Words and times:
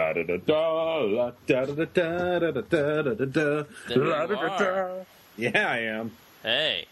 La 0.00 0.14
da 0.14 0.22
da 0.22 0.36
da, 0.38 0.96
la 0.96 1.32
da 1.46 1.66
da 1.66 1.74
da 1.74 1.84
da 1.84 2.50
da 2.50 2.62
da 2.62 3.02
da 3.02 3.14
da 3.14 3.24
da. 3.26 3.64
Da 3.86 4.26
da 4.26 4.58
da. 4.58 5.04
Yeah, 5.36 5.68
I 5.70 5.78
am. 5.80 6.12
Hey. 6.42 6.86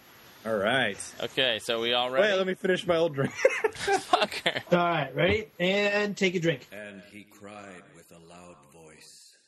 All 0.45 0.54
right. 0.54 0.99
Okay, 1.23 1.59
so 1.59 1.81
we 1.81 1.95
all 1.95 2.11
ready? 2.11 2.29
Wait, 2.29 2.37
let 2.37 2.47
me 2.47 2.53
finish 2.53 2.87
my 2.87 2.97
old 2.97 3.15
drink. 3.15 3.33
Fucker. 3.33 4.61
All 4.73 4.79
right, 4.79 5.17
ready? 5.17 5.47
And 5.59 6.19
take 6.19 6.35
a 6.35 6.39
drink. 6.39 6.69
And 6.71 7.01
he 7.11 7.25
cried 7.25 7.83
with 7.97 8.13
a 8.13 8.19
loud 8.29 8.57
voice, 8.75 9.38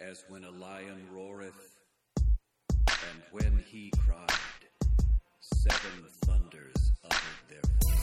as 0.00 0.24
when 0.28 0.42
a 0.42 0.50
lion 0.50 1.06
roareth. 1.14 1.54
And 2.18 3.22
when 3.30 3.64
he 3.70 3.92
cried, 4.04 4.32
seven 5.38 6.06
thunders. 6.22 6.79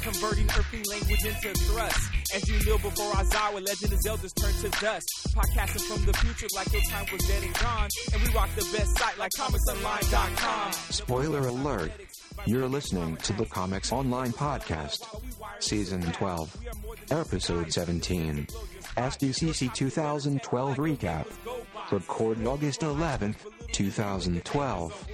Converting 0.08 0.46
earthly 0.58 0.84
language 0.84 1.26
into 1.26 1.54
thrust. 1.66 2.00
As 2.34 2.48
you 2.48 2.58
kneel 2.64 2.78
before 2.78 3.14
Isaiah, 3.18 3.60
legend 3.60 3.92
of 3.92 4.00
elders 4.08 4.32
turn 4.32 4.54
to 4.54 4.70
dust. 4.80 5.06
Podcasting 5.36 5.82
from 5.82 6.06
the 6.06 6.14
future 6.14 6.48
like 6.56 6.72
your 6.72 6.82
time 6.84 7.06
was 7.12 7.28
dead 7.28 7.44
and 7.44 7.54
gone. 7.56 7.90
And 8.14 8.24
we 8.24 8.34
rock 8.34 8.50
the 8.56 8.62
best 8.72 8.98
site 8.98 9.18
like 9.18 9.32
comicsonline.com. 9.38 10.72
Spoiler 10.72 11.48
alert. 11.50 11.92
You're 12.46 12.70
listening 12.70 13.18
to 13.18 13.34
the 13.34 13.44
Comics 13.48 13.92
Online 13.92 14.32
Podcast, 14.32 15.04
Season 15.60 16.02
12, 16.02 16.58
Episode 17.12 17.74
17, 17.74 18.48
SDCC 18.96 19.74
2012 19.74 20.78
Recap, 20.78 21.26
recorded 21.92 22.48
August 22.48 22.80
11th, 22.80 23.36
2012. 23.74 25.08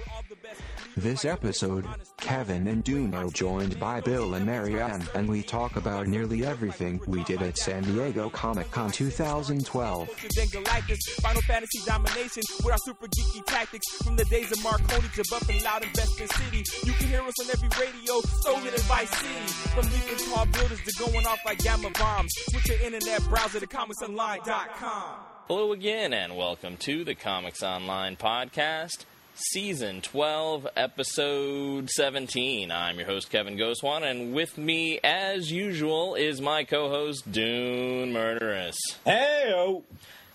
This 0.96 1.24
episode, 1.24 1.86
Kevin 2.18 2.68
and 2.68 2.84
Dune 2.84 3.14
are 3.14 3.28
joined 3.28 3.80
by 3.80 4.00
Bill 4.00 4.34
and 4.34 4.46
Marianne, 4.46 5.02
and 5.14 5.28
we 5.28 5.42
talk 5.42 5.74
about 5.74 6.06
nearly 6.06 6.46
everything 6.46 7.00
we 7.08 7.24
did 7.24 7.42
at 7.42 7.58
San 7.58 7.82
Diego 7.82 8.30
Comic 8.30 8.70
Con 8.70 8.92
2012. 8.92 10.08
Final 10.08 11.42
Fantasy 11.42 11.80
domination 11.84 12.42
with 12.62 12.72
our 12.72 12.78
super 12.84 13.06
geeky 13.06 13.44
tactics. 13.46 13.86
From 14.04 14.14
the 14.14 14.24
days 14.26 14.52
of 14.52 14.62
Marconi 14.62 15.08
to 15.16 15.24
Buff 15.30 15.48
and 15.48 15.62
Loud 15.64 15.82
Investment 15.82 16.30
City. 16.32 16.62
You 16.84 16.92
can 16.92 17.08
hear 17.08 17.22
us 17.22 17.40
on 17.42 17.50
every 17.50 17.68
radio, 17.84 18.20
so 18.42 18.56
hit 18.58 18.78
Vice 18.82 19.10
City. 19.10 19.46
From 19.74 19.86
leaping 19.92 20.26
tall 20.28 20.46
buildings 20.46 20.80
to 20.84 21.04
going 21.04 21.26
off 21.26 21.38
like 21.44 21.58
gamma 21.58 21.90
bombs. 21.98 22.30
Switch 22.50 22.68
your 22.68 22.80
internet 22.80 23.22
browser 23.28 23.58
to 23.58 23.66
comicsonline.com. 23.66 25.14
Hello 25.48 25.72
again, 25.72 26.12
and 26.12 26.36
welcome 26.36 26.76
to 26.78 27.04
the 27.04 27.14
Comics 27.14 27.62
Online 27.62 28.16
Podcast, 28.16 29.04
Season 29.36 30.00
12, 30.00 30.68
Episode 30.76 31.90
17. 31.90 32.70
I'm 32.70 32.98
your 32.98 33.06
host, 33.06 33.30
Kevin 33.30 33.56
Goswan, 33.56 34.08
and 34.08 34.32
with 34.32 34.56
me, 34.56 35.00
as 35.02 35.50
usual, 35.50 36.14
is 36.14 36.40
my 36.40 36.62
co 36.62 36.88
host, 36.88 37.30
Dune 37.30 38.12
Murderous. 38.12 38.76
hey, 39.04 39.52
oh. 39.54 39.82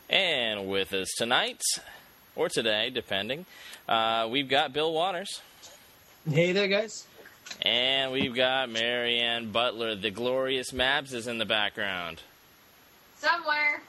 And 0.09 0.67
with 0.67 0.91
us 0.93 1.07
tonight, 1.17 1.61
or 2.35 2.49
today, 2.49 2.89
depending, 2.89 3.45
uh, 3.87 4.27
we've 4.29 4.49
got 4.49 4.73
Bill 4.73 4.91
Waters. 4.91 5.41
Hey 6.29 6.51
there, 6.51 6.67
guys. 6.67 7.05
And 7.61 8.11
we've 8.11 8.35
got 8.35 8.69
Marianne 8.69 9.51
Butler. 9.51 9.95
The 9.95 10.11
glorious 10.11 10.71
Mabs 10.71 11.13
is 11.13 11.27
in 11.27 11.37
the 11.37 11.45
background. 11.45 12.21
Somewhere. 13.17 13.81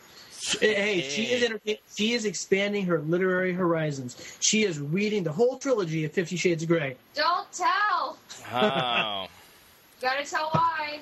Hey, 0.61 1.03
she 1.03 1.25
is 1.25 1.43
entertain- 1.43 1.79
she 1.95 2.13
is 2.15 2.25
expanding 2.25 2.87
her 2.87 2.99
literary 3.01 3.53
horizons. 3.53 4.17
She 4.41 4.65
is 4.65 4.79
reading 4.79 5.23
the 5.23 5.33
whole 5.33 5.59
trilogy 5.59 6.05
of 6.05 6.13
Fifty 6.13 6.37
Shades 6.37 6.63
of 6.63 6.69
Grey. 6.69 6.97
Don't 7.15 7.47
tell. 7.53 8.19
Oh. 8.53 9.27
Gotta 10.01 10.25
tell 10.25 10.49
why. 10.53 11.01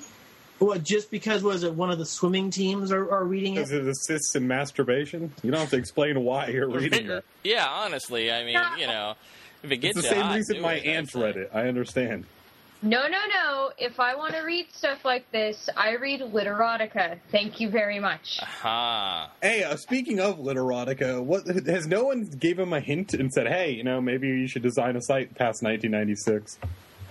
What? 0.59 0.83
Just 0.83 1.09
because 1.09 1.41
was 1.41 1.63
it 1.63 1.73
one 1.73 1.89
of 1.89 1.99
the 1.99 2.05
swimming 2.05 2.51
teams 2.51 2.91
are, 2.91 3.09
are 3.09 3.23
reading 3.23 3.55
Does 3.55 3.71
it? 3.71 3.83
it 3.83 3.87
assists 3.87 4.35
in 4.35 4.45
masturbation? 4.45 5.31
You 5.41 5.51
don't 5.51 5.61
have 5.61 5.69
to 5.69 5.77
explain 5.77 6.21
why 6.25 6.47
you're 6.47 6.67
reading 6.69 7.09
it. 7.09 7.23
yeah, 7.43 7.65
honestly, 7.65 8.29
I 8.29 8.43
mean, 8.43 8.59
you 8.77 8.87
know, 8.87 9.15
if 9.63 9.71
it 9.71 9.81
It's 9.81 9.95
the 9.95 10.01
same 10.03 10.21
hot, 10.21 10.35
reason 10.35 10.59
my 10.61 10.73
it, 10.73 10.85
aunt 10.85 11.07
that's 11.13 11.15
read 11.15 11.37
it. 11.37 11.49
I 11.53 11.69
understand. 11.69 12.25
No, 12.81 13.07
no, 13.07 13.17
no. 13.27 13.71
If 13.77 13.99
I 13.99 14.15
want 14.15 14.33
to 14.35 14.41
read 14.41 14.67
stuff 14.73 15.03
like 15.03 15.29
this, 15.31 15.69
I 15.75 15.95
read 15.97 16.21
literotica. 16.21 17.19
Thank 17.29 17.59
you 17.59 17.69
very 17.69 17.99
much. 17.99 18.39
Aha. 18.41 19.31
Hey, 19.41 19.63
uh, 19.63 19.75
speaking 19.75 20.19
of 20.21 20.37
literotica, 20.37 21.21
what 21.21 21.45
has 21.67 21.87
no 21.87 22.05
one 22.05 22.23
gave 22.23 22.57
him 22.57 22.71
a 22.71 22.79
hint 22.79 23.13
and 23.13 23.33
said, 23.33 23.47
"Hey, 23.47 23.71
you 23.71 23.83
know, 23.83 23.99
maybe 23.99 24.27
you 24.27 24.47
should 24.47 24.61
design 24.63 24.95
a 24.95 25.01
site 25.01 25.35
past 25.35 25.61
1996." 25.61 26.57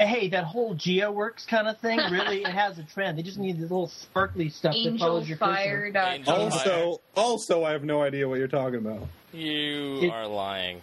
Hey, 0.00 0.28
that 0.28 0.44
whole 0.44 0.74
GeoWorks 0.76 1.46
kind 1.46 1.66
of 1.68 1.76
thing 1.80 1.98
really 2.10 2.42
it 2.44 2.46
has 2.46 2.78
a 2.78 2.84
trend. 2.84 3.18
They 3.18 3.22
just 3.22 3.36
need 3.38 3.56
this 3.56 3.62
little 3.70 3.88
sparkly 3.88 4.48
stuff 4.48 4.74
that 4.82 4.96
follows 4.98 5.28
your 5.28 5.36
cursor. 5.38 5.92
Angel- 5.94 6.32
Also, 6.34 7.00
also, 7.16 7.64
I 7.64 7.72
have 7.72 7.82
no 7.84 8.00
idea 8.02 8.28
what 8.28 8.38
you're 8.38 8.46
talking 8.48 8.76
about. 8.78 9.06
You 9.32 10.04
It- 10.04 10.10
are 10.12 10.26
lying. 10.28 10.80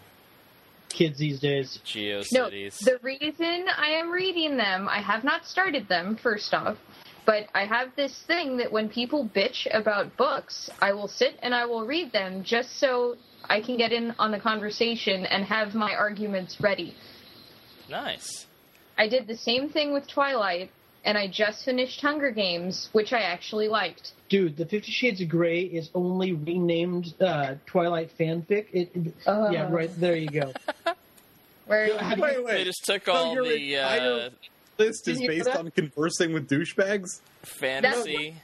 Kids 0.95 1.19
these 1.19 1.41
days. 1.41 1.79
GeoCities. 1.85 2.31
No, 2.31 2.49
the 2.93 2.99
reason 3.01 3.65
I 3.75 3.89
am 3.89 4.11
reading 4.11 4.55
them, 4.55 4.87
I 4.87 5.01
have 5.01 5.25
not 5.25 5.45
started 5.45 5.89
them, 5.89 6.15
first 6.15 6.53
off, 6.53 6.77
but 7.25 7.47
I 7.53 7.65
have 7.65 7.89
this 7.97 8.23
thing 8.27 8.55
that 8.57 8.71
when 8.71 8.87
people 8.87 9.29
bitch 9.35 9.67
about 9.73 10.15
books, 10.15 10.69
I 10.79 10.93
will 10.93 11.09
sit 11.09 11.37
and 11.41 11.53
I 11.53 11.65
will 11.65 11.85
read 11.85 12.13
them 12.13 12.43
just 12.45 12.79
so 12.79 13.17
I 13.43 13.59
can 13.59 13.75
get 13.77 13.91
in 13.91 14.15
on 14.17 14.31
the 14.31 14.39
conversation 14.39 15.25
and 15.25 15.43
have 15.43 15.75
my 15.75 15.93
arguments 15.93 16.61
ready. 16.61 16.95
nice. 17.89 18.45
I 18.97 19.09
did 19.09 19.27
the 19.27 19.35
same 19.35 19.69
thing 19.69 19.91
with 19.91 20.07
Twilight, 20.07 20.71
and 21.03 21.17
I 21.17 21.27
just 21.27 21.65
finished 21.65 21.99
Hunger 21.99 22.31
Games, 22.31 22.87
which 22.93 23.11
I 23.11 23.19
actually 23.19 23.67
liked. 23.67 24.13
Dude, 24.35 24.57
the 24.57 24.65
Fifty 24.65 24.91
Shades 24.91 25.21
of 25.21 25.29
Grey 25.29 25.61
is 25.61 25.89
only 25.95 26.33
renamed 26.33 27.13
uh, 27.21 27.55
Twilight 27.65 28.11
fanfic. 28.19 28.65
It, 28.73 28.91
it- 28.93 29.13
Uh. 29.25 29.47
yeah, 29.49 29.69
right 29.71 29.89
there 29.97 30.17
you 30.17 30.27
go. 30.27 30.51
Where 31.67 31.97
Have 31.97 32.19
Wait, 32.19 32.45
They 32.45 32.63
just 32.65 32.83
took 32.83 33.05
So 33.05 33.13
all 33.13 33.33
your 33.33 33.45
the 33.47 33.77
uh, 33.77 34.29
list 34.77 35.07
is 35.07 35.19
Didn't 35.19 35.21
you 35.21 35.27
know 35.39 35.45
based 35.45 35.57
on 35.57 35.71
conversing 35.71 36.33
with 36.33 36.49
douchebags. 36.49 37.21
fantasy. 37.43 38.35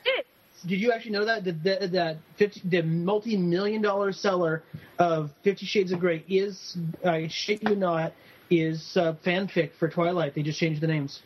Did 0.66 0.80
you 0.80 0.94
actually 0.94 1.12
know 1.12 1.25
that 1.25 1.44
that 1.44 1.62
that, 1.66 1.91
that 1.91 2.18
50, 2.38 2.62
the 2.69 2.84
multi-million 2.84 3.81
dollar 3.81 4.13
seller 4.13 4.63
of 4.97 5.31
Fifty 5.41 5.66
Shades 5.66 5.91
of 5.91 6.00
Grey 6.00 6.24
is, 6.30 6.78
I 7.03 7.28
shit 7.28 7.68
you 7.68 7.75
not, 7.75 8.13
is 8.50 8.96
uh, 8.96 9.12
fanfic 9.25 9.74
for 9.74 9.90
Twilight. 9.90 10.35
They 10.35 10.41
just 10.44 10.57
changed 10.57 10.80
the 10.80 10.88
names. 10.88 11.22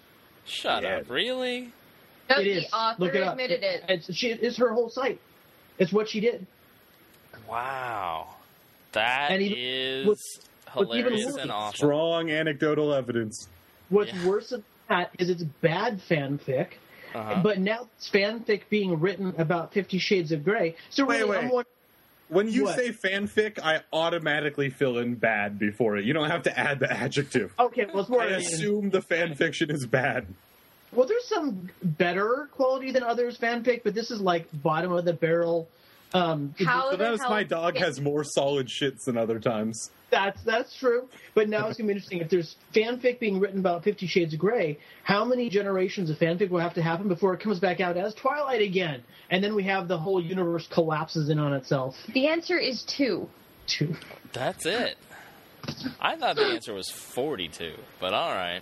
Shut 0.45 0.81
Yeah. 0.81 0.97
up. 0.97 1.09
Really? 1.11 1.71
No, 2.29 2.37
it 2.39 2.43
the 2.45 2.75
author 2.75 3.03
Look 3.03 3.15
it 3.15 3.23
up. 3.23 3.33
admitted 3.33 3.63
it. 3.63 3.83
It's 3.87 4.13
she, 4.15 4.29
it's 4.31 4.57
her 4.57 4.73
whole 4.73 4.89
site. 4.89 5.19
It's 5.77 5.91
what 5.91 6.09
she 6.09 6.19
did. 6.19 6.45
Wow. 7.49 8.27
That 8.93 9.31
And 9.31 9.41
even- 9.41 9.57
is 9.57 10.07
what's- 10.07 10.39
what's 10.73 10.89
even 10.95 11.03
hilarious 11.13 11.25
worse- 11.33 11.41
and 11.43 11.51
awful. 11.51 11.73
Strong 11.77 12.31
anecdotal 12.31 12.93
evidence. 12.93 13.47
What's 13.89 14.13
Yeah. 14.13 14.25
worse 14.27 14.49
than 14.49 14.63
that 14.89 15.11
is 15.19 15.29
it's 15.29 15.43
bad 15.43 15.99
fanfic. 16.09 16.67
Uh-huh. 17.13 17.41
But 17.43 17.59
now 17.59 17.87
it's 17.97 18.09
fanfic 18.09 18.63
being 18.69 18.99
written 18.99 19.33
about 19.37 19.73
Fifty 19.73 19.99
Shades 19.99 20.31
of 20.31 20.43
Grey. 20.43 20.75
So 20.89 21.05
Wait, 21.05 21.19
really, 21.19 21.29
wait. 21.29 21.37
I'm 21.37 21.43
wondering, 21.49 21.65
When 22.27 22.49
you 22.49 22.63
What? 22.63 22.75
say 22.75 22.89
fanfic, 22.89 23.59
I 23.59 23.81
automatically 23.93 24.71
fill 24.71 24.97
in 24.97 25.13
bad 25.13 25.59
before 25.59 25.95
it. 25.97 26.05
You 26.05 26.13
don't 26.13 26.31
have 26.31 26.41
to 26.43 26.59
add 26.59 26.79
the 26.79 26.91
adjective. 26.91 27.53
okay, 27.59 27.85
well, 27.85 27.99
it's 27.99 28.09
more. 28.09 28.21
I 28.23 28.29
assume 28.31 28.89
the 28.89 28.99
fanfiction 29.01 29.71
is 29.71 29.85
bad. 29.85 30.25
Well, 30.95 31.07
there's 31.07 31.25
some 31.27 31.69
better 31.83 32.49
quality 32.53 32.91
than 32.91 33.03
others 33.03 33.37
fanfic, 33.37 33.81
but 33.83 33.93
this 33.93 34.11
is 34.11 34.19
like 34.21 34.47
bottom 34.61 34.91
of 34.91 35.05
the 35.05 35.13
barrel. 35.13 35.67
Um, 36.13 36.55
How 36.65 36.91
the 36.91 36.97
Sometimes 36.97 37.21
hell 37.21 37.29
my 37.29 37.43
dog 37.43 37.75
it- 37.75 37.81
has 37.81 37.99
more 37.99 38.23
solid 38.23 38.67
shits 38.67 39.03
than 39.05 39.17
other 39.17 39.37
times. 39.39 39.91
that's 40.11 40.41
that's 40.43 40.73
true. 40.77 41.09
But 41.33 41.49
now 41.49 41.67
it's 41.67 41.77
gonna 41.77 41.87
be 41.87 41.93
interesting. 41.93 42.19
If 42.21 42.29
there's 42.29 42.55
fanfic 42.73 43.19
being 43.19 43.39
written 43.39 43.59
about 43.59 43.83
Fifty 43.83 44.07
Shades 44.07 44.33
of 44.33 44.39
Grey, 44.39 44.77
how 45.03 45.25
many 45.25 45.49
generations 45.49 46.09
of 46.09 46.17
fanfic 46.17 46.49
will 46.51 46.61
have 46.61 46.75
to 46.75 46.81
happen 46.81 47.09
before 47.09 47.33
it 47.33 47.41
comes 47.41 47.59
back 47.59 47.81
out 47.81 47.97
as 47.97 48.13
Twilight 48.13 48.61
again? 48.61 49.03
And 49.29 49.43
then 49.43 49.55
we 49.55 49.63
have 49.63 49.87
the 49.89 49.97
whole 49.97 50.21
universe 50.23 50.67
collapses 50.67 51.29
in 51.29 51.37
on 51.39 51.51
itself. 51.53 51.97
The 52.13 52.27
answer 52.27 52.57
is 52.57 52.83
two. 52.83 53.27
Two. 53.67 53.95
That's 54.31 54.65
it. 54.65 54.97
I 55.99 56.15
thought 56.15 56.35
the 56.35 56.45
answer 56.45 56.73
was 56.75 56.89
42, 56.91 57.73
but 57.99 58.13
all 58.13 58.29
right. 58.31 58.61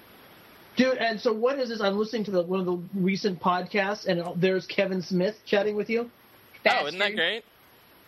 Dude, 0.75 0.97
and 0.97 1.19
so 1.19 1.31
what 1.33 1.59
is 1.59 1.69
this? 1.69 1.81
I'm 1.81 1.97
listening 1.97 2.23
to 2.25 2.31
the, 2.31 2.41
one 2.41 2.59
of 2.59 2.65
the 2.65 2.79
recent 2.95 3.39
podcasts, 3.39 4.07
and 4.07 4.23
there's 4.41 4.65
Kevin 4.65 5.01
Smith 5.01 5.39
chatting 5.45 5.75
with 5.75 5.89
you. 5.89 6.09
Oh, 6.67 6.87
isn't 6.87 6.99
that 6.99 7.15
great? 7.15 7.43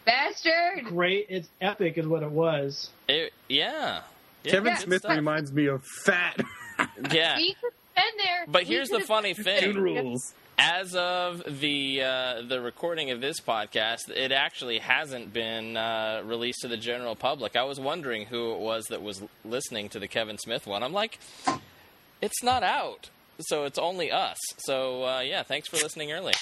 Bastard! 0.06 0.86
Great, 0.86 1.28
it's 1.30 1.48
epic, 1.62 1.98
is 1.98 2.08
what 2.08 2.24
it 2.24 2.32
was. 2.32 2.90
It, 3.08 3.34
yeah. 3.50 4.02
Yeah, 4.44 4.52
Kevin 4.52 4.74
good 4.74 4.82
Smith 4.82 5.06
reminds 5.06 5.52
me 5.52 5.66
of 5.68 5.84
fat 5.84 6.40
Yeah. 7.12 7.38
We 7.38 7.56
could 7.60 7.72
have 7.74 7.96
been 7.96 8.26
there. 8.26 8.46
But 8.48 8.64
We 8.64 8.68
here's 8.68 8.90
the 8.90 9.00
funny 9.00 9.34
thing. 9.34 9.76
rules. 9.76 10.34
As 10.58 10.96
of 10.96 11.44
the 11.60 12.02
uh, 12.02 12.42
the 12.48 12.62
recording 12.62 13.12
of 13.12 13.20
this 13.20 13.42
podcast, 13.42 14.10
it 14.10 14.32
actually 14.32 14.80
hasn't 14.80 15.34
been 15.34 15.76
uh, 15.76 16.22
released 16.24 16.62
to 16.62 16.70
the 16.70 16.78
general 16.78 17.16
public. 17.16 17.58
I 17.58 17.64
was 17.64 17.78
wondering 17.78 18.26
who 18.28 18.54
it 18.54 18.60
was 18.60 18.86
that 18.86 19.02
was 19.02 19.22
listening 19.44 19.90
to 19.90 20.00
the 20.00 20.08
Kevin 20.08 20.38
Smith 20.38 20.66
one. 20.66 20.82
I'm 20.82 20.94
like, 20.94 21.20
it's 22.26 22.42
not 22.44 22.64
out, 22.64 23.10
so 23.40 23.64
it's 23.64 23.78
only 23.78 24.12
us. 24.12 24.38
So 24.58 25.04
uh, 25.06 25.20
yeah, 25.22 25.44
thanks 25.44 25.68
for 25.68 25.78
listening 25.78 26.12
early. 26.12 26.34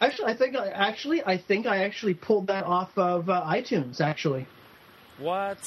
Actually, 0.00 0.32
I 0.32 0.34
think 0.36 0.56
I 0.56 0.68
actually 0.68 1.22
I 1.24 1.36
think 1.38 1.66
I 1.66 1.84
actually 1.84 2.14
pulled 2.14 2.46
that 2.48 2.64
off 2.64 2.96
of 2.98 3.28
uh, 3.30 3.42
iTunes. 3.46 4.00
Actually, 4.00 4.46
What? 5.18 5.58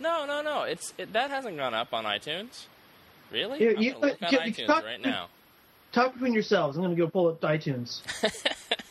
No, 0.00 0.26
no, 0.26 0.42
no. 0.42 0.62
It's 0.62 0.92
it, 0.98 1.12
that 1.12 1.30
hasn't 1.30 1.56
gone 1.56 1.74
up 1.74 1.94
on 1.94 2.04
iTunes. 2.04 2.66
Really? 3.30 3.62
Yeah, 3.64 3.70
you- 3.78 3.94
on 3.94 4.08
you- 4.08 4.38
iTunes 4.38 4.66
talk- 4.66 4.84
right 4.84 5.00
now. 5.00 5.28
talk 5.92 6.12
between 6.14 6.32
yourselves. 6.34 6.76
I'm 6.76 6.82
going 6.82 6.94
to 6.96 7.00
go 7.02 7.08
pull 7.08 7.28
up 7.28 7.40
iTunes. 7.42 8.02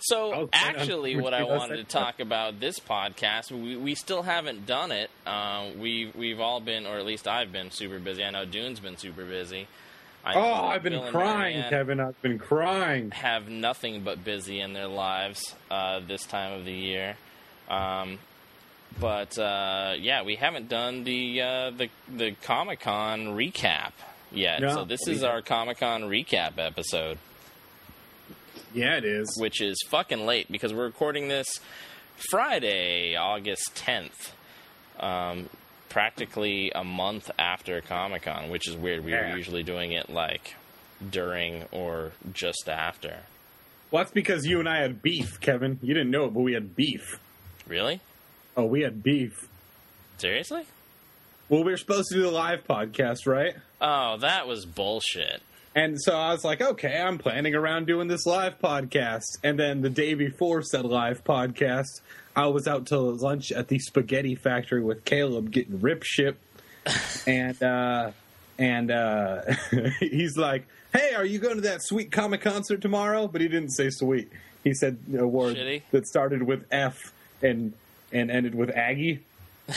So 0.00 0.48
actually, 0.52 1.16
what 1.16 1.34
I 1.34 1.44
wanted 1.44 1.76
to 1.76 1.84
talk 1.84 2.20
about 2.20 2.60
this 2.60 2.78
podcast, 2.78 3.50
we, 3.50 3.76
we 3.76 3.94
still 3.94 4.22
haven't 4.22 4.66
done 4.66 4.92
it. 4.92 5.10
Um, 5.26 5.78
we 5.78 6.12
we've 6.14 6.40
all 6.40 6.60
been, 6.60 6.86
or 6.86 6.98
at 6.98 7.04
least 7.06 7.28
I've 7.28 7.52
been 7.52 7.70
super 7.70 7.98
busy. 7.98 8.24
I 8.24 8.30
know 8.30 8.44
Dune's 8.44 8.80
been 8.80 8.96
super 8.96 9.24
busy. 9.24 9.68
I 10.24 10.34
oh, 10.34 10.66
I've 10.66 10.82
been 10.82 10.92
Bill 10.92 11.10
crying, 11.10 11.62
Kevin. 11.68 12.00
I've 12.00 12.20
been 12.20 12.38
crying. 12.38 13.10
Have 13.10 13.48
nothing 13.48 14.02
but 14.02 14.22
busy 14.22 14.60
in 14.60 14.74
their 14.74 14.88
lives 14.88 15.54
uh, 15.70 16.00
this 16.06 16.24
time 16.24 16.52
of 16.52 16.64
the 16.64 16.72
year. 16.72 17.16
Um, 17.68 18.18
but 18.98 19.38
uh, 19.38 19.94
yeah, 19.98 20.22
we 20.22 20.36
haven't 20.36 20.68
done 20.68 21.04
the 21.04 21.40
uh, 21.40 21.70
the 21.70 21.88
the 22.14 22.32
Comic 22.42 22.80
Con 22.80 23.28
recap 23.28 23.92
yet. 24.30 24.60
No, 24.60 24.74
so 24.74 24.84
this 24.84 25.06
is 25.06 25.22
our 25.22 25.40
Comic 25.40 25.78
Con 25.78 26.02
recap 26.02 26.58
episode. 26.58 27.18
Yeah, 28.72 28.96
it 28.96 29.04
is. 29.04 29.36
which 29.38 29.60
is 29.60 29.76
fucking 29.88 30.26
late 30.26 30.50
because 30.50 30.72
we're 30.72 30.84
recording 30.84 31.28
this 31.28 31.60
Friday, 32.30 33.16
August 33.16 33.74
10th. 33.74 34.32
Um, 34.98 35.48
practically 35.88 36.70
a 36.74 36.84
month 36.84 37.30
after 37.38 37.80
Comic 37.80 38.22
Con, 38.22 38.48
which 38.50 38.68
is 38.68 38.76
weird. 38.76 39.04
We 39.04 39.12
Yeah. 39.12 39.30
were 39.32 39.36
usually 39.36 39.62
doing 39.64 39.92
it 39.92 40.08
like 40.08 40.54
during 41.10 41.64
or 41.72 42.12
just 42.32 42.68
after. 42.68 43.20
Well, 43.90 44.04
that's 44.04 44.12
because 44.12 44.46
you 44.46 44.60
and 44.60 44.68
I 44.68 44.82
had 44.82 45.02
beef, 45.02 45.40
Kevin. 45.40 45.80
You 45.82 45.94
didn't 45.94 46.10
know 46.12 46.26
it, 46.26 46.34
but 46.34 46.40
we 46.40 46.52
had 46.52 46.76
beef. 46.76 47.18
Really? 47.66 48.00
Oh, 48.56 48.64
we 48.66 48.82
had 48.82 49.02
beef. 49.02 49.48
Seriously? 50.18 50.66
Well, 51.48 51.64
we 51.64 51.72
were 51.72 51.76
supposed 51.76 52.10
to 52.10 52.14
do 52.16 52.22
the 52.22 52.30
live 52.30 52.64
podcast, 52.68 53.26
right? 53.26 53.54
Oh, 53.80 54.18
that 54.18 54.46
was 54.46 54.66
bullshit. 54.66 55.42
And 55.74 56.00
so 56.00 56.16
I 56.16 56.32
was 56.32 56.44
like, 56.44 56.60
okay, 56.60 57.00
I'm 57.00 57.18
planning 57.18 57.54
around 57.54 57.86
doing 57.86 58.08
this 58.08 58.26
live 58.26 58.58
podcast. 58.58 59.38
And 59.44 59.58
then 59.58 59.82
the 59.82 59.90
day 59.90 60.14
before 60.14 60.62
said 60.62 60.84
live 60.84 61.22
podcast, 61.22 62.00
I 62.34 62.46
was 62.46 62.66
out 62.66 62.86
to 62.86 62.98
lunch 62.98 63.52
at 63.52 63.68
the 63.68 63.78
spaghetti 63.78 64.34
factory 64.34 64.82
with 64.82 65.04
Caleb 65.04 65.52
getting 65.52 65.80
rip 65.80 66.02
ship. 66.02 66.38
and 67.26 67.62
uh 67.62 68.10
and 68.58 68.90
uh 68.90 69.42
he's 70.00 70.36
like, 70.36 70.66
Hey, 70.92 71.14
are 71.14 71.24
you 71.24 71.38
going 71.38 71.56
to 71.56 71.60
that 71.62 71.82
sweet 71.82 72.10
comic 72.10 72.40
concert 72.40 72.80
tomorrow? 72.80 73.28
But 73.28 73.40
he 73.40 73.48
didn't 73.48 73.70
say 73.70 73.90
sweet. 73.90 74.28
He 74.64 74.74
said 74.74 74.98
a 75.16 75.26
word 75.26 75.56
Shitty? 75.56 75.82
that 75.92 76.06
started 76.06 76.42
with 76.42 76.64
F 76.72 77.12
and 77.42 77.74
and 78.12 78.30
ended 78.30 78.56
with 78.56 78.70
Aggie. 78.70 79.20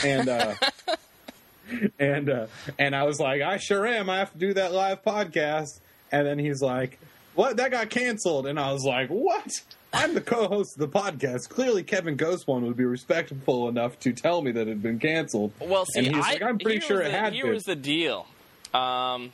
And 0.02 0.28
uh 0.28 0.54
and 1.98 2.30
uh, 2.30 2.46
and 2.78 2.94
I 2.94 3.04
was 3.04 3.20
like, 3.20 3.42
I 3.42 3.58
sure 3.58 3.86
am. 3.86 4.10
I 4.10 4.18
have 4.18 4.32
to 4.32 4.38
do 4.38 4.54
that 4.54 4.72
live 4.72 5.02
podcast. 5.02 5.80
And 6.14 6.24
then 6.24 6.38
he's 6.38 6.62
like, 6.62 7.00
What? 7.34 7.56
That 7.56 7.72
got 7.72 7.90
canceled. 7.90 8.46
And 8.46 8.58
I 8.58 8.72
was 8.72 8.84
like, 8.84 9.08
What? 9.08 9.50
I'm 9.92 10.14
the 10.14 10.20
co-host 10.20 10.76
of 10.76 10.80
the 10.92 10.98
podcast. 10.98 11.48
Clearly, 11.48 11.82
Kevin 11.82 12.14
Ghost 12.16 12.46
one 12.46 12.64
would 12.66 12.76
be 12.76 12.84
respectful 12.84 13.68
enough 13.68 13.98
to 14.00 14.12
tell 14.12 14.40
me 14.42 14.52
that 14.52 14.62
it 14.62 14.68
had 14.68 14.82
been 14.82 15.00
canceled. 15.00 15.52
Well, 15.60 15.84
see, 15.86 16.08
I, 16.08 16.18
like, 16.18 16.42
I'm 16.42 16.58
pretty 16.58 16.80
sure 16.80 17.00
it 17.00 17.10
the, 17.10 17.18
had 17.18 17.32
Here 17.32 17.44
been. 17.46 17.54
was 17.54 17.64
the 17.64 17.74
deal. 17.76 18.26
Um, 18.72 19.32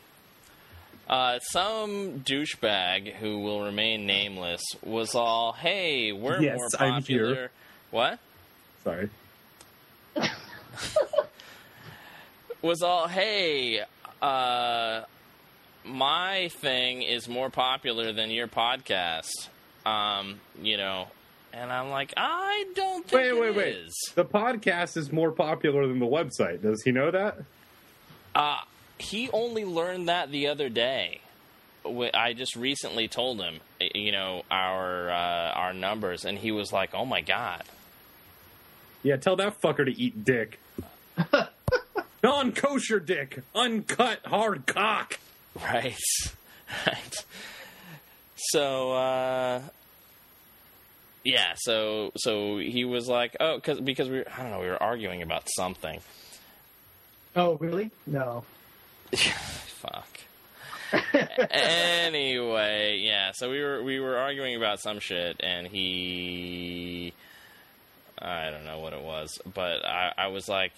uh, 1.09 1.39
some 1.41 2.21
douchebag 2.21 3.15
who 3.15 3.41
will 3.41 3.63
remain 3.65 4.07
nameless 4.07 4.63
was 4.83 5.15
all, 5.15 5.53
"Hey, 5.53 6.13
we're 6.13 6.41
Yes, 6.41 6.57
more 6.57 6.69
I'm 6.79 7.03
here." 7.03 7.27
popular." 7.27 7.51
What? 7.91 8.19
Sorry. 8.85 9.11
was 12.63 12.83
all, 12.83 13.09
hey, 13.09 13.83
uh, 14.23 15.03
my 15.85 16.49
thing 16.49 17.03
is 17.03 17.29
more 17.29 17.51
popular 17.51 18.13
than 18.13 18.31
your 18.31 18.49
podcast. 18.49 19.31
Um, 19.87 20.41
you 20.61 20.77
know, 20.77 21.09
and 21.53 21.73
I'm 21.73 21.91
like, 21.91 22.13
I 22.17 22.67
don't 22.75 23.07
think 23.07 23.13
Wait, 23.23 23.29
it 23.29 23.41
wait, 23.41 23.55
wait. 23.57 23.75
is. 23.77 23.95
The 24.15 24.25
podcast 24.25 24.97
is 24.97 25.11
more 25.11 25.33
popular 25.33 25.87
than 25.87 25.99
the 25.99 26.07
website. 26.07 26.63
Does 26.63 26.83
he 26.83 26.93
know 26.93 27.11
that? 27.11 27.39
Uh, 28.35 28.59
he 28.99 29.31
only 29.33 29.65
learned 29.65 30.09
that 30.09 30.31
the 30.31 30.49
other 30.49 30.69
day. 30.69 31.21
I 32.15 32.35
just 32.35 32.57
recently 32.57 33.09
told 33.09 33.41
him, 33.41 33.61
you 33.95 34.13
know, 34.13 34.43
our 34.51 35.11
uh, 35.11 35.53
our 35.55 35.73
numbers, 35.73 36.27
and 36.27 36.37
he 36.39 36.53
was 36.53 36.75
like, 36.75 36.95
"Oh 36.95 37.07
my 37.07 37.23
god!" 37.23 37.63
Yeah, 39.03 39.17
tell 39.17 39.35
that 39.37 39.61
fucker 39.63 39.87
to 39.87 39.99
eat 39.99 40.23
dick. 40.25 40.61
Non 42.23 42.53
kosher 42.53 43.01
dick. 43.01 43.41
Uncut 43.55 44.21
hard 44.27 44.67
cock. 44.67 45.19
Right. 45.61 45.97
right. 46.87 47.15
So 48.37 48.93
uh 48.93 49.61
yeah, 51.25 51.53
so 51.57 52.13
so 52.17 52.59
he 52.59 52.85
was 52.85 53.07
like, 53.09 53.37
"Oh, 53.41 53.61
cuz 53.61 53.79
because 53.81 54.09
we 54.09 54.19
were, 54.19 54.27
I 54.33 54.43
don't 54.43 54.53
know, 54.53 54.61
we 54.61 54.69
were 54.69 54.83
arguing 54.83 55.23
about 55.23 55.49
something." 55.55 56.01
Oh, 57.37 57.57
really? 57.59 57.91
No. 58.07 58.45
Fuck. 59.15 60.09
anyway, 61.51 62.99
yeah, 63.01 63.33
so 63.35 63.51
we 63.51 63.63
were 63.63 63.83
we 63.83 64.01
were 64.01 64.17
arguing 64.17 64.57
about 64.57 64.81
some 64.81 64.99
shit 64.99 65.37
and 65.41 65.67
he 65.67 67.13
I 68.19 68.51
don't 68.51 68.65
know 68.65 68.79
what 68.81 68.93
it 68.93 69.03
was, 69.03 69.39
but 69.55 69.85
I 69.85 70.13
I 70.17 70.27
was 70.29 70.49
like 70.49 70.73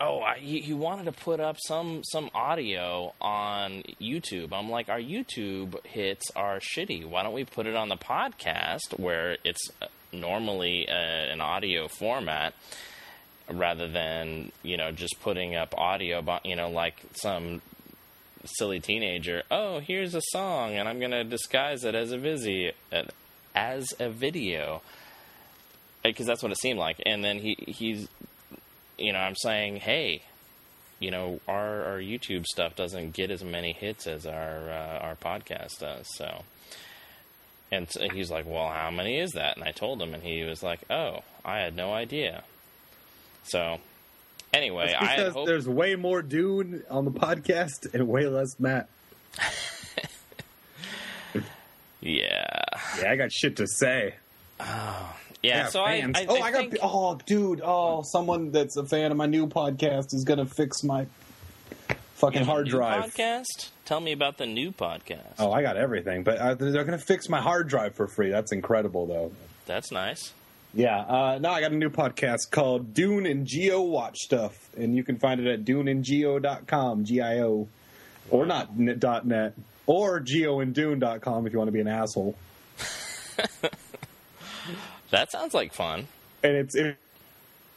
Oh, 0.00 0.20
I, 0.20 0.38
he, 0.38 0.72
wanted 0.72 1.06
to 1.06 1.12
put 1.12 1.40
up 1.40 1.56
some 1.58 2.02
some 2.04 2.30
audio 2.32 3.14
on 3.20 3.82
YouTube. 4.00 4.52
I'm 4.52 4.70
like, 4.70 4.88
our 4.88 5.00
YouTube 5.00 5.84
hits 5.84 6.30
are 6.36 6.60
shitty. 6.60 7.04
Why 7.04 7.24
don't 7.24 7.32
we 7.32 7.44
put 7.44 7.66
it 7.66 7.74
on 7.74 7.88
the 7.88 7.96
podcast 7.96 8.96
where 8.96 9.38
it's 9.42 9.68
uh, 9.82 9.86
normally 10.12 10.88
uh, 10.88 10.92
an 10.92 11.40
audio 11.40 11.88
format, 11.88 12.54
rather 13.50 13.88
than 13.88 14.52
you 14.62 14.76
know 14.76 14.92
just 14.92 15.20
putting 15.20 15.56
up 15.56 15.74
audio, 15.76 16.24
you 16.44 16.54
know, 16.54 16.70
like 16.70 17.02
some 17.14 17.60
silly 18.44 18.78
teenager. 18.78 19.42
Oh, 19.50 19.80
here's 19.80 20.14
a 20.14 20.22
song, 20.30 20.74
and 20.74 20.88
I'm 20.88 21.00
gonna 21.00 21.24
disguise 21.24 21.82
it 21.82 21.96
as 21.96 22.12
a 22.12 22.18
visi, 22.18 22.70
uh, 22.92 23.02
as 23.52 23.92
a 23.98 24.10
video, 24.10 24.80
because 26.04 26.26
that's 26.26 26.42
what 26.44 26.52
it 26.52 26.58
seemed 26.60 26.78
like. 26.78 27.02
And 27.04 27.24
then 27.24 27.40
he 27.40 27.56
he's 27.66 28.06
you 28.98 29.12
know, 29.12 29.18
I'm 29.18 29.36
saying, 29.36 29.76
hey, 29.76 30.22
you 31.00 31.10
know, 31.10 31.40
our 31.46 31.84
our 31.84 31.98
YouTube 31.98 32.44
stuff 32.44 32.74
doesn't 32.74 33.12
get 33.14 33.30
as 33.30 33.44
many 33.44 33.72
hits 33.72 34.06
as 34.06 34.26
our 34.26 34.70
uh, 34.70 34.98
our 34.98 35.16
podcast 35.16 35.78
does. 35.78 36.06
So, 36.16 36.42
and 37.70 37.88
so 37.90 38.08
he's 38.08 38.30
like, 38.30 38.46
well, 38.46 38.68
how 38.68 38.90
many 38.90 39.18
is 39.18 39.32
that? 39.32 39.56
And 39.56 39.64
I 39.64 39.72
told 39.72 40.02
him, 40.02 40.14
and 40.14 40.22
he 40.22 40.42
was 40.42 40.62
like, 40.62 40.80
oh, 40.90 41.20
I 41.44 41.58
had 41.58 41.76
no 41.76 41.92
idea. 41.92 42.42
So, 43.44 43.78
anyway, 44.52 44.94
I 44.98 45.24
because 45.24 45.46
there's 45.46 45.68
way 45.68 45.94
more 45.94 46.22
Dune 46.22 46.82
on 46.90 47.04
the 47.04 47.12
podcast 47.12 47.94
and 47.94 48.08
way 48.08 48.26
less 48.26 48.58
Matt. 48.58 48.88
yeah, 52.00 52.64
Yeah, 53.00 53.10
I 53.10 53.16
got 53.16 53.30
shit 53.32 53.56
to 53.56 53.66
say. 53.66 54.14
Yeah. 55.42 55.68
so 55.68 55.82
I, 55.82 56.00
fans. 56.00 56.18
I, 56.18 56.26
oh, 56.28 56.36
I 56.36 56.40
I, 56.46 56.50
got. 56.50 56.58
think, 56.58 56.76
Oh, 56.82 57.18
dude. 57.26 57.60
Oh, 57.64 58.02
someone 58.02 58.50
that's 58.50 58.76
a 58.76 58.84
fan 58.84 59.10
of 59.10 59.16
my 59.16 59.26
new 59.26 59.46
podcast 59.46 60.12
is 60.14 60.24
gonna 60.24 60.46
fix 60.46 60.82
my 60.82 61.06
fucking 62.16 62.40
you 62.40 62.44
have 62.44 62.48
a 62.48 62.50
hard 62.50 62.64
new 62.66 62.72
drive. 62.72 63.14
podcast. 63.14 63.70
Tell 63.84 64.00
me 64.00 64.12
about 64.12 64.36
the 64.38 64.46
new 64.46 64.72
podcast. 64.72 65.34
Oh, 65.38 65.52
I 65.52 65.62
got 65.62 65.76
everything, 65.76 66.22
but 66.24 66.38
uh, 66.38 66.54
they're 66.54 66.84
gonna 66.84 66.98
fix 66.98 67.28
my 67.28 67.40
hard 67.40 67.68
drive 67.68 67.94
for 67.94 68.06
free. 68.08 68.30
That's 68.30 68.52
incredible, 68.52 69.06
though. 69.06 69.32
That's 69.66 69.92
nice. 69.92 70.32
Yeah. 70.74 70.98
Uh, 71.00 71.38
now 71.40 71.52
I 71.52 71.60
got 71.60 71.72
a 71.72 71.76
new 71.76 71.88
podcast 71.90 72.50
called 72.50 72.92
Dune 72.92 73.24
and 73.26 73.46
Gio 73.46 73.88
Watch 73.88 74.18
Stuff, 74.18 74.68
and 74.76 74.94
you 74.96 75.02
can 75.02 75.18
find 75.18 75.40
it 75.40 75.46
at 75.46 75.64
duneandgio.com, 75.64 77.04
G-I-O, 77.04 77.68
or 78.30 78.46
not 78.46 78.78
net, 78.78 79.00
dot 79.00 79.26
net, 79.26 79.54
or 79.86 80.20
gioanddune.com 80.20 81.46
if 81.46 81.52
you 81.52 81.58
want 81.58 81.68
to 81.68 81.72
be 81.72 81.80
an 81.80 81.88
asshole. 81.88 82.34
That 85.10 85.30
sounds 85.32 85.54
like 85.54 85.72
fun. 85.72 86.06
and 86.42 86.56
it's 86.56 86.74
it, 86.74 86.96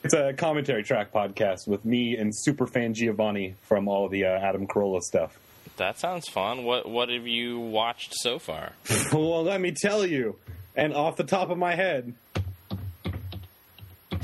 it's 0.04 0.14
a 0.14 0.34
commentary 0.34 0.84
track 0.84 1.12
podcast 1.12 1.68
with 1.68 1.86
me 1.86 2.16
and 2.18 2.34
superfan 2.48 2.94
Giovanni 2.94 3.56
from 3.62 3.88
all 3.88 4.10
the 4.10 4.26
uh, 4.26 4.30
Adam 4.30 4.68
Carolla 4.68 5.02
stuff. 5.02 5.38
That 5.78 5.98
sounds 6.00 6.28
fun. 6.28 6.64
What 6.64 6.90
what 6.90 7.10
have 7.10 7.28
you 7.28 7.60
watched 7.60 8.14
so 8.22 8.40
far? 8.40 8.74
well, 9.14 9.44
let 9.44 9.62
me 9.62 9.72
tell 9.72 10.06
you, 10.06 10.38
and 10.76 10.94
off 10.94 11.16
the 11.18 11.24
top 11.24 11.50
of 11.50 11.58
my 11.58 11.76
head, 11.76 12.14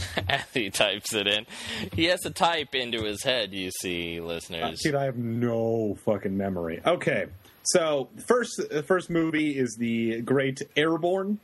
As 0.30 0.44
he 0.54 0.70
types 0.70 1.14
it 1.14 1.28
in. 1.28 1.46
He 1.94 2.06
has 2.06 2.20
to 2.22 2.30
type 2.30 2.76
into 2.76 3.04
his 3.04 3.24
head, 3.24 3.54
you 3.54 3.72
see, 3.82 4.20
listeners. 4.20 4.80
dude, 4.82 4.96
I 4.96 5.06
have 5.06 5.18
no 5.18 5.98
fucking 6.06 6.36
memory. 6.36 6.82
Okay, 6.86 7.28
So 7.64 8.10
first, 8.26 8.62
the 8.70 8.84
first 8.84 9.10
movie 9.10 9.58
is 9.58 9.76
the 9.80 10.22
great 10.22 10.62
Airborne, 10.76 11.40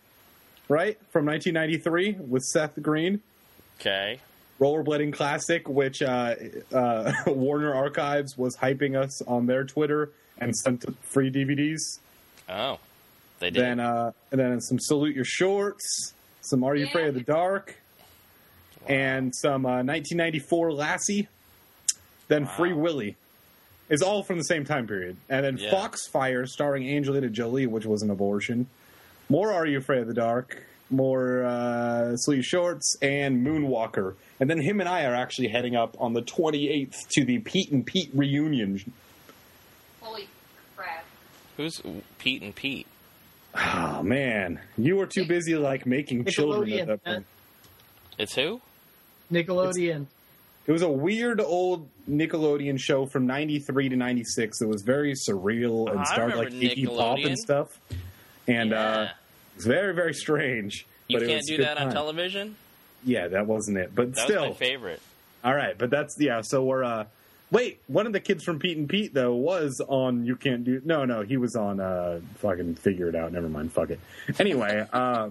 right 0.74 0.98
from 1.12 1.26
1993 1.28 2.14
with 2.28 2.44
Seth 2.44 2.82
Green. 2.82 3.22
Okay. 3.80 4.20
rollerblading 4.60 5.14
classic, 5.14 5.68
which 5.70 6.02
uh, 6.02 6.36
uh, 6.74 7.12
Warner 7.28 7.74
Archives 7.74 8.38
was 8.38 8.58
hyping 8.58 8.96
us 9.00 9.22
on 9.24 9.46
their 9.46 9.64
Twitter 9.66 10.10
and 10.40 10.56
sent 10.56 10.84
free 11.06 11.30
DVDs. 11.32 12.00
Oh, 12.50 12.80
they 13.40 13.50
did. 13.52 13.62
Then 13.62 13.80
uh, 13.80 14.12
and 14.32 14.40
then 14.40 14.62
some 14.62 14.80
Salute 14.80 15.16
Your 15.16 15.26
Shorts, 15.26 16.14
some 16.42 16.64
Are 16.64 16.76
You 16.76 16.88
Afraid 16.88 17.08
of 17.10 17.14
the 17.14 17.22
Dark, 17.22 17.76
and 18.88 19.34
some 19.36 19.66
uh, 19.66 19.84
1994 19.84 20.74
Lassie. 20.74 21.28
Then 22.30 22.48
Free 22.48 22.74
Willy. 22.74 23.16
Is 23.90 24.02
all 24.02 24.24
from 24.24 24.38
the 24.38 24.46
same 24.46 24.64
time 24.66 24.88
period, 24.88 25.18
and 25.30 25.46
then 25.46 25.58
Yeah. 25.58 25.70
Foxfire, 25.72 26.48
starring 26.48 26.90
Angelina 26.90 27.28
Jolie, 27.30 27.68
which 27.68 27.86
was 27.86 28.02
an 28.02 28.10
abortion. 28.10 28.66
More 29.34 29.52
Are 29.52 29.66
You 29.66 29.80
Afraid 29.80 30.02
of 30.02 30.08
the 30.08 30.14
Dark? 30.14 30.64
More 30.92 31.44
uh, 31.44 32.16
Sleeve 32.18 32.46
Shorts 32.46 32.96
and 33.02 33.44
Moonwalker, 33.44 34.14
and 34.40 34.48
then 34.48 34.62
him 34.62 34.80
and 34.80 34.88
I 34.88 35.06
are 35.06 35.16
actually 35.16 35.48
heading 35.48 35.76
up 35.76 35.98
on 36.00 36.14
the 36.14 36.22
28th 36.22 36.94
to 37.14 37.26
the 37.26 37.40
Pete 37.40 37.72
and 37.72 37.84
Pete 37.84 38.12
reunion. 38.14 38.80
Holy 40.02 40.28
crap. 40.78 41.04
Who's 41.58 41.82
Pete 42.20 42.44
and 42.44 42.54
Pete? 42.54 42.86
Oh 43.56 44.04
man, 44.04 44.60
you 44.78 44.96
were 44.98 45.08
too 45.08 45.26
busy 45.26 45.56
like 45.56 45.88
making 45.88 46.26
children 46.26 46.72
at 46.74 46.86
that 46.88 47.04
point. 47.04 47.26
It's 48.20 48.36
who? 48.36 48.62
Nickelodeon. 49.32 50.06
It 50.68 50.72
was 50.72 50.84
a 50.84 50.90
weird 50.90 51.42
old 51.42 51.90
Nickelodeon 52.08 52.80
show 52.80 53.08
from 53.08 53.26
'93 53.26 53.90
to 53.90 53.96
'96. 53.96 54.62
It 54.62 54.68
was 54.68 54.84
very 54.84 55.14
surreal 55.16 55.90
and 55.90 56.02
I 56.02 56.04
starred 56.04 56.36
like 56.36 56.50
remember 56.50 56.66
Iggy 56.76 56.96
Pop 56.96 57.18
and 57.18 57.40
stuff. 57.40 57.80
And 58.48 58.70
Yeah. 58.70 58.80
uh, 58.90 59.10
it's 59.56 59.66
very 59.66 59.94
very 59.94 60.14
strange. 60.14 60.86
You 61.08 61.20
can't 61.20 61.46
do 61.46 61.58
that 61.58 61.78
on 61.78 61.88
time. 61.88 61.94
television. 61.94 62.56
Yeah, 63.04 63.28
that 63.30 63.46
wasn't 63.48 63.78
it. 63.78 63.94
But 63.94 64.16
That 64.16 64.24
still, 64.26 64.54
favorite. 64.54 65.02
all 65.44 65.54
right. 65.54 65.78
But 65.78 65.90
that's 65.90 66.16
yeah. 66.20 66.42
So 66.42 66.64
we're 66.64 66.84
uh, 66.84 67.06
wait. 67.52 67.82
One 67.88 68.08
of 68.08 68.14
the 68.14 68.20
kids 68.22 68.44
from 68.44 68.60
Pete 68.60 68.78
and 68.78 68.88
Pete 68.88 69.14
though 69.14 69.34
was 69.36 69.82
on. 69.88 70.26
You 70.26 70.36
can't 70.36 70.64
do. 70.64 70.82
No, 70.86 71.04
no, 71.06 71.22
he 71.22 71.38
was 71.38 71.56
on. 71.56 71.80
uh 71.80 72.22
Fucking 72.38 72.76
figure 72.76 73.10
it 73.10 73.16
out. 73.16 73.32
Never 73.34 73.50
mind. 73.50 73.74
Fuck 73.74 73.90
it. 73.90 74.00
Anyway. 74.40 74.88
uh 74.94 75.30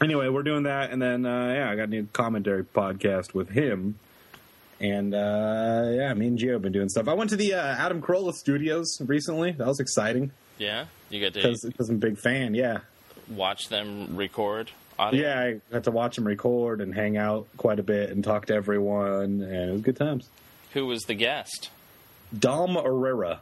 Anyway, 0.00 0.28
we're 0.28 0.42
doing 0.42 0.64
that, 0.64 0.90
and 0.90 1.00
then 1.00 1.24
uh, 1.24 1.52
yeah, 1.54 1.70
I 1.70 1.76
got 1.76 1.84
a 1.84 1.86
new 1.86 2.08
commentary 2.12 2.64
podcast 2.64 3.34
with 3.34 3.50
him, 3.50 3.96
and 4.80 5.14
uh, 5.14 5.90
yeah, 5.92 6.12
me 6.14 6.26
and 6.26 6.36
Gio 6.36 6.54
have 6.54 6.62
been 6.62 6.72
doing 6.72 6.88
stuff. 6.88 7.06
I 7.06 7.14
went 7.14 7.30
to 7.30 7.36
the 7.36 7.54
uh, 7.54 7.62
Adam 7.62 8.02
Carolla 8.02 8.32
Studios 8.32 9.00
recently. 9.06 9.52
That 9.52 9.68
was 9.68 9.78
exciting 9.78 10.32
Yeah, 10.58 10.86
you 11.08 11.20
get 11.20 11.34
to 11.34 11.56
because 11.64 11.88
I'm 11.88 11.96
a 11.96 11.98
big 11.98 12.18
fan. 12.18 12.56
Yeah, 12.56 12.78
watch 13.36 13.68
them 13.68 14.16
record 14.16 14.70
audio. 14.98 15.20
yeah, 15.22 15.40
I 15.40 15.60
got 15.72 15.84
to 15.84 15.90
watch 15.90 16.16
them 16.16 16.26
record 16.26 16.80
and 16.80 16.94
hang 16.94 17.16
out 17.16 17.46
quite 17.56 17.78
a 17.78 17.82
bit 17.82 18.10
and 18.10 18.22
talk 18.22 18.46
to 18.46 18.54
everyone, 18.54 19.40
and 19.42 19.70
it 19.70 19.72
was 19.72 19.80
good 19.82 19.96
times. 19.96 20.28
Who 20.72 20.86
was 20.86 21.02
the 21.02 21.14
guest? 21.14 21.70
Dom 22.38 22.76
Irrera. 22.76 23.38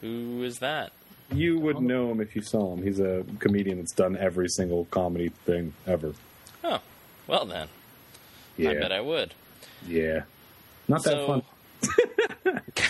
Who 0.00 0.42
is 0.42 0.58
that? 0.58 0.92
You 1.30 1.58
would 1.58 1.80
know 1.80 2.10
him 2.10 2.20
if 2.20 2.34
you 2.34 2.40
saw 2.42 2.72
him. 2.74 2.82
He's 2.82 3.00
a 3.00 3.24
comedian 3.38 3.78
that's 3.78 3.92
done 3.92 4.16
every 4.16 4.48
single 4.48 4.86
comedy 4.86 5.28
thing 5.44 5.74
ever. 5.86 6.14
Oh, 6.64 6.80
well 7.26 7.44
then, 7.44 7.68
Yeah, 8.56 8.70
I 8.70 8.74
bet 8.74 8.92
I 8.92 9.00
would. 9.02 9.34
yeah, 9.86 10.22
not 10.86 11.02
that 11.04 11.12
so, 11.12 11.26
fun. 11.26 11.42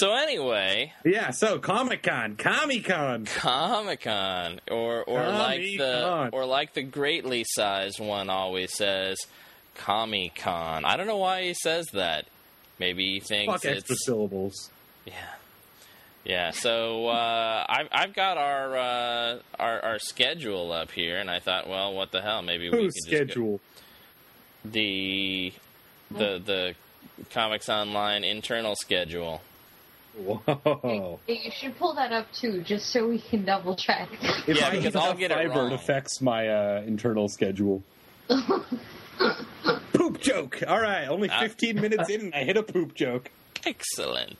so 0.00 0.14
anyway, 0.14 0.92
Yeah, 1.04 1.30
so 1.30 1.58
Comic 1.58 2.02
Con, 2.02 2.36
Comic 2.36 2.84
Con. 2.86 3.26
Comic 3.26 4.00
Con, 4.02 4.60
or 4.70 5.02
or 5.04 5.28
like 5.28 5.62
the 5.78 6.30
or 6.32 6.44
like 6.46 6.74
the 6.74 6.82
greatly 6.82 7.44
sized 7.46 8.00
one 8.00 8.30
always 8.30 8.74
says, 8.76 9.18
Comic 9.76 10.34
Con. 10.36 10.84
I 10.84 10.96
don't 10.96 11.06
know 11.06 11.18
why 11.18 11.42
he 11.42 11.54
says 11.54 11.86
that. 11.92 12.26
Maybe 12.78 13.14
he 13.14 13.20
thinks 13.20 13.52
Fuck 13.52 13.64
extra 13.66 13.96
syllables. 14.04 14.70
yeah, 15.04 15.12
yeah. 16.24 16.50
So 16.52 17.08
uh, 17.08 17.66
I've 17.68 17.88
I've 17.92 18.14
got 18.14 18.38
our, 18.38 18.76
uh, 18.76 19.38
our 19.58 19.80
our 19.84 19.98
schedule 19.98 20.72
up 20.72 20.90
here, 20.90 21.18
and 21.18 21.30
I 21.30 21.40
thought, 21.40 21.68
well, 21.68 21.92
what 21.94 22.10
the 22.10 22.22
hell? 22.22 22.40
Maybe 22.42 22.70
we 22.70 22.78
Whose 22.78 22.94
could 22.94 23.10
just 23.10 23.10
go- 23.10 23.16
schedule? 23.26 23.60
the 24.64 25.52
the 26.10 26.40
the 26.44 26.74
Comics 27.30 27.68
Online 27.68 28.24
internal 28.24 28.74
schedule. 28.76 29.40
Whoa. 30.16 31.20
Hey, 31.26 31.40
you 31.44 31.50
should 31.50 31.76
pull 31.78 31.94
that 31.94 32.12
up 32.12 32.30
too, 32.32 32.62
just 32.62 32.86
so 32.90 33.08
we 33.08 33.18
can 33.20 33.44
double 33.44 33.76
check. 33.76 34.08
If 34.46 34.56
Yeah, 34.58 34.68
I 34.68 34.70
because 34.76 34.94
eat 34.94 34.98
I'll 34.98 35.06
enough 35.10 35.18
get 35.18 35.30
it 35.30 35.48
wrong. 35.48 35.70
it 35.70 35.74
affects 35.74 36.20
my 36.20 36.48
uh, 36.48 36.82
internal 36.86 37.28
schedule. 37.28 37.82
poop 39.92 40.20
joke. 40.20 40.62
All 40.66 40.80
right, 40.80 41.06
only 41.06 41.28
Ah. 41.30 41.40
15 41.40 41.80
minutes 41.80 42.08
in, 42.10 42.20
and 42.22 42.34
I 42.34 42.44
hit 42.44 42.56
a 42.56 42.62
poop 42.62 42.94
joke. 42.94 43.30
Excellent. 43.66 44.38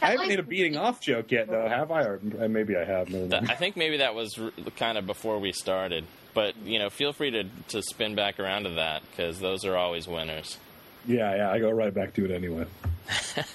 I 0.00 0.12
haven't 0.12 0.30
hit 0.30 0.38
a 0.38 0.42
beating 0.44 0.76
off 0.76 1.00
joke 1.00 1.32
yet, 1.32 1.48
though. 1.48 1.68
Have 1.68 1.90
I? 1.90 2.02
Or 2.02 2.20
uh, 2.40 2.46
maybe 2.48 2.76
I 2.76 2.84
have. 2.84 3.10
Never 3.10 3.26
That- 3.26 3.42
mind. 3.42 3.50
I 3.50 3.54
think 3.56 3.76
maybe 3.76 3.96
that 3.98 4.14
was 4.14 4.38
r- 4.38 4.52
kind 4.76 4.96
of 4.98 5.06
before 5.06 5.38
we 5.40 5.50
started, 5.52 6.04
but 6.32 6.56
you 6.64 6.78
know, 6.78 6.88
feel 6.88 7.12
free 7.12 7.32
to 7.32 7.44
to 7.68 7.82
spin 7.82 8.14
back 8.14 8.38
around 8.38 8.64
to 8.64 8.70
that 8.70 9.02
because 9.10 9.40
those 9.40 9.64
are 9.64 9.76
always 9.76 10.06
winners. 10.06 10.58
Yeah, 11.06 11.34
yeah. 11.36 11.50
I 11.50 11.58
go 11.58 11.70
right 11.70 11.92
back 11.92 12.14
to 12.14 12.24
it 12.24 12.30
anyway. 12.30 12.66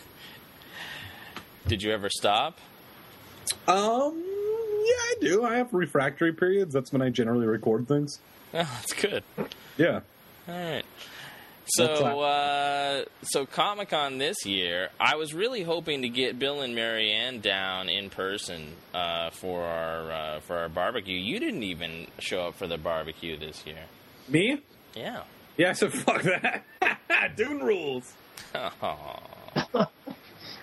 Did 1.67 1.83
you 1.83 1.91
ever 1.91 2.09
stop? 2.09 2.59
Um, 3.67 4.23
yeah, 4.23 4.93
I 4.93 5.13
do. 5.21 5.43
I 5.43 5.55
have 5.55 5.73
refractory 5.73 6.33
periods. 6.33 6.73
That's 6.73 6.91
when 6.91 7.01
I 7.01 7.09
generally 7.09 7.47
record 7.47 7.87
things. 7.87 8.19
Oh, 8.53 8.57
that's 8.57 8.91
good. 8.91 9.23
Yeah. 9.77 10.01
All 10.45 10.53
right. 10.53 10.83
So, 11.67 11.85
uh, 12.19 13.05
so 13.21 13.45
Comic 13.45 13.91
Con 13.91 14.17
this 14.17 14.45
year, 14.45 14.89
I 14.99 15.15
was 15.15 15.33
really 15.33 15.63
hoping 15.63 16.01
to 16.01 16.09
get 16.09 16.37
Bill 16.37 16.59
and 16.59 16.75
Marianne 16.75 17.39
down 17.39 17.87
in 17.87 18.09
person 18.09 18.73
uh, 18.93 19.29
for 19.29 19.63
our 19.63 20.11
uh, 20.11 20.39
for 20.41 20.57
our 20.57 20.67
barbecue. 20.67 21.17
You 21.17 21.39
didn't 21.39 21.63
even 21.63 22.07
show 22.19 22.47
up 22.47 22.55
for 22.55 22.67
the 22.67 22.77
barbecue 22.77 23.37
this 23.37 23.65
year. 23.65 23.85
Me? 24.27 24.61
Yeah. 24.95 25.23
Yeah, 25.55 25.71
so 25.71 25.89
fuck 25.91 26.23
that. 26.23 26.65
Dune 27.37 27.59
rules. 27.59 28.11
Aw. 28.53 29.19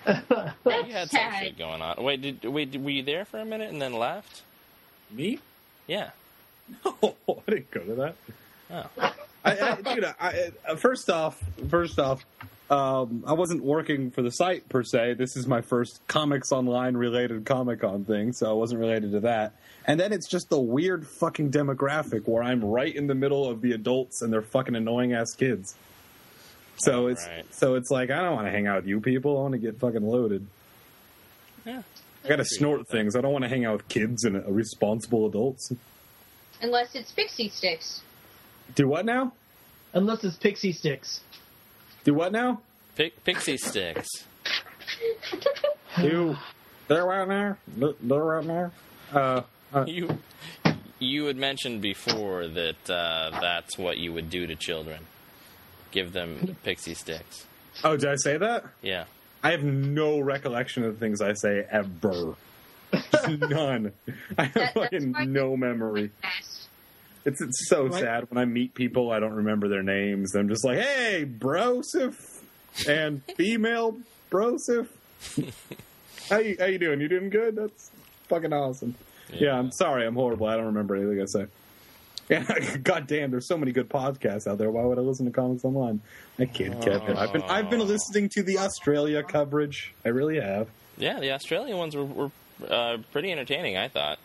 you 0.66 0.92
had 0.92 1.10
some 1.10 1.20
sad. 1.20 1.42
shit 1.42 1.58
going 1.58 1.82
on. 1.82 2.02
Wait, 2.02 2.22
did 2.22 2.44
wait? 2.44 2.70
Did, 2.70 2.82
were 2.82 2.90
you 2.90 3.02
there 3.02 3.24
for 3.24 3.38
a 3.38 3.44
minute 3.44 3.70
and 3.70 3.80
then 3.80 3.92
left? 3.92 4.42
Me? 5.10 5.38
Yeah. 5.86 6.10
Oh, 7.02 7.14
I 7.28 7.50
didn't 7.50 7.70
go 7.70 7.80
to 7.80 7.94
that. 7.94 8.14
Oh. 8.70 9.14
I, 9.44 9.58
I, 9.58 9.94
dude, 9.94 10.04
I, 10.04 10.52
I, 10.68 10.74
first 10.76 11.08
off, 11.08 11.42
first 11.70 11.98
off, 11.98 12.24
um, 12.70 13.24
I 13.26 13.32
wasn't 13.32 13.62
working 13.62 14.10
for 14.10 14.20
the 14.20 14.30
site 14.30 14.68
per 14.68 14.82
se. 14.82 15.14
This 15.14 15.36
is 15.36 15.46
my 15.46 15.62
first 15.62 16.06
comics 16.06 16.52
online 16.52 16.96
related 16.96 17.46
Comic 17.46 17.80
Con 17.80 18.04
thing, 18.04 18.32
so 18.32 18.50
I 18.50 18.52
wasn't 18.52 18.80
related 18.80 19.12
to 19.12 19.20
that. 19.20 19.54
And 19.86 19.98
then 19.98 20.12
it's 20.12 20.28
just 20.28 20.50
the 20.50 20.60
weird 20.60 21.06
fucking 21.06 21.50
demographic 21.50 22.28
where 22.28 22.42
I'm 22.42 22.62
right 22.62 22.94
in 22.94 23.06
the 23.06 23.14
middle 23.14 23.48
of 23.48 23.62
the 23.62 23.72
adults 23.72 24.20
and 24.20 24.30
they're 24.30 24.42
fucking 24.42 24.76
annoying 24.76 25.14
ass 25.14 25.32
kids. 25.32 25.74
So 26.78 27.08
it's 27.08 27.26
Right. 27.26 27.44
so 27.54 27.74
it's 27.74 27.90
like 27.90 28.10
I 28.10 28.22
don't 28.22 28.34
want 28.34 28.46
to 28.46 28.50
hang 28.50 28.66
out 28.66 28.76
with 28.76 28.86
you 28.86 29.00
people. 29.00 29.36
I 29.38 29.42
want 29.42 29.52
to 29.52 29.58
get 29.58 29.78
fucking 29.78 30.02
loaded. 30.06 30.46
Yeah. 31.64 31.82
I 32.24 32.28
got 32.28 32.36
to 32.36 32.44
snort 32.44 32.88
things. 32.88 33.14
I 33.16 33.20
don't 33.20 33.32
want 33.32 33.44
to 33.44 33.48
hang 33.48 33.64
out 33.64 33.74
with 33.74 33.88
kids 33.88 34.24
and 34.24 34.36
uh, 34.36 34.40
responsible 34.50 35.26
adults. 35.26 35.72
Unless 36.60 36.94
it's 36.94 37.10
pixie 37.12 37.48
sticks. 37.48 38.02
Do 38.74 38.88
what 38.88 39.04
now? 39.04 39.32
Unless 39.94 40.24
it's 40.24 40.36
pixie 40.36 40.72
sticks. 40.72 41.20
Do 42.04 42.14
what 42.14 42.32
now? 42.32 42.60
Pic- 42.96 43.22
pixie 43.24 43.56
sticks. 43.58 44.08
You 46.00 46.36
there 46.86 47.04
right 47.06 47.26
there? 47.26 47.58
There 47.76 48.22
right 48.22 48.46
there? 48.46 48.72
Uh, 49.12 49.42
uh, 49.72 49.84
You 49.86 50.18
you 51.00 51.24
had 51.26 51.36
mentioned 51.36 51.80
before 51.82 52.46
that 52.46 52.90
uh, 52.90 53.38
that's 53.40 53.76
what 53.78 53.98
you 53.98 54.12
would 54.12 54.30
do 54.30 54.46
to 54.46 54.54
children. 54.54 55.06
Give 55.90 56.12
them 56.12 56.56
pixie 56.64 56.94
sticks. 56.94 57.46
oh, 57.84 57.96
did 57.96 58.08
I 58.10 58.16
say 58.16 58.36
that? 58.38 58.64
Yeah. 58.82 59.04
I 59.42 59.52
have 59.52 59.62
no 59.62 60.18
recollection 60.20 60.84
of 60.84 60.94
the 60.94 60.98
things 61.00 61.20
I 61.20 61.32
say 61.34 61.64
ever. 61.70 62.34
None. 63.28 63.92
I 64.36 64.44
have 64.44 64.54
That- 64.54 64.74
fucking 64.74 65.12
no 65.32 65.56
memory. 65.56 66.10
It's 67.24 67.40
it's 67.42 67.68
so 67.68 67.86
Right. 67.86 68.00
sad 68.00 68.26
when 68.30 68.38
I 68.38 68.44
meet 68.46 68.74
people. 68.74 69.10
I 69.12 69.20
don't 69.20 69.34
remember 69.34 69.68
their 69.68 69.82
names. 69.82 70.34
I'm 70.34 70.48
just 70.48 70.64
like, 70.64 70.78
hey, 70.78 71.26
brosif, 71.28 72.14
and 72.88 73.22
female 73.36 73.98
brosif. 74.30 74.86
how 76.30 76.38
you 76.38 76.56
how 76.58 76.66
you 76.66 76.78
doing? 76.78 77.00
You 77.00 77.08
doing 77.08 77.28
good? 77.30 77.56
That's 77.56 77.90
fucking 78.28 78.52
awesome. 78.52 78.94
Yeah. 79.32 79.58
I'm 79.58 79.70
sorry. 79.72 80.06
I'm 80.06 80.14
horrible. 80.14 80.46
I 80.46 80.56
don't 80.56 80.66
remember 80.66 80.96
anything 80.96 81.20
I 81.20 81.26
say. 81.26 81.46
Yeah, 82.28 82.76
God 82.82 83.06
damn, 83.06 83.30
there's 83.30 83.48
so 83.48 83.56
many 83.56 83.72
good 83.72 83.88
podcasts 83.88 84.46
out 84.46 84.58
there. 84.58 84.70
Why 84.70 84.82
would 84.84 84.98
I 84.98 85.02
listen 85.02 85.26
to 85.26 85.32
Comics 85.32 85.64
Online? 85.64 86.00
I 86.38 86.44
kid, 86.44 86.80
Kevin. 86.82 87.16
I've 87.16 87.32
been 87.32 87.42
I've 87.42 87.70
been 87.70 87.86
listening 87.86 88.28
to 88.30 88.42
the 88.42 88.58
Australia 88.58 89.22
coverage. 89.22 89.94
I 90.04 90.10
really 90.10 90.40
have. 90.40 90.68
Yeah, 90.96 91.20
the 91.20 91.32
Australian 91.32 91.78
ones 91.78 91.96
were, 91.96 92.04
were 92.04 92.30
uh, 92.68 92.98
pretty 93.12 93.32
entertaining. 93.32 93.76
I 93.76 93.88
thought. 93.88 94.18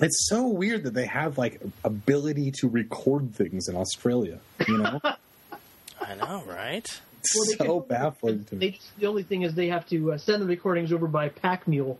It's 0.00 0.28
so 0.28 0.46
weird 0.46 0.84
that 0.84 0.94
they 0.94 1.06
have 1.06 1.36
like 1.38 1.60
ability 1.84 2.52
to 2.60 2.68
record 2.68 3.34
things 3.34 3.68
in 3.68 3.76
Australia. 3.76 4.38
You 4.66 4.78
know, 4.78 5.00
I 6.00 6.14
know, 6.14 6.42
right? 6.46 7.00
Well, 7.34 7.44
so 7.44 7.80
can- 7.80 7.88
baffling 7.88 8.44
to 8.44 8.54
me. 8.54 8.66
They 8.66 8.70
just, 8.76 8.98
the 8.98 9.06
only 9.06 9.22
thing 9.22 9.42
is 9.42 9.54
they 9.54 9.68
have 9.68 9.86
to 9.88 10.12
uh, 10.12 10.18
send 10.18 10.42
the 10.42 10.46
recordings 10.46 10.92
over 10.92 11.06
by 11.06 11.28
pack 11.28 11.68
mule. 11.68 11.98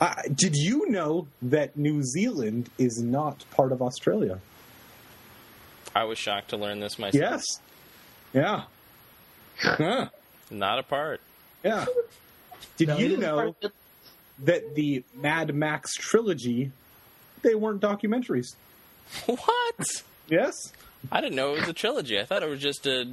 Uh, 0.00 0.14
did 0.34 0.54
you 0.54 0.88
know 0.90 1.26
that 1.42 1.76
New 1.76 2.02
Zealand 2.02 2.70
is 2.78 3.02
not 3.02 3.44
part 3.50 3.72
of 3.72 3.82
Australia? 3.82 4.40
I 5.98 6.04
was 6.04 6.16
shocked 6.16 6.50
to 6.50 6.56
learn 6.56 6.78
this 6.78 6.96
myself. 6.96 7.20
Yes. 7.20 7.42
Yeah. 8.32 8.62
Huh. 9.60 10.10
Not 10.48 10.78
a 10.78 10.84
part. 10.84 11.20
Yeah. 11.64 11.86
Did 12.76 12.88
No, 12.88 12.96
you 12.98 13.16
know 13.16 13.56
that 14.44 14.76
the 14.76 15.02
Mad 15.12 15.52
Max 15.52 15.94
trilogy 15.94 16.70
they 17.42 17.56
weren't 17.56 17.80
documentaries? 17.80 18.54
What? 19.26 19.86
Yes. 20.28 20.54
I 21.10 21.20
didn't 21.20 21.34
know 21.34 21.54
it 21.54 21.60
was 21.60 21.68
a 21.68 21.72
trilogy. 21.72 22.20
I 22.20 22.24
thought 22.24 22.44
it 22.44 22.48
was 22.48 22.60
just 22.60 22.86
a 22.86 23.08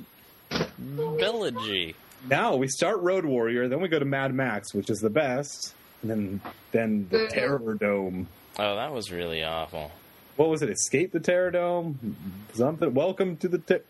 trilogy. 0.52 1.96
Now 2.30 2.56
we 2.56 2.68
start 2.68 3.00
Road 3.00 3.26
Warrior, 3.26 3.68
then 3.68 3.82
we 3.82 3.88
go 3.88 3.98
to 3.98 4.06
Mad 4.06 4.32
Max, 4.34 4.76
which 4.76 4.92
is 4.92 5.00
the 5.00 5.10
best, 5.10 5.74
and 6.04 6.12
then 6.12 6.42
then 6.72 7.08
the 7.10 7.28
Terror 7.30 7.74
Dome. 7.74 8.28
Oh, 8.60 8.76
that 8.76 8.92
was 8.94 9.12
really 9.12 9.44
awful. 9.44 9.92
What 10.36 10.50
was 10.50 10.62
it? 10.62 10.70
Escape 10.70 11.12
the 11.14 11.20
Terror 11.20 11.52
Dome? 11.52 12.16
Something. 12.54 12.94
Welcome 12.94 13.38
to 13.38 13.48
the 13.48 13.58
te- 13.60 13.84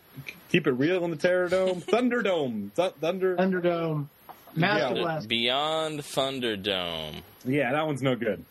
keep 0.50 0.68
it 0.68 0.72
real 0.74 1.04
in 1.04 1.12
the 1.12 1.18
Terror 1.18 1.50
Dome. 1.50 1.82
Thunderdome. 1.82 2.74
Th- 2.76 2.94
Thunder. 3.02 3.36
Thunderdome, 3.36 4.08
Master 4.56 4.96
Yeah. 4.96 5.02
Blast. 5.02 5.28
Beyond 5.28 6.00
Thunderdome. 6.02 7.22
Yeah, 7.46 7.72
that 7.72 7.88
one's 7.88 8.02
no 8.04 8.16
good. 8.16 8.44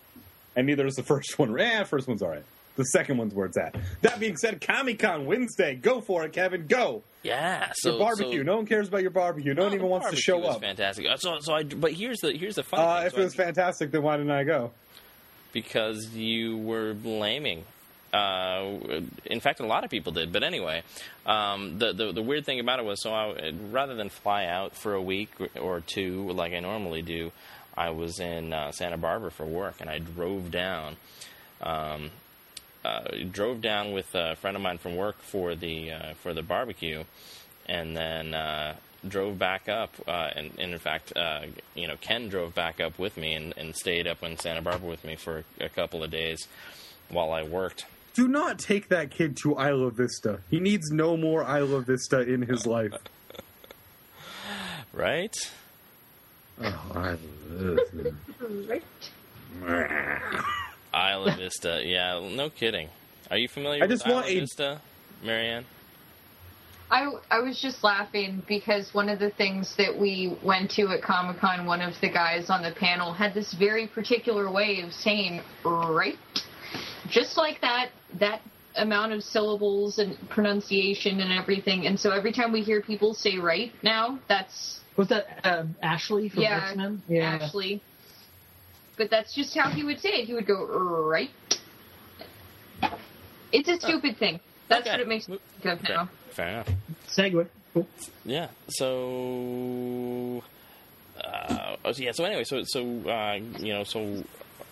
And 0.57 0.67
neither 0.67 0.87
is 0.87 0.95
the 0.95 1.03
first 1.05 1.39
one. 1.39 1.59
Eh, 1.61 1.85
first 1.85 2.09
one's 2.09 2.23
all 2.23 2.31
right. 2.31 2.45
The 2.77 2.85
second 2.87 3.19
one's 3.19 3.33
where 3.33 3.47
it's 3.47 3.57
at. 3.57 3.77
That 4.03 4.19
being 4.19 4.37
said, 4.37 4.61
Comic 4.61 4.99
Con 4.99 5.27
Wednesday. 5.27 5.77
Go 5.77 6.01
for 6.01 6.25
it, 6.25 6.33
Kevin. 6.33 6.67
Go. 6.67 7.05
Yeah. 7.23 7.71
So 7.77 7.91
your 7.91 7.99
barbecue. 8.01 8.39
So, 8.41 8.43
no 8.43 8.57
one 8.57 8.67
cares 8.67 8.89
about 8.89 9.03
your 9.03 9.13
barbecue. 9.13 9.55
No 9.55 9.63
No, 9.63 9.69
one 9.69 9.75
even 9.77 9.87
wants 9.89 10.11
to 10.11 10.17
show 10.17 10.39
was 10.39 10.57
up. 10.57 10.63
Fantastic. 10.63 11.07
Uh, 11.07 11.17
So, 11.17 11.39
so 11.39 11.55
I. 11.55 11.63
But 11.63 11.93
here's 11.93 12.19
the 12.19 12.33
here's 12.33 12.57
the 12.57 12.65
fun. 12.65 12.81
Uh, 12.81 12.97
thing. 12.99 13.07
if 13.07 13.13
So 13.13 13.19
it 13.19 13.21
I- 13.21 13.25
was 13.27 13.35
fantastic, 13.37 13.93
then 13.93 14.03
why 14.03 14.17
didn't 14.17 14.33
I 14.33 14.43
go? 14.43 14.73
because 15.53 16.09
you 16.17 16.59
were 16.59 16.95
blaming. 16.95 17.65
Uh, 18.15 19.01
in 19.25 19.41
fact, 19.41 19.59
a 19.59 19.67
lot 19.67 19.83
of 19.83 19.91
people 19.91 20.13
did. 20.13 20.33
But 20.33 20.45
anyway, 20.45 20.83
um, 21.27 21.79
the, 21.79 21.93
the 21.93 22.13
the 22.13 22.23
weird 22.23 22.47
thing 22.47 22.61
about 22.61 22.79
it 22.79 22.85
was, 22.85 23.03
so 23.03 23.13
I, 23.13 23.53
rather 23.71 23.95
than 23.97 24.09
fly 24.09 24.47
out 24.47 24.77
for 24.77 24.95
a 24.95 25.03
week 25.03 25.31
or 25.61 25.81
two 25.81 26.31
like 26.31 26.53
I 26.53 26.61
normally 26.61 27.03
do, 27.03 27.33
I 27.77 27.91
was 27.91 28.21
in 28.21 28.53
uh, 28.53 28.71
Santa 28.71 28.97
Barbara 28.99 29.31
for 29.31 29.45
work, 29.45 29.77
and 29.81 29.91
I 29.91 29.99
drove 29.99 30.51
down. 30.51 30.97
Um, 31.61 32.11
uh, 32.85 33.01
drove 33.33 33.63
down 33.63 33.93
with 33.93 34.15
a 34.15 34.37
friend 34.37 34.57
of 34.57 34.63
mine 34.63 34.77
from 34.79 34.95
work 34.95 35.17
for 35.21 35.55
the 35.55 35.91
uh, 35.91 36.15
for 36.23 36.35
the 36.35 36.43
barbecue, 36.43 37.03
and 37.67 37.97
then 37.97 38.35
uh, 38.35 38.77
drove 39.09 39.39
back 39.39 39.69
up. 39.69 39.91
Uh, 40.07 40.31
and, 40.37 40.53
and 40.59 40.73
in 40.73 40.79
fact, 40.79 41.17
uh, 41.17 41.47
you 41.75 41.89
know, 41.89 41.97
Ken 42.01 42.29
drove 42.29 42.55
back 42.55 42.81
up 42.81 42.99
with 42.99 43.17
me 43.17 43.35
and, 43.35 43.55
and 43.57 43.75
stayed 43.75 44.07
up 44.07 44.23
in 44.23 44.39
Santa 44.39 44.63
Barbara 44.63 44.89
with 44.89 45.05
me 45.05 45.17
for 45.17 45.45
a 45.61 45.69
couple 45.69 46.05
of 46.05 46.11
days 46.11 46.47
while 47.09 47.33
I 47.33 47.43
worked. 47.43 47.87
Do 48.15 48.29
not 48.29 48.59
take 48.61 48.89
that 48.91 49.11
kid 49.11 49.37
to 49.39 49.59
Isla 49.59 49.91
Vista. 49.91 50.41
He 50.49 50.61
needs 50.61 50.91
no 50.91 51.17
more 51.17 51.43
Isla 51.43 51.81
Vista 51.83 52.21
in 52.21 52.43
his 52.43 52.65
life. 52.67 52.93
Right? 54.93 55.35
Oh, 56.63 56.93
Isle 56.95 57.19
of 57.19 57.81
Vista. 57.91 58.15
Right. 59.61 60.21
Isla 60.95 61.37
Vista. 61.37 61.83
Yeah, 61.85 62.21
no 62.33 62.51
kidding. 62.51 62.89
Are 63.31 63.37
you 63.39 63.49
familiar 63.49 63.83
I 63.83 63.89
just 63.89 64.07
with 64.07 64.15
want 64.15 64.27
Isla 64.29 64.37
a- 64.37 64.41
Vista, 64.41 64.81
Marianne? 65.25 65.65
I, 66.91 67.11
I 67.31 67.41
was 67.41 67.61
just 67.61 67.83
laughing 67.83 68.43
because 68.47 68.93
one 68.95 69.09
of 69.09 69.19
the 69.19 69.31
things 69.31 69.75
that 69.77 69.99
we 69.99 70.37
went 70.45 70.71
to 70.73 70.89
at 70.91 71.03
Comic 71.03 71.39
Con, 71.39 71.67
one 71.67 71.81
of 71.81 71.95
the 72.01 72.09
guys 72.11 72.51
on 72.51 72.63
the 72.63 72.71
panel 72.71 73.13
had 73.13 73.35
this 73.35 73.53
very 73.55 73.89
particular 73.89 74.49
way 74.51 74.81
of 74.83 74.93
saying 74.93 75.41
right, 75.65 76.19
just 77.15 77.37
like 77.37 77.61
that, 77.61 77.91
that 78.19 78.41
amount 78.77 79.13
of 79.13 79.23
syllables 79.23 79.99
and 80.01 80.11
pronunciation 80.29 81.21
and 81.21 81.33
everything. 81.33 81.87
And 81.87 81.99
so 81.99 82.11
every 82.11 82.33
time 82.33 82.51
we 82.53 82.61
hear 82.63 82.83
people 82.83 83.15
say 83.15 83.39
right 83.39 83.71
now, 83.83 84.19
that's 84.29 84.81
Was 84.97 85.09
that 85.09 85.25
uh, 85.45 85.65
Ashley 85.81 86.29
from 86.29 86.43
yeah, 86.43 86.67
X 86.69 86.77
Men? 86.77 87.03
Yeah, 87.09 87.39
Ashley. 87.41 87.81
But 88.97 89.11
that's 89.11 89.33
just 89.35 89.57
how 89.57 89.71
he 89.71 89.83
would 89.85 90.01
say 90.01 90.11
it. 90.21 90.25
He 90.27 90.35
would 90.35 90.47
go 90.47 90.67
right. 91.09 91.31
It's 93.53 93.69
a 93.69 93.77
stupid 93.77 94.17
thing. 94.19 94.41
That's 94.69 94.83
Okay. 94.83 94.91
what 94.93 95.01
it 95.01 95.09
makes 95.09 95.29
me 95.29 95.39
think 95.63 95.81
of 95.81 95.87
Fair, 95.87 95.97
now. 95.97 96.09
fair 96.31 96.49
enough. 96.49 96.69
Segue. 97.09 97.47
Cool. 97.73 97.87
Yeah. 98.25 98.49
So, 98.69 100.43
uh, 101.23 101.77
oh, 101.85 101.93
yeah. 101.97 102.13
So 102.13 102.25
anyway, 102.25 102.45
so 102.45 102.63
so 102.65 102.81
uh, 103.09 103.39
you 103.59 103.73
know, 103.75 103.85
so 103.85 104.25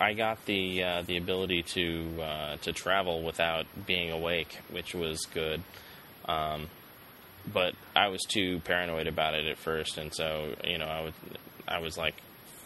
I 0.02 0.14
got 0.14 0.44
the 0.46 0.82
uh, 0.82 1.02
the 1.02 1.16
ability 1.16 1.62
to 1.74 2.22
uh, 2.22 2.56
to 2.62 2.72
travel 2.72 3.22
without 3.22 3.66
being 3.86 4.10
awake, 4.10 4.58
which 4.70 4.94
was 4.94 5.26
good. 5.26 5.62
Um, 6.24 6.68
but 7.52 7.74
I 7.94 8.08
was 8.08 8.22
too 8.22 8.60
paranoid 8.64 9.06
about 9.06 9.34
it 9.34 9.46
at 9.46 9.58
first, 9.58 9.98
and 9.98 10.12
so 10.12 10.54
you 10.64 10.78
know, 10.78 10.86
I 10.86 11.02
was 11.02 11.12
I 11.68 11.78
was 11.78 11.96
like 11.96 12.16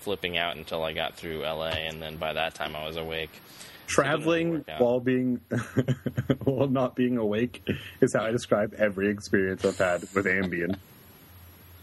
flipping 0.01 0.39
out 0.39 0.57
until 0.57 0.83
I 0.83 0.95
got 0.95 1.17
through 1.17 1.43
LA, 1.43 1.69
and 1.69 2.01
then 2.01 2.17
by 2.17 2.33
that 2.33 2.55
time 2.55 2.75
I 2.75 2.87
was 2.87 2.97
awake. 2.97 3.43
Traveling 3.87 4.51
work 4.51 4.69
out. 4.69 4.81
while 4.81 5.01
being 5.01 5.41
while 6.45 6.69
not 6.69 6.97
being 6.97 7.19
awake 7.19 7.69
is 8.01 8.15
how 8.15 8.25
I 8.25 8.33
describe 8.33 8.75
every 8.79 9.11
experience 9.11 9.65
I've 9.65 9.79
had 9.79 10.01
with 10.15 10.25
Ambien. 10.25 10.79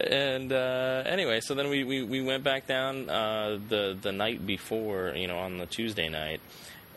and 0.00 0.52
uh, 0.52 1.02
anyway, 1.06 1.40
so 1.40 1.54
then 1.54 1.68
we, 1.70 1.84
we, 1.84 2.02
we 2.02 2.22
went 2.22 2.44
back 2.44 2.66
down 2.66 3.08
uh, 3.08 3.58
the 3.68 3.96
the 4.00 4.12
night 4.12 4.46
before, 4.46 5.12
you 5.16 5.26
know, 5.26 5.38
on 5.38 5.58
the 5.58 5.66
Tuesday 5.66 6.08
night, 6.08 6.40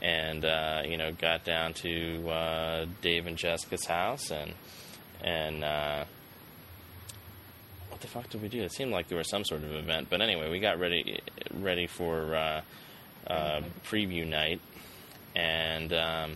and 0.01 0.43
uh, 0.43 0.81
you 0.85 0.97
know, 0.97 1.11
got 1.13 1.45
down 1.45 1.73
to 1.75 2.29
uh, 2.29 2.85
Dave 3.01 3.25
and 3.25 3.37
Jessica's 3.37 3.85
house, 3.85 4.31
and 4.31 4.53
and 5.23 5.63
uh, 5.63 6.03
what 7.89 8.01
the 8.01 8.07
fuck 8.07 8.29
did 8.29 8.41
we 8.41 8.49
do? 8.49 8.61
It 8.63 8.73
seemed 8.73 8.91
like 8.91 9.07
there 9.07 9.17
was 9.17 9.29
some 9.29 9.45
sort 9.45 9.63
of 9.63 9.73
event, 9.73 10.07
but 10.09 10.21
anyway, 10.21 10.49
we 10.49 10.59
got 10.59 10.79
ready 10.79 11.19
ready 11.53 11.87
for 11.87 12.35
uh, 12.35 12.61
preview 13.85 14.27
night, 14.27 14.59
and. 15.35 15.93
Um, 15.93 16.35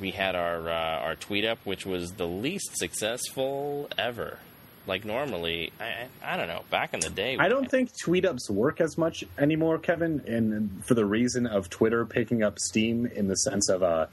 we 0.00 0.10
had 0.10 0.34
our 0.34 0.68
uh, 0.68 0.98
our 1.00 1.14
tweet 1.14 1.44
up, 1.44 1.58
which 1.64 1.86
was 1.86 2.12
the 2.12 2.26
least 2.26 2.76
successful 2.76 3.88
ever. 3.98 4.38
Like 4.86 5.04
normally, 5.04 5.72
I, 5.80 6.06
I 6.22 6.36
don't 6.36 6.46
know. 6.46 6.62
Back 6.70 6.94
in 6.94 7.00
the 7.00 7.10
day, 7.10 7.36
I 7.38 7.48
don't 7.48 7.68
think 7.68 7.90
tweet 8.00 8.24
ups 8.24 8.48
work 8.48 8.80
as 8.80 8.96
much 8.96 9.24
anymore, 9.36 9.78
Kevin, 9.78 10.22
and 10.28 10.84
for 10.84 10.94
the 10.94 11.04
reason 11.04 11.46
of 11.46 11.68
Twitter 11.68 12.04
picking 12.06 12.42
up 12.44 12.58
steam 12.60 13.06
in 13.06 13.26
the 13.26 13.34
sense 13.34 13.68
of 13.68 13.82
uh, 13.82 14.06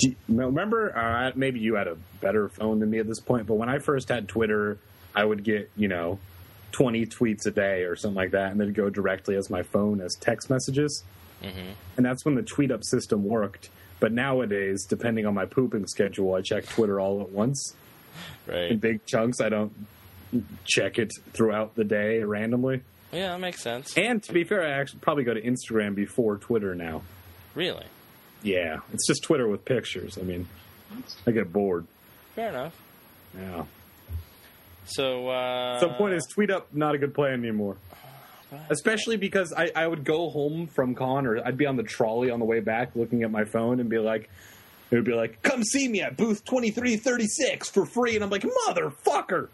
you, 0.00 0.14
remember 0.28 0.96
uh, 0.96 1.32
maybe 1.34 1.58
you 1.58 1.74
had 1.74 1.88
a 1.88 1.96
better 2.20 2.48
phone 2.48 2.78
than 2.78 2.90
me 2.90 2.98
at 3.00 3.08
this 3.08 3.18
point, 3.20 3.46
but 3.48 3.54
when 3.54 3.68
I 3.68 3.80
first 3.80 4.08
had 4.08 4.28
Twitter, 4.28 4.78
I 5.16 5.24
would 5.24 5.42
get 5.42 5.68
you 5.76 5.88
know 5.88 6.20
twenty 6.70 7.06
tweets 7.06 7.44
a 7.46 7.50
day 7.50 7.82
or 7.82 7.96
something 7.96 8.14
like 8.16 8.30
that, 8.30 8.52
and 8.52 8.60
they'd 8.60 8.72
go 8.74 8.88
directly 8.88 9.34
as 9.34 9.50
my 9.50 9.64
phone 9.64 10.00
as 10.00 10.14
text 10.20 10.48
messages, 10.48 11.02
Mhm. 11.42 11.72
and 11.96 12.06
that's 12.06 12.24
when 12.24 12.36
the 12.36 12.42
tweet 12.42 12.70
up 12.70 12.84
system 12.84 13.24
worked. 13.24 13.68
But 14.00 14.12
nowadays, 14.12 14.86
depending 14.88 15.26
on 15.26 15.34
my 15.34 15.44
pooping 15.46 15.86
schedule, 15.86 16.34
I 16.34 16.40
check 16.40 16.66
Twitter 16.66 16.98
all 16.98 17.20
at 17.20 17.30
once 17.30 17.74
Right. 18.46 18.72
in 18.72 18.78
big 18.78 19.04
chunks. 19.06 19.40
I 19.40 19.48
don't 19.50 19.72
check 20.64 20.98
it 20.98 21.12
throughout 21.32 21.74
the 21.76 21.84
day 21.84 22.22
randomly. 22.22 22.80
Yeah, 23.12 23.32
that 23.32 23.40
makes 23.40 23.60
sense. 23.60 23.96
And 23.98 24.22
to 24.22 24.32
be 24.32 24.44
fair, 24.44 24.62
I 24.64 24.70
actually 24.80 25.00
probably 25.00 25.24
go 25.24 25.34
to 25.34 25.40
Instagram 25.42 25.94
before 25.94 26.36
Twitter 26.38 26.74
now. 26.74 27.02
Really, 27.54 27.84
Yeah, 28.42 28.78
it's 28.92 29.06
just 29.06 29.22
Twitter 29.22 29.46
with 29.48 29.64
pictures. 29.64 30.16
I 30.18 30.22
mean, 30.22 30.48
I 31.26 31.30
get 31.32 31.52
bored. 31.52 31.86
fair 32.34 32.48
enough. 32.50 32.74
Yeah. 33.36 33.64
So, 34.86 35.28
uh, 35.28 35.78
So 35.80 35.88
point 35.90 36.14
is, 36.14 36.26
tweet 36.32 36.50
up 36.50 36.72
not 36.72 36.94
a 36.94 36.98
good 36.98 37.12
plan 37.14 37.34
anymore. 37.34 37.76
Especially 38.68 39.16
because 39.16 39.52
I, 39.56 39.70
I 39.74 39.86
would 39.86 40.04
go 40.04 40.30
home 40.30 40.66
from 40.66 40.94
con, 40.94 41.26
or 41.26 41.44
I'd 41.46 41.56
be 41.56 41.66
on 41.66 41.76
the 41.76 41.82
trolley 41.82 42.30
on 42.30 42.38
the 42.38 42.44
way 42.44 42.60
back, 42.60 42.90
looking 42.94 43.22
at 43.22 43.30
my 43.30 43.44
phone, 43.44 43.80
and 43.80 43.88
be 43.88 43.98
like, 43.98 44.28
it 44.90 44.96
would 44.96 45.04
be 45.04 45.14
like, 45.14 45.42
"Come 45.42 45.62
see 45.62 45.88
me 45.88 46.00
at 46.02 46.16
booth 46.16 46.44
twenty 46.44 46.70
three 46.70 46.96
thirty 46.96 47.26
six 47.26 47.70
for 47.70 47.86
free," 47.86 48.16
and 48.16 48.24
I'm 48.24 48.30
like, 48.30 48.44
"Motherfucker!" 48.68 49.48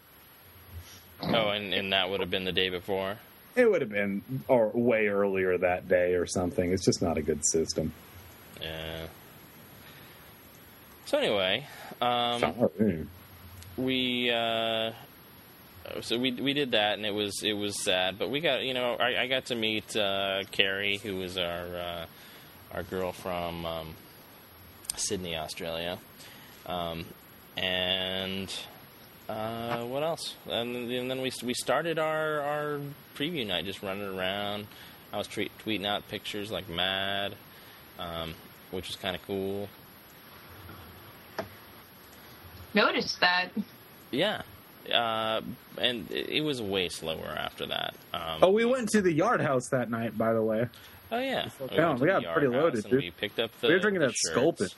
oh, 1.23 1.49
and, 1.49 1.75
and 1.75 1.93
that 1.93 2.11
would 2.11 2.21
have 2.21 2.31
been 2.31 2.45
the 2.45 2.53
day 2.53 2.71
before. 2.71 3.19
It 3.55 3.71
would 3.71 3.81
have 3.81 3.91
been 3.91 4.23
or 4.49 4.71
way 4.75 5.09
earlier 5.09 5.57
that 5.59 5.89
day 5.89 6.15
or 6.15 6.27
something. 6.27 6.73
It's 6.73 6.85
just 6.85 7.03
not 7.03 7.17
a 7.17 7.23
good 7.23 7.45
system. 7.47 7.93
Yeah. 8.61 9.07
So 11.07 11.19
anyway, 11.19 11.67
um, 12.01 13.09
we 13.77 14.31
uh, 14.31 14.93
so 16.01 16.19
we 16.19 16.33
we 16.33 16.53
did 16.53 16.73
that, 16.73 16.95
and 16.95 17.07
it 17.07 17.15
was 17.15 17.43
it 17.43 17.55
was 17.55 17.83
sad. 17.83 18.19
But 18.19 18.31
we 18.31 18.41
got 18.41 18.63
you 18.63 18.75
know 18.75 18.95
I, 18.95 19.23
I 19.23 19.27
got 19.27 19.47
to 19.47 19.55
meet 19.55 19.97
uh, 19.97 20.43
Carrie, 20.51 20.99
who 20.99 21.17
was 21.17 21.37
our 21.37 21.77
uh, 21.77 22.07
our 22.73 22.83
girl 22.83 23.13
from 23.13 23.65
um, 23.65 23.95
Sydney, 24.97 25.37
Australia, 25.37 25.99
um, 26.67 27.05
and 27.57 28.53
uh, 29.29 29.85
what 29.85 30.03
else? 30.03 30.35
And, 30.49 30.91
and 30.91 31.11
then 31.11 31.21
we 31.21 31.33
we 31.45 31.55
started 31.55 31.99
our 31.99 32.41
our 32.41 32.81
preview 33.17 33.47
night, 33.47 33.65
just 33.65 33.83
running 33.83 34.17
around. 34.17 34.67
I 35.13 35.19
was 35.19 35.29
tweet, 35.29 35.51
tweeting 35.65 35.87
out 35.87 36.09
pictures 36.09 36.51
like 36.51 36.69
mad, 36.69 37.35
um, 37.99 38.35
which 38.71 38.89
was 38.89 38.97
kind 38.97 39.17
of 39.17 39.23
cool. 39.27 39.69
Noticed 42.75 43.21
that. 43.21 43.49
Yeah. 44.11 44.43
Uh, 44.93 45.41
and 45.79 46.11
it 46.11 46.43
was 46.45 46.63
way 46.63 46.89
slower 46.89 47.35
after 47.37 47.67
that. 47.67 47.95
Um, 48.15 48.39
Oh, 48.43 48.51
we 48.51 48.65
went 48.65 48.89
to 48.91 49.03
the 49.03 49.13
Yard 49.13 49.41
House 49.41 49.69
that 49.71 49.91
night, 49.91 50.17
by 50.17 50.33
the 50.33 50.43
way. 50.43 50.69
oh 51.13 51.19
yeah. 51.19 51.49
We 51.61 51.67
We 52.01 52.07
got 52.07 52.25
pretty 52.33 52.49
loaded, 52.49 52.85
dude. 52.85 52.93
We 53.03 53.11
picked 53.11 53.39
up 53.39 53.51
the. 53.61 53.69
we 53.69 53.75
were 53.75 53.81
drinking 53.81 54.01
that 54.01 54.09
shirts. 54.15 54.31
Sculpin. 54.33 54.69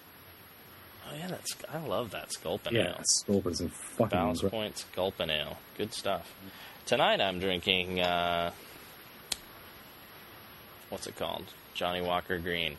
Oh 1.10 1.16
yeah, 1.18 1.28
that's 1.28 1.56
I 1.72 1.78
love 1.86 2.10
that 2.10 2.30
Sculpin 2.32 2.74
Yeah, 2.74 2.88
ale. 2.88 3.00
Sculpin's 3.04 3.60
a 3.60 3.68
fucking. 3.68 4.18
Ballast 4.18 4.44
Point 4.48 4.78
Sculpin 4.78 5.30
ale. 5.30 5.56
Good 5.76 5.92
stuff. 5.94 6.32
Tonight 6.86 7.20
I'm 7.20 7.38
drinking. 7.38 8.00
Uh, 8.00 8.50
what's 10.90 11.06
it 11.06 11.16
called? 11.16 11.44
Johnnie 11.74 12.00
Walker 12.02 12.38
Green. 12.38 12.76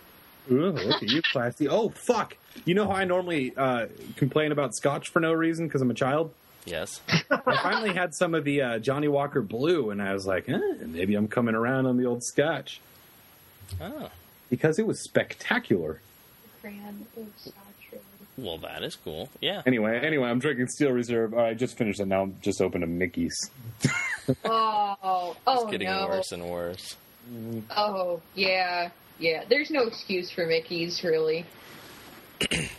Ooh, 0.52 0.72
look 0.72 1.04
at 1.04 1.10
you, 1.10 1.22
classy. 1.32 1.68
Oh, 1.68 1.90
fuck. 1.90 2.36
You 2.66 2.74
know 2.74 2.86
how 2.86 2.94
I 2.94 3.06
normally 3.06 3.54
uh, 3.56 3.86
complain 4.16 4.52
about 4.52 4.74
scotch 4.76 5.10
for 5.10 5.20
no 5.20 5.32
reason 5.32 5.68
because 5.68 5.82
I'm 5.82 5.92
a 5.92 5.96
child? 5.96 6.34
Yes. 6.66 7.02
I 7.32 7.58
finally 7.64 7.94
had 7.94 8.14
some 8.14 8.36
of 8.36 8.44
the 8.44 8.62
uh, 8.62 8.80
Johnnie 8.80 9.08
Walker 9.08 9.42
Blue, 9.42 9.90
and 9.90 10.02
I 10.02 10.14
was 10.14 10.26
like, 10.28 10.48
eh, 10.50 10.60
maybe 10.86 11.16
I'm 11.16 11.28
coming 11.28 11.56
around 11.56 11.86
on 11.88 11.98
the 11.98 12.06
old 12.06 12.24
scotch 12.24 12.80
Oh. 13.82 14.10
because 14.50 14.78
it 14.80 14.86
was 14.86 15.04
spectacular. 15.04 16.02
Well, 18.38 18.58
that 18.60 18.84
is 18.84 18.96
cool. 18.96 19.30
Yeah. 19.42 19.62
Anyway, 19.66 20.00
anyway, 20.02 20.30
I'm 20.30 20.40
drinking 20.40 20.68
Steel 20.68 20.92
Reserve. 20.92 21.34
All 21.34 21.40
right, 21.42 21.50
I 21.50 21.54
just 21.54 21.78
finished 21.78 22.00
it 22.00 22.08
now. 22.08 22.22
I'm 22.24 22.38
just 22.42 22.62
opened 22.62 22.84
a 22.84 22.88
Mickey's. 22.88 23.36
Oh, 24.46 25.36
oh 25.48 25.62
It's 25.64 25.72
getting 25.72 25.88
no. 25.90 26.08
worse 26.08 26.32
and 26.32 26.46
worse. 26.50 26.96
Oh, 27.76 28.22
yeah, 28.36 28.90
yeah. 29.20 29.44
There's 29.50 29.70
no 29.72 29.84
excuse 29.84 30.32
for 30.32 30.46
Mickey's, 30.46 31.04
really. 31.04 31.46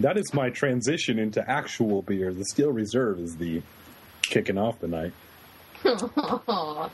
That 0.00 0.16
is 0.16 0.32
my 0.32 0.50
transition 0.50 1.18
into 1.18 1.48
actual 1.48 2.02
beer. 2.02 2.32
The 2.32 2.44
Steel 2.44 2.70
Reserve 2.70 3.18
is 3.18 3.36
the 3.36 3.62
kicking 4.22 4.58
off 4.58 4.78
the 4.80 4.88
night. 4.88 5.12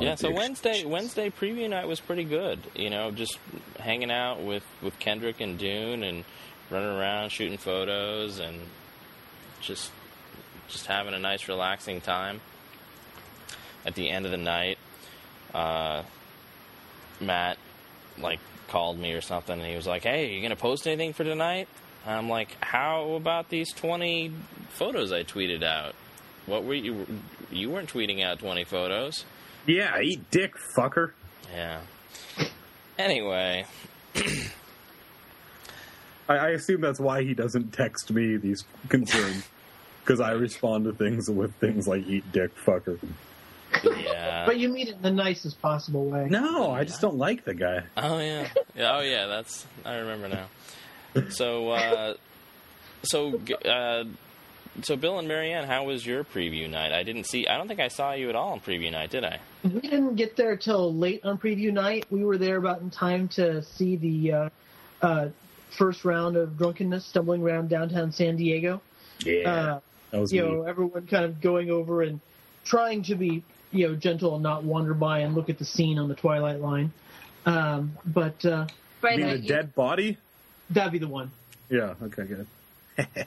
Yeah, 0.00 0.14
so 0.14 0.28
dude. 0.28 0.36
Wednesday 0.36 0.84
Wednesday 0.84 1.30
preview 1.30 1.68
night 1.68 1.86
was 1.86 2.00
pretty 2.00 2.24
good. 2.24 2.58
You 2.74 2.90
know, 2.90 3.10
just 3.10 3.38
hanging 3.78 4.10
out 4.10 4.42
with 4.42 4.64
with 4.82 4.98
Kendrick 4.98 5.40
and 5.40 5.58
Dune 5.58 6.02
and 6.02 6.24
running 6.70 6.88
around 6.88 7.30
shooting 7.30 7.58
photos 7.58 8.38
and 8.38 8.56
just 9.60 9.90
just 10.68 10.86
having 10.86 11.12
a 11.14 11.18
nice 11.18 11.48
relaxing 11.48 12.00
time. 12.00 12.40
At 13.84 13.94
the 13.94 14.08
end 14.08 14.24
of 14.24 14.30
the 14.30 14.38
night, 14.38 14.78
uh, 15.52 16.02
Matt 17.20 17.58
like 18.18 18.40
called 18.68 18.98
me 18.98 19.12
or 19.12 19.20
something 19.20 19.58
and 19.58 19.68
he 19.68 19.76
was 19.76 19.86
like, 19.86 20.04
"Hey, 20.04 20.28
are 20.28 20.32
you 20.32 20.40
going 20.40 20.50
to 20.50 20.56
post 20.56 20.86
anything 20.86 21.12
for 21.12 21.24
tonight?" 21.24 21.68
And 22.04 22.14
I'm 22.14 22.28
like, 22.28 22.56
"How 22.60 23.12
about 23.12 23.48
these 23.48 23.72
20 23.72 24.32
photos 24.70 25.12
I 25.12 25.22
tweeted 25.22 25.62
out?" 25.62 25.94
What 26.46 26.64
were 26.64 26.74
you 26.74 27.06
you 27.50 27.70
weren't 27.70 27.92
tweeting 27.92 28.22
out 28.22 28.38
20 28.40 28.64
photos? 28.64 29.24
Yeah, 29.66 29.98
eat 30.00 30.30
dick, 30.30 30.54
fucker. 30.76 31.12
Yeah. 31.52 31.80
Anyway, 32.98 33.64
I, 36.28 36.36
I 36.36 36.48
assume 36.50 36.80
that's 36.80 37.00
why 37.00 37.22
he 37.22 37.34
doesn't 37.34 37.72
text 37.72 38.10
me 38.10 38.36
these 38.36 38.64
concerns. 38.88 39.44
Because 40.04 40.20
I 40.20 40.32
respond 40.32 40.84
to 40.84 40.92
things 40.92 41.30
with 41.30 41.54
things 41.54 41.88
like 41.88 42.06
eat 42.06 42.30
dick, 42.30 42.54
fucker. 42.56 42.98
yeah. 43.82 44.44
But 44.44 44.58
you 44.58 44.68
mean 44.68 44.88
it 44.88 44.96
in 44.96 45.00
the 45.00 45.10
nicest 45.10 45.62
possible 45.62 46.04
way. 46.04 46.26
No, 46.28 46.72
I 46.72 46.84
just 46.84 47.00
don't 47.00 47.16
like 47.16 47.46
the 47.46 47.54
guy. 47.54 47.84
Oh 47.96 48.18
yeah. 48.18 48.48
yeah. 48.76 48.98
Oh 48.98 49.00
yeah. 49.00 49.24
That's 49.28 49.64
I 49.82 49.94
remember 49.94 50.28
now. 50.28 50.48
So, 51.30 51.70
uh, 51.70 52.14
so, 53.04 53.38
uh, 53.64 54.04
so 54.82 54.96
Bill 54.96 55.18
and 55.18 55.28
Marianne, 55.28 55.66
how 55.66 55.84
was 55.84 56.04
your 56.04 56.24
preview 56.24 56.68
night? 56.68 56.92
I 56.92 57.02
didn't 57.02 57.24
see. 57.24 57.46
I 57.46 57.56
don't 57.56 57.68
think 57.68 57.80
I 57.80 57.88
saw 57.88 58.12
you 58.12 58.28
at 58.28 58.34
all 58.36 58.52
on 58.52 58.60
preview 58.60 58.90
night, 58.90 59.10
did 59.10 59.24
I? 59.24 59.38
We 59.62 59.80
didn't 59.80 60.16
get 60.16 60.36
there 60.36 60.56
till 60.56 60.92
late 60.94 61.24
on 61.24 61.38
preview 61.38 61.72
night. 61.72 62.06
We 62.10 62.24
were 62.24 62.38
there 62.38 62.56
about 62.56 62.80
in 62.80 62.90
time 62.90 63.28
to 63.28 63.62
see 63.62 63.96
the 63.96 64.32
uh, 64.32 64.48
uh, 65.02 65.28
first 65.78 66.04
round 66.04 66.36
of 66.36 66.58
drunkenness 66.58 67.06
stumbling 67.06 67.42
around 67.42 67.68
downtown 67.68 68.10
San 68.12 68.36
Diego. 68.36 68.80
Yeah, 69.20 69.48
Uh, 69.50 69.80
that 70.10 70.20
was 70.20 70.32
you 70.32 70.42
me. 70.44 70.50
know, 70.50 70.62
everyone 70.62 71.06
kind 71.06 71.24
of 71.24 71.40
going 71.40 71.70
over 71.70 72.02
and 72.02 72.20
trying 72.64 73.02
to 73.04 73.14
be, 73.14 73.42
you 73.70 73.88
know, 73.88 73.94
gentle 73.94 74.34
and 74.34 74.42
not 74.42 74.64
wander 74.64 74.94
by 74.94 75.20
and 75.20 75.34
look 75.34 75.48
at 75.50 75.58
the 75.58 75.64
scene 75.64 75.98
on 75.98 76.08
the 76.08 76.14
Twilight 76.14 76.60
line. 76.60 76.92
Um, 77.46 77.96
but 78.06 78.44
uh, 78.44 78.66
By 79.00 79.12
You 79.12 79.16
mean 79.18 79.26
that, 79.28 79.36
the 79.36 79.42
you- 79.42 79.48
dead 79.48 79.74
body? 79.74 80.18
That'd 80.74 80.92
be 80.92 80.98
the 80.98 81.08
one. 81.08 81.30
Yeah. 81.70 81.94
Okay. 82.02 82.24
Good. 82.24 82.46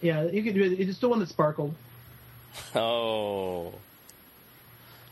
Yeah, 0.00 0.26
you 0.26 0.44
could 0.44 0.54
do 0.54 0.62
it. 0.62 0.78
It's 0.78 0.98
the 1.00 1.08
one 1.08 1.18
that 1.18 1.28
sparkled. 1.28 1.74
Oh. 2.72 3.72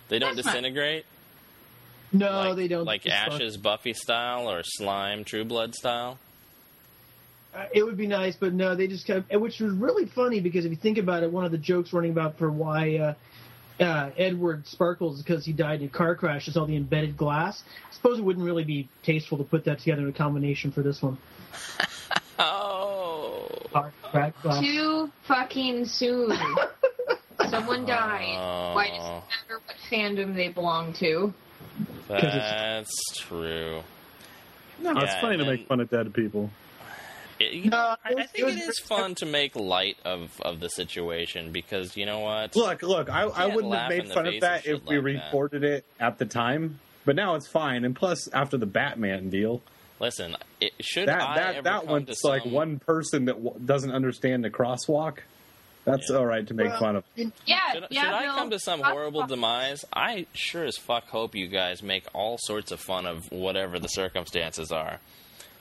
They 0.09 0.21
don't 0.21 0.37
That's 0.37 0.47
not- 0.47 0.53
disintegrate 0.53 1.05
No, 2.13 2.31
like, 2.31 2.57
they 2.57 2.69
don't. 2.69 2.85
like 2.85 3.05
It's 3.05 3.13
spark- 3.15 3.33
Ashes 3.33 3.57
Buffy 3.57 3.93
style 3.95 4.49
or 4.49 4.63
Slime 4.63 5.25
True 5.25 5.45
Blood 5.45 5.75
style. 5.75 6.19
Uh, 7.53 7.65
it 7.75 7.83
would 7.83 7.97
be 7.97 8.07
nice, 8.07 8.37
but 8.37 8.53
no, 8.53 8.77
they 8.77 8.87
just 8.87 9.07
kind 9.09 9.25
of, 9.29 9.41
which 9.41 9.59
was 9.59 9.73
really 9.73 10.07
funny 10.07 10.39
because 10.39 10.65
if 10.65 10.71
you 10.71 10.77
think 10.77 10.99
about 10.99 11.25
it, 11.25 11.33
one 11.33 11.45
of 11.45 11.51
the 11.51 11.59
jokes 11.59 11.93
running 11.93 12.13
about 12.13 12.39
for 12.39 12.49
why 12.49 12.97
uh, 12.99 13.15
uh, 13.81 14.11
Edward 14.17 14.67
sparkles 14.67 15.23
because 15.23 15.45
he 15.45 15.53
died 15.53 15.81
in 15.81 15.89
a 15.89 15.91
car 15.91 16.15
crash 16.15 16.49
is 16.49 16.57
all 16.57 16.67
the 16.67 16.77
embedded 16.77 17.17
glass. 17.17 17.63
I 17.91 17.95
suppose 17.95 18.19
it 18.19 18.23
wouldn't 18.23 18.45
really 18.45 18.65
be 18.65 18.89
tasteful 19.03 19.39
to 19.39 19.45
put 19.45 19.65
that 19.65 19.81
together 19.81 20.03
in 20.03 20.09
a 20.09 20.13
combination 20.13 20.73
for 20.73 20.83
this 20.83 21.03
one. 21.03 21.19
Oh. 22.39 23.49
Car 23.73 23.93
crack 24.03 24.43
glass. 24.43 24.61
too 24.61 25.11
fucking 25.27 25.87
soon. 25.87 26.37
Someone 27.49 27.87
died. 27.87 28.37
Oh. 28.39 28.75
Why 28.75 28.89
does 28.89 28.97
it 28.97 29.49
matter 29.49 29.63
what 29.65 29.77
fandom 29.91 30.35
they 30.35 30.49
belong 30.49 30.93
to? 30.95 31.33
That's 32.09 32.91
true. 33.17 33.83
No, 34.81 34.93
it's 34.97 35.15
funny 35.15 35.39
to 35.39 35.45
and 35.45 35.51
make 35.51 35.67
fun 35.67 35.81
of 35.81 35.89
dead 35.89 36.13
people. 36.13 36.51
It- 37.39 37.53
you 37.53 37.71
know, 37.71 37.77
No, 37.77 37.97
I, 38.05 38.11
it 38.13 38.19
I 38.19 38.23
think 38.27 38.39
it 38.39 38.41
it 38.41 38.45
was- 38.45 38.57
is 38.57 38.79
fun 38.79 39.15
to 39.17 39.27
make 39.27 39.55
light 39.57 39.97
of, 40.05 40.41
of 40.43 40.61
the 40.61 40.69
situation 40.69 41.53
because 41.53 41.97
you 41.97 42.07
know 42.07 42.21
what? 42.21 42.55
Look, 42.57 42.83
look, 42.83 43.09
I, 43.11 43.23
I 43.23 43.47
wouldn't 43.47 43.75
have 43.75 43.89
made 43.91 44.09
fun 44.13 44.27
of 44.27 44.41
that 44.41 44.67
if 44.67 44.85
we 44.87 44.97
like 44.99 45.05
that. 45.05 45.25
reported 45.27 45.65
it 45.65 45.85
at 46.01 46.19
the 46.19 46.25
time, 46.25 46.81
but 47.05 47.17
now 47.17 47.35
it's 47.35 47.49
fine. 47.49 47.85
And 47.85 47.95
plus, 47.95 48.29
after 48.33 48.57
the 48.57 48.67
Batman 48.67 49.31
deal, 49.31 49.63
Listen, 49.99 50.37
it, 50.61 50.73
should 50.79 51.09
that 51.09 51.23
I 51.23 51.35
that 51.37 51.55
ever 51.57 51.63
that 51.63 51.81
come 51.81 51.89
one's 51.91 52.21
to 52.21 52.27
like 52.29 52.43
some, 52.43 52.53
one 52.53 52.79
person 52.81 53.25
that 53.25 53.43
w- 53.43 53.55
doesn't 53.65 53.91
understand 53.93 54.45
the 54.45 54.51
crosswalk. 54.51 55.21
That's 55.87 56.11
all 56.11 56.27
right 56.27 56.47
to 56.49 56.53
make 56.53 56.69
Well, 56.69 56.79
fun 56.81 56.97
of. 56.97 57.05
Yeah, 57.15 57.31
Should, 57.73 57.87
yeah. 57.91 58.03
should 58.03 58.13
I 58.13 58.23
Bill. 58.27 58.35
come 58.35 58.51
to 58.51 58.59
some 58.59 58.81
horrible 58.83 59.27
demise? 59.27 59.87
I 59.95 60.27
sure 60.35 60.65
as 60.67 60.77
fuck 60.77 61.07
hope 61.09 61.35
you 61.35 61.47
guys 61.49 61.83
make 61.83 62.05
all 62.13 62.37
sorts 62.41 62.73
of 62.73 62.81
fun 62.81 63.07
of 63.07 63.25
whatever 63.33 63.79
the 63.79 63.89
circumstances 63.89 64.71
are. 64.71 64.99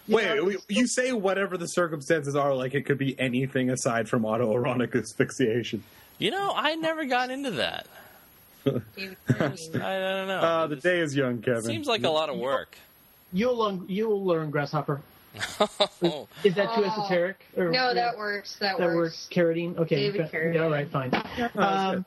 Wait, 0.08 0.44
we- 0.46 0.58
you 0.68 0.88
say 0.88 1.12
whatever 1.12 1.58
the 1.58 1.68
circumstances 1.68 2.36
are, 2.36 2.54
like 2.54 2.74
it 2.76 2.86
could 2.86 2.98
be 2.98 3.20
anything 3.20 3.70
aside 3.70 4.08
from 4.10 4.24
autoerotic 4.24 4.96
asphyxiation. 4.96 5.84
You 6.20 6.32
know, 6.32 6.52
I 6.56 6.76
never 6.76 7.06
got 7.06 7.30
into 7.32 7.52
that. 7.52 7.88
I, 8.66 8.72
I 8.72 9.40
don't 9.40 10.28
know. 10.28 10.40
Uh, 10.42 10.68
the 10.68 10.76
day 10.76 11.00
is 11.00 11.16
young, 11.16 11.42
Kevin. 11.42 11.62
seems 11.64 11.88
like 11.88 12.04
a 12.04 12.10
lot 12.10 12.30
of 12.30 12.38
work. 12.38 12.78
You'll 13.34 13.58
learn. 13.58 13.86
You'll 13.88 14.24
learn, 14.26 14.50
grasshopper. 14.52 15.02
oh, 15.60 16.28
Is 16.44 16.56
that 16.56 16.74
too 16.76 16.84
Oh. 16.86 16.90
esoteric? 17.04 17.46
Or, 17.58 17.70
No, 17.70 17.94
that 17.94 18.18
works. 18.18 18.56
That, 18.58 18.78
that 18.78 18.86
works. 18.88 18.96
works. 18.96 19.30
Carradine. 19.32 19.78
Okay. 19.78 19.96
David 19.98 20.30
fa- 20.30 20.38
Carradine. 20.38 20.54
Yeah, 20.56 20.64
all 20.64 20.70
right. 20.72 20.88
Fine. 20.90 21.10
that's 21.38 21.56
Um, 21.58 22.06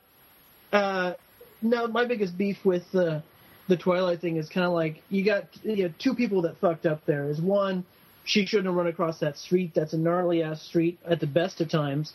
uh, 0.73 1.13
no, 1.61 1.87
my 1.87 2.05
biggest 2.05 2.37
beef 2.37 2.65
with 2.65 2.89
the 2.91 3.21
the 3.69 3.77
Twilight 3.77 4.19
thing 4.19 4.35
is 4.35 4.49
kind 4.49 4.65
of 4.65 4.73
like 4.73 5.01
you 5.09 5.23
got 5.23 5.45
you 5.63 5.87
know, 5.87 5.93
two 5.97 6.15
people 6.15 6.41
that 6.41 6.59
fucked 6.59 6.85
up. 6.85 7.05
There 7.05 7.29
is 7.29 7.39
one, 7.39 7.85
she 8.25 8.45
shouldn't 8.45 8.65
have 8.65 8.75
run 8.75 8.87
across 8.87 9.19
that 9.19 9.37
street. 9.37 9.71
That's 9.73 9.93
a 9.93 9.97
gnarly 9.97 10.43
ass 10.43 10.61
street 10.61 10.99
at 11.07 11.19
the 11.19 11.27
best 11.27 11.61
of 11.61 11.69
times. 11.69 12.13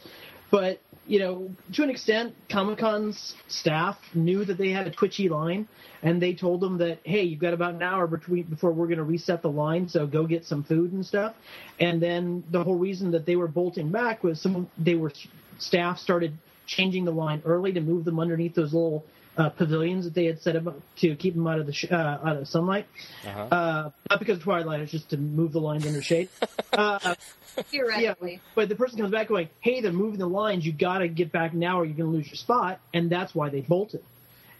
But 0.51 0.81
you 1.07 1.19
know, 1.19 1.51
to 1.75 1.83
an 1.83 1.91
extent, 1.91 2.35
Comic 2.51 2.79
Con's 2.79 3.35
staff 3.49 3.99
knew 4.15 4.45
that 4.45 4.59
they 4.59 4.71
had 4.71 4.87
a 4.87 4.91
twitchy 4.91 5.29
line, 5.29 5.69
and 6.03 6.21
they 6.21 6.35
told 6.35 6.61
them 6.61 6.79
that, 6.79 7.01
hey, 7.05 7.23
you've 7.23 7.41
got 7.41 7.55
about 7.55 7.75
an 7.75 7.83
hour 7.83 8.07
between 8.07 8.45
before 8.45 8.73
we're 8.73 8.87
going 8.87 8.99
to 8.99 9.05
reset 9.05 9.43
the 9.43 9.51
line, 9.51 9.89
so 9.89 10.07
go 10.07 10.27
get 10.27 10.45
some 10.45 10.65
food 10.65 10.93
and 10.93 11.05
stuff. 11.05 11.35
And 11.79 12.01
then 12.01 12.45
the 12.51 12.65
whole 12.65 12.77
reason 12.77 13.11
that 13.13 13.27
they 13.27 13.37
were 13.37 13.49
bolting 13.49 13.91
back 13.91 14.25
was 14.25 14.41
some 14.41 14.69
they 14.79 14.95
were 14.95 15.13
staff 15.59 15.99
started 15.99 16.37
changing 16.67 17.05
the 17.05 17.13
line 17.13 17.43
early 17.45 17.73
to 17.73 17.81
move 17.81 18.05
them 18.05 18.19
underneath 18.19 18.55
those 18.55 18.73
little 18.73 19.05
uh, 19.37 19.49
pavilions 19.51 20.05
that 20.05 20.15
they 20.15 20.27
had 20.27 20.41
set 20.41 20.55
up 20.57 20.75
to 20.97 21.17
keep 21.17 21.35
them 21.35 21.47
out 21.47 21.59
of 21.59 21.67
the 21.67 21.73
sh- 21.73 21.91
uh, 21.91 22.19
out 22.25 22.37
of 22.37 22.47
sunlight. 22.49 22.87
Uh-huh. 23.27 23.41
Uh, 23.43 23.91
not 24.11 24.19
because 24.19 24.39
of 24.39 24.45
twilight, 24.45 24.81
it's 24.81 24.93
just 24.93 25.11
to 25.11 25.17
move 25.17 25.53
the 25.53 25.61
lines 25.61 25.87
under 25.87 26.03
shade. 26.03 26.29
uh, 26.73 27.15
Theoretically. 27.57 28.41
but 28.55 28.69
the 28.69 28.75
person 28.77 28.99
comes 28.99 29.11
back 29.13 29.29
going, 29.29 29.49
"Hey, 29.61 29.81
they're 29.81 29.93
moving 29.93 30.19
the 30.19 30.27
lines. 30.29 30.65
You 30.67 30.73
got 30.73 30.99
to 30.99 31.09
get 31.09 31.33
back 31.33 31.55
now, 31.55 31.81
or 31.81 31.85
you're 31.85 31.97
going 31.97 32.11
to 32.11 32.17
lose 32.17 32.27
your 32.29 32.37
spot." 32.37 32.81
And 32.93 33.11
that's 33.11 33.35
why 33.35 33.49
they 33.49 33.61
bolted. 33.61 34.03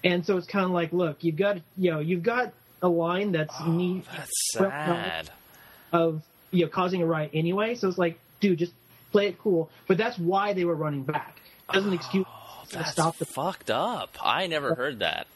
And 0.03 0.25
so 0.27 0.37
it's 0.37 0.47
kind 0.47 0.65
of 0.65 0.71
like, 0.71 0.93
look, 0.93 1.25
you've 1.25 1.37
got 1.37 1.59
you 1.77 1.91
know 1.91 2.01
you've 2.01 2.23
got 2.23 2.53
a 2.83 2.89
line 2.89 3.33
that's 3.33 3.55
Oh, 3.61 3.71
neat 3.73 4.05
that's 4.15 4.31
sad. 4.53 5.31
of 5.93 6.23
you 6.51 6.65
know 6.65 6.71
causing 6.71 7.03
a 7.03 7.07
riot 7.07 7.31
anyway. 7.35 7.75
So 7.75 7.89
it's 7.89 7.99
like, 7.99 8.19
dude, 8.41 8.59
just 8.59 8.73
play 9.13 9.29
it 9.29 9.39
cool. 9.39 9.71
But 9.89 9.97
that's 9.99 10.19
why 10.19 10.53
they 10.53 10.65
were 10.65 10.75
running 10.75 11.03
back. 11.05 11.41
Doesn't 11.73 11.93
excuse 11.95 12.27
to 12.27 12.31
That's 12.75 12.93
stop 12.93 13.17
the 13.19 13.25
fucked 13.27 13.71
up. 13.71 14.17
I 14.23 14.47
never 14.47 14.75
heard 14.75 14.99
that. 15.01 15.27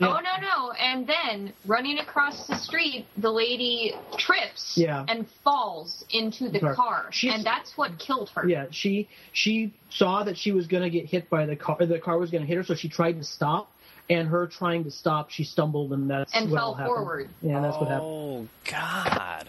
Yeah. 0.00 0.08
Oh 0.16 0.20
no 0.20 0.40
no! 0.40 0.70
And 0.72 1.08
then 1.08 1.52
running 1.66 1.98
across 1.98 2.46
the 2.46 2.54
street, 2.54 3.06
the 3.16 3.32
lady 3.32 3.94
trips 4.16 4.74
Yeah. 4.76 5.04
and 5.08 5.26
falls 5.42 6.04
into 6.10 6.48
the 6.48 6.60
Car. 6.60 6.74
car, 6.74 7.06
She's- 7.10 7.34
and 7.34 7.44
that's 7.44 7.76
what 7.76 7.98
killed 7.98 8.30
her. 8.36 8.48
Yeah, 8.48 8.66
she 8.70 9.08
she 9.32 9.72
saw 9.90 10.22
that 10.22 10.38
she 10.38 10.52
was 10.52 10.68
going 10.68 10.84
to 10.84 10.90
get 10.90 11.06
hit 11.06 11.28
by 11.28 11.46
the 11.46 11.56
car. 11.56 11.78
The 11.84 11.98
car 11.98 12.16
was 12.16 12.30
going 12.30 12.42
to 12.42 12.46
hit 12.46 12.58
her, 12.58 12.62
so 12.64 12.74
she 12.76 12.88
tried 12.88 13.18
to 13.18 13.24
stop. 13.24 13.72
And 14.10 14.28
her 14.28 14.46
trying 14.46 14.84
to 14.84 14.90
stop, 14.90 15.28
she 15.30 15.44
stumbled, 15.44 15.92
and 15.92 16.08
that's 16.08 16.32
And 16.34 16.50
what 16.50 16.56
fell 16.58 16.74
happened. 16.74 16.94
forward. 16.96 17.28
Yeah, 17.42 17.60
that's 17.60 17.76
what 17.76 17.88
happened. 17.88 18.08
Oh 18.10 18.48
God. 18.70 19.48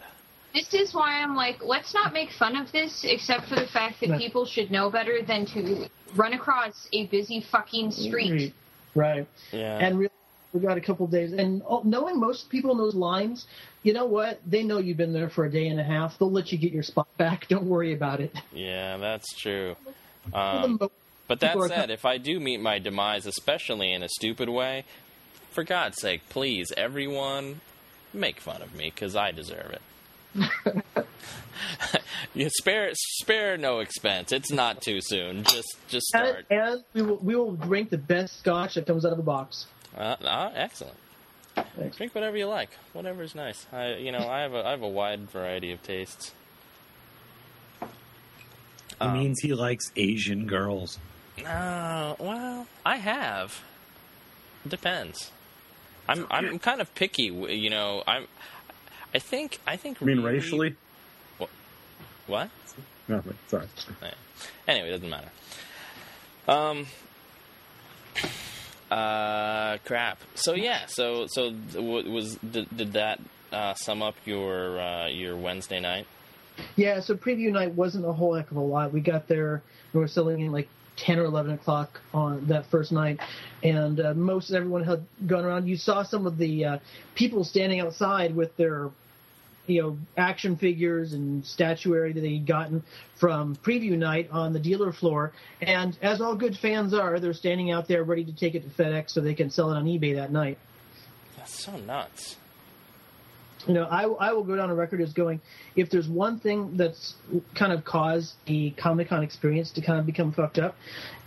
This 0.53 0.73
is 0.73 0.93
why 0.93 1.21
I'm 1.21 1.35
like, 1.35 1.57
let's 1.63 1.93
not 1.93 2.11
make 2.13 2.31
fun 2.31 2.55
of 2.55 2.71
this, 2.71 3.03
except 3.03 3.47
for 3.47 3.55
the 3.55 3.67
fact 3.67 3.99
that 4.01 4.09
Right. 4.09 4.19
people 4.19 4.45
should 4.45 4.71
know 4.71 4.89
better 4.89 5.21
than 5.21 5.45
to 5.47 5.87
run 6.15 6.33
across 6.33 6.87
a 6.91 7.05
busy 7.07 7.41
fucking 7.51 7.91
street. 7.91 8.53
Right. 8.95 9.27
Yeah. 9.51 9.77
And 9.77 9.99
really, 9.99 10.11
we 10.53 10.59
got 10.61 10.77
a 10.77 10.81
couple 10.81 11.05
days. 11.05 11.33
And 11.33 11.61
oh, 11.67 11.81
knowing 11.85 12.19
most 12.19 12.49
people 12.49 12.71
in 12.71 12.77
those 12.79 12.95
lines, 12.95 13.45
you 13.83 13.93
know 13.93 14.05
what? 14.05 14.39
They 14.45 14.63
know 14.63 14.79
you've 14.79 14.97
been 14.97 15.13
there 15.13 15.29
for 15.29 15.45
a 15.45 15.51
day 15.51 15.67
and 15.67 15.79
a 15.79 15.83
half. 15.83 16.17
They'll 16.17 16.31
let 16.31 16.51
you 16.51 16.57
get 16.57 16.71
your 16.71 16.83
spot 16.83 17.07
back. 17.17 17.47
Don't 17.49 17.65
worry 17.65 17.93
about 17.93 18.19
it. 18.19 18.33
yeah, 18.51 18.97
that's 18.97 19.27
true. 19.37 19.75
Um, 20.33 20.77
mo- 20.81 20.91
but 21.27 21.39
that 21.41 21.55
said, 21.67 21.91
if 21.91 22.05
I 22.05 22.17
do 22.17 22.39
meet 22.39 22.59
my 22.59 22.79
demise, 22.79 23.27
especially 23.27 23.93
in 23.93 24.01
a 24.01 24.09
stupid 24.09 24.49
way, 24.49 24.83
for 25.51 25.63
God's 25.63 25.99
sake, 26.01 26.21
please, 26.29 26.71
everyone, 26.75 27.61
make 28.11 28.39
fun 28.39 28.63
of 28.63 28.73
me 28.73 28.91
because 28.93 29.15
I 29.15 29.29
deserve 29.31 29.69
it. 29.71 29.81
you 32.33 32.49
spare 32.49 32.89
spare 32.93 33.57
no 33.57 33.79
expense. 33.79 34.31
It's 34.31 34.51
not 34.51 34.81
too 34.81 34.99
soon. 35.01 35.43
Just 35.43 35.77
just 35.87 36.07
start. 36.07 36.45
and, 36.49 36.61
and 36.61 36.83
we 36.93 37.01
will 37.01 37.17
we 37.17 37.35
will 37.35 37.53
drink 37.53 37.89
the 37.89 37.97
best 37.97 38.39
scotch 38.39 38.75
that 38.75 38.85
comes 38.85 39.05
out 39.05 39.11
of 39.11 39.17
the 39.17 39.23
box. 39.23 39.65
Uh, 39.97 40.15
uh, 40.21 40.51
excellent. 40.55 40.97
Thanks. 41.75 41.97
Drink 41.97 42.15
whatever 42.15 42.37
you 42.37 42.45
like. 42.45 42.69
Whatever 42.93 43.23
is 43.23 43.35
nice. 43.35 43.65
I, 43.71 43.95
you 43.95 44.11
know, 44.11 44.27
I 44.29 44.41
have 44.41 44.53
a 44.53 44.65
I 44.65 44.71
have 44.71 44.81
a 44.81 44.87
wide 44.87 45.29
variety 45.29 45.71
of 45.71 45.81
tastes. 45.83 46.33
He 49.01 49.07
means 49.07 49.39
he 49.41 49.53
likes 49.53 49.91
Asian 49.95 50.45
girls. 50.45 50.99
Uh, 51.45 52.15
well, 52.19 52.67
I 52.85 52.97
have. 52.97 53.61
Depends. 54.67 55.31
I'm 56.07 56.27
I'm 56.29 56.59
kind 56.59 56.81
of 56.81 56.93
picky. 56.95 57.25
You 57.25 57.69
know, 57.69 58.03
I'm. 58.05 58.27
I 59.13 59.19
think 59.19 59.59
I 59.65 59.75
think. 59.75 60.01
I 60.01 60.05
mean, 60.05 60.17
really- 60.21 60.37
racially? 60.37 60.75
What? 62.27 62.49
No, 63.07 63.23
wait, 63.25 63.35
sorry. 63.47 63.65
Anyway, 64.67 64.89
it 64.89 64.91
doesn't 64.91 65.09
matter. 65.09 65.29
Um. 66.47 66.85
Uh, 68.91 69.77
crap. 69.85 70.19
So 70.35 70.53
yeah. 70.53 70.85
So 70.87 71.25
so 71.27 71.51
what 71.75 72.05
was 72.05 72.35
did, 72.35 72.67
did 72.75 72.93
that 72.93 73.19
uh, 73.51 73.73
sum 73.73 74.01
up 74.01 74.15
your 74.25 74.79
uh, 74.79 75.07
your 75.07 75.35
Wednesday 75.37 75.79
night? 75.79 76.05
Yeah, 76.75 76.99
so 76.99 77.15
preview 77.15 77.51
night 77.51 77.73
wasn't 77.73 78.05
a 78.05 78.11
whole 78.11 78.33
heck 78.33 78.51
of 78.51 78.57
a 78.57 78.61
lot. 78.61 78.91
We 78.91 78.99
got 78.99 79.27
there, 79.27 79.61
we 79.93 79.99
were 80.01 80.07
selling 80.07 80.41
in 80.41 80.51
like 80.51 80.67
10 80.99 81.19
or 81.19 81.25
11 81.25 81.53
o'clock 81.53 81.99
on 82.13 82.45
that 82.47 82.65
first 82.67 82.91
night, 82.91 83.19
and 83.63 83.99
uh, 83.99 84.13
most 84.13 84.51
everyone 84.51 84.83
had 84.83 85.05
gone 85.25 85.45
around. 85.45 85.67
You 85.67 85.77
saw 85.77 86.03
some 86.03 86.27
of 86.27 86.37
the 86.37 86.65
uh, 86.65 86.77
people 87.15 87.43
standing 87.43 87.79
outside 87.79 88.35
with 88.35 88.55
their, 88.57 88.89
you 89.67 89.81
know, 89.81 89.97
action 90.17 90.57
figures 90.57 91.13
and 91.13 91.45
statuary 91.45 92.13
that 92.13 92.21
they'd 92.21 92.45
gotten 92.45 92.83
from 93.15 93.55
preview 93.57 93.97
night 93.97 94.29
on 94.31 94.53
the 94.53 94.59
dealer 94.59 94.91
floor. 94.91 95.31
And 95.61 95.97
as 96.01 96.21
all 96.21 96.35
good 96.35 96.57
fans 96.57 96.93
are, 96.93 97.19
they're 97.19 97.33
standing 97.33 97.71
out 97.71 97.87
there 97.87 98.03
ready 98.03 98.25
to 98.25 98.33
take 98.33 98.55
it 98.55 98.63
to 98.63 98.83
FedEx 98.83 99.11
so 99.11 99.21
they 99.21 99.35
can 99.35 99.49
sell 99.49 99.71
it 99.71 99.77
on 99.77 99.85
eBay 99.85 100.15
that 100.15 100.31
night. 100.31 100.57
That's 101.37 101.63
so 101.63 101.77
nuts. 101.77 102.35
You 103.67 103.73
know, 103.73 103.83
I, 103.83 104.03
I 104.03 104.33
will 104.33 104.43
go 104.43 104.55
down 104.55 104.69
a 104.69 104.75
record 104.75 105.01
as 105.01 105.13
going, 105.13 105.41
if 105.75 105.89
there's 105.89 106.07
one 106.07 106.39
thing 106.39 106.77
that's 106.77 107.15
kind 107.57 107.71
of 107.71 107.83
caused 107.83 108.33
the 108.45 108.71
Comic 108.71 109.09
Con 109.09 109.23
experience 109.23 109.71
to 109.71 109.81
kind 109.81 109.99
of 109.99 110.05
become 110.05 110.31
fucked 110.31 110.59
up, 110.59 110.75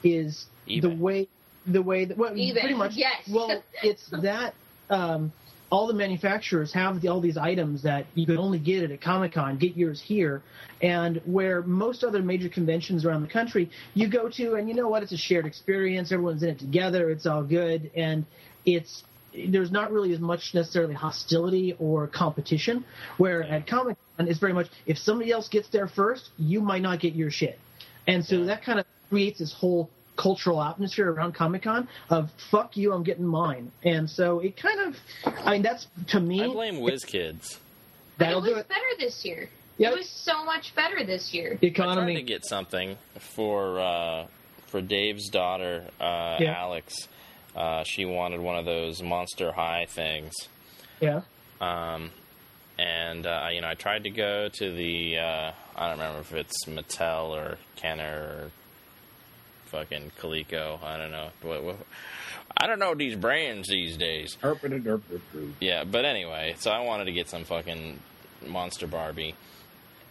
is 0.02 0.46
the 0.66 0.88
way, 0.88 1.28
the 1.66 1.82
way 1.82 2.04
that, 2.04 2.16
well, 2.16 2.32
eBay, 2.32 2.60
pretty 2.60 2.74
much, 2.74 2.92
yes. 2.94 3.28
well, 3.30 3.62
it's 3.82 4.08
that, 4.22 4.54
um, 4.90 5.32
all 5.70 5.86
the 5.86 5.94
manufacturers 5.94 6.70
have 6.74 7.00
the, 7.00 7.08
all 7.08 7.22
these 7.22 7.38
items 7.38 7.82
that 7.84 8.04
you 8.14 8.26
can 8.26 8.36
only 8.36 8.58
get 8.58 8.84
at 8.84 8.90
a 8.90 8.98
Comic 8.98 9.32
Con, 9.32 9.56
get 9.56 9.74
yours 9.74 10.02
here, 10.04 10.42
and 10.82 11.22
where 11.24 11.62
most 11.62 12.04
other 12.04 12.20
major 12.20 12.50
conventions 12.50 13.06
around 13.06 13.22
the 13.22 13.28
country, 13.28 13.70
you 13.94 14.06
go 14.06 14.28
to, 14.28 14.54
and 14.54 14.68
you 14.68 14.74
know 14.74 14.88
what, 14.88 15.02
it's 15.02 15.12
a 15.12 15.16
shared 15.16 15.46
experience, 15.46 16.12
everyone's 16.12 16.42
in 16.42 16.50
it 16.50 16.58
together, 16.58 17.08
it's 17.08 17.24
all 17.24 17.42
good, 17.42 17.90
and 17.96 18.26
it's 18.66 19.02
there's 19.48 19.70
not 19.70 19.92
really 19.92 20.12
as 20.12 20.20
much 20.20 20.54
necessarily 20.54 20.94
hostility 20.94 21.74
or 21.78 22.06
competition. 22.06 22.84
Where 23.16 23.42
at 23.42 23.66
Comic 23.66 23.96
Con, 24.16 24.28
it's 24.28 24.38
very 24.38 24.52
much 24.52 24.68
if 24.86 24.98
somebody 24.98 25.30
else 25.32 25.48
gets 25.48 25.68
there 25.68 25.88
first, 25.88 26.30
you 26.38 26.60
might 26.60 26.82
not 26.82 27.00
get 27.00 27.14
your 27.14 27.30
shit, 27.30 27.58
and 28.06 28.24
so 28.24 28.44
that 28.44 28.62
kind 28.62 28.78
of 28.78 28.86
creates 29.08 29.38
this 29.38 29.52
whole 29.52 29.90
cultural 30.16 30.62
atmosphere 30.62 31.10
around 31.10 31.34
Comic 31.34 31.62
Con 31.62 31.88
of 32.10 32.30
fuck 32.50 32.76
you, 32.76 32.92
I'm 32.92 33.02
getting 33.02 33.26
mine, 33.26 33.72
and 33.82 34.08
so 34.08 34.40
it 34.40 34.56
kind 34.56 34.80
of, 34.80 34.96
I 35.24 35.52
mean, 35.52 35.62
that's 35.62 35.86
to 36.08 36.20
me 36.20 36.42
I 36.42 36.48
blame 36.48 36.76
WizKids. 36.76 37.58
But 38.18 38.24
it 38.24 38.26
that'll 38.26 38.40
was 38.42 38.50
do 38.50 38.56
it. 38.56 38.68
better 38.68 38.80
this 38.98 39.24
year. 39.24 39.48
Yep. 39.78 39.92
It 39.94 39.96
was 39.98 40.08
so 40.10 40.44
much 40.44 40.74
better 40.76 41.04
this 41.04 41.32
year. 41.32 41.56
The 41.60 41.68
I 41.70 41.70
tried 41.72 42.14
to 42.14 42.22
get 42.22 42.44
something 42.44 42.98
for 43.34 43.80
uh, 43.80 44.26
for 44.66 44.82
Dave's 44.82 45.30
daughter, 45.30 45.84
uh, 45.98 46.36
Yeah. 46.38 46.54
Alex. 46.58 47.08
Uh, 47.54 47.84
she 47.84 48.04
wanted 48.04 48.40
one 48.40 48.56
of 48.56 48.64
those 48.64 49.02
Monster 49.02 49.52
High 49.52 49.86
things, 49.86 50.32
yeah, 51.00 51.22
um, 51.60 52.10
and 52.78 53.26
uh, 53.26 53.48
you 53.52 53.60
know 53.60 53.68
I 53.68 53.74
tried 53.74 54.04
to 54.04 54.10
go 54.10 54.48
to 54.48 54.72
the 54.72 55.18
uh, 55.18 55.52
I 55.76 55.88
don't 55.88 55.98
remember 55.98 56.20
if 56.20 56.32
it's 56.32 56.64
Mattel 56.66 57.30
or 57.30 57.58
Kenner 57.76 58.04
or 58.04 58.50
fucking 59.66 60.12
Coleco. 60.20 60.82
I 60.82 60.96
don't 60.96 61.10
know. 61.10 61.28
What, 61.42 61.64
what, 61.64 61.76
I 62.56 62.66
don't 62.66 62.78
know 62.78 62.94
these 62.94 63.16
brands 63.16 63.68
these 63.68 63.96
days. 63.96 64.36
Yeah, 65.60 65.84
but 65.84 66.04
anyway, 66.04 66.54
so 66.58 66.70
I 66.70 66.80
wanted 66.80 67.06
to 67.06 67.12
get 67.12 67.28
some 67.28 67.44
fucking 67.44 67.98
Monster 68.46 68.86
Barbie, 68.86 69.34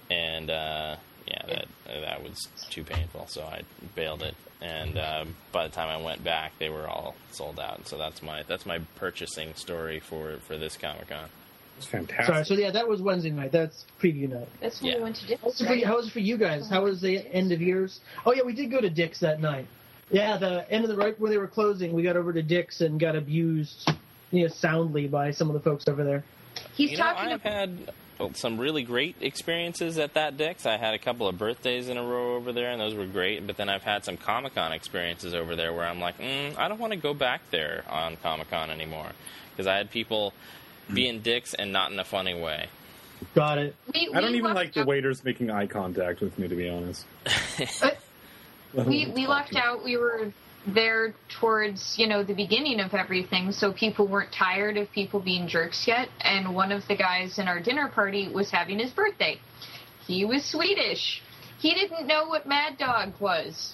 and 0.09 0.49
uh, 0.49 0.95
yeah, 1.27 1.45
that 1.47 1.65
that 1.87 2.23
was 2.23 2.47
too 2.69 2.83
painful, 2.83 3.27
so 3.27 3.43
I 3.43 3.61
bailed 3.95 4.23
it. 4.23 4.35
And 4.61 4.97
uh, 4.97 5.25
by 5.51 5.67
the 5.67 5.73
time 5.73 5.89
I 5.89 6.03
went 6.03 6.23
back, 6.23 6.51
they 6.59 6.69
were 6.69 6.87
all 6.87 7.15
sold 7.31 7.59
out. 7.59 7.87
So 7.87 7.97
that's 7.97 8.21
my 8.21 8.43
that's 8.47 8.65
my 8.65 8.79
purchasing 8.95 9.53
story 9.55 9.99
for 9.99 10.37
for 10.47 10.57
this 10.57 10.77
Comic 10.77 11.09
Con. 11.09 11.29
It's 11.77 11.87
fantastic. 11.87 12.25
sorry. 12.27 12.45
So 12.45 12.53
yeah, 12.53 12.69
that 12.71 12.87
was 12.87 13.01
Wednesday 13.01 13.31
night. 13.31 13.51
That's 13.51 13.85
preview 13.99 14.29
night. 14.29 14.47
That's 14.61 14.81
when 14.81 14.91
Yeah. 14.91 14.97
we 14.97 15.03
went 15.03 15.15
to 15.17 15.35
How 15.37 15.45
was, 15.47 15.61
it 15.61 15.65
for, 15.67 15.73
you- 15.73 15.85
how 15.85 15.95
was 15.95 16.07
it 16.07 16.11
for 16.13 16.19
you 16.19 16.37
guys? 16.37 16.69
How 16.69 16.83
was 16.83 17.01
the 17.01 17.17
end 17.33 17.51
of 17.51 17.61
years? 17.61 18.01
Oh 18.25 18.33
yeah, 18.33 18.43
we 18.43 18.53
did 18.53 18.69
go 18.69 18.79
to 18.81 18.89
Dick's 18.89 19.19
that 19.21 19.41
night. 19.41 19.65
Yeah, 20.11 20.37
the 20.37 20.69
end 20.71 20.83
of 20.83 20.89
the 20.89 20.97
right 20.97 21.17
where 21.19 21.31
they 21.31 21.37
were 21.37 21.47
closing, 21.47 21.93
we 21.93 22.03
got 22.03 22.17
over 22.17 22.33
to 22.33 22.43
Dick's 22.43 22.81
and 22.81 22.99
got 22.99 23.15
abused, 23.15 23.89
you 24.29 24.43
know, 24.43 24.47
soundly 24.49 25.07
by 25.07 25.31
some 25.31 25.47
of 25.47 25.53
the 25.53 25.61
folks 25.61 25.87
over 25.87 26.03
there. 26.03 26.23
He's 26.75 26.91
You 26.91 26.97
know, 26.97 27.03
talking 27.05 27.29
I've 27.31 27.39
about 27.41 27.53
had 27.53 27.77
well, 27.87 27.95
some 28.33 28.57
really 28.57 28.83
great 28.83 29.15
experiences 29.21 29.97
at 29.97 30.13
that 30.13 30.37
Dick's. 30.37 30.65
I 30.65 30.77
had 30.77 30.93
a 30.93 30.99
couple 30.99 31.27
of 31.27 31.37
birthdays 31.37 31.89
in 31.89 31.97
a 31.97 32.03
row 32.03 32.35
over 32.35 32.51
there, 32.51 32.71
and 32.71 32.79
those 32.79 32.93
were 32.95 33.05
great. 33.05 33.45
But 33.45 33.57
then 33.57 33.69
I've 33.69 33.83
had 33.83 34.05
some 34.05 34.17
Comic 34.17 34.55
Con 34.55 34.71
experiences 34.73 35.33
over 35.33 35.55
there 35.55 35.73
where 35.73 35.85
I'm 35.85 35.99
like, 35.99 36.17
mm, 36.19 36.57
I 36.57 36.67
don't 36.67 36.79
want 36.79 36.93
to 36.93 36.99
go 36.99 37.13
back 37.13 37.41
there 37.51 37.83
on 37.89 38.17
Comic 38.17 38.49
Con 38.49 38.69
anymore 38.69 39.11
because 39.51 39.67
I 39.67 39.75
had 39.77 39.91
people 39.91 40.33
being 40.93 41.21
dicks 41.21 41.53
and 41.53 41.71
not 41.71 41.91
in 41.91 41.99
a 41.99 42.05
funny 42.05 42.39
way. 42.39 42.67
Got 43.35 43.59
it. 43.59 43.75
we, 43.93 44.11
I 44.13 44.21
don't 44.21 44.31
even 44.31 44.45
walked 44.45 44.55
like 44.55 44.73
the 44.73 44.81
up- 44.81 44.87
waiters 44.87 45.23
making 45.23 45.51
eye 45.51 45.67
contact 45.67 46.21
with 46.21 46.37
me, 46.39 46.47
to 46.47 46.55
be 46.55 46.69
honest. 46.69 47.05
we 48.73 49.11
we 49.13 49.27
lucked 49.27 49.55
out. 49.55 49.83
We 49.83 49.97
were 49.97 50.31
there 50.67 51.13
towards 51.39 51.95
you 51.97 52.07
know 52.07 52.23
the 52.23 52.33
beginning 52.33 52.79
of 52.79 52.93
everything, 52.93 53.51
so 53.51 53.73
people 53.73 54.07
weren't 54.07 54.31
tired 54.31 54.77
of 54.77 54.91
people 54.91 55.19
being 55.19 55.47
jerks 55.47 55.85
yet. 55.87 56.09
And 56.21 56.53
one 56.53 56.71
of 56.71 56.87
the 56.87 56.95
guys 56.95 57.39
in 57.39 57.47
our 57.47 57.59
dinner 57.59 57.89
party 57.89 58.29
was 58.33 58.51
having 58.51 58.79
his 58.79 58.91
birthday. 58.91 59.39
He 60.07 60.25
was 60.25 60.45
Swedish. 60.45 61.21
He 61.59 61.73
didn't 61.73 62.07
know 62.07 62.27
what 62.27 62.47
Mad 62.47 62.77
Dog 62.77 63.13
was. 63.19 63.73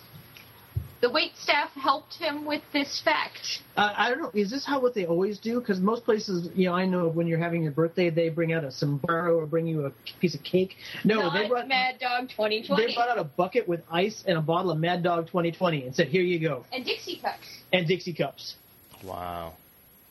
The 1.00 1.12
wait 1.12 1.34
staff 1.38 1.70
helped 1.74 2.16
him 2.16 2.46
with 2.46 2.64
this 2.74 3.02
fact. 3.04 3.62
Uh, 3.76 3.94
I 3.96 4.10
don't 4.10 4.20
know. 4.20 4.32
Is 4.34 4.50
this 4.50 4.66
how 4.66 4.82
what 4.82 4.96
they 4.96 5.06
always 5.06 5.38
do? 5.38 5.60
Because 5.60 5.80
most 5.80 6.06
places, 6.06 6.50
you 6.56 6.68
know, 6.70 6.74
I 6.74 6.86
know 6.86 7.08
when 7.08 7.28
you're 7.28 7.38
having 7.38 7.62
your 7.62 7.72
birthday, 7.72 8.10
they 8.10 8.30
bring 8.30 8.52
out 8.52 8.64
a 8.64 8.72
sombrero 8.72 9.38
or 9.38 9.46
bring 9.46 9.68
you 9.68 9.86
a 9.86 9.92
piece 10.20 10.34
of 10.34 10.42
cake. 10.44 10.76
No, 11.04 11.20
Not 11.20 11.34
they 11.34 11.48
brought 11.48 11.68
Mad 11.68 12.00
Dog 12.00 12.30
2020 12.30 12.88
they 12.88 12.96
brought 12.96 13.10
out 13.10 13.20
a 13.20 13.24
bucket 13.24 13.68
with 13.68 13.82
ice 13.92 14.24
and 14.26 14.38
a 14.38 14.42
bottle 14.42 14.72
of 14.72 14.80
Mad 14.80 15.04
Dog 15.04 15.28
2020 15.28 15.84
and 15.86 15.96
said, 15.96 16.08
"Here 16.08 16.24
you 16.24 16.40
go," 16.40 16.66
and 16.74 16.84
Dixie 16.84 17.18
cups. 17.18 17.48
and 17.72 17.88
Dixie 17.88 18.14
cups. 18.14 18.56
Wow. 19.04 19.54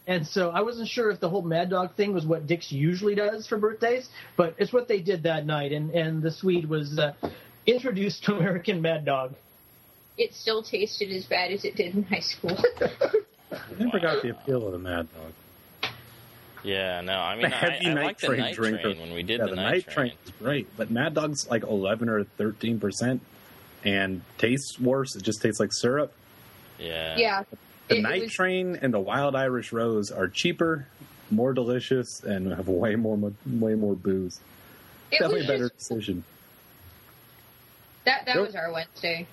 And 0.07 0.25
so 0.25 0.51
I 0.51 0.61
wasn't 0.61 0.89
sure 0.89 1.11
if 1.11 1.19
the 1.19 1.29
whole 1.29 1.43
Mad 1.43 1.69
Dog 1.71 1.97
thing 1.97 2.15
was 2.15 2.25
what 2.25 2.47
Dick's 2.47 2.71
usually 2.71 3.17
does 3.17 3.49
for 3.49 3.59
birthdays, 3.59 4.09
but 4.37 4.55
it's 4.57 4.73
what 4.73 4.87
they 4.87 5.01
did 5.01 5.25
that 5.25 5.47
night. 5.47 5.73
And 5.73 5.91
and 5.91 6.23
the 6.23 6.31
Swede 6.31 6.69
was 6.69 6.97
uh, 6.97 7.13
introduced 7.67 8.23
to 8.25 8.35
American 8.37 8.81
Mad 8.81 9.05
Dog. 9.05 9.35
It 10.19 10.35
still 10.35 10.63
tasted 10.63 11.11
as 11.11 11.25
bad 11.27 11.51
as 11.53 11.65
it 11.65 11.77
did 11.77 11.95
in 11.95 12.03
high 12.05 12.21
school. 12.21 12.57
I 12.81 13.59
never 13.79 13.99
got 14.01 14.23
the 14.23 14.31
appeal 14.31 14.67
of 14.67 14.73
the 14.73 14.79
Mad 14.79 15.07
Dog. 15.15 15.91
Yeah, 16.65 17.01
no, 17.03 17.13
I 17.19 17.35
mean, 17.37 17.43
The 17.51 17.55
I, 17.57 17.59
heavy 17.59 17.87
I 17.87 17.95
night 17.95 18.05
like 18.05 18.19
the 18.19 18.27
train 18.29 18.41
night 18.41 18.55
drinker. 18.57 18.83
train 18.83 19.01
when 19.01 19.13
we 19.13 19.23
did 19.23 19.39
yeah, 19.41 19.45
the, 19.45 19.51
the 19.51 19.57
night, 19.57 19.89
train 19.89 20.13
is 20.25 20.33
great, 20.41 20.75
but 20.77 20.91
Mad 20.91 21.15
Dog's 21.15 21.49
like 21.49 21.63
eleven 21.63 22.09
or 22.09 22.25
thirteen 22.25 22.81
percent, 22.81 23.21
and 23.85 24.23
tastes 24.39 24.81
worse. 24.81 25.15
It 25.17 25.23
just 25.23 25.43
tastes 25.43 25.61
like 25.61 25.73
syrup. 25.73 26.13
Yeah. 26.79 27.17
yeah. 27.17 27.43
The 27.89 27.95
It- 27.95 27.99
it 27.99 28.03
Night 28.03 28.23
was- 28.23 28.33
Train 28.33 28.79
and 28.83 28.93
the 28.93 28.99
Wild 29.01 29.37
Irish 29.37 29.71
Rose 29.73 30.11
are 30.11 30.27
cheaper, 30.29 30.89
more 31.31 31.53
delicious, 31.53 32.23
and 32.25 32.53
have 32.53 32.69
way 32.69 32.97
more 32.97 33.17
way 33.47 33.75
more 33.75 33.95
booze. 33.95 34.41
It 35.13 35.19
Definitely 35.21 35.37
was 35.41 35.45
a 35.45 35.49
better 35.53 35.69
just- 35.69 35.79
decision. 35.91 36.25
that 38.05 38.25
that 38.27 38.35
Nope. 38.37 38.47
was 38.47 38.57
our 38.57 38.73
Wednesday. 38.73 39.27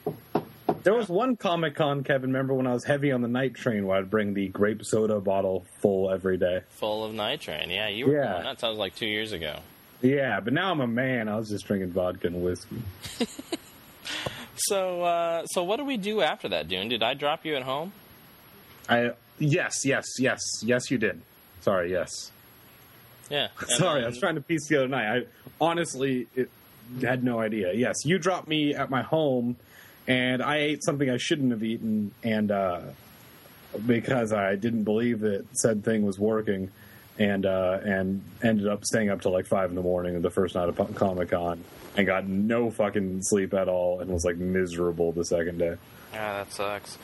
There 0.83 0.93
was 0.93 1.07
one 1.07 1.37
Comic 1.37 1.75
Con, 1.75 2.03
Kevin. 2.03 2.31
Remember 2.31 2.53
when 2.53 2.67
I 2.67 2.73
was 2.73 2.83
heavy 2.83 3.11
on 3.11 3.21
the 3.21 3.27
night 3.27 3.55
train, 3.55 3.87
where 3.87 3.97
I'd 3.97 4.09
bring 4.09 4.33
the 4.33 4.49
grape 4.49 4.83
soda 4.83 5.19
bottle 5.19 5.65
full 5.79 6.11
every 6.11 6.37
day. 6.37 6.61
Full 6.71 7.05
of 7.05 7.13
nitrate. 7.13 7.69
Yeah, 7.69 7.87
you 7.87 8.07
were 8.07 8.15
Yeah. 8.21 8.41
That 8.43 8.59
sounds 8.59 8.77
like 8.77 8.95
two 8.95 9.07
years 9.07 9.31
ago. 9.31 9.59
Yeah, 10.01 10.41
but 10.41 10.51
now 10.51 10.71
I'm 10.71 10.81
a 10.81 10.87
man. 10.87 11.29
I 11.29 11.37
was 11.37 11.49
just 11.49 11.65
drinking 11.65 11.91
vodka 11.91 12.27
and 12.27 12.43
whiskey. 12.43 12.81
So, 14.55 15.01
uh, 15.03 15.45
so 15.47 15.63
what 15.63 15.77
do 15.77 15.85
we 15.85 15.97
do 15.97 16.21
after 16.21 16.47
that, 16.49 16.67
Dune? 16.67 16.87
Did 16.89 17.03
I 17.03 17.13
drop 17.13 17.45
you 17.45 17.55
at 17.55 17.63
home? 17.63 17.91
I 18.87 19.11
yes, 19.39 19.85
yes, 19.85 20.05
yes, 20.19 20.39
yes. 20.61 20.91
You 20.91 20.97
did. 20.97 21.21
Sorry, 21.61 21.91
yes. 21.91 22.31
Yeah. 23.29 23.47
Sorry, 23.67 24.03
I 24.03 24.07
was 24.07 24.19
trying 24.19 24.35
to 24.35 24.41
piece 24.41 24.67
the 24.67 24.77
other 24.77 24.87
night. 24.87 25.07
I 25.07 25.25
honestly 25.59 26.27
it, 26.35 26.49
had 27.01 27.23
no 27.23 27.39
idea. 27.39 27.73
Yes, 27.73 28.05
you 28.05 28.19
dropped 28.19 28.47
me 28.47 28.75
at 28.75 28.89
my 28.89 29.01
home, 29.01 29.55
and 30.07 30.41
I 30.41 30.57
ate 30.57 30.83
something 30.83 31.09
I 31.09 31.17
shouldn't 31.17 31.51
have 31.51 31.63
eaten, 31.63 32.11
and 32.23 32.51
uh, 32.51 32.81
because 33.85 34.33
I 34.33 34.55
didn't 34.55 34.83
believe 34.83 35.21
that 35.21 35.45
said 35.53 35.83
thing 35.83 36.05
was 36.05 36.19
working, 36.19 36.71
and 37.17 37.45
uh, 37.45 37.79
and 37.83 38.23
ended 38.43 38.67
up 38.67 38.85
staying 38.85 39.09
up 39.09 39.21
till 39.21 39.31
like 39.31 39.45
five 39.45 39.69
in 39.69 39.75
the 39.75 39.81
morning 39.81 40.15
of 40.15 40.21
the 40.21 40.29
first 40.29 40.55
night 40.55 40.69
of 40.69 40.95
Comic 40.95 41.29
Con, 41.29 41.63
and 41.95 42.05
got 42.07 42.27
no 42.27 42.69
fucking 42.71 43.21
sleep 43.23 43.53
at 43.53 43.67
all, 43.67 43.99
and 43.99 44.09
was 44.09 44.25
like 44.25 44.37
miserable 44.37 45.11
the 45.11 45.25
second 45.25 45.59
day. 45.59 45.75
Yeah, 46.13 46.43
that 46.43 46.53
sucks. 46.53 46.97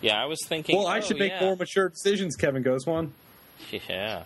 Yeah, 0.00 0.22
I 0.22 0.26
was 0.26 0.38
thinking. 0.46 0.76
Well, 0.76 0.86
I 0.86 0.98
oh, 0.98 1.00
should 1.02 1.18
make 1.18 1.32
yeah. 1.32 1.44
more 1.44 1.56
mature 1.56 1.88
decisions, 1.90 2.36
Kevin 2.36 2.64
Ghostwan. 2.64 3.10
Yeah. 3.70 4.24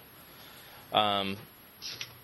Um, 0.92 1.36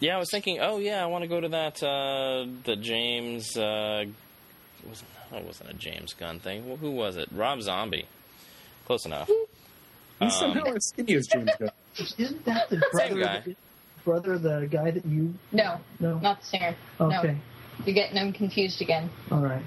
yeah, 0.01 0.17
I 0.17 0.19
was 0.19 0.31
thinking. 0.31 0.59
Oh, 0.61 0.79
yeah, 0.79 1.03
I 1.03 1.07
want 1.07 1.23
to 1.23 1.29
go 1.29 1.41
to 1.41 1.49
that. 1.49 1.83
Uh, 1.83 2.47
the 2.65 2.77
James. 2.77 3.57
Uh, 3.57 4.05
it 4.07 4.89
wasn't. 5.35 5.37
oh, 5.37 5.39
It 5.39 5.47
wasn't 5.47 5.71
a 5.71 5.75
James 5.75 6.15
Gunn 6.15 6.39
thing. 6.41 6.67
Well, 6.69 6.77
who 6.77 6.91
was 6.91 7.17
it? 7.17 7.29
Rob 7.33 7.61
Zombie. 7.63 8.07
Close 8.87 9.07
enough. 9.07 9.29
He's 9.29 9.37
Um, 10.21 10.31
somehow 10.31 10.73
as 10.75 10.87
skinny 10.89 11.15
as 11.15 11.27
James 11.27 11.51
Gunn. 11.59 11.71
Isn't 11.99 12.45
that 12.45 12.69
the 12.71 12.83
Same 12.93 13.15
brother? 13.15 13.21
guy. 13.25 13.35
Of 13.37 13.45
the, 13.45 13.57
brother, 14.05 14.33
of 14.35 14.43
the 14.43 14.69
guy 14.71 14.91
that 14.91 15.05
you 15.07 15.35
No, 15.53 15.81
know? 16.01 16.19
not 16.19 16.41
the 16.41 16.47
singer. 16.47 16.77
Okay, 17.01 17.29
No, 17.33 17.37
you're 17.87 17.95
getting 17.95 18.15
them 18.15 18.33
confused 18.33 18.81
again. 18.83 19.11
all 19.31 19.39
right. 19.41 19.63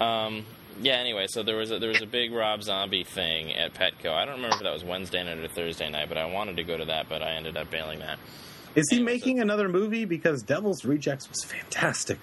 Um, 0.00 0.44
yeah. 0.80 0.94
Anyway, 0.94 1.26
so 1.28 1.42
there 1.42 1.56
was 1.56 1.70
a, 1.70 1.78
there 1.78 1.90
was 1.90 2.00
a 2.02 2.06
big 2.06 2.32
Rob 2.32 2.62
Zombie 2.62 3.04
thing 3.04 3.52
at 3.54 3.74
Petco. 3.74 4.10
I 4.12 4.24
don't 4.24 4.36
remember 4.36 4.56
if 4.56 4.62
that 4.62 4.72
was 4.72 4.82
Wednesday 4.84 5.22
night 5.22 5.38
or 5.38 5.48
Thursday 5.48 5.88
night, 5.88 6.08
but 6.08 6.18
I 6.18 6.26
wanted 6.26 6.56
to 6.56 6.64
go 6.64 6.76
to 6.76 6.84
that, 6.86 7.08
but 7.08 7.22
I 7.22 7.32
ended 7.36 7.56
up 7.56 7.70
bailing 7.70 8.00
that. 8.00 8.18
Is 8.74 8.88
he 8.90 8.96
Yeah, 8.98 9.04
making 9.04 9.38
another 9.40 9.68
movie? 9.68 10.04
Because 10.04 10.42
Devil's 10.42 10.84
Rejects 10.84 11.28
was 11.28 11.44
fantastic. 11.44 12.18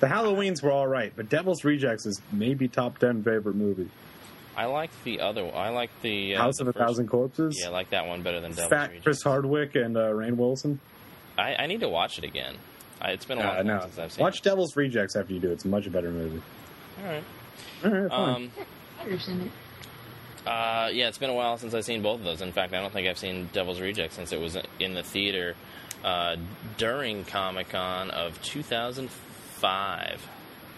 The 0.00 0.06
Halloweens 0.06 0.62
were 0.62 0.70
all 0.70 0.86
right, 0.86 1.12
but 1.16 1.28
Devil's 1.28 1.64
Rejects 1.64 2.04
is 2.06 2.20
maybe 2.32 2.68
top 2.68 2.98
ten 2.98 3.22
favorite 3.22 3.56
movie. 3.56 3.88
I 4.56 4.66
like 4.66 4.90
the 5.04 5.20
other. 5.20 5.44
one. 5.44 5.54
I 5.54 5.68
like 5.70 5.90
the 6.02 6.34
uh, 6.36 6.40
House 6.42 6.56
the 6.58 6.64
of 6.64 6.68
a 6.68 6.72
first- 6.72 6.86
Thousand 6.86 7.08
Corpses. 7.08 7.58
Yeah, 7.60 7.68
I 7.68 7.70
like 7.72 7.90
that 7.90 8.06
one 8.06 8.22
better 8.22 8.40
than 8.40 8.52
Devil's 8.52 8.70
Fat 8.70 8.88
Rejects. 8.88 9.04
Chris 9.04 9.22
Hardwick 9.22 9.74
and 9.74 9.96
uh, 9.96 10.10
Rainn 10.10 10.36
Wilson. 10.36 10.80
I, 11.38 11.54
I 11.56 11.66
need 11.66 11.80
to 11.80 11.88
watch 11.88 12.18
it 12.18 12.24
again. 12.24 12.56
I, 13.00 13.10
it's 13.10 13.26
been 13.26 13.38
a 13.38 13.42
long 13.42 13.50
Uh, 13.50 13.56
time 13.56 13.66
no, 13.66 13.80
since 13.82 13.98
I've 13.98 14.12
seen 14.12 14.20
it. 14.20 14.24
watch 14.24 14.38
it. 14.38 14.42
Devil's 14.44 14.74
Rejects 14.76 15.16
after 15.16 15.32
you 15.34 15.40
do. 15.40 15.50
It's 15.52 15.64
a 15.64 15.68
much 15.68 15.90
better 15.92 16.10
movie. 16.10 16.42
All 17.02 17.04
right. 17.10 17.24
All 17.84 17.90
right, 17.90 18.10
fine. 18.10 18.34
Um, 18.34 18.50
There's 19.04 19.28
in 19.28 19.40
it. 19.42 19.50
uh, 20.46 20.88
yeah, 20.92 21.08
it's 21.08 21.18
been 21.18 21.30
a 21.30 21.34
while 21.34 21.58
since 21.58 21.74
I've 21.74 21.84
seen 21.84 22.00
both 22.02 22.20
of 22.20 22.24
those. 22.24 22.40
In 22.40 22.52
fact, 22.52 22.72
I 22.72 22.80
don't 22.80 22.92
think 22.92 23.08
I've 23.08 23.18
seen 23.18 23.50
Devil's 23.52 23.80
Reject 23.80 24.12
since 24.14 24.32
it 24.32 24.40
was 24.40 24.56
in 24.80 24.94
the 24.94 25.02
theater 25.02 25.54
uh, 26.04 26.36
during 26.78 27.24
Comic 27.24 27.68
Con 27.70 28.10
of 28.10 28.40
2005. 29.60 30.28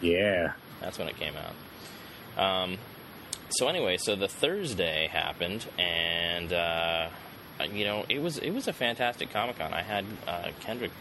yeah, 0.00 0.52
That's 0.80 0.98
when 0.98 1.08
it 1.08 1.16
came 1.16 1.34
out. 1.36 1.54
Um, 2.42 2.78
so 3.50 3.68
anyway, 3.68 3.96
so 3.96 4.14
the 4.14 4.28
Thursday 4.28 5.08
happened, 5.10 5.66
and 5.78 6.52
uh, 6.52 7.08
you 7.72 7.84
know 7.84 8.04
it 8.08 8.20
was 8.20 8.38
it 8.38 8.50
was 8.50 8.68
a 8.68 8.72
fantastic 8.72 9.32
Comic 9.32 9.58
Con. 9.58 9.72
I 9.72 9.82
had 9.82 10.04
uh, 10.26 10.50
Kendrick 10.60 10.92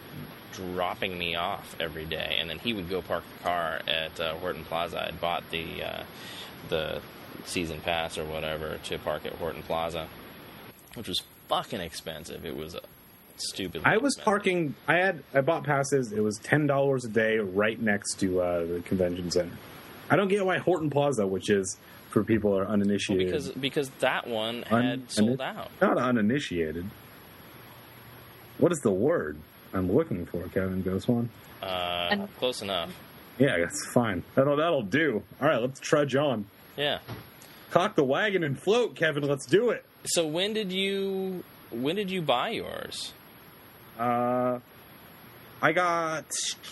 dropping 0.52 1.16
me 1.16 1.36
off 1.36 1.76
every 1.78 2.06
day, 2.06 2.38
and 2.40 2.48
then 2.48 2.58
he 2.58 2.72
would 2.72 2.88
go 2.88 3.02
park 3.02 3.22
the 3.36 3.44
car 3.44 3.80
at 3.86 4.18
uh, 4.18 4.34
Horton 4.36 4.64
Plaza. 4.64 5.06
I'd 5.06 5.20
bought 5.20 5.44
the 5.50 5.82
uh, 5.82 6.02
the 6.68 7.00
season 7.44 7.80
pass 7.80 8.18
or 8.18 8.24
whatever 8.24 8.78
to 8.84 8.98
park 8.98 9.26
at 9.26 9.34
Horton 9.34 9.62
Plaza, 9.62 10.08
which 10.94 11.08
was 11.08 11.22
fucking 11.48 11.80
expensive. 11.80 12.44
It 12.44 12.56
was 12.56 12.76
stupid. 13.40 13.82
I 13.84 13.96
was 13.98 14.14
parking. 14.16 14.74
I 14.86 14.96
had 14.96 15.22
I 15.34 15.40
bought 15.40 15.64
passes. 15.64 16.12
It 16.12 16.20
was 16.20 16.38
ten 16.38 16.66
dollars 16.66 17.04
a 17.04 17.08
day, 17.08 17.38
right 17.38 17.80
next 17.80 18.14
to 18.20 18.40
uh, 18.40 18.66
the 18.66 18.80
convention 18.80 19.30
center. 19.30 19.56
I 20.10 20.16
don't 20.16 20.28
get 20.28 20.44
why 20.46 20.58
Horton 20.58 20.90
Plaza, 20.90 21.26
which 21.26 21.50
is 21.50 21.76
for 22.10 22.24
people 22.24 22.50
who 22.52 22.56
are 22.58 22.64
Well, 22.64 22.72
uninitiated, 22.72 23.26
because 23.26 23.48
because 23.50 23.90
that 24.00 24.26
one 24.26 24.64
Un- 24.70 24.82
had 24.84 25.10
sold 25.10 25.30
uni- 25.30 25.42
out. 25.42 25.70
Not 25.80 25.98
uninitiated. 25.98 26.86
What 28.58 28.72
is 28.72 28.78
the 28.78 28.90
word 28.90 29.36
I'm 29.72 29.92
looking 29.92 30.26
for, 30.26 30.42
Kevin 30.48 30.82
Ghostwan? 30.82 31.28
Uh, 31.62 32.26
close 32.38 32.62
enough. 32.62 32.90
Yeah, 33.38 33.58
that's 33.58 33.86
fine. 33.92 34.24
That'll 34.34 34.56
that'll 34.56 34.82
do. 34.82 35.22
All 35.40 35.48
right, 35.48 35.60
let's 35.60 35.78
trudge 35.80 36.16
on. 36.16 36.46
Yeah. 36.76 36.98
Cock 37.70 37.94
the 37.96 38.04
wagon 38.04 38.42
and 38.44 38.58
float, 38.58 38.96
Kevin. 38.96 39.22
Let's 39.24 39.46
do 39.46 39.70
it. 39.70 39.84
So 40.04 40.26
when 40.26 40.54
did 40.54 40.72
you 40.72 41.44
when 41.70 41.96
did 41.96 42.10
you 42.10 42.22
buy 42.22 42.50
yours? 42.50 43.12
Uh, 43.98 44.60
I 45.60 45.72
got 45.72 46.24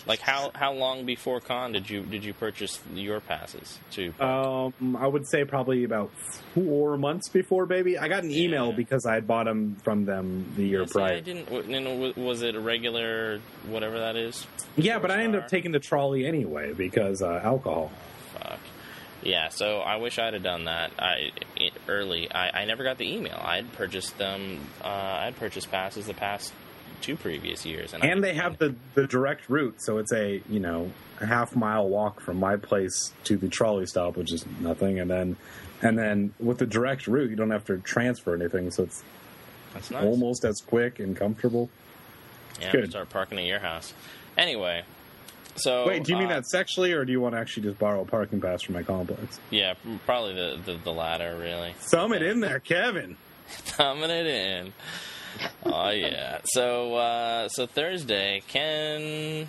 Like 0.05 0.21
how 0.21 0.51
how 0.55 0.71
long 0.71 1.05
before 1.05 1.41
con 1.41 1.73
did 1.73 1.89
you 1.89 2.03
did 2.03 2.23
you 2.23 2.33
purchase 2.33 2.79
your 2.93 3.19
passes 3.19 3.77
to? 3.91 4.13
um, 4.23 4.95
I 4.97 5.05
would 5.07 5.27
say 5.27 5.43
probably 5.43 5.83
about 5.83 6.09
four 6.53 6.97
months 6.97 7.27
before, 7.27 7.65
baby. 7.65 7.97
I 7.97 8.07
got 8.07 8.23
an 8.23 8.31
email 8.31 8.67
Yeah. 8.69 8.75
because 8.77 9.05
I 9.05 9.15
had 9.15 9.27
bought 9.27 9.43
them 9.45 9.75
from 9.83 10.05
them 10.05 10.53
the 10.55 10.63
year 10.65 10.79
Yeah, 10.81 10.85
see, 10.85 10.99
I 11.01 11.07
prior. 11.07 11.21
didn't. 11.21 11.69
you 11.69 11.79
know, 11.81 12.13
Was 12.15 12.41
it 12.43 12.55
a 12.55 12.61
regular 12.61 13.41
whatever 13.67 13.99
that 13.99 14.15
is? 14.15 14.47
Yeah, 14.77 14.99
but 14.99 15.11
I 15.11 15.23
ended 15.23 15.41
up 15.43 15.49
taking 15.49 15.73
the 15.73 15.79
trolley 15.81 16.25
anyway 16.25 16.71
because 16.71 17.21
uh, 17.21 17.41
alcohol. 17.43 17.91
Fuck. 18.35 18.59
Yeah, 19.21 19.49
so 19.49 19.79
I 19.79 19.97
wish 19.97 20.17
I'd 20.17 20.33
have 20.33 20.43
done 20.43 20.63
that 20.65 20.91
I, 20.97 21.31
early. 21.89 22.31
I, 22.31 22.61
I 22.61 22.65
never 22.65 22.85
got 22.85 22.97
the 22.97 23.13
email. 23.13 23.37
I'd 23.43 23.73
purchased 23.73 24.17
them. 24.17 24.61
Uh, 24.81 24.87
I'd 24.87 25.35
purchased 25.35 25.69
passes 25.71 26.05
the 26.05 26.13
past 26.13 26.53
two 27.01 27.15
previous 27.15 27.65
years, 27.65 27.93
and, 27.93 28.03
And 28.03 28.23
they 28.23 28.33
have 28.33 28.57
the, 28.57 28.75
the 28.95 29.07
direct 29.07 29.49
route, 29.49 29.81
so 29.81 29.97
it's 29.97 30.11
a 30.13 30.41
you 30.49 30.59
know 30.59 30.91
a 31.21 31.25
half 31.25 31.55
mile 31.55 31.87
walk 31.87 32.19
from 32.21 32.37
my 32.39 32.55
place 32.57 33.13
to 33.25 33.37
the 33.37 33.49
trolley 33.49 33.85
stop, 33.85 34.17
which 34.17 34.31
is 34.33 34.45
nothing, 34.59 34.99
and 34.99 35.09
then 35.09 35.35
and 35.81 35.97
then 35.97 36.33
with 36.39 36.57
the 36.59 36.65
direct 36.65 37.07
route, 37.07 37.29
you 37.29 37.35
don't 37.35 37.51
have 37.51 37.65
to 37.65 37.77
transfer 37.79 38.35
anything, 38.35 38.71
so 38.71 38.83
it's 38.83 39.03
That's 39.73 39.91
nice. 39.91 40.03
almost 40.03 40.43
as 40.45 40.61
quick 40.61 40.99
and 40.99 41.15
comfortable. 41.15 41.69
Yeah, 42.59 42.71
good. 42.71 42.89
start 42.89 43.09
parking 43.09 43.37
at 43.37 43.45
your 43.45 43.59
house. 43.59 43.93
Anyway, 44.37 44.83
So 45.55 45.87
Wait, 45.87 46.03
do 46.03 46.11
you 46.11 46.17
mean 46.17 46.27
uh, 46.31 46.35
that 46.35 46.45
sexually, 46.47 46.93
or 46.93 47.05
do 47.05 47.11
you 47.11 47.21
want 47.21 47.35
to 47.35 47.39
actually 47.39 47.63
just 47.63 47.77
borrow 47.79 48.01
a 48.01 48.05
parking 48.05 48.41
pass 48.41 48.63
from 48.63 48.73
my 48.75 48.83
complex? 48.83 49.39
Yeah, 49.51 49.75
probably 50.05 50.33
the, 50.33 50.59
the 50.65 50.77
the 50.83 50.93
latter. 50.93 51.37
Really, 51.39 51.73
Thumb 51.79 52.13
it 52.13 52.21
in 52.21 52.39
there, 52.39 52.59
Kevin. 52.59 53.17
thumbing 53.47 54.09
it 54.09 54.25
in. 54.25 54.73
Oh 55.65 55.89
yeah. 55.89 56.39
So 56.45 56.95
uh, 56.95 57.49
so 57.49 57.65
Thursday, 57.65 58.41
Ken. 58.47 59.47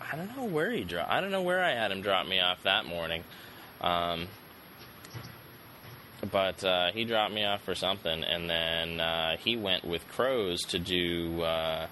I 0.00 0.16
don't 0.16 0.36
know 0.36 0.44
where 0.44 0.70
he 0.70 0.84
dropped. 0.84 1.10
I 1.10 1.20
don't 1.20 1.30
know 1.30 1.42
where 1.42 1.62
I 1.62 1.70
had 1.70 1.90
him 1.90 2.02
drop 2.02 2.26
me 2.26 2.38
off 2.38 2.62
that 2.64 2.84
morning. 2.84 3.24
Um, 3.80 4.28
but 6.30 6.62
uh, 6.62 6.92
he 6.92 7.04
dropped 7.04 7.32
me 7.32 7.44
off 7.44 7.62
for 7.62 7.74
something, 7.74 8.22
and 8.22 8.48
then 8.48 9.00
uh, 9.00 9.36
he 9.38 9.56
went 9.56 9.84
with 9.84 10.06
Crows 10.08 10.60
to 10.66 10.78
do 10.78 11.42
uh, 11.42 11.86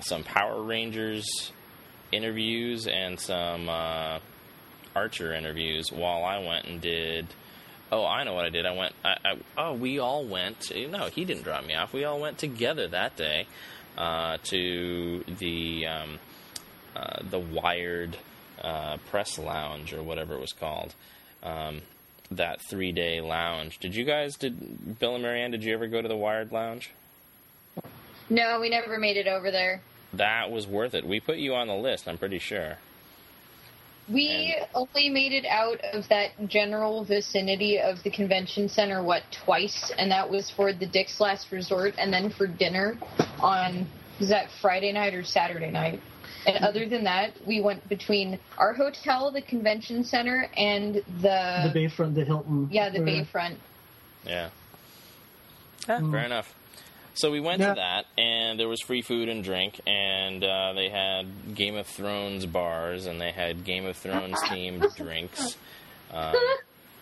some 0.00 0.22
Power 0.22 0.62
Rangers 0.62 1.52
interviews 2.12 2.86
and 2.86 3.18
some 3.18 3.68
uh, 3.68 4.20
Archer 4.94 5.34
interviews, 5.34 5.92
while 5.92 6.24
I 6.24 6.38
went 6.38 6.66
and 6.66 6.80
did. 6.80 7.26
Oh, 7.92 8.04
I 8.04 8.24
know 8.24 8.34
what 8.34 8.44
I 8.44 8.50
did. 8.50 8.66
I 8.66 8.72
went. 8.72 8.94
I, 9.04 9.16
I, 9.24 9.38
oh, 9.56 9.74
we 9.74 9.98
all 9.98 10.24
went. 10.24 10.72
No, 10.74 11.06
he 11.06 11.24
didn't 11.24 11.44
drop 11.44 11.64
me 11.64 11.74
off. 11.74 11.92
We 11.92 12.04
all 12.04 12.20
went 12.20 12.38
together 12.38 12.88
that 12.88 13.16
day 13.16 13.46
uh, 13.96 14.38
to 14.44 15.24
the 15.38 15.86
um, 15.86 16.18
uh, 16.96 17.22
the 17.30 17.38
Wired 17.38 18.16
uh, 18.60 18.96
Press 19.10 19.38
Lounge 19.38 19.92
or 19.92 20.02
whatever 20.02 20.34
it 20.34 20.40
was 20.40 20.52
called. 20.52 20.94
Um, 21.42 21.82
that 22.30 22.60
three 22.60 22.90
day 22.90 23.20
lounge. 23.20 23.78
Did 23.78 23.94
you 23.94 24.04
guys? 24.04 24.36
Did 24.36 24.98
Bill 24.98 25.14
and 25.14 25.22
Marianne? 25.22 25.52
Did 25.52 25.62
you 25.62 25.72
ever 25.74 25.86
go 25.86 26.02
to 26.02 26.08
the 26.08 26.16
Wired 26.16 26.50
Lounge? 26.50 26.90
No, 28.28 28.58
we 28.60 28.68
never 28.68 28.98
made 28.98 29.16
it 29.16 29.28
over 29.28 29.52
there. 29.52 29.80
That 30.12 30.50
was 30.50 30.66
worth 30.66 30.94
it. 30.94 31.06
We 31.06 31.20
put 31.20 31.36
you 31.36 31.54
on 31.54 31.68
the 31.68 31.74
list. 31.76 32.08
I'm 32.08 32.18
pretty 32.18 32.40
sure. 32.40 32.78
We 34.08 34.54
only 34.74 35.08
made 35.08 35.32
it 35.32 35.44
out 35.46 35.80
of 35.92 36.08
that 36.08 36.30
general 36.46 37.04
vicinity 37.04 37.80
of 37.80 38.02
the 38.04 38.10
convention 38.10 38.68
center, 38.68 39.02
what, 39.02 39.22
twice? 39.44 39.92
And 39.98 40.10
that 40.12 40.30
was 40.30 40.50
for 40.50 40.72
the 40.72 40.86
Dick's 40.86 41.20
Last 41.20 41.50
Resort 41.50 41.94
and 41.98 42.12
then 42.12 42.30
for 42.30 42.46
dinner 42.46 42.98
on, 43.40 43.86
was 44.20 44.28
that 44.28 44.48
Friday 44.62 44.92
night 44.92 45.14
or 45.14 45.24
Saturday 45.24 45.70
night? 45.70 46.00
And 46.46 46.64
other 46.64 46.88
than 46.88 47.02
that, 47.04 47.32
we 47.44 47.60
went 47.60 47.88
between 47.88 48.38
our 48.56 48.72
hotel, 48.72 49.32
the 49.32 49.42
convention 49.42 50.04
center, 50.04 50.48
and 50.56 50.94
the, 50.94 51.72
the 51.72 51.72
Bayfront, 51.74 52.14
the 52.14 52.24
Hilton. 52.24 52.68
yeah, 52.70 52.88
the 52.88 52.98
area. 52.98 53.24
Bayfront. 53.24 53.56
Yeah. 54.24 54.50
Yeah, 55.88 55.98
fair 55.98 56.24
enough. 56.24 56.54
So 57.16 57.30
we 57.30 57.40
went 57.40 57.60
Yeah. 57.60 57.70
to 57.70 57.74
that, 57.76 58.04
and 58.18 58.60
there 58.60 58.68
was 58.68 58.80
free 58.82 59.02
food 59.02 59.28
and 59.28 59.42
drink, 59.42 59.80
and 59.86 60.44
uh, 60.44 60.72
they 60.74 60.88
had 60.90 61.54
Game 61.54 61.74
of 61.76 61.86
Thrones 61.86 62.46
bars, 62.46 63.06
and 63.06 63.20
they 63.20 63.32
had 63.32 63.64
Game 63.64 63.86
of 63.86 63.96
Thrones 63.96 64.38
themed 64.42 64.94
drinks. 64.96 65.56
Um, 66.14 66.34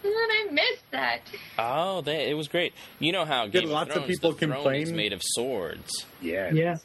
And 0.02 0.12
I 0.14 0.48
missed 0.50 0.90
that. 0.92 1.20
oh, 1.58 2.00
they, 2.00 2.30
it 2.30 2.34
was 2.34 2.48
great. 2.48 2.72
You 2.98 3.12
know 3.12 3.26
how 3.26 3.46
Game 3.48 3.68
lots 3.68 3.90
of 3.90 3.96
of 3.98 4.02
Thrones, 4.04 4.18
people 4.18 4.32
the 4.32 4.46
throne 4.46 4.74
is 4.76 4.92
made 4.92 5.12
of 5.12 5.20
swords. 5.22 6.06
Yeah. 6.22 6.50
Yeah. 6.52 6.76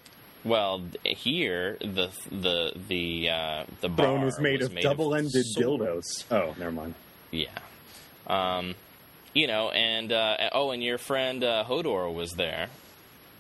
Well, 0.44 0.82
here 1.06 1.78
the 1.80 2.10
the 2.30 2.74
the 2.90 3.30
uh, 3.30 3.64
the 3.82 3.88
Throne 3.88 3.96
bar 4.18 4.26
was 4.26 4.38
made 4.40 4.62
of 4.62 4.74
double-ended 4.80 5.46
swords. 5.46 6.26
dildos. 6.30 6.32
Oh, 6.32 6.56
never 6.60 6.72
mind. 6.74 6.94
Yeah. 7.32 7.48
Um, 8.28 8.76
you 9.34 9.48
know, 9.48 9.70
and 9.70 10.12
uh, 10.12 10.50
oh, 10.52 10.72
and 10.72 10.84
your 10.84 10.98
friend 10.98 11.42
uh, 11.44 11.64
Hodor 11.68 12.14
was 12.14 12.32
there. 12.34 12.68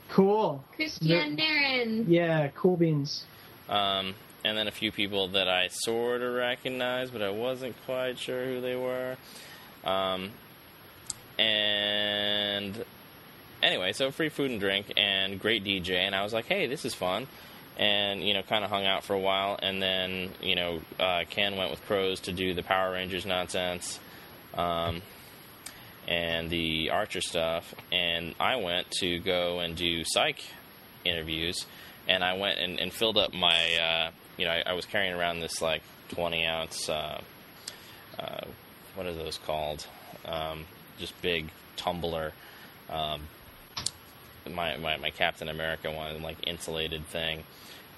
Cool. 0.09 0.63
Kristian 0.77 1.35
Nairn. 1.35 2.05
Yeah, 2.07 2.49
cool 2.55 2.77
beans. 2.77 3.25
Um, 3.67 4.15
and 4.43 4.57
then 4.57 4.67
a 4.67 4.71
few 4.71 4.91
people 4.91 5.29
that 5.29 5.47
I 5.47 5.67
sort 5.67 6.21
of 6.21 6.33
recognized, 6.33 7.13
but 7.13 7.21
I 7.21 7.29
wasn't 7.29 7.75
quite 7.85 8.17
sure 8.17 8.45
who 8.45 8.61
they 8.61 8.75
were. 8.75 9.17
Um, 9.83 10.31
and 11.37 12.83
anyway, 13.61 13.93
so 13.93 14.11
free 14.11 14.29
food 14.29 14.51
and 14.51 14.59
drink 14.59 14.91
and 14.97 15.39
great 15.39 15.63
DJ, 15.63 15.95
and 15.97 16.15
I 16.15 16.23
was 16.23 16.33
like, 16.33 16.45
hey, 16.45 16.67
this 16.67 16.85
is 16.85 16.93
fun. 16.93 17.27
And 17.77 18.21
you 18.21 18.33
know, 18.33 18.41
kind 18.41 18.65
of 18.65 18.69
hung 18.69 18.85
out 18.85 19.05
for 19.05 19.13
a 19.13 19.19
while, 19.19 19.57
and 19.61 19.81
then 19.81 20.31
you 20.41 20.55
know, 20.55 20.81
uh, 20.99 21.23
Ken 21.29 21.55
went 21.55 21.71
with 21.71 21.81
Crows 21.85 22.19
to 22.21 22.33
do 22.33 22.53
the 22.53 22.63
Power 22.63 22.91
Rangers 22.91 23.25
nonsense, 23.25 24.01
um, 24.53 25.01
and 26.09 26.49
the 26.49 26.89
Archer 26.89 27.21
stuff, 27.21 27.73
and 27.91 28.33
I 28.39 28.55
went 28.55 28.89
to 28.99 29.19
go 29.19 29.59
and 29.59 29.75
do 29.75 30.03
psych 30.03 30.43
interviews, 31.05 31.67
and 32.07 32.23
I 32.23 32.35
went 32.35 32.59
and, 32.59 32.79
and 32.79 32.91
filled 32.91 33.17
up 33.17 33.31
my, 33.31 33.75
uh, 33.75 34.11
you 34.35 34.45
know, 34.45 34.51
I, 34.51 34.63
I 34.65 34.73
was 34.73 34.85
carrying 34.85 35.13
around 35.13 35.39
this 35.39 35.61
like 35.61 35.83
20 36.09 36.45
ounce, 36.47 36.89
uh, 36.89 37.21
uh, 38.17 38.41
what 38.95 39.05
are 39.05 39.13
those 39.13 39.37
called? 39.37 39.85
Um, 40.25 40.65
just 40.97 41.13
big 41.21 41.51
tumbler. 41.77 42.33
Um, 42.89 43.21
my, 44.49 44.77
my 44.77 44.97
my 44.97 45.11
Captain 45.11 45.47
America 45.47 45.91
one, 45.91 46.23
like 46.23 46.37
insulated 46.47 47.05
thing 47.05 47.43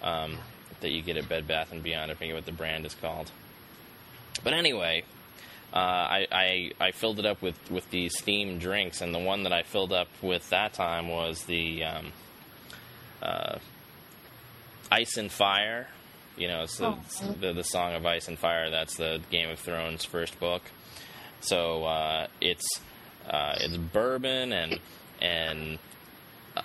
um, 0.03 0.37
that 0.81 0.91
you 0.91 1.01
get 1.01 1.15
at 1.15 1.29
Bed 1.29 1.47
Bath 1.47 1.71
and 1.71 1.81
Beyond. 1.81 2.11
I 2.11 2.15
forget 2.15 2.35
what 2.35 2.45
the 2.45 2.51
brand 2.51 2.85
is 2.85 2.93
called. 2.93 3.31
But 4.43 4.53
anyway, 4.53 5.03
uh, 5.73 5.77
I, 5.77 6.27
I 6.31 6.71
I 6.79 6.91
filled 6.91 7.19
it 7.19 7.25
up 7.25 7.41
with 7.41 7.57
with 7.71 7.89
these 7.89 8.13
themed 8.21 8.59
drinks, 8.59 9.01
and 9.01 9.13
the 9.13 9.19
one 9.19 9.43
that 9.43 9.53
I 9.53 9.63
filled 9.63 9.93
up 9.93 10.09
with 10.21 10.49
that 10.49 10.73
time 10.73 11.07
was 11.07 11.43
the 11.45 11.83
um, 11.83 12.11
uh, 13.21 13.57
Ice 14.91 15.17
and 15.17 15.31
Fire. 15.31 15.87
You 16.37 16.47
know, 16.47 16.63
it's 16.63 16.77
the, 16.77 16.97
the 17.39 17.53
the 17.53 17.63
song 17.63 17.93
of 17.93 18.05
Ice 18.05 18.27
and 18.27 18.37
Fire. 18.37 18.69
That's 18.69 18.97
the 18.97 19.21
Game 19.29 19.49
of 19.49 19.59
Thrones 19.59 20.03
first 20.03 20.39
book. 20.39 20.63
So 21.41 21.85
uh, 21.85 22.27
it's 22.39 22.67
uh, 23.29 23.55
it's 23.59 23.77
bourbon 23.77 24.51
and 24.51 24.79
and 25.21 25.79
uh, 26.57 26.61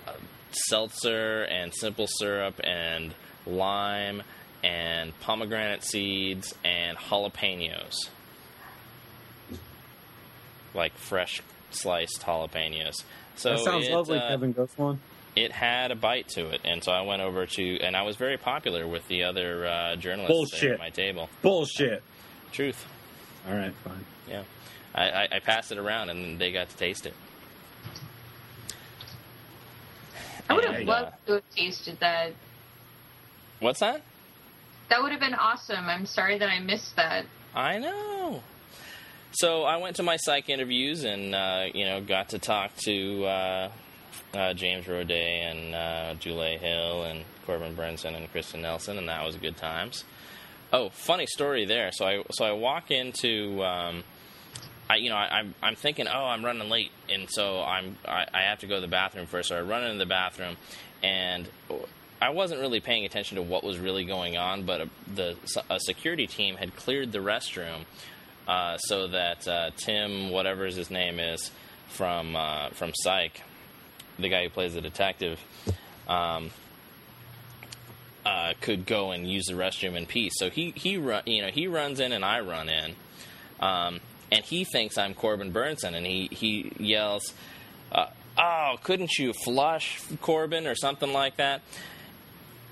seltzer 0.51 1.43
and 1.43 1.73
simple 1.73 2.07
syrup 2.07 2.59
and 2.63 3.13
lime 3.45 4.23
and 4.63 5.17
pomegranate 5.19 5.83
seeds 5.83 6.53
and 6.63 6.97
jalapenos, 6.97 8.09
like 10.77 10.93
fresh 10.97 11.41
sliced 11.71 12.21
jalapenos. 12.21 13.03
So 13.35 13.51
that 13.51 13.59
sounds 13.59 13.87
it, 13.87 13.93
lovely, 13.93 14.19
uh, 14.19 14.27
Kevin 14.29 14.53
Ghostwan. 14.53 14.97
it 15.35 15.51
had 15.51 15.91
a 15.91 15.95
bite 15.95 16.29
to 16.29 16.47
it, 16.49 16.61
and 16.63 16.83
so 16.83 16.91
I 16.91 17.01
went 17.01 17.21
over 17.21 17.45
to, 17.45 17.79
and 17.81 17.95
I 17.95 18.03
was 18.03 18.15
very 18.15 18.37
popular 18.37 18.87
with 18.87 19.07
the 19.07 19.23
other 19.23 19.67
uh, 19.67 19.95
journalists 19.97 20.31
Bullshit. 20.31 20.71
at 20.73 20.79
my 20.79 20.89
table. 20.89 21.29
Bullshit. 21.41 22.01
Truth, 22.53 22.85
All 23.47 23.53
right, 23.55 23.73
fine. 23.83 24.05
yeah. 24.29 24.43
I, 24.95 25.09
I, 25.09 25.27
I 25.33 25.39
passed 25.39 25.71
it 25.71 25.77
around, 25.77 26.09
and 26.09 26.39
they 26.39 26.51
got 26.51 26.69
to 26.69 26.77
taste 26.77 27.05
it. 27.05 27.13
I 30.49 30.53
would 30.53 30.63
have 30.65 30.81
loved 30.83 31.07
uh, 31.07 31.27
to 31.27 31.33
have 31.33 31.49
tasted 31.55 31.99
that. 31.99 32.31
what's 33.59 33.81
that? 33.81 34.01
That 34.89 35.03
would 35.03 35.11
have 35.11 35.19
been 35.19 35.33
awesome. 35.33 35.85
I'm 35.85 36.05
sorry 36.05 36.37
that 36.39 36.47
I 36.49 36.59
missed 36.59 36.95
that. 36.95 37.25
I 37.53 37.77
know. 37.79 38.41
So 39.37 39.65
I 39.65 39.77
went 39.77 39.97
to 39.97 40.03
my 40.03 40.17
psych 40.17 40.49
interviews 40.49 41.03
and 41.03 41.35
uh, 41.35 41.65
you 41.71 41.85
know 41.85 42.01
got 42.01 42.29
to 42.29 42.39
talk 42.39 42.75
to 42.85 43.25
uh, 43.25 43.71
uh, 44.33 44.53
James 44.55 44.87
Roday 44.87 45.43
and 45.43 45.75
uh, 45.75 46.15
Dulé 46.19 46.57
Hill 46.57 47.03
and 47.03 47.23
Corbin 47.45 47.75
Bernsen 47.75 48.15
and 48.15 48.33
Kirsten 48.33 48.63
Nelson, 48.63 48.97
and 48.97 49.07
that 49.07 49.23
was 49.23 49.35
good 49.35 49.55
times. 49.55 50.05
Oh, 50.73 50.89
funny 50.89 51.27
story 51.27 51.65
there. 51.65 51.91
So 51.91 52.07
I 52.07 52.23
so 52.31 52.45
I 52.45 52.53
walk 52.53 52.89
into. 52.89 53.63
Um, 53.63 54.03
I, 54.89 54.95
you 54.95 55.11
know, 55.11 55.17
I, 55.17 55.27
I'm 55.39 55.53
I'm 55.61 55.75
thinking, 55.75 56.07
oh, 56.07 56.25
I'm 56.25 56.43
running 56.43 56.67
late, 56.67 56.91
and 57.07 57.29
so 57.29 57.61
I'm 57.61 57.95
I, 58.07 58.25
I 58.33 58.41
have 58.41 58.57
to 58.61 58.67
go 58.67 58.75
to 58.75 58.81
the 58.81 58.87
bathroom 58.87 59.27
first. 59.27 59.49
So 59.49 59.55
I 59.55 59.61
run 59.61 59.83
into 59.83 59.99
the 59.99 60.07
bathroom, 60.07 60.57
and 61.03 61.47
I 62.19 62.31
wasn't 62.31 62.59
really 62.59 62.79
paying 62.79 63.05
attention 63.05 63.35
to 63.35 63.43
what 63.43 63.63
was 63.63 63.77
really 63.77 64.03
going 64.03 64.35
on, 64.35 64.63
but 64.63 64.81
a, 64.81 64.89
the 65.13 65.35
a 65.69 65.79
security 65.79 66.25
team 66.25 66.55
had 66.55 66.75
cleared 66.75 67.11
the 67.11 67.19
restroom 67.19 67.85
uh, 68.47 68.77
so 68.77 69.07
that 69.07 69.47
uh, 69.47 69.71
Tim, 69.75 70.29
whatever 70.29 70.65
his 70.65 70.89
name 70.89 71.19
is, 71.19 71.51
from 71.89 72.35
uh, 72.35 72.69
from 72.69 72.91
Psych, 72.93 73.41
the 74.17 74.29
guy 74.29 74.43
who 74.43 74.49
plays 74.49 74.73
the 74.73 74.81
detective, 74.81 75.39
um, 76.07 76.51
uh, 78.25 78.53
could 78.61 78.85
go 78.85 79.11
and 79.11 79.29
use 79.29 79.45
the 79.45 79.53
restroom 79.53 79.95
in 79.95 80.05
peace. 80.05 80.33
So 80.35 80.49
he 80.49 80.71
he 80.75 80.97
run, 80.97 81.23
you 81.25 81.41
know 81.41 81.49
he 81.49 81.67
runs 81.67 81.99
in 81.99 82.11
and 82.11 82.23
I 82.23 82.39
run 82.41 82.69
in, 82.69 82.95
um, 83.59 83.99
and 84.31 84.43
he 84.43 84.63
thinks 84.63 84.97
I'm 84.97 85.13
Corbin 85.13 85.51
Bernsen, 85.51 85.93
and 85.93 86.05
he 86.05 86.29
he 86.31 86.71
yells. 86.79 87.33
Uh, 87.91 88.07
Oh, 88.39 88.75
couldn't 88.83 89.17
you 89.17 89.33
flush 89.33 89.99
Corbin 90.21 90.67
or 90.67 90.75
something 90.75 91.11
like 91.11 91.37
that? 91.37 91.61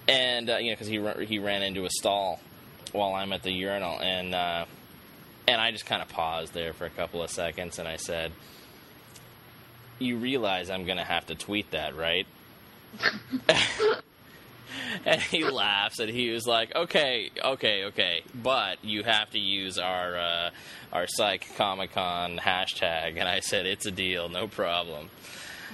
And 0.07 0.47
uh, 0.47 0.57
you 0.57 0.69
know, 0.69 0.73
because 0.73 0.87
he 0.87 1.25
he 1.25 1.39
ran 1.39 1.63
into 1.63 1.85
a 1.85 1.89
stall 1.89 2.39
while 2.91 3.15
I'm 3.15 3.33
at 3.33 3.41
the 3.41 3.51
urinal, 3.51 3.99
and 3.99 4.35
and 5.47 5.61
I 5.61 5.71
just 5.71 5.85
kind 5.85 6.01
of 6.01 6.09
paused 6.09 6.53
there 6.53 6.73
for 6.73 6.85
a 6.85 6.89
couple 6.89 7.21
of 7.23 7.29
seconds, 7.29 7.79
and 7.79 7.87
I 7.87 7.97
said, 7.97 8.31
"You 9.99 10.17
realize 10.17 10.69
I'm 10.69 10.85
going 10.85 10.97
to 10.97 11.03
have 11.03 11.27
to 11.27 11.35
tweet 11.35 11.71
that, 11.71 11.95
right?" 11.95 12.27
and 15.05 15.21
he 15.21 15.43
laughs 15.43 15.99
and 15.99 16.09
he 16.09 16.29
was 16.31 16.47
like, 16.47 16.75
"Okay, 16.75 17.29
okay, 17.43 17.85
okay, 17.85 18.23
but 18.33 18.83
you 18.83 19.03
have 19.03 19.29
to 19.31 19.39
use 19.39 19.77
our 19.77 20.17
uh, 20.17 20.49
our 20.91 21.05
Psych 21.07 21.47
Comic 21.57 21.93
Con 21.93 22.37
hashtag." 22.37 23.17
And 23.17 23.27
I 23.27 23.39
said, 23.39 23.65
"It's 23.65 23.85
a 23.85 23.91
deal, 23.91 24.29
no 24.29 24.47
problem." 24.47 25.09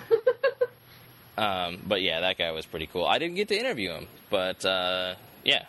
um, 1.37 1.79
but 1.87 2.01
yeah, 2.01 2.21
that 2.21 2.37
guy 2.37 2.51
was 2.51 2.65
pretty 2.65 2.87
cool. 2.87 3.05
I 3.05 3.19
didn't 3.19 3.35
get 3.35 3.47
to 3.49 3.57
interview 3.57 3.91
him, 3.91 4.07
but 4.29 4.65
uh, 4.65 5.15
yeah, 5.45 5.65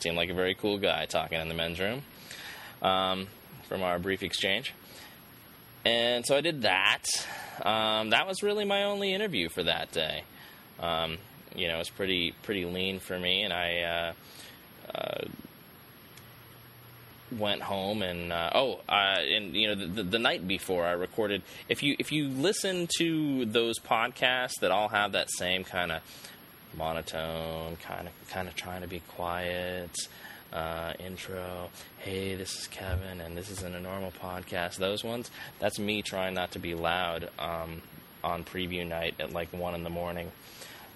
seemed 0.00 0.16
like 0.16 0.30
a 0.30 0.34
very 0.34 0.54
cool 0.54 0.78
guy 0.78 1.06
talking 1.06 1.40
in 1.40 1.48
the 1.48 1.54
men's 1.54 1.78
room 1.78 2.02
um, 2.82 3.26
from 3.68 3.82
our 3.82 3.98
brief 3.98 4.22
exchange. 4.22 4.74
And 5.84 6.26
so 6.26 6.36
I 6.36 6.40
did 6.40 6.62
that. 6.62 7.04
Um, 7.62 8.10
that 8.10 8.26
was 8.26 8.42
really 8.42 8.64
my 8.64 8.84
only 8.84 9.12
interview 9.12 9.48
for 9.48 9.62
that 9.62 9.92
day. 9.92 10.24
Um, 10.80 11.18
you 11.54 11.68
know, 11.68 11.76
it 11.76 11.78
was 11.78 11.90
pretty 11.90 12.34
pretty 12.42 12.64
lean 12.64 12.98
for 12.98 13.18
me, 13.18 13.42
and 13.42 13.52
I 13.52 13.82
uh, 13.82 14.12
uh, 14.94 15.24
went 17.38 17.62
home 17.62 18.02
and 18.02 18.32
uh, 18.32 18.50
oh, 18.54 18.80
uh, 18.88 19.18
and 19.20 19.54
you 19.54 19.68
know, 19.68 19.86
the, 19.86 20.02
the 20.02 20.18
night 20.18 20.46
before 20.46 20.84
I 20.84 20.92
recorded. 20.92 21.42
If 21.68 21.82
you 21.82 21.96
if 21.98 22.12
you 22.12 22.28
listen 22.28 22.88
to 22.98 23.46
those 23.46 23.78
podcasts 23.78 24.60
that 24.60 24.70
all 24.70 24.88
have 24.88 25.12
that 25.12 25.28
same 25.30 25.64
kind 25.64 25.92
of 25.92 26.02
monotone, 26.76 27.76
kind 27.76 28.08
of 28.08 28.28
kind 28.28 28.48
of 28.48 28.54
trying 28.54 28.82
to 28.82 28.88
be 28.88 29.00
quiet. 29.00 29.96
Uh, 30.52 30.94
intro. 31.00 31.68
Hey, 31.98 32.34
this 32.34 32.56
is 32.56 32.66
Kevin, 32.68 33.20
and 33.20 33.36
this 33.36 33.50
isn't 33.50 33.74
a 33.74 33.80
normal 33.80 34.12
podcast. 34.12 34.76
Those 34.76 35.04
ones, 35.04 35.30
that's 35.58 35.78
me 35.78 36.02
trying 36.02 36.34
not 36.34 36.52
to 36.52 36.58
be 36.58 36.74
loud 36.74 37.28
um, 37.38 37.82
on 38.24 38.44
preview 38.44 38.86
night 38.86 39.16
at 39.18 39.32
like 39.32 39.52
one 39.52 39.74
in 39.74 39.82
the 39.82 39.90
morning 39.90 40.30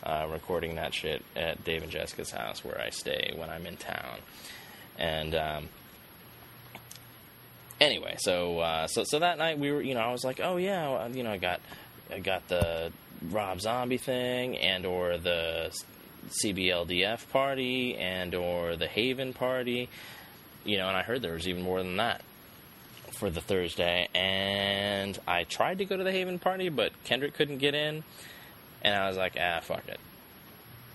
uh, 0.02 0.26
recording 0.30 0.76
that 0.76 0.94
shit 0.94 1.22
at 1.36 1.62
Dave 1.64 1.82
and 1.82 1.90
Jessica's 1.92 2.30
house 2.30 2.64
where 2.64 2.80
I 2.80 2.90
stay 2.90 3.32
when 3.36 3.50
I'm 3.50 3.66
in 3.66 3.76
town. 3.76 4.18
And 4.98 5.34
um, 5.34 5.68
anyway, 7.80 8.16
so 8.18 8.58
uh, 8.60 8.86
so 8.86 9.04
so 9.06 9.18
that 9.18 9.38
night 9.38 9.58
we 9.58 9.70
were, 9.72 9.82
you 9.82 9.94
know, 9.94 10.00
I 10.00 10.12
was 10.12 10.24
like, 10.24 10.40
oh 10.42 10.56
yeah, 10.56 11.08
you 11.08 11.22
know, 11.22 11.30
I 11.30 11.38
got 11.38 11.60
I 12.10 12.18
got 12.18 12.48
the 12.48 12.92
Rob 13.30 13.60
Zombie 13.60 13.98
thing 13.98 14.56
and 14.58 14.86
or 14.86 15.18
the 15.18 15.70
CBLDF 16.28 17.28
party 17.30 17.96
and 17.96 18.34
or 18.34 18.76
the 18.76 18.86
Haven 18.86 19.32
party, 19.32 19.88
you 20.64 20.78
know, 20.78 20.88
and 20.88 20.96
I 20.96 21.02
heard 21.02 21.22
there 21.22 21.34
was 21.34 21.48
even 21.48 21.62
more 21.62 21.82
than 21.82 21.96
that 21.96 22.22
for 23.12 23.30
the 23.30 23.40
Thursday, 23.40 24.08
and 24.14 25.18
I 25.26 25.44
tried 25.44 25.78
to 25.78 25.84
go 25.84 25.96
to 25.96 26.04
the 26.04 26.12
Haven 26.12 26.38
party, 26.38 26.68
but 26.68 26.92
Kendrick 27.04 27.34
couldn't 27.34 27.58
get 27.58 27.74
in 27.74 28.04
and 28.82 28.94
I 28.94 29.08
was 29.08 29.16
like, 29.16 29.36
ah, 29.38 29.60
fuck 29.60 29.86
it. 29.88 30.00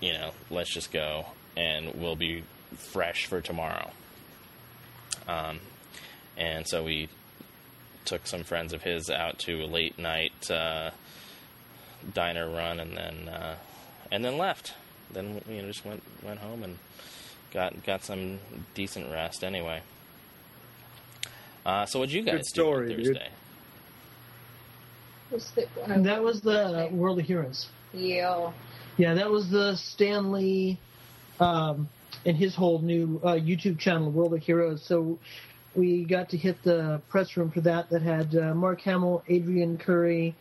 You 0.00 0.12
know, 0.12 0.30
let's 0.50 0.72
just 0.72 0.92
go 0.92 1.26
and 1.56 1.94
we'll 1.94 2.16
be 2.16 2.44
fresh 2.76 3.26
for 3.26 3.40
tomorrow. 3.40 3.90
Um, 5.28 5.60
and 6.36 6.66
so 6.66 6.84
we 6.84 7.08
took 8.04 8.26
some 8.26 8.44
friends 8.44 8.72
of 8.72 8.82
his 8.82 9.10
out 9.10 9.38
to 9.40 9.62
a 9.62 9.66
late 9.66 9.98
night 9.98 10.50
uh, 10.50 10.90
diner 12.12 12.48
run, 12.48 12.78
and 12.78 12.96
then 12.96 13.28
uh, 13.28 13.56
and 14.12 14.24
then 14.24 14.36
left. 14.38 14.74
Then 15.12 15.40
you 15.48 15.62
know 15.62 15.68
just 15.68 15.84
went 15.84 16.02
went 16.22 16.40
home 16.40 16.62
and 16.62 16.78
got 17.52 17.84
got 17.84 18.04
some 18.04 18.38
decent 18.74 19.10
rest 19.10 19.44
anyway. 19.44 19.82
Uh, 21.64 21.84
so 21.86 21.98
what 21.98 22.08
did 22.08 22.14
you 22.14 22.22
guys 22.22 22.34
Good 22.36 22.46
story, 22.46 22.88
do 22.88 22.92
on. 22.94 23.04
Thursday? 23.04 23.28
Was 25.30 25.50
the, 25.52 25.66
And 25.92 26.06
that 26.06 26.22
was 26.22 26.40
the 26.40 26.88
World 26.92 27.18
of 27.18 27.26
Heroes. 27.26 27.68
yeah. 27.92 28.52
Yeah, 28.98 29.12
that 29.14 29.30
was 29.30 29.50
the 29.50 29.76
Stan 29.76 30.32
Lee 30.32 30.78
um, 31.38 31.86
and 32.24 32.34
his 32.34 32.54
whole 32.54 32.78
new 32.78 33.20
uh, 33.22 33.32
YouTube 33.34 33.78
channel, 33.78 34.10
World 34.10 34.32
of 34.32 34.42
Heroes. 34.42 34.82
So 34.82 35.18
we 35.74 36.04
got 36.04 36.30
to 36.30 36.38
hit 36.38 36.62
the 36.62 37.02
press 37.10 37.36
room 37.36 37.50
for 37.50 37.60
that. 37.62 37.90
That 37.90 38.00
had 38.00 38.34
uh, 38.34 38.54
Mark 38.54 38.80
Hamill, 38.80 39.22
Adrianne 39.28 39.78
Curry, 39.78 40.34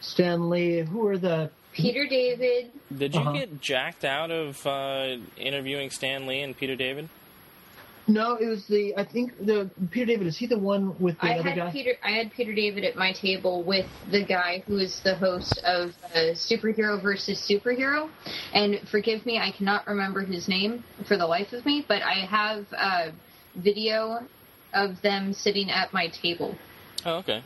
Stan 0.00 0.50
Lee, 0.50 0.80
Who 0.80 0.98
were 0.98 1.16
the? 1.18 1.50
Peter 1.72 2.06
David. 2.06 2.70
Did 2.96 3.14
you 3.14 3.20
Uh-huh. 3.20 3.32
get 3.32 3.60
jacked 3.60 4.04
out 4.04 4.30
of 4.30 4.64
uh, 4.66 5.16
interviewing 5.36 5.90
Stan 5.90 6.26
Lee 6.26 6.42
and 6.42 6.56
Peter 6.56 6.76
David? 6.76 7.08
No, 8.08 8.34
it 8.34 8.46
was 8.46 8.66
the. 8.66 8.94
I 8.96 9.04
think 9.04 9.38
the 9.46 9.70
Peter 9.92 10.06
David. 10.06 10.26
Is 10.26 10.36
he 10.36 10.46
the 10.46 10.58
one 10.58 10.98
with 10.98 11.18
the 11.20 11.26
I 11.26 11.38
other 11.38 11.50
had 11.50 11.56
guy? 11.56 11.70
Peter. 11.70 11.92
I 12.02 12.10
had 12.10 12.32
Peter 12.32 12.52
David 12.52 12.84
at 12.84 12.96
my 12.96 13.12
table 13.12 13.62
with 13.62 13.86
the 14.10 14.24
guy 14.24 14.64
who 14.66 14.78
is 14.78 15.00
the 15.00 15.14
host 15.14 15.58
of 15.64 15.90
uh, 16.12 16.34
Superhero 16.34 17.00
versus 17.00 17.38
Superhero, 17.48 18.10
and 18.52 18.80
forgive 18.88 19.24
me, 19.24 19.38
I 19.38 19.52
cannot 19.52 19.86
remember 19.86 20.22
his 20.22 20.48
name 20.48 20.82
for 21.06 21.16
the 21.16 21.26
life 21.26 21.52
of 21.52 21.64
me, 21.64 21.84
but 21.86 22.02
I 22.02 22.26
have 22.26 22.66
uh, 22.76 23.10
video 23.54 24.26
of 24.74 25.00
them 25.02 25.32
sitting 25.32 25.70
at 25.70 25.92
my 25.92 26.08
table. 26.08 26.56
Oh, 27.06 27.18
okay. 27.18 27.42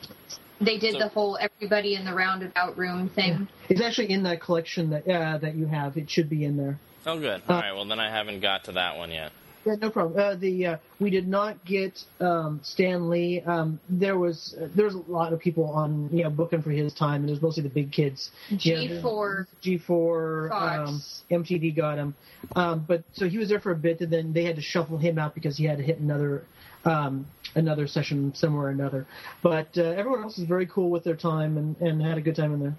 They 0.60 0.78
did 0.78 0.92
So- 0.92 0.98
the 1.00 1.08
whole 1.08 1.38
everybody 1.40 1.94
in 1.94 2.04
the 2.04 2.14
roundabout 2.14 2.76
room 2.78 3.08
thing. 3.08 3.48
It's 3.68 3.80
actually 3.80 4.10
in 4.10 4.22
that 4.24 4.40
collection 4.40 4.90
that 4.90 5.08
uh, 5.08 5.38
that 5.38 5.54
you 5.54 5.66
have. 5.66 5.96
It 5.96 6.10
should 6.10 6.28
be 6.28 6.44
in 6.44 6.56
there. 6.56 6.78
Oh, 7.06 7.18
good. 7.20 7.42
All 7.48 7.56
right. 7.60 7.72
Well, 7.72 7.84
then 7.84 8.00
I 8.00 8.10
haven't 8.10 8.40
got 8.40 8.64
to 8.64 8.72
that 8.72 8.96
one 8.96 9.10
yet. 9.10 9.32
Yeah, 9.64 9.74
no 9.80 9.90
problem. 9.90 10.18
Uh, 10.18 10.36
the 10.36 10.66
uh, 10.66 10.76
we 11.00 11.10
did 11.10 11.26
not 11.26 11.64
get 11.64 12.00
um, 12.20 12.60
Stan 12.62 13.10
Lee. 13.10 13.40
Um, 13.40 13.80
there 13.88 14.16
was 14.16 14.54
uh, 14.60 14.68
there 14.74 14.84
was 14.84 14.94
a 14.94 14.98
lot 15.10 15.32
of 15.32 15.40
people 15.40 15.64
on 15.64 16.08
you 16.12 16.22
know 16.22 16.30
booking 16.30 16.62
for 16.62 16.70
his 16.70 16.94
time, 16.94 17.22
and 17.22 17.28
it 17.28 17.32
was 17.32 17.42
mostly 17.42 17.64
the 17.64 17.68
big 17.68 17.90
kids. 17.90 18.30
G 18.56 19.00
four. 19.02 19.48
G 19.60 19.76
four, 19.76 20.48
Fox. 20.50 21.22
um, 21.32 21.42
MTV 21.42 21.74
got 21.74 21.98
him, 21.98 22.14
um, 22.54 22.84
but 22.86 23.02
so 23.12 23.28
he 23.28 23.38
was 23.38 23.48
there 23.48 23.58
for 23.58 23.72
a 23.72 23.76
bit, 23.76 24.00
and 24.00 24.12
then 24.12 24.32
they 24.32 24.44
had 24.44 24.54
to 24.54 24.62
shuffle 24.62 24.98
him 24.98 25.18
out 25.18 25.34
because 25.34 25.56
he 25.56 25.64
had 25.64 25.78
to 25.78 25.84
hit 25.84 25.98
another 25.98 26.44
um, 26.84 27.26
another 27.56 27.86
session 27.88 28.32
somewhere 28.34 28.66
or 28.66 28.70
another. 28.70 29.06
But 29.42 29.76
uh, 29.76 29.82
everyone 29.82 30.22
else 30.22 30.36
was 30.38 30.46
very 30.46 30.66
cool 30.66 30.90
with 30.90 31.02
their 31.04 31.16
time 31.16 31.56
and, 31.58 31.76
and 31.80 32.00
had 32.02 32.18
a 32.18 32.20
good 32.20 32.36
time 32.36 32.54
in 32.54 32.60
there. 32.60 32.74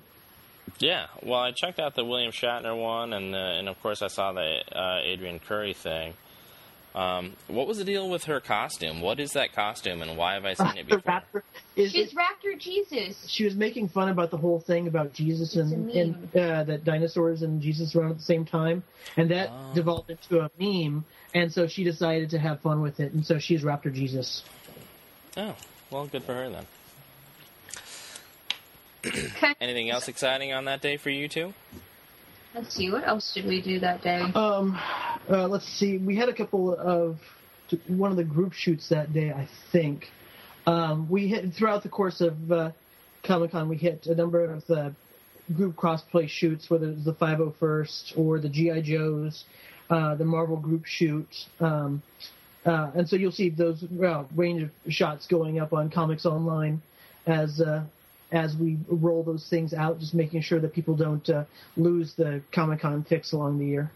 Yeah. 0.79 1.07
Well, 1.23 1.39
I 1.39 1.51
checked 1.51 1.79
out 1.79 1.95
the 1.95 2.05
William 2.05 2.31
Shatner 2.31 2.79
one, 2.79 3.13
and 3.13 3.33
uh, 3.35 3.37
and 3.37 3.67
of 3.69 3.81
course 3.81 4.01
I 4.01 4.07
saw 4.07 4.31
the 4.33 4.59
uh, 4.71 5.01
Adrianne 5.01 5.41
Curry 5.41 5.73
thing. 5.73 6.13
Um, 6.95 7.33
what 7.47 7.67
was 7.67 7.77
the 7.77 7.83
deal 7.83 8.09
with 8.09 8.23
her 8.23 8.39
costume? 8.39 9.01
What 9.01 9.19
is 9.19 9.33
that 9.33 9.53
costume, 9.53 10.01
and 10.01 10.17
why 10.17 10.33
have 10.33 10.45
I 10.45 10.53
seen 10.55 10.67
it 10.77 10.87
before? 10.87 11.01
rapper 11.05 11.43
is, 11.75 11.91
She's 11.91 12.13
Raptor 12.13 12.59
Jesus. 12.59 13.23
she 13.27 13.45
was 13.45 13.55
making 13.55 13.89
fun 13.89 14.09
about 14.09 14.31
the 14.31 14.37
whole 14.37 14.59
thing 14.59 14.87
about 14.87 15.13
Jesus 15.13 15.55
It's 15.55 15.71
and, 15.71 15.85
meme. 15.87 16.29
and 16.33 16.35
uh, 16.35 16.63
that 16.63 16.83
dinosaurs 16.85 17.43
and 17.43 17.61
Jesus 17.61 17.93
run 17.93 18.09
at 18.09 18.17
the 18.17 18.23
same 18.23 18.45
time, 18.45 18.83
and 19.15 19.29
that 19.31 19.49
Oh. 19.51 19.73
developed 19.75 20.09
into 20.09 20.39
a 20.39 20.49
meme. 20.59 21.05
And 21.35 21.51
so 21.53 21.67
she 21.67 21.83
decided 21.83 22.31
to 22.31 22.39
have 22.39 22.61
fun 22.61 22.81
with 22.81 22.99
it, 22.99 23.13
and 23.13 23.23
so 23.25 23.37
she's 23.37 23.61
Raptor 23.63 23.93
Jesus. 23.93 24.43
Oh, 25.37 25.55
well, 25.91 26.07
good 26.07 26.23
for 26.23 26.33
her 26.33 26.49
then. 26.49 26.65
Okay. 29.05 29.53
Anything 29.61 29.91
else 29.91 30.07
exciting 30.07 30.51
on 30.51 30.65
that 30.65 30.81
day 30.81 30.97
for 30.97 31.11
you 31.11 31.27
two? 31.27 31.53
Let's 32.55 32.73
see, 32.73 32.91
what 32.91 33.07
else 33.07 33.31
did 33.35 33.45
we 33.45 33.61
do 33.61 33.79
that 33.79 34.01
day? 34.01 34.19
Um, 34.33 34.79
uh, 35.29 35.47
let's 35.47 35.67
see. 35.67 35.99
We 35.99 36.15
had 36.15 36.27
a 36.27 36.33
couple 36.33 36.73
of 36.73 37.19
one 37.87 38.09
of 38.09 38.17
the 38.17 38.23
group 38.23 38.53
shoots 38.53 38.89
that 38.89 39.13
day, 39.13 39.31
I 39.31 39.47
think. 39.71 40.07
Um, 40.65 41.07
we 41.07 41.27
hit 41.27 41.53
throughout 41.53 41.83
the 41.83 41.89
course 41.89 42.19
of 42.19 42.51
uh, 42.51 42.71
Comic 43.23 43.51
Con. 43.51 43.69
We 43.69 43.77
hit 43.77 44.07
a 44.07 44.15
number 44.15 44.43
of 44.43 44.65
the 44.65 44.95
group 45.55 45.75
crossplay 45.75 46.27
shoots, 46.27 46.69
whether 46.69 46.89
it 46.89 46.95
was 46.95 47.05
the 47.05 47.13
501st 47.13 48.17
or 48.17 48.39
the 48.39 48.49
GI 48.49 48.81
Joes, 48.81 49.45
uh, 49.91 50.15
the 50.15 50.25
Marvel 50.25 50.57
group 50.57 50.85
shoot. 50.85 51.27
Um, 51.59 52.01
uh, 52.67 52.91
and 52.95 53.07
so 53.07 53.15
you'll 53.15 53.31
see 53.31 53.49
those 53.49 53.83
uh, 54.03 54.23
range 54.35 54.63
of 54.63 54.71
shots 54.93 55.25
going 55.27 55.59
up 55.59 55.73
on 55.73 55.89
Comics 55.89 56.25
Online 56.25 56.81
as 57.25 57.61
uh, 57.61 57.83
as 58.31 58.57
we 58.57 58.77
roll 58.89 59.23
those 59.23 59.47
things 59.47 59.73
out, 59.73 59.99
just 59.99 60.13
making 60.13 60.41
sure 60.41 60.59
that 60.59 60.73
people 60.73 60.95
don't 60.95 61.29
uh, 61.29 61.45
lose 61.77 62.13
the 62.15 62.41
Comic 62.51 62.81
Con 62.81 63.03
fix 63.03 63.31
along 63.31 63.59
the 63.59 63.65
year. 63.65 63.91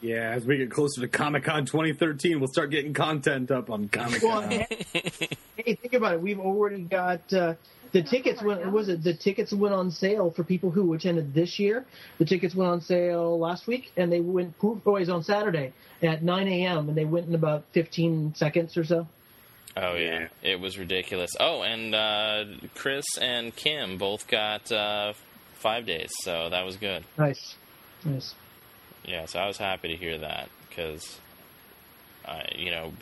Yeah, 0.00 0.30
as 0.30 0.44
we 0.44 0.56
get 0.56 0.70
closer 0.70 1.00
to 1.02 1.08
Comic 1.08 1.44
Con 1.44 1.66
2013, 1.66 2.38
we'll 2.38 2.48
start 2.48 2.70
getting 2.70 2.92
content 2.94 3.50
up 3.50 3.70
on 3.70 3.88
Comic 3.88 4.22
Well, 4.22 4.40
Con. 4.42 4.50
hey, 4.92 5.74
think 5.74 5.92
about 5.92 6.14
it. 6.14 6.22
We've 6.22 6.40
already 6.40 6.82
got 6.82 7.30
uh, 7.32 7.54
the 7.94 8.02
tickets. 8.02 8.42
Went, 8.42 8.70
was 8.72 8.88
it 8.88 9.02
the 9.02 9.14
tickets 9.14 9.52
went 9.52 9.72
on 9.72 9.90
sale 9.90 10.30
for 10.30 10.42
people 10.42 10.70
who 10.70 10.92
attended 10.94 11.32
this 11.32 11.60
year? 11.60 11.86
The 12.18 12.24
tickets 12.24 12.54
went 12.54 12.70
on 12.70 12.80
sale 12.80 13.38
last 13.38 13.68
week, 13.68 13.92
and 13.96 14.12
they 14.12 14.20
went 14.20 14.58
poof 14.58 14.84
always 14.84 15.08
on 15.08 15.22
Saturday 15.22 15.72
at 16.02 16.22
9 16.22 16.48
a.m. 16.48 16.88
and 16.88 16.98
they 16.98 17.04
went 17.04 17.28
in 17.28 17.34
about 17.34 17.64
15 17.72 18.34
seconds 18.34 18.76
or 18.76 18.84
so. 18.84 19.06
Oh 19.76 19.94
yeah, 19.94 20.28
it 20.42 20.60
was 20.60 20.76
ridiculous. 20.76 21.30
Oh, 21.38 21.62
and 21.62 21.94
uh, 21.94 22.44
Chris 22.74 23.04
and 23.20 23.54
Kim 23.54 23.96
both 23.96 24.26
got 24.28 24.70
uh, 24.70 25.14
five 25.54 25.86
days, 25.86 26.10
so 26.22 26.48
that 26.50 26.64
was 26.64 26.76
good. 26.76 27.04
Nice, 27.16 27.54
nice. 28.04 28.34
Yeah, 29.04 29.26
so 29.26 29.38
I 29.38 29.46
was 29.46 29.58
happy 29.58 29.88
to 29.88 29.96
hear 29.96 30.18
that 30.18 30.48
because, 30.68 31.20
uh, 32.24 32.42
you 32.56 32.70
know, 32.70 32.92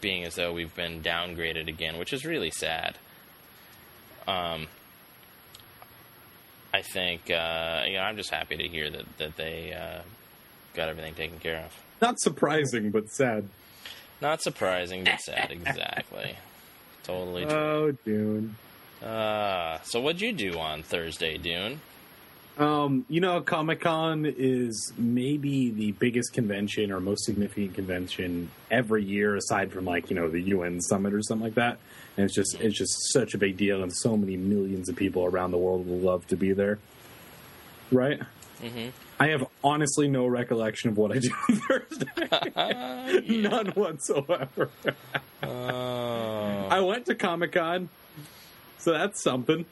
being 0.00 0.24
as 0.24 0.34
though 0.34 0.52
we've 0.52 0.74
been 0.74 1.02
downgraded 1.02 1.68
again, 1.68 1.98
which 1.98 2.12
is 2.12 2.24
really 2.24 2.50
sad. 2.50 2.98
Um, 4.26 4.66
I 6.74 6.82
think 6.82 7.30
uh, 7.30 7.84
you 7.86 7.94
know 7.94 8.02
I'm 8.02 8.16
just 8.16 8.30
happy 8.30 8.56
to 8.56 8.68
hear 8.68 8.90
that 8.90 9.18
that 9.18 9.36
they 9.36 9.72
uh, 9.72 10.02
got 10.74 10.88
everything 10.88 11.14
taken 11.14 11.38
care 11.38 11.64
of. 11.64 11.72
Not 12.02 12.20
surprising, 12.20 12.90
but 12.90 13.10
sad. 13.10 13.48
Not 14.20 14.42
surprising, 14.42 15.04
but 15.04 15.20
sad. 15.20 15.50
Exactly. 15.50 16.36
Totally 17.02 17.46
true. 17.46 17.54
Oh, 17.54 17.92
Dune. 18.04 18.56
Uh, 19.02 19.78
so 19.82 20.00
what'd 20.00 20.20
you 20.20 20.32
do 20.32 20.58
on 20.58 20.82
Thursday, 20.82 21.38
Dune? 21.38 21.80
Um, 22.58 23.04
you 23.08 23.20
know, 23.20 23.42
Comic 23.42 23.82
Con 23.82 24.24
is 24.26 24.92
maybe 24.96 25.70
the 25.70 25.92
biggest 25.92 26.32
convention 26.32 26.90
or 26.90 27.00
most 27.00 27.24
significant 27.24 27.74
convention 27.74 28.50
every 28.70 29.04
year, 29.04 29.36
aside 29.36 29.72
from 29.72 29.84
like 29.84 30.10
you 30.10 30.16
know 30.16 30.28
the 30.28 30.40
UN 30.40 30.80
summit 30.80 31.12
or 31.12 31.22
something 31.22 31.44
like 31.44 31.54
that. 31.54 31.78
And 32.16 32.24
it's 32.24 32.34
just 32.34 32.54
it's 32.60 32.76
just 32.76 33.12
such 33.12 33.34
a 33.34 33.38
big 33.38 33.56
deal, 33.56 33.82
and 33.82 33.92
so 33.94 34.16
many 34.16 34.36
millions 34.36 34.88
of 34.88 34.96
people 34.96 35.24
around 35.24 35.50
the 35.50 35.58
world 35.58 35.86
will 35.86 35.98
love 35.98 36.26
to 36.28 36.36
be 36.36 36.52
there. 36.52 36.78
Right? 37.92 38.20
Mhm. 38.62 38.92
I 39.20 39.28
have 39.28 39.46
honestly 39.62 40.08
no 40.08 40.26
recollection 40.26 40.88
of 40.90 40.96
what 40.96 41.12
I 41.12 41.18
did 41.18 41.30
on 41.48 41.56
Thursday. 41.56 43.40
None 43.42 43.66
whatsoever. 43.68 44.70
Oh, 45.42 46.68
I 46.70 46.80
went 46.80 47.06
to 47.06 47.14
Comic 47.14 47.52
Con, 47.52 47.88
so 48.78 48.92
that's 48.92 49.22
something. 49.22 49.66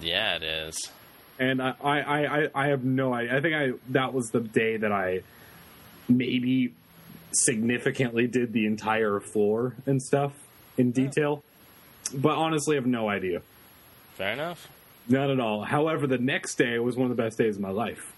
yeah, 0.00 0.36
it 0.36 0.42
is. 0.42 0.90
and 1.38 1.62
I, 1.62 1.74
I, 1.82 2.00
I, 2.44 2.48
I 2.54 2.66
have 2.68 2.84
no 2.84 3.12
idea. 3.14 3.36
I 3.36 3.40
think 3.40 3.54
I 3.54 3.72
that 3.90 4.12
was 4.12 4.30
the 4.30 4.40
day 4.40 4.76
that 4.76 4.92
I 4.92 5.22
maybe 6.08 6.74
significantly 7.32 8.26
did 8.26 8.52
the 8.52 8.66
entire 8.66 9.20
floor 9.20 9.74
and 9.86 10.02
stuff 10.02 10.32
in 10.76 10.90
detail, 10.92 11.42
but 12.14 12.36
honestly, 12.36 12.76
I 12.76 12.78
have 12.80 12.86
no 12.86 13.08
idea. 13.08 13.42
Fair 14.14 14.32
enough. 14.32 14.68
Not 15.08 15.30
at 15.30 15.40
all. 15.40 15.62
However, 15.64 16.06
the 16.06 16.18
next 16.18 16.56
day 16.56 16.78
was 16.78 16.96
one 16.96 17.10
of 17.10 17.16
the 17.16 17.22
best 17.22 17.38
days 17.38 17.56
of 17.56 17.62
my 17.62 17.70
life. 17.70 18.12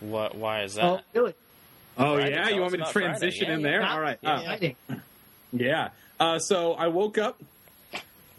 What? 0.00 0.34
Why 0.36 0.62
is 0.62 0.74
that? 0.74 0.84
Oh, 0.84 1.00
really? 1.14 1.34
Oh 1.98 2.14
Friday, 2.16 2.30
yeah, 2.34 2.48
you 2.48 2.60
want 2.60 2.72
me 2.72 2.78
to 2.78 2.92
transition 2.92 3.48
Yeah, 3.48 3.54
in 3.54 3.60
yeah. 3.60 3.66
there? 3.70 3.80
Not 3.80 3.90
All 3.92 4.00
right. 4.00 4.18
Yeah, 4.22 4.72
Uh. 4.90 4.94
Yeah. 5.52 5.88
Uh, 6.18 6.38
so 6.38 6.72
I 6.74 6.86
woke 6.88 7.18
up. 7.18 7.40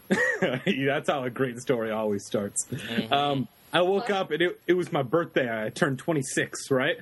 That's 0.40 1.08
how 1.08 1.24
a 1.24 1.30
great 1.30 1.58
story 1.60 1.90
always 1.90 2.24
starts. 2.26 2.66
Um, 3.10 3.48
I 3.72 3.82
woke 3.82 4.10
up 4.10 4.30
and 4.30 4.42
it, 4.42 4.60
it 4.66 4.74
was 4.74 4.92
my 4.92 5.02
birthday. 5.02 5.64
I 5.66 5.70
turned 5.70 5.98
26, 5.98 6.70
right? 6.70 6.98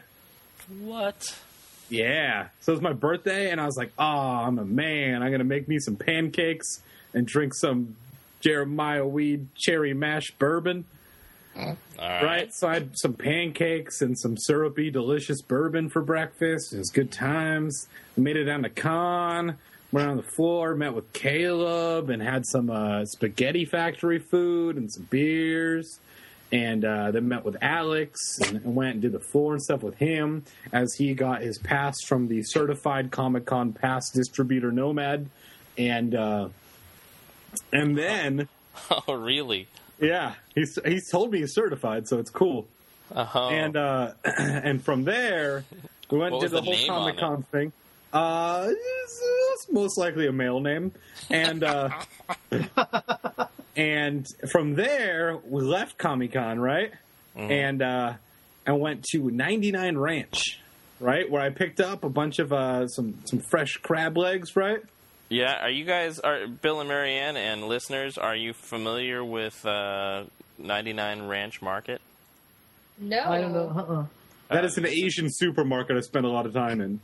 What? 0.80 1.36
Yeah. 1.88 2.48
So 2.60 2.72
it 2.72 2.76
was 2.76 2.82
my 2.82 2.92
birthday, 2.92 3.50
and 3.50 3.60
I 3.60 3.66
was 3.66 3.76
like, 3.76 3.90
oh, 3.98 4.04
I'm 4.04 4.58
a 4.58 4.64
man. 4.64 5.22
I'm 5.22 5.30
going 5.30 5.40
to 5.40 5.44
make 5.44 5.66
me 5.68 5.78
some 5.78 5.96
pancakes 5.96 6.82
and 7.14 7.26
drink 7.26 7.54
some 7.54 7.96
Jeremiah 8.40 9.06
Weed 9.06 9.48
cherry 9.54 9.94
mash 9.94 10.30
bourbon. 10.32 10.84
All 11.56 11.76
Right. 11.98 12.22
right. 12.24 12.54
So 12.54 12.68
I 12.68 12.74
had 12.74 12.96
some 12.98 13.14
pancakes 13.14 14.00
and 14.00 14.18
some 14.18 14.36
syrupy, 14.38 14.90
delicious 14.90 15.42
bourbon 15.42 15.90
for 15.90 16.00
breakfast. 16.00 16.72
It 16.72 16.78
was 16.78 16.90
good 16.90 17.12
times. 17.12 17.88
I 18.16 18.20
made 18.20 18.36
it 18.36 18.44
down 18.44 18.62
to 18.62 18.70
con, 18.70 19.56
went 19.92 20.08
on 20.08 20.16
the 20.16 20.22
floor, 20.22 20.74
met 20.74 20.94
with 20.94 21.12
Caleb, 21.12 22.08
and 22.08 22.22
had 22.22 22.46
some 22.46 22.70
uh, 22.70 23.04
spaghetti 23.04 23.64
factory 23.66 24.18
food 24.18 24.76
and 24.76 24.90
some 24.90 25.06
beers. 25.10 25.98
And 26.52 26.84
uh, 26.84 27.10
then 27.12 27.28
met 27.28 27.44
with 27.44 27.56
Alex 27.62 28.38
and, 28.40 28.56
and 28.64 28.74
went 28.74 28.94
and 28.94 29.02
did 29.02 29.12
the 29.12 29.20
floor 29.20 29.52
and 29.52 29.62
stuff 29.62 29.82
with 29.82 29.96
him 29.98 30.44
as 30.72 30.94
he 30.94 31.14
got 31.14 31.42
his 31.42 31.58
pass 31.58 31.96
from 32.02 32.26
the 32.26 32.42
certified 32.42 33.10
Comic 33.12 33.44
Con 33.46 33.72
pass 33.72 34.10
distributor 34.10 34.72
Nomad. 34.72 35.28
And 35.78 36.14
uh, 36.14 36.48
and 37.72 37.96
then 37.96 38.48
Oh, 39.08 39.14
really? 39.14 39.68
yeah, 40.00 40.34
he's 40.54 40.78
he's 40.84 41.10
told 41.10 41.32
me 41.32 41.40
he's 41.40 41.54
certified, 41.54 42.08
so 42.08 42.18
it's 42.18 42.30
cool. 42.30 42.66
Oh. 43.14 43.48
And 43.50 43.76
uh, 43.76 44.12
and 44.24 44.82
from 44.82 45.04
there, 45.04 45.64
we 46.10 46.18
went 46.18 46.34
and 46.34 46.42
did 46.42 46.50
the 46.50 46.60
the 46.60 46.62
whole 46.62 46.86
Comic 46.86 47.18
Con 47.18 47.42
thing. 47.44 47.72
Uh, 48.12 48.66
it's, 48.68 49.22
it's 49.52 49.72
most 49.72 49.96
likely 49.98 50.26
a 50.26 50.32
male 50.32 50.60
name, 50.60 50.92
and 51.28 51.62
uh, 51.62 51.90
and 53.76 54.26
from 54.50 54.74
there 54.74 55.38
we 55.48 55.62
left 55.62 55.98
Comic 55.98 56.32
Con, 56.32 56.58
right? 56.58 56.92
Mm-hmm. 57.36 57.50
And 57.52 57.82
uh, 57.82 58.14
I 58.66 58.72
went 58.72 59.04
to 59.12 59.30
99 59.30 59.96
Ranch, 59.96 60.60
right, 60.98 61.30
where 61.30 61.42
I 61.42 61.50
picked 61.50 61.80
up 61.80 62.02
a 62.02 62.08
bunch 62.08 62.38
of 62.38 62.52
uh, 62.52 62.88
some 62.88 63.18
some 63.24 63.38
fresh 63.40 63.74
crab 63.76 64.16
legs, 64.16 64.56
right? 64.56 64.80
Yeah, 65.30 65.62
are 65.64 65.70
you 65.70 65.84
guys, 65.86 66.18
are 66.20 66.46
Bill 66.46 66.80
and 66.80 66.88
Marianne 66.88 67.36
and 67.38 67.64
listeners, 67.66 68.18
are 68.18 68.36
you 68.36 68.52
familiar 68.52 69.24
with 69.24 69.64
uh, 69.64 70.24
99 70.58 71.26
Ranch 71.28 71.62
Market? 71.62 72.00
No. 72.98 73.22
I 73.24 73.40
don't 73.40 73.52
know. 73.54 73.68
Uh-uh. 73.74 74.04
That 74.54 74.64
is 74.66 74.76
an 74.76 74.84
Asian 74.86 75.28
supermarket 75.30 75.96
I 75.96 76.00
spent 76.00 76.26
a 76.26 76.28
lot 76.28 76.44
of 76.44 76.52
time 76.52 76.80
in. 76.82 77.00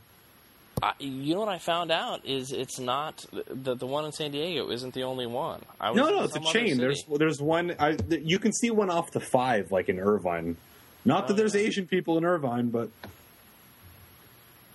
I, 0.83 0.91
you 0.99 1.33
know 1.33 1.39
what 1.39 1.49
I 1.49 1.57
found 1.57 1.89
out 1.89 2.23
is 2.23 2.51
it's 2.51 2.77
not 2.77 3.25
the 3.31 3.73
the 3.73 3.87
one 3.87 4.05
in 4.05 4.11
San 4.11 4.29
Diego 4.29 4.69
isn't 4.69 4.93
the 4.93 5.01
only 5.05 5.25
one. 5.25 5.61
I 5.81 5.89
was 5.89 5.97
No, 5.97 6.09
no, 6.09 6.23
it's 6.23 6.35
a 6.35 6.39
chain. 6.39 6.51
city. 6.67 6.73
There's 6.75 7.03
there's 7.17 7.41
one. 7.41 7.73
I, 7.79 7.93
th- 7.95 8.21
you 8.23 8.37
can 8.37 8.53
see 8.53 8.69
one 8.69 8.91
off 8.91 9.09
the 9.11 9.19
five, 9.19 9.71
like 9.71 9.89
in 9.89 9.97
Irvine. 9.99 10.55
Not 11.03 11.27
that 11.29 11.33
there's 11.37 11.55
Oh. 11.55 11.59
Asian 11.59 11.87
people 11.87 12.19
in 12.19 12.25
Irvine, 12.25 12.69
but 12.69 12.89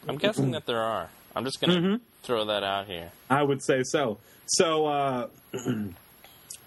I'm 0.08 0.16
guessing 0.16 0.50
that 0.52 0.66
there 0.66 0.80
are. 0.80 1.08
I'm 1.34 1.44
just 1.44 1.60
gonna 1.60 1.74
Mm-hmm. 1.80 1.94
throw 2.22 2.44
that 2.46 2.62
out 2.62 2.86
here. 2.86 3.10
I 3.30 3.42
would 3.42 3.62
say 3.62 3.82
so. 3.84 4.18
So, 4.46 4.86
uh, 4.86 5.28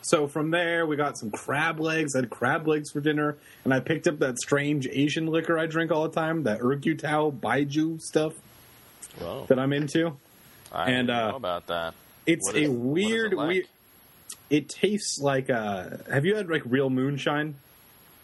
so 0.02 0.28
from 0.28 0.52
there 0.52 0.86
we 0.86 0.96
got 0.96 1.18
some 1.18 1.32
crab 1.32 1.80
legs. 1.80 2.16
I 2.16 2.20
had 2.20 2.30
crab 2.30 2.68
legs 2.68 2.92
for 2.92 3.00
dinner, 3.00 3.38
and 3.64 3.74
I 3.74 3.80
picked 3.80 4.08
up 4.08 4.20
that 4.20 4.38
strange 4.40 4.88
Asian 4.88 5.28
liquor 5.28 5.58
I 5.58 5.66
drink 5.66 5.92
all 5.92 6.08
the 6.08 6.16
time, 6.16 6.44
that 6.44 6.60
Erguotou 6.62 7.40
Baijiu 7.40 8.02
stuff 8.02 8.34
Whoa, 9.20 9.46
that 9.48 9.60
I'm 9.60 9.74
into. 9.74 10.18
I 10.72 10.92
and, 10.92 11.10
uh, 11.10 11.32
know 11.32 11.38
about 11.38 11.68
that. 11.68 11.94
It's 12.26 12.50
a 12.54 12.58
is 12.58 12.70
it 12.70 12.72
weird, 12.74 13.34
like? 13.34 13.48
weird. 13.50 13.66
It 14.50 14.70
tastes 14.70 15.20
like. 15.22 15.50
Uh, 15.50 15.90
have 16.12 16.26
you 16.26 16.36
had 16.36 16.50
like 16.50 16.64
real 16.66 16.90
moonshine? 16.90 17.56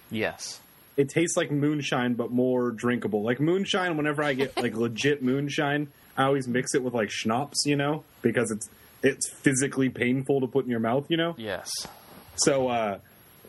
Yes. 0.09 0.59
it 0.97 1.07
tastes 1.07 1.37
like 1.37 1.51
moonshine 1.51 2.15
but 2.15 2.31
more 2.31 2.71
drinkable. 2.71 3.23
Like 3.23 3.39
moonshine, 3.39 3.95
whenever 3.95 4.21
I 4.23 4.33
get 4.33 4.57
like 4.57 4.75
legit 4.85 5.23
moonshine, 5.23 5.87
I 6.17 6.25
always 6.25 6.47
mix 6.47 6.75
it 6.75 6.83
with 6.83 6.93
like 6.93 7.09
schnapps, 7.09 7.63
you 7.65 7.75
know, 7.75 8.03
because 8.21 8.51
it's 8.51 8.69
it's 9.03 9.29
physically 9.29 9.89
painful 9.89 10.41
to 10.41 10.47
put 10.47 10.65
in 10.65 10.71
your 10.71 10.79
mouth, 10.79 11.09
you 11.09 11.17
know. 11.17 11.35
Yes. 11.37 11.69
So 12.35 12.67
uh 12.67 12.99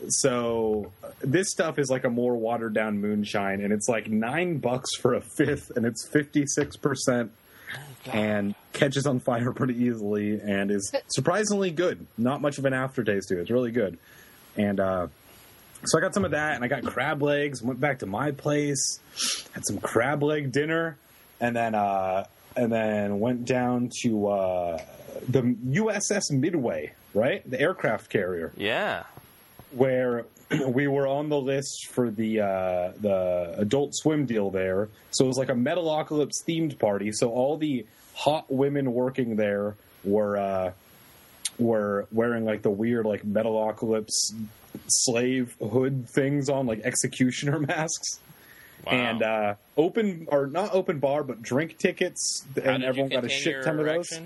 so 0.08 0.90
this 1.20 1.50
stuff 1.50 1.78
is 1.78 1.88
like 1.88 2.04
a 2.04 2.10
more 2.10 2.36
watered 2.36 2.74
down 2.74 3.00
moonshine 3.00 3.60
and 3.60 3.72
it's 3.72 3.88
like 3.88 4.08
9 4.08 4.58
bucks 4.58 4.96
for 4.96 5.14
a 5.14 5.20
fifth 5.20 5.70
and 5.76 5.86
it's 5.86 6.08
56% 6.08 7.28
and 8.12 8.56
catches 8.72 9.06
on 9.06 9.20
fire 9.20 9.52
pretty 9.52 9.74
easily 9.84 10.40
and 10.40 10.72
is 10.72 10.92
surprisingly 11.08 11.70
good. 11.70 12.04
Not 12.18 12.40
much 12.40 12.58
of 12.58 12.64
an 12.64 12.72
aftertaste 12.72 13.28
to 13.28 13.38
it. 13.38 13.42
It's 13.42 13.50
really 13.50 13.70
good. 13.70 13.98
And 14.56 14.80
uh 14.80 15.06
so 15.84 15.98
I 15.98 16.00
got 16.00 16.14
some 16.14 16.24
of 16.24 16.30
that, 16.30 16.54
and 16.54 16.64
I 16.64 16.68
got 16.68 16.84
crab 16.84 17.22
legs. 17.22 17.60
Went 17.60 17.80
back 17.80 17.98
to 18.00 18.06
my 18.06 18.30
place, 18.30 19.00
had 19.52 19.66
some 19.66 19.78
crab 19.78 20.22
leg 20.22 20.52
dinner, 20.52 20.96
and 21.40 21.56
then 21.56 21.74
uh, 21.74 22.24
and 22.56 22.72
then 22.72 23.18
went 23.20 23.44
down 23.44 23.90
to 24.02 24.26
uh, 24.28 24.78
the 25.28 25.42
USS 25.42 26.30
Midway, 26.30 26.92
right, 27.14 27.48
the 27.48 27.60
aircraft 27.60 28.10
carrier, 28.10 28.52
Yeah. 28.56 29.04
where 29.72 30.26
we 30.68 30.86
were 30.88 31.06
on 31.06 31.28
the 31.28 31.40
list 31.40 31.88
for 31.90 32.10
the 32.10 32.40
uh, 32.40 32.92
the 33.00 33.54
Adult 33.58 33.94
Swim 33.94 34.26
deal 34.26 34.50
there. 34.50 34.88
So 35.12 35.24
it 35.24 35.28
was 35.28 35.38
like 35.38 35.48
a 35.48 35.54
Metalocalypse 35.54 36.44
themed 36.46 36.78
party. 36.78 37.10
So 37.12 37.30
all 37.30 37.56
the 37.56 37.86
hot 38.14 38.44
women 38.50 38.92
working 38.92 39.36
there 39.36 39.74
were 40.04 40.36
uh, 40.36 40.72
were 41.58 42.06
wearing 42.12 42.44
like 42.44 42.62
the 42.62 42.70
weird 42.70 43.06
like 43.06 43.22
Metalocalypse 43.24 44.34
slave 44.88 45.54
hood 45.60 46.06
things 46.08 46.48
on, 46.48 46.66
like 46.66 46.80
executioner 46.80 47.58
masks. 47.66 48.20
Wow. 48.84 48.92
And 48.92 49.22
uh, 49.22 49.54
open 49.76 50.26
or 50.28 50.46
not 50.46 50.74
open 50.74 50.98
bar, 50.98 51.22
but 51.22 51.40
drink 51.40 51.78
tickets, 51.78 52.44
How 52.56 52.72
and 52.72 52.84
everyone 52.84 53.10
got 53.10 53.24
a 53.24 53.28
shit 53.28 53.52
your 53.52 53.62
ton 53.62 53.78
of 53.78 53.86
those. 53.86 54.20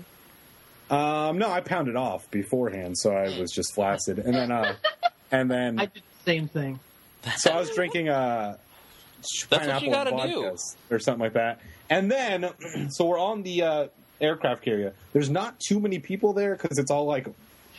Um, 0.89 1.37
no, 1.37 1.49
I 1.49 1.61
pounded 1.61 1.95
off 1.95 2.29
beforehand, 2.31 2.97
so 2.97 3.11
I 3.11 3.37
was 3.37 3.51
just 3.51 3.73
flaccid, 3.73 4.19
and 4.19 4.33
then 4.33 4.51
uh, 4.51 4.75
and 5.31 5.51
then 5.51 5.79
I 5.79 5.85
did 5.85 5.95
the 5.95 6.23
same 6.25 6.47
thing. 6.47 6.79
so 7.37 7.51
I 7.51 7.59
was 7.59 7.69
drinking 7.71 8.09
uh, 8.09 8.57
what 9.49 9.61
pineapple 9.61 9.87
you 9.87 9.93
gotta 9.93 10.15
and 10.15 10.31
do. 10.31 10.55
or 10.89 10.99
something 10.99 11.21
like 11.21 11.33
that. 11.33 11.59
And 11.89 12.09
then, 12.11 12.49
so 12.89 13.05
we're 13.05 13.19
on 13.19 13.43
the 13.43 13.63
uh, 13.63 13.87
aircraft 14.21 14.63
carrier. 14.63 14.93
There's 15.13 15.29
not 15.29 15.59
too 15.59 15.79
many 15.79 15.99
people 15.99 16.33
there 16.33 16.55
because 16.55 16.77
it's 16.77 16.91
all 16.91 17.05
like 17.05 17.27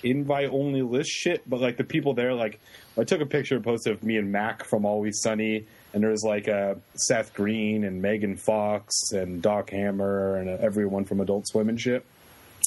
invite 0.03 0.51
only 0.51 0.83
list 0.83 1.11
shit. 1.11 1.49
But 1.49 1.61
like 1.61 1.77
the 1.77 1.85
people 1.85 2.15
there, 2.15 2.35
like 2.35 2.61
I 2.97 3.05
took 3.05 3.21
a 3.21 3.27
picture 3.27 3.57
and 3.57 3.65
posted 3.65 3.95
of 3.95 4.03
me 4.03 4.17
and 4.17 4.31
Mac 4.33 4.65
from 4.65 4.85
Always 4.85 5.21
Sunny, 5.21 5.67
and 5.95 6.03
there 6.03 6.11
was 6.11 6.23
like 6.23 6.49
uh, 6.49 6.75
Seth 6.95 7.33
Green 7.35 7.85
and 7.85 8.01
Megan 8.03 8.37
Fox 8.37 8.95
and 9.13 9.41
Doc 9.43 9.71
Hammer 9.71 10.37
and 10.37 10.49
uh, 10.49 10.57
everyone 10.61 11.05
from 11.05 11.21
Adult 11.21 11.47
Swim 11.49 11.69
and 11.69 11.81
shit 11.81 12.05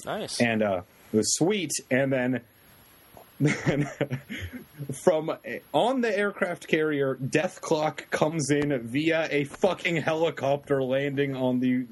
Nice. 0.05 0.39
and 0.41 0.63
uh, 0.63 0.81
it 1.13 1.17
was 1.17 1.33
sweet. 1.35 1.71
And 1.89 2.11
then 2.11 2.41
from 5.03 5.31
on 5.73 6.01
the 6.01 6.15
aircraft 6.17 6.67
carrier, 6.67 7.15
Dethklok 7.15 8.09
comes 8.09 8.49
in 8.51 8.77
via 8.87 9.27
a 9.31 9.43
fucking 9.45 9.97
helicopter 9.97 10.83
landing 10.83 11.35
on 11.35 11.59
the 11.59 11.85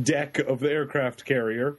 deck 0.00 0.38
of 0.38 0.60
the 0.60 0.70
aircraft 0.70 1.24
carrier. 1.24 1.76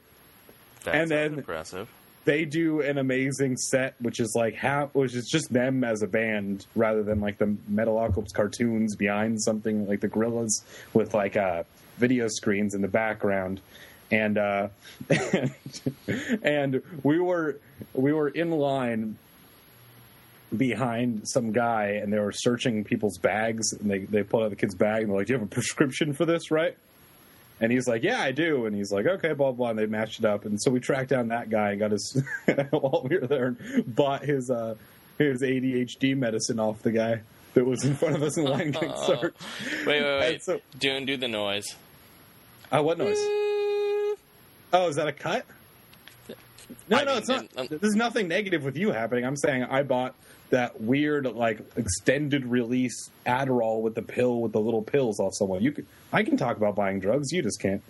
That's 0.84 0.96
And 0.96 1.10
then- 1.10 1.34
impressive. 1.38 1.88
They 2.24 2.44
do 2.44 2.80
an 2.80 2.98
amazing 2.98 3.56
set, 3.56 3.94
which 4.00 4.18
is 4.18 4.32
like 4.34 4.54
half, 4.54 4.94
which 4.94 5.14
is 5.14 5.28
just 5.28 5.52
them 5.52 5.84
as 5.84 6.02
a 6.02 6.06
band 6.06 6.66
rather 6.74 7.02
than 7.02 7.20
like 7.20 7.38
the 7.38 7.56
Metalocalypse 7.70 8.32
cartoons 8.32 8.96
behind 8.96 9.42
something 9.42 9.86
like 9.86 10.00
the 10.00 10.08
Gorillaz 10.08 10.62
with 10.94 11.12
like 11.12 11.36
uh, 11.36 11.64
video 11.98 12.28
screens 12.28 12.74
in 12.74 12.80
the 12.80 12.88
background. 12.88 13.60
And 14.10 14.38
uh, 14.38 14.68
and 16.42 16.82
we 17.02 17.18
were 17.18 17.58
we 17.92 18.12
were 18.12 18.28
in 18.28 18.50
line 18.50 19.18
behind 20.56 21.28
some 21.28 21.52
guy 21.52 21.98
and 22.02 22.12
they 22.12 22.18
were 22.18 22.32
searching 22.32 22.84
people's 22.84 23.18
bags 23.18 23.72
and 23.72 23.90
they, 23.90 24.00
they 24.00 24.22
pulled 24.22 24.44
out 24.44 24.50
the 24.50 24.56
kid's 24.56 24.74
bag 24.74 25.02
and 25.02 25.10
they're 25.10 25.18
like, 25.18 25.26
Do 25.26 25.32
you 25.32 25.38
have 25.38 25.46
a 25.46 25.50
prescription 25.50 26.12
for 26.12 26.24
this, 26.24 26.50
right? 26.50 26.76
And 27.60 27.70
he's 27.72 27.86
like, 27.86 28.02
Yeah, 28.02 28.20
I 28.20 28.32
do. 28.32 28.66
And 28.66 28.74
he's 28.74 28.90
like, 28.92 29.06
Okay, 29.06 29.32
blah 29.32 29.52
blah 29.52 29.70
and 29.70 29.78
they 29.78 29.86
matched 29.86 30.18
it 30.18 30.24
up 30.24 30.44
and 30.44 30.60
so 30.60 30.70
we 30.70 30.80
tracked 30.80 31.10
down 31.10 31.28
that 31.28 31.50
guy 31.50 31.70
and 31.70 31.78
got 31.80 31.90
his 31.92 32.22
while 32.70 33.06
we 33.08 33.18
were 33.18 33.26
there 33.26 33.46
and 33.46 33.94
bought 33.94 34.22
his 34.24 34.50
uh 34.50 34.74
his 35.18 35.42
ADHD 35.42 36.16
medicine 36.16 36.58
off 36.58 36.82
the 36.82 36.90
guy 36.90 37.20
that 37.54 37.64
was 37.64 37.84
in 37.84 37.94
front 37.94 38.16
of 38.16 38.22
us 38.24 38.36
in 38.36 38.44
line 38.44 38.72
getting. 38.72 38.90
Wait, 39.08 39.32
wait, 39.86 40.18
wait. 40.20 40.42
So- 40.42 40.60
do 40.78 41.04
do 41.06 41.16
the 41.16 41.28
noise. 41.28 41.66
Uh, 42.72 42.82
what 42.82 42.98
noise? 42.98 43.18
Oh, 44.72 44.88
is 44.88 44.96
that 44.96 45.06
a 45.06 45.12
cut? 45.12 45.46
No, 46.88 46.96
I 46.98 47.04
no, 47.04 47.12
mean, 47.12 47.18
it's 47.18 47.28
not. 47.28 47.46
um, 47.56 47.68
There's 47.70 47.94
nothing 47.94 48.26
negative 48.26 48.64
with 48.64 48.76
you 48.76 48.90
happening. 48.90 49.24
I'm 49.24 49.36
saying 49.36 49.62
I 49.64 49.82
bought 49.84 50.14
that 50.54 50.80
weird, 50.80 51.26
like, 51.26 51.58
extended 51.76 52.46
release 52.46 53.10
Adderall 53.26 53.82
with 53.82 53.94
the 53.94 54.02
pill 54.02 54.40
with 54.40 54.52
the 54.52 54.60
little 54.60 54.82
pills 54.82 55.18
off 55.20 55.34
someone. 55.34 55.62
You 55.62 55.72
could, 55.72 55.86
I 56.12 56.22
can 56.22 56.36
talk 56.36 56.56
about 56.56 56.76
buying 56.76 57.00
drugs. 57.00 57.32
You 57.32 57.42
just 57.42 57.60
can't. 57.60 57.82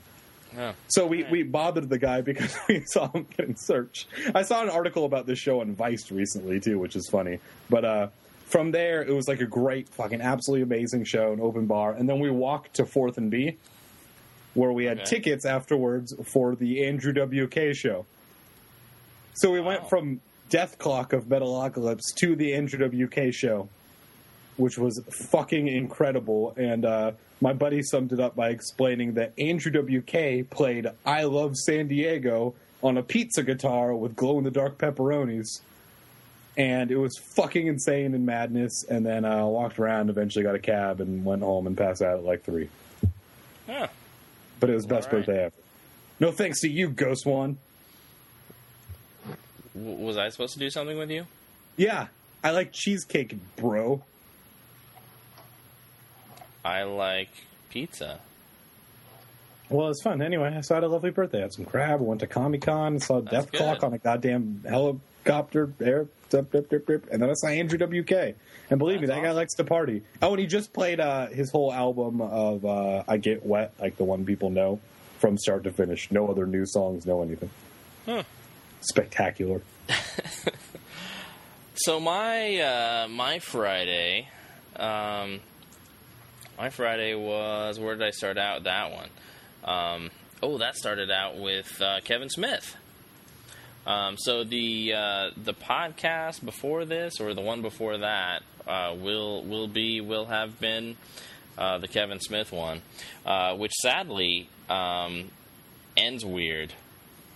Oh. 0.58 0.72
So 0.88 1.06
we, 1.06 1.24
we 1.24 1.42
bothered 1.42 1.88
the 1.88 1.98
guy 1.98 2.20
because 2.30 2.56
we 2.68 2.82
saw 2.86 3.10
him 3.12 3.26
getting 3.36 3.56
searched. 3.56 4.08
I 4.34 4.42
saw 4.42 4.62
an 4.62 4.70
article 4.70 5.04
about 5.04 5.26
this 5.26 5.38
show 5.38 5.60
on 5.60 5.74
Vice 5.74 6.10
recently 6.10 6.58
too, 6.60 6.78
which 6.78 6.96
is 6.96 7.08
funny. 7.08 7.38
But 7.68 7.84
uh, 7.84 8.08
from 8.46 8.70
there, 8.70 9.02
it 9.02 9.12
was 9.14 9.28
like 9.28 9.40
a 9.40 9.46
great, 9.46 9.88
fucking, 9.90 10.20
absolutely 10.20 10.62
amazing 10.62 11.04
show, 11.04 11.32
an 11.32 11.40
open 11.40 11.66
bar, 11.66 11.92
and 11.92 12.08
then 12.08 12.18
we 12.20 12.30
walked 12.30 12.74
to 12.74 12.86
Fourth 12.86 13.18
and 13.18 13.30
B, 13.30 13.56
where 14.54 14.72
we 14.72 14.84
had 14.84 15.00
Okay. 15.00 15.16
tickets 15.16 15.44
afterwards 15.44 16.14
for 16.24 16.54
the 16.54 16.84
Andrew 16.86 17.12
WK 17.12 17.74
show. 17.74 18.06
So 19.34 19.50
we 19.50 19.60
went 19.60 19.88
from 19.88 20.20
Dethklok 20.54 21.12
of 21.12 21.24
Metalocalypse 21.24 22.14
to 22.14 22.36
the 22.36 22.54
Andrew 22.54 23.06
WK 23.08 23.34
show, 23.34 23.68
which 24.56 24.78
was 24.78 25.02
fucking 25.10 25.66
incredible. 25.66 26.54
And 26.56 26.84
uh, 26.84 27.12
my 27.40 27.52
buddy 27.52 27.82
summed 27.82 28.12
it 28.12 28.20
up 28.20 28.36
by 28.36 28.50
explaining 28.50 29.14
that 29.14 29.32
Andrew 29.36 29.72
WK 29.72 30.48
played 30.48 30.86
"I 31.04 31.24
Love 31.24 31.56
San 31.56 31.88
Diego" 31.88 32.54
on 32.84 32.96
a 32.96 33.02
pizza 33.02 33.42
guitar 33.42 33.96
with 33.96 34.14
glow 34.14 34.38
in 34.38 34.44
the 34.44 34.52
dark 34.52 34.78
pepperonis. 34.78 35.60
And 36.56 36.92
it 36.92 36.98
was 36.98 37.18
fucking 37.34 37.66
insane 37.66 38.14
and 38.14 38.24
madness. 38.24 38.84
And 38.88 39.04
then 39.04 39.24
uh, 39.24 39.44
walked 39.46 39.80
around, 39.80 40.08
eventually 40.08 40.44
got 40.44 40.54
a 40.54 40.60
cab, 40.60 41.00
and 41.00 41.24
went 41.24 41.42
home 41.42 41.66
and 41.66 41.76
passed 41.76 42.00
out 42.00 42.18
at 42.18 42.24
like 42.24 42.44
three. 42.44 42.68
Huh. 43.66 43.88
But 44.60 44.70
it 44.70 44.74
was 44.74 44.86
best 44.86 45.06
right. 45.06 45.16
birthday 45.16 45.46
ever. 45.46 45.56
No 46.20 46.30
thanks 46.30 46.60
to 46.60 46.68
you, 46.68 46.90
Ghost 46.90 47.26
One. 47.26 47.58
W- 49.74 49.96
was 50.04 50.16
I 50.16 50.28
supposed 50.28 50.54
to 50.54 50.58
do 50.58 50.70
something 50.70 50.96
with 50.98 51.10
you? 51.10 51.26
Yeah, 51.76 52.08
I 52.42 52.50
like 52.50 52.72
cheesecake, 52.72 53.36
bro. 53.56 54.02
I 56.64 56.84
like 56.84 57.30
pizza. 57.70 58.20
Well, 59.68 59.88
it's 59.88 60.02
fun. 60.02 60.22
Anyway, 60.22 60.60
so 60.62 60.74
I 60.74 60.76
had 60.76 60.84
a 60.84 60.88
lovely 60.88 61.10
birthday. 61.10 61.38
I 61.38 61.42
had 61.42 61.52
some 61.52 61.64
crab. 61.64 62.00
I 62.00 62.02
went 62.02 62.20
to 62.20 62.26
Comic 62.26 62.62
Con. 62.62 63.00
Saw 63.00 63.20
Death 63.20 63.50
good. 63.50 63.58
Clock 63.58 63.82
on 63.82 63.92
a 63.94 63.98
goddamn 63.98 64.62
helicopter 64.68 65.72
air. 65.80 66.06
Dip, 66.30 66.50
dip, 66.50 66.68
dip, 66.68 66.86
dip, 66.86 67.06
and 67.12 67.22
then 67.22 67.30
I 67.30 67.34
saw 67.34 67.48
Andrew 67.48 67.78
WK. 67.78 68.34
And 68.70 68.78
believe 68.78 69.00
me, 69.00 69.06
That's 69.06 69.20
that 69.20 69.26
guy 69.26 69.32
likes 69.32 69.54
to 69.54 69.64
party. 69.64 70.02
Oh, 70.22 70.30
and 70.30 70.40
he 70.40 70.46
just 70.46 70.72
played 70.72 71.00
uh, 71.00 71.26
his 71.28 71.50
whole 71.50 71.72
album 71.72 72.20
of 72.20 72.64
uh, 72.64 73.04
"I 73.06 73.18
Get 73.18 73.44
Wet," 73.44 73.72
like 73.80 73.96
the 73.96 74.04
one 74.04 74.24
people 74.24 74.50
know 74.50 74.80
from 75.18 75.38
start 75.38 75.64
to 75.64 75.70
finish. 75.72 76.10
No 76.10 76.28
other 76.28 76.46
new 76.46 76.66
songs, 76.66 77.06
no 77.06 77.22
anything. 77.22 77.50
Huh. 78.06 78.22
Spectacular. 78.84 79.62
So 81.76 81.98
my 81.98 82.60
uh, 82.60 83.08
my 83.08 83.40
Friday, 83.40 84.28
um, 84.76 85.40
my 86.56 86.70
Friday 86.70 87.16
was 87.16 87.80
where 87.80 87.96
did 87.96 88.06
I 88.06 88.10
start 88.10 88.38
out 88.38 88.62
that 88.62 88.92
one? 88.92 89.08
Um, 89.64 90.10
oh, 90.40 90.58
that 90.58 90.76
started 90.76 91.10
out 91.10 91.36
with 91.36 91.82
uh, 91.82 91.98
Kevin 92.04 92.30
Smith. 92.30 92.76
Um, 93.88 94.16
so 94.16 94.44
the 94.44 94.94
uh, 94.94 95.30
the 95.36 95.52
podcast 95.52 96.44
before 96.44 96.84
this, 96.84 97.20
or 97.20 97.34
the 97.34 97.40
one 97.40 97.60
before 97.60 97.98
that, 97.98 98.44
uh, 98.68 98.94
will 98.96 99.42
will 99.42 99.66
be 99.66 100.00
will 100.00 100.26
have 100.26 100.60
been 100.60 100.96
uh, 101.58 101.78
the 101.78 101.88
Kevin 101.88 102.20
Smith 102.20 102.52
one, 102.52 102.82
uh, 103.26 103.56
which 103.56 103.72
sadly 103.72 104.48
um, 104.70 105.28
ends 105.96 106.24
weird. 106.24 106.72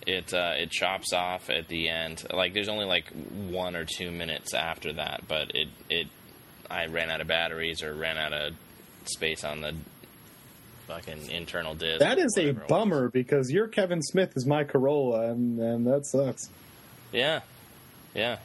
It 0.07 0.33
uh, 0.33 0.53
it 0.57 0.71
chops 0.71 1.13
off 1.13 1.49
at 1.49 1.67
the 1.67 1.89
end. 1.89 2.23
Like 2.33 2.53
there's 2.53 2.69
only 2.69 2.85
like 2.85 3.05
one 3.49 3.75
or 3.75 3.85
two 3.85 4.11
minutes 4.11 4.53
after 4.53 4.93
that, 4.93 5.23
but 5.27 5.51
it 5.53 5.67
it 5.89 6.07
I 6.69 6.85
ran 6.87 7.09
out 7.11 7.21
of 7.21 7.27
batteries 7.27 7.83
or 7.83 7.93
ran 7.93 8.17
out 8.17 8.33
of 8.33 8.53
space 9.05 9.43
on 9.43 9.61
the 9.61 9.75
fucking 10.87 11.29
internal 11.29 11.75
disk. 11.75 11.99
That 11.99 12.17
is 12.17 12.35
a 12.37 12.41
whatever 12.41 12.59
it 12.59 12.63
was. 12.63 12.69
bummer 12.69 13.09
because 13.09 13.51
your 13.51 13.67
Kevin 13.67 14.01
Smith 14.01 14.33
is 14.35 14.45
my 14.45 14.63
Carolla, 14.63 15.29
and, 15.31 15.59
and 15.59 15.85
that 15.87 16.05
sucks. 16.05 16.49
Yeah, 17.11 17.41
yeah. 18.15 18.37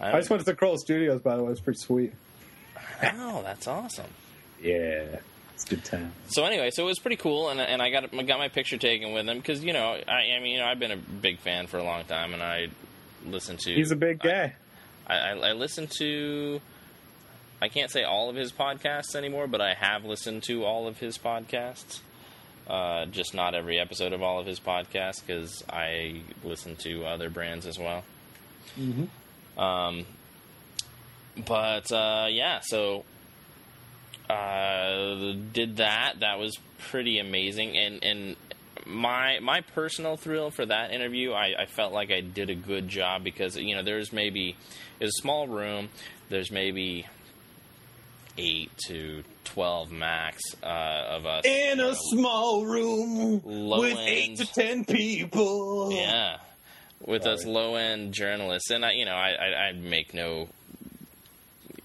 I 0.00 0.12
just 0.18 0.30
went 0.30 0.40
to 0.40 0.46
the 0.46 0.54
Carolla 0.54 0.78
Studios, 0.78 1.20
by 1.20 1.36
the 1.36 1.42
way. 1.44 1.52
It's 1.52 1.60
pretty 1.60 1.78
sweet. 1.78 2.12
Oh, 3.02 3.42
that's 3.42 3.66
awesome. 3.66 4.06
Yeah, 4.62 5.20
it's 5.60 5.68
good 5.68 5.84
time. 5.84 6.12
So 6.28 6.44
anyway, 6.44 6.70
so 6.70 6.84
it 6.84 6.86
was 6.86 6.98
pretty 6.98 7.16
cool, 7.16 7.50
and 7.50 7.60
and 7.60 7.82
I 7.82 7.90
got 7.90 8.14
I 8.14 8.22
got 8.22 8.38
my 8.38 8.48
picture 8.48 8.78
taken 8.78 9.12
with 9.12 9.28
him 9.28 9.36
because 9.36 9.62
you 9.62 9.72
know 9.72 9.98
I, 10.08 10.36
I 10.36 10.40
mean 10.40 10.52
you 10.52 10.58
know 10.58 10.66
I've 10.66 10.78
been 10.78 10.90
a 10.90 10.96
big 10.96 11.38
fan 11.38 11.66
for 11.66 11.78
a 11.78 11.84
long 11.84 12.04
time, 12.04 12.32
and 12.32 12.42
I 12.42 12.68
listen 13.26 13.56
to 13.58 13.74
He's 13.74 13.90
a 13.90 13.96
big 13.96 14.20
guy. 14.20 14.54
I, 15.06 15.14
I, 15.14 15.30
I 15.32 15.52
listen 15.52 15.86
to. 15.98 16.60
I 17.60 17.68
can't 17.68 17.90
say 17.90 18.04
all 18.04 18.30
of 18.30 18.36
his 18.36 18.52
podcasts 18.52 19.14
anymore, 19.14 19.46
but 19.46 19.60
I 19.60 19.74
have 19.74 20.04
listened 20.04 20.44
to 20.44 20.64
all 20.64 20.86
of 20.88 20.98
his 20.98 21.18
podcasts. 21.18 22.00
Uh, 22.66 23.04
just 23.06 23.34
not 23.34 23.54
every 23.54 23.78
episode 23.78 24.12
of 24.14 24.22
all 24.22 24.38
of 24.38 24.46
his 24.46 24.60
podcasts 24.60 25.20
because 25.26 25.62
I 25.68 26.22
listen 26.42 26.76
to 26.76 27.04
other 27.04 27.28
brands 27.28 27.66
as 27.66 27.78
well. 27.78 28.04
Um, 29.58 30.06
but 31.44 31.90
uh, 31.92 32.28
yeah, 32.30 32.60
so 32.62 33.04
uh, 34.30 35.34
did 35.52 35.76
that. 35.78 36.20
That 36.20 36.38
was 36.38 36.56
pretty 36.90 37.18
amazing, 37.18 37.76
and 37.76 38.02
and 38.04 38.36
my 38.86 39.38
my 39.40 39.60
personal 39.60 40.16
thrill 40.16 40.50
for 40.50 40.64
that 40.66 40.90
interview, 40.92 41.32
I, 41.32 41.54
I 41.62 41.66
felt 41.66 41.92
like 41.92 42.10
I 42.10 42.20
did 42.20 42.50
a 42.50 42.54
good 42.54 42.88
job 42.88 43.24
because 43.24 43.56
you 43.56 43.74
know 43.74 43.82
there's 43.82 44.12
maybe 44.12 44.56
it's 44.98 45.18
a 45.18 45.22
small 45.22 45.46
room. 45.48 45.88
There's 46.28 46.50
maybe 46.50 47.06
eight 48.38 48.70
to 48.86 49.22
twelve 49.44 49.90
max 49.90 50.40
uh, 50.62 50.66
of 50.66 51.26
us 51.26 51.44
In 51.44 51.80
a 51.80 51.94
small 52.12 52.64
room 52.64 53.42
with 53.44 53.96
end. 53.96 54.08
eight 54.08 54.36
to 54.38 54.46
ten 54.46 54.84
people. 54.84 55.92
Yeah, 55.92 56.38
with 57.04 57.26
us 57.26 57.44
low 57.44 57.74
end 57.74 58.14
journalists, 58.14 58.70
and 58.70 58.84
I, 58.84 58.92
you 58.92 59.04
know, 59.04 59.14
I, 59.14 59.30
I, 59.30 59.46
I 59.68 59.72
make 59.72 60.14
no, 60.14 60.48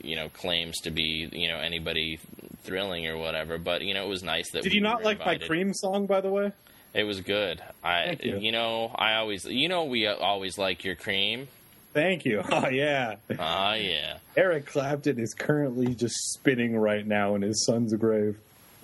you 0.01 0.15
know, 0.15 0.29
claims 0.29 0.77
to 0.81 0.91
be, 0.91 1.27
you 1.31 1.47
know, 1.49 1.57
anybody 1.57 2.19
thrilling 2.65 3.07
or 3.07 3.17
whatever. 3.17 3.57
But 3.57 3.81
you 3.83 3.93
know, 3.93 4.05
it 4.05 4.09
was 4.09 4.23
nice 4.23 4.51
that. 4.51 4.63
Did 4.63 4.71
we 4.71 4.77
you 4.77 4.81
not 4.81 5.03
like 5.03 5.19
my 5.19 5.37
cream 5.37 5.73
song, 5.73 6.05
by 6.07 6.21
the 6.21 6.29
way? 6.29 6.51
It 6.93 7.03
was 7.03 7.19
good. 7.21 7.61
I, 7.83 8.15
Thank 8.15 8.23
you. 8.41 8.51
know, 8.53 8.89
I 8.95 9.15
always, 9.15 9.43
you 9.45 9.67
know, 9.67 9.83
we 9.83 10.07
always 10.07 10.57
like 10.57 10.85
your 10.85 10.95
cream. 10.95 11.47
Thank 11.93 12.23
you. 12.25 12.41
Oh 12.51 12.67
yeah. 12.69 13.15
Oh 13.37 13.73
yeah. 13.73 14.17
Eric 14.37 14.65
Clapton 14.67 15.19
is 15.19 15.33
currently 15.33 15.93
just 15.95 16.15
spinning 16.33 16.77
right 16.77 17.05
now 17.05 17.35
in 17.35 17.41
his 17.41 17.65
son's 17.65 17.93
grave. 17.95 18.37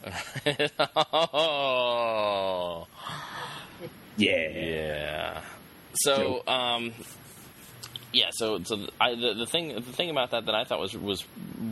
oh, 1.23 2.87
Yeah. 4.17 4.49
yeah. 4.49 5.41
So, 5.95 6.41
um, 6.47 6.93
yeah. 8.13 8.29
So, 8.31 8.61
so 8.63 8.87
I, 8.99 9.15
the, 9.15 9.33
the 9.33 9.45
thing, 9.45 9.75
the 9.75 9.81
thing 9.81 10.09
about 10.09 10.31
that 10.31 10.45
that 10.45 10.55
I 10.55 10.63
thought 10.63 10.79
was 10.79 10.95
was 10.95 11.25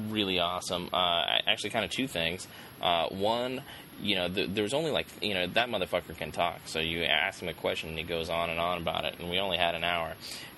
really 0.10 0.40
awesome. 0.40 0.90
Uh, 0.94 1.24
actually, 1.48 1.72
kind 1.72 1.86
of 1.86 1.92
two 1.92 2.08
things. 2.08 2.48
Uh, 2.82 3.08
one, 3.10 3.62
you 4.02 4.16
know, 4.16 4.30
th- 4.30 4.50
there 4.52 4.64
was 4.64 4.74
only 4.74 4.92
like, 4.92 5.08
you 5.22 5.34
know, 5.34 5.48
that 5.48 5.70
motherfucker 5.70 6.16
can 6.18 6.32
talk. 6.32 6.60
So 6.66 6.80
you 6.80 7.04
ask 7.04 7.42
him 7.42 7.50
a 7.50 7.54
question 7.54 7.90
and 7.90 7.98
he 7.98 8.04
goes 8.04 8.30
on 8.30 8.50
and 8.50 8.60
on 8.60 8.82
about 8.82 9.06
it. 9.06 9.16
And 9.20 9.30
we 9.30 9.40
only 9.40 9.58
had 9.58 9.76
an 9.76 9.84
hour. 9.84 10.14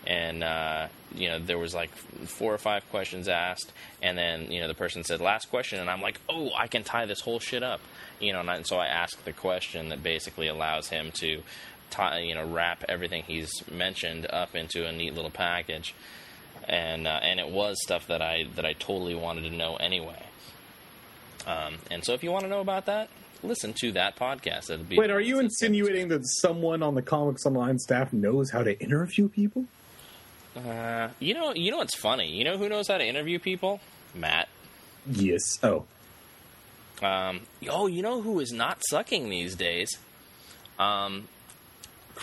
And, 0.05 0.43
uh, 0.43 0.87
you 1.13 1.27
know, 1.29 1.39
there 1.39 1.57
was 1.57 1.73
like 1.73 1.95
four 1.95 2.53
or 2.53 2.57
five 2.57 2.87
questions 2.89 3.27
asked. 3.27 3.71
And 4.01 4.17
then, 4.17 4.51
you 4.51 4.61
know, 4.61 4.67
the 4.67 4.73
person 4.75 5.03
said, 5.03 5.21
last 5.21 5.49
question. 5.49 5.79
And 5.79 5.89
I'm 5.89 6.01
like, 6.01 6.19
oh, 6.29 6.49
I 6.55 6.67
can 6.67 6.83
tie 6.83 7.05
this 7.05 7.21
whole 7.21 7.39
shit 7.39 7.63
up. 7.63 7.81
You 8.19 8.33
know, 8.33 8.39
and, 8.39 8.49
I, 8.49 8.57
and 8.57 8.67
so 8.67 8.77
I 8.77 8.87
asked 8.87 9.25
the 9.25 9.33
question 9.33 9.89
that 9.89 10.03
basically 10.03 10.47
allows 10.47 10.89
him 10.89 11.11
to, 11.15 11.41
you 12.21 12.35
know, 12.35 12.45
wrap 12.45 12.83
everything 12.89 13.23
he's 13.23 13.51
mentioned 13.69 14.27
up 14.29 14.55
into 14.55 14.85
a 14.87 14.91
neat 14.91 15.13
little 15.13 15.31
package. 15.31 15.93
And, 16.67 17.07
uh, 17.07 17.19
and 17.23 17.39
it 17.39 17.49
was 17.49 17.77
stuff 17.81 18.07
that 18.07 18.21
I, 18.21 18.45
that 18.55 18.65
I 18.65 18.73
totally 18.73 19.15
wanted 19.15 19.49
to 19.49 19.55
know 19.55 19.75
anyway. 19.77 20.23
Um, 21.47 21.75
and 21.89 22.03
so 22.05 22.13
if 22.13 22.23
you 22.23 22.31
want 22.31 22.43
to 22.43 22.49
know 22.49 22.59
about 22.61 22.85
that, 22.85 23.09
listen 23.43 23.73
to 23.81 23.91
that 23.93 24.15
podcast. 24.15 24.69
It'll 24.69 24.85
be 24.85 24.97
Wait, 24.97 25.09
are 25.09 25.19
you 25.19 25.39
insinuating 25.39 26.09
that 26.09 26.21
someone 26.27 26.83
on 26.83 26.93
the 26.95 27.01
Comics 27.01 27.45
Online 27.45 27.79
staff 27.79 28.13
knows 28.13 28.51
how 28.51 28.63
to 28.63 28.79
interview 28.79 29.27
people? 29.27 29.65
Uh, 30.55 31.09
you 31.19 31.33
know, 31.33 31.53
you 31.55 31.71
know 31.71 31.77
what's 31.77 31.95
funny? 31.95 32.27
You 32.29 32.43
know 32.43 32.57
who 32.57 32.69
knows 32.69 32.87
how 32.89 32.97
to 32.97 33.05
interview 33.05 33.39
people? 33.39 33.79
Matt. 34.13 34.49
Yes. 35.09 35.57
Oh, 35.63 35.85
Um, 37.01 37.41
oh, 37.69 37.87
you 37.87 38.03
know 38.03 38.21
who 38.21 38.39
is 38.39 38.51
not 38.51 38.81
sucking 38.89 39.29
these 39.29 39.55
days? 39.55 39.97
Um, 40.77 41.27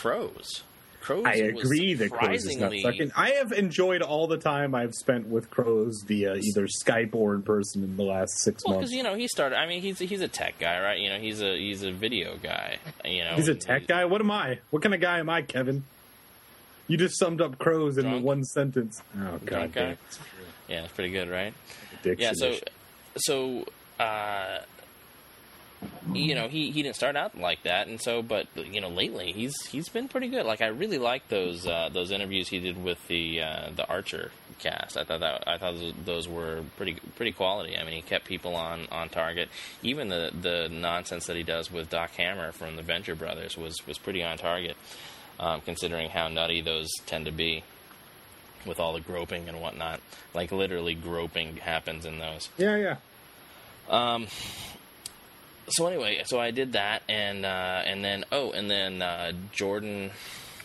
crows. 0.03 0.63
Crows. 1.01 1.25
I 1.27 1.35
agree 1.35 1.95
that 1.95 2.11
Crows 2.11 2.45
is 2.45 2.57
not 2.57 2.73
sucking. 2.83 3.13
I 3.17 3.31
have 3.31 3.53
enjoyed 3.53 4.03
all 4.03 4.27
the 4.27 4.37
time 4.37 4.75
I've 4.75 4.95
spent 4.95 5.27
with 5.29 5.49
Crows 5.49 6.03
via 6.07 6.35
either 6.35 6.67
Skype 6.67 7.15
or 7.15 7.35
in 7.35 7.43
person 7.43 7.83
in 7.83 7.97
the 7.97 8.03
last 8.03 8.41
six 8.41 8.63
Well, 8.67 8.75
months. 8.75 8.91
because 8.91 8.97
you 8.97 9.03
know 9.05 9.15
he 9.15 9.27
started. 9.29 9.57
I 9.59 9.67
mean, 9.67 9.81
he's 9.81 9.99
he's 10.01 10.21
a 10.21 10.29
tech 10.29 10.59
guy, 10.59 10.81
right? 10.81 10.99
You 10.99 11.09
know, 11.09 11.19
he's 11.19 11.41
a 11.41 11.57
he's 11.57 11.83
a 11.83 11.93
video 11.93 12.37
guy. 12.43 12.79
You 13.05 13.25
know, 13.25 13.35
He's 13.37 13.49
a 13.49 13.55
tech 13.55 13.87
guy. 13.87 14.05
What 14.05 14.21
am 14.21 14.31
I? 14.31 14.59
What 14.71 14.83
kind 14.83 14.95
of 14.95 15.01
guy 15.01 15.19
am 15.21 15.31
I, 15.31 15.43
Kevin? 15.43 15.85
You 16.89 16.97
just 16.97 17.19
summed 17.19 17.41
up 17.41 17.59
Crows 17.59 17.97
in 17.97 18.23
one 18.23 18.45
sentence. 18.45 19.01
Oh 19.19 19.39
god, 19.47 19.73
Yeah, 20.69 20.85
it's 20.85 20.93
pretty 20.93 21.13
good, 21.13 21.31
right? 21.31 21.55
Addiction 22.01 22.35
Yeah, 22.41 22.53
so 22.53 22.59
so 23.17 23.65
uh 24.03 24.59
you 26.13 26.35
know, 26.35 26.49
he 26.49 26.71
he 26.71 26.83
didn't 26.83 26.97
start 26.97 27.17
out 27.17 27.39
like 27.39 27.63
that 27.63 27.87
and 27.87 28.01
so 28.01 28.23
but 28.23 28.47
you 28.57 28.81
know, 28.81 28.89
lately 28.89 29.33
he's 29.33 29.67
he's 29.67 29.89
been 29.89 30.09
pretty 30.09 30.29
good. 30.29 30.47
Like 30.47 30.61
I 30.61 30.69
really 30.69 30.99
like 30.99 31.29
those 31.29 31.67
uh 31.67 31.89
those 31.93 32.11
interviews 32.11 32.49
he 32.49 32.59
did 32.59 32.83
with 32.83 33.07
the 33.09 33.43
uh 33.43 33.71
the 33.75 33.87
Archer 33.89 34.31
cast. 34.59 34.97
I 34.97 35.05
thought 35.05 35.21
that 35.21 35.45
I 35.47 35.59
thought 35.59 35.75
those, 36.05 36.29
were 36.29 36.63
pretty 36.77 36.97
pretty 37.17 37.33
quality. 37.33 37.77
I 37.77 37.85
mean, 37.85 37.95
he 37.95 38.03
kept 38.03 38.27
people 38.27 38.55
on 38.57 38.87
on 38.91 39.09
target. 39.09 39.49
Even 39.83 40.09
the 40.09 40.31
the 40.39 40.69
nonsense 40.71 41.27
that 41.27 41.37
he 41.37 41.43
does 41.43 41.71
with 41.73 41.91
Doc 41.91 42.11
Hammer 42.13 42.53
from 42.53 42.77
the 42.77 42.83
Venture 42.83 43.15
Brothers 43.15 43.57
was 43.57 43.87
was 43.87 43.99
pretty 43.99 44.23
on 44.23 44.39
target. 44.39 44.77
Um, 45.41 45.61
considering 45.61 46.11
how 46.11 46.27
nutty 46.27 46.61
those 46.63 46.89
tend 47.07 47.27
to 47.27 47.33
be 47.33 47.63
with 48.67 48.81
all 48.81 48.93
the 48.93 49.01
groping 49.01 49.49
and 49.49 49.61
whatnot. 49.61 50.01
Like 50.35 50.51
literally 50.51 50.95
groping 50.95 51.57
happens 51.59 52.05
in 52.05 52.19
those. 52.19 52.49
yeah, 52.59 52.77
yeah. 52.77 52.97
Um. 53.89 54.27
So 55.71 55.87
anyway, 55.87 56.23
so 56.25 56.41
I 56.41 56.51
did 56.51 56.73
that, 56.73 57.03
and 57.09 57.45
uh, 57.45 57.83
and 57.85 58.05
then 58.05 58.25
oh, 58.33 58.51
and 58.53 58.71
then 58.71 59.03
uh, 59.03 59.33
Jordan, 59.53 60.11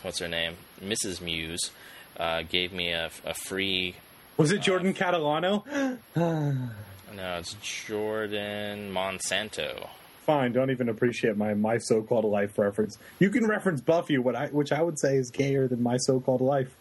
what's 0.02 0.18
her 0.18 0.28
name, 0.28 0.54
Mrs. 0.82 1.20
Muse, 1.20 1.70
uh, 2.18 2.42
gave 2.42 2.72
me 2.72 2.90
a, 2.90 3.10
a 3.24 3.34
free. 3.34 3.96
Was 4.36 4.50
it 4.50 4.62
Jordan 4.62 4.94
Catalano? 4.94 5.98
No, 7.16 7.36
it's 7.38 7.54
Jordan 7.62 8.92
Monsanto. 8.92 9.88
Fine, 10.26 10.52
don't 10.52 10.70
even 10.72 10.88
appreciate 10.88 11.36
my 11.36 11.54
my 11.54 11.78
so-called 11.78 12.24
life 12.24 12.58
reference. 12.58 12.98
You 13.20 13.30
can 13.30 13.46
reference 13.46 13.80
Buffy, 13.80 14.18
what 14.18 14.34
I 14.34 14.48
which 14.48 14.72
I 14.72 14.82
would 14.82 14.98
say 14.98 15.16
is 15.16 15.30
gayer 15.30 15.68
than 15.68 15.80
my 15.80 15.96
so-called 15.98 16.40
life. 16.40 16.74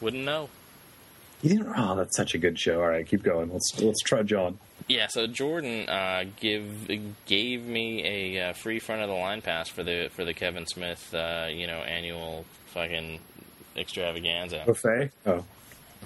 Wouldn't 0.00 0.24
know. 0.24 0.48
You 1.42 1.50
didn't. 1.50 1.74
Oh, 1.76 1.96
that's 1.96 2.16
such 2.16 2.34
a 2.34 2.38
good 2.38 2.58
show. 2.58 2.80
All 2.80 2.88
right, 2.88 3.06
keep 3.06 3.22
going. 3.22 3.52
Let's 3.52 3.78
let's 3.78 4.00
trudge 4.00 4.32
on. 4.32 4.58
Yeah, 4.86 5.06
so 5.08 5.26
Jordan 5.26 5.88
uh, 5.88 6.24
give 6.40 6.88
gave 7.26 7.64
me 7.64 8.04
a 8.36 8.50
uh, 8.50 8.52
free 8.52 8.78
front 8.78 9.02
of 9.02 9.08
the 9.08 9.14
line 9.14 9.40
pass 9.40 9.68
for 9.68 9.82
the 9.82 10.08
for 10.12 10.24
the 10.24 10.34
Kevin 10.34 10.66
Smith 10.66 11.14
uh, 11.14 11.46
you 11.50 11.66
know 11.66 11.78
annual 11.78 12.44
fucking 12.66 13.20
extravaganza. 13.76 14.62
Buffet. 14.66 15.10
Oh, 15.26 15.44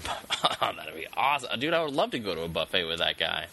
That'd 0.61 0.95
be 0.95 1.07
awesome, 1.17 1.59
dude. 1.59 1.75
I 1.75 1.83
would 1.83 1.95
love 1.95 2.13
to 2.13 2.19
go 2.19 2.35
to 2.35 2.43
a 2.43 2.49
buffet 2.49 2.85
with 2.85 2.99
that 2.99 3.19
guy. 3.19 3.47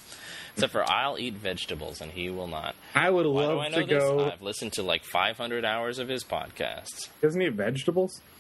Except 0.54 0.72
for 0.72 0.90
I'll 0.90 1.20
eat 1.20 1.34
vegetables 1.34 2.00
and 2.00 2.12
he 2.12 2.30
will 2.30 2.48
not. 2.48 2.76
I 2.94 3.10
would 3.10 3.26
Why 3.26 3.46
love 3.48 3.60
I 3.60 3.70
to 3.72 3.80
this? 3.84 3.88
go. 4.04 4.32
I've 4.32 4.42
listened 4.42 4.72
to 4.74 4.84
like 4.84 5.04
500 5.04 5.66
hours 5.66 6.00
of 6.00 6.08
his 6.08 6.24
podcasts. 6.24 7.10
Doesn't 7.22 7.42
he 7.42 7.46
have 7.48 7.56
vegetables? 7.56 8.22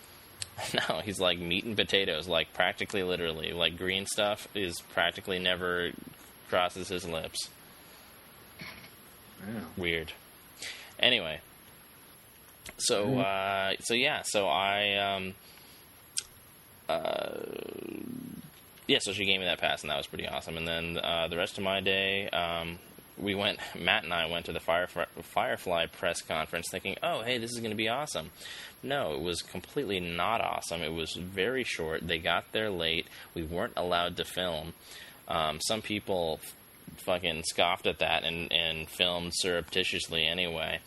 No, 0.74 1.02
he's 1.04 1.20
like 1.20 1.38
meat 1.38 1.66
and 1.66 1.76
potatoes, 1.76 2.30
like 2.30 2.54
practically 2.54 3.04
literally. 3.04 3.52
Like 3.52 3.78
green 3.78 4.06
stuff 4.06 4.48
is 4.56 4.80
practically 4.94 5.38
never 5.38 5.92
crosses 6.50 6.88
his 6.88 7.06
lips. 7.08 7.50
Weird. 9.78 10.14
Anyway, 11.00 11.42
so 12.78 13.20
uh, 13.20 13.74
so 13.82 13.94
yeah, 13.94 14.22
so 14.24 14.48
I 14.48 14.96
um, 14.96 15.34
uh, 16.90 17.40
yeah, 18.88 19.00
so 19.02 19.14
she 19.14 19.26
gave 19.26 19.40
me 19.40 19.46
that 19.46 19.60
pass, 19.60 19.82
and 19.82 19.90
that 19.90 19.98
was 19.98 20.08
pretty 20.08 20.28
awesome. 20.28 20.58
And 20.58 20.68
then 20.68 20.98
uh, 20.98 21.28
the 21.28 21.38
rest 21.38 21.58
of 21.58 21.64
my 21.64 21.82
day, 21.82 22.30
um, 22.30 22.80
we 23.18 23.36
went. 23.36 23.60
Matt 23.78 24.04
and 24.04 24.14
I 24.14 24.28
went 24.28 24.46
to 24.46 24.54
the 24.54 24.60
Firefly, 24.60 25.06
Firefly 25.22 25.88
press 25.88 26.22
conference, 26.22 26.68
thinking, 26.72 26.96
"Oh, 27.02 27.22
hey, 27.22 27.38
this 27.38 27.52
is 27.52 27.60
going 27.60 27.72
to 27.72 27.78
be 27.78 27.90
awesome." 27.90 28.32
No, 28.84 29.14
it 29.14 29.22
was 29.22 29.42
completely 29.42 30.00
not 30.00 30.42
awesome. 30.42 30.82
It 30.82 30.94
was 30.94 31.14
very 31.14 31.64
short. 31.64 32.08
They 32.08 32.20
got 32.20 32.52
there 32.52 32.70
late. 32.70 33.08
We 33.34 33.44
weren't 33.44 33.74
allowed 33.76 34.18
to 34.18 34.26
film. 34.26 34.74
Um, 35.28 35.60
some 35.62 35.82
people 35.82 36.40
fucking 37.06 37.44
scoffed 37.44 37.88
at 37.88 38.00
that 38.00 38.24
and, 38.24 38.52
and 38.52 38.90
filmed 38.90 39.32
surreptitiously 39.34 40.26
anyway. 40.26 40.80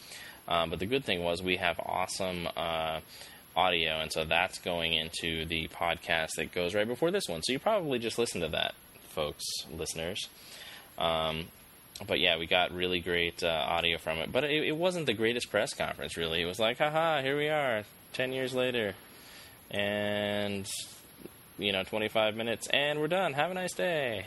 Um, 0.46 0.70
but 0.70 0.78
the 0.78 0.86
good 0.86 1.04
thing 1.04 1.22
was 1.22 1.42
we 1.42 1.56
have 1.56 1.78
awesome 1.78 2.48
uh, 2.56 3.00
audio, 3.54 4.00
and 4.00 4.12
so 4.12 4.24
that's 4.24 4.58
going 4.58 4.94
into 4.94 5.44
the 5.44 5.68
podcast 5.68 6.30
that 6.36 6.52
goes 6.52 6.74
right 6.74 6.88
before 6.88 7.10
this 7.10 7.28
one. 7.28 7.42
So 7.42 7.52
you 7.52 7.58
probably 7.58 7.98
just 7.98 8.18
listen 8.18 8.40
to 8.40 8.48
that, 8.48 8.74
folks, 9.10 9.44
listeners. 9.70 10.28
Um, 10.96 11.46
but 12.06 12.20
yeah, 12.20 12.38
we 12.38 12.46
got 12.46 12.72
really 12.72 13.00
great 13.00 13.42
uh, 13.42 13.48
audio 13.48 13.98
from 13.98 14.18
it. 14.18 14.32
But 14.32 14.44
it, 14.44 14.68
it 14.68 14.76
wasn't 14.76 15.06
the 15.06 15.14
greatest 15.14 15.50
press 15.50 15.74
conference, 15.74 16.16
really. 16.16 16.40
It 16.40 16.46
was 16.46 16.58
like, 16.58 16.78
haha, 16.78 17.20
here 17.22 17.36
we 17.36 17.48
are, 17.48 17.84
10 18.12 18.32
years 18.32 18.54
later. 18.54 18.94
And, 19.70 20.66
you 21.58 21.72
know, 21.72 21.82
25 21.82 22.36
minutes, 22.36 22.68
and 22.72 23.00
we're 23.00 23.08
done. 23.08 23.32
Have 23.34 23.50
a 23.50 23.54
nice 23.54 23.74
day. 23.74 24.26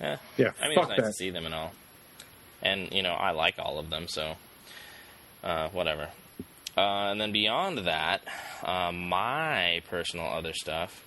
Yeah. 0.00 0.16
Yeah, 0.36 0.50
I 0.60 0.68
mean, 0.68 0.78
it's 0.78 0.88
nice 0.88 0.96
that. 1.00 1.06
to 1.06 1.12
see 1.12 1.30
them 1.30 1.46
and 1.46 1.54
all. 1.54 1.72
And, 2.62 2.92
you 2.92 3.02
know, 3.02 3.12
I 3.12 3.30
like 3.30 3.58
all 3.58 3.78
of 3.78 3.90
them, 3.90 4.08
so 4.08 4.34
uh, 5.42 5.68
whatever. 5.68 6.08
Uh, 6.76 7.10
and 7.10 7.20
then 7.20 7.30
beyond 7.30 7.78
that, 7.86 8.22
uh, 8.64 8.90
my 8.92 9.82
personal 9.88 10.26
other 10.26 10.52
stuff. 10.52 11.04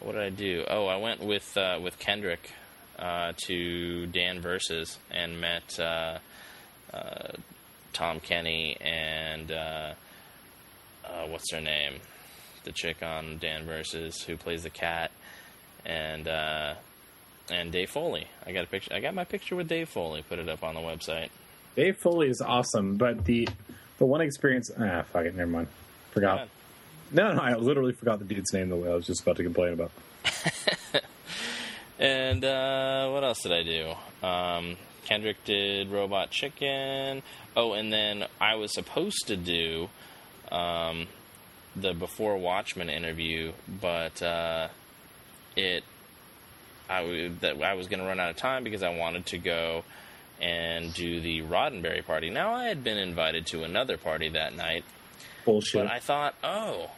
What 0.00 0.12
did 0.12 0.22
I 0.22 0.30
do? 0.30 0.64
Oh, 0.68 0.86
I 0.86 0.96
went 0.96 1.22
with 1.22 1.56
uh, 1.56 1.78
with 1.82 1.98
Kendrick 1.98 2.50
uh, 2.98 3.32
to 3.46 4.06
Dan 4.06 4.40
Versus 4.40 4.98
and 5.10 5.40
met 5.40 5.78
uh, 5.78 6.18
uh, 6.92 7.32
Tom 7.92 8.20
Kenny 8.20 8.76
and 8.80 9.50
uh, 9.50 9.94
uh, 11.04 11.26
what's 11.28 11.50
her 11.52 11.60
name, 11.60 11.94
the 12.64 12.72
chick 12.72 13.02
on 13.02 13.38
Dan 13.38 13.64
Versus 13.66 14.22
who 14.22 14.36
plays 14.36 14.62
the 14.62 14.70
cat, 14.70 15.10
and 15.84 16.26
uh, 16.28 16.74
and 17.50 17.72
Dave 17.72 17.90
Foley. 17.90 18.26
I 18.46 18.52
got 18.52 18.64
a 18.64 18.66
picture. 18.66 18.94
I 18.94 19.00
got 19.00 19.14
my 19.14 19.24
picture 19.24 19.56
with 19.56 19.68
Dave 19.68 19.88
Foley. 19.88 20.22
Put 20.22 20.38
it 20.38 20.48
up 20.48 20.62
on 20.62 20.74
the 20.74 20.80
website. 20.80 21.30
Dave 21.76 21.96
Foley 21.98 22.28
is 22.28 22.40
awesome, 22.40 22.96
but 22.96 23.24
the 23.24 23.48
the 23.98 24.06
one 24.06 24.20
experience. 24.20 24.70
Ah, 24.78 25.02
fuck 25.12 25.24
it. 25.24 25.34
Never 25.34 25.50
mind. 25.50 25.68
Forgot. 26.12 26.48
No, 27.10 27.32
no, 27.32 27.40
I 27.40 27.54
literally 27.54 27.92
forgot 27.92 28.18
the 28.18 28.26
dude's 28.26 28.52
name 28.52 28.68
the 28.68 28.76
way 28.76 28.90
I 28.90 28.94
was 28.94 29.06
just 29.06 29.22
about 29.22 29.36
to 29.36 29.42
complain 29.42 29.72
about. 29.72 29.90
And 31.98 32.44
uh, 32.44 33.10
what 33.10 33.24
else 33.24 33.42
did 33.42 33.52
I 33.52 33.62
do? 33.62 34.26
Um, 34.26 34.76
Kendrick 35.04 35.44
did 35.44 35.90
Robot 35.90 36.30
Chicken. 36.30 37.22
Oh, 37.56 37.72
and 37.72 37.92
then 37.92 38.24
I 38.40 38.54
was 38.54 38.72
supposed 38.72 39.26
to 39.26 39.36
do 39.36 39.88
um, 40.52 41.08
the 41.80 41.94
Before 41.94 42.36
Watchmen 42.36 42.90
interview, 42.90 43.52
but 43.80 44.22
uh, 44.22 44.68
it 45.56 45.84
I 46.88 47.00
w- 47.02 47.34
that 47.40 47.60
I 47.62 47.74
was 47.74 47.86
going 47.86 48.00
to 48.00 48.06
run 48.06 48.20
out 48.20 48.30
of 48.30 48.36
time 48.36 48.64
because 48.64 48.82
I 48.82 48.96
wanted 48.96 49.26
to 49.26 49.38
go 49.38 49.84
and 50.40 50.94
do 50.94 51.20
the 51.20 51.42
Roddenberry 51.42 52.04
party. 52.04 52.30
Now 52.30 52.54
I 52.54 52.66
had 52.66 52.82
been 52.84 52.98
invited 52.98 53.46
to 53.46 53.64
another 53.64 53.96
party 53.96 54.28
that 54.30 54.54
night, 54.54 54.84
Bullshit. 55.44 55.82
but 55.82 55.90
I 55.90 55.98
thought, 55.98 56.34
oh, 56.44 56.90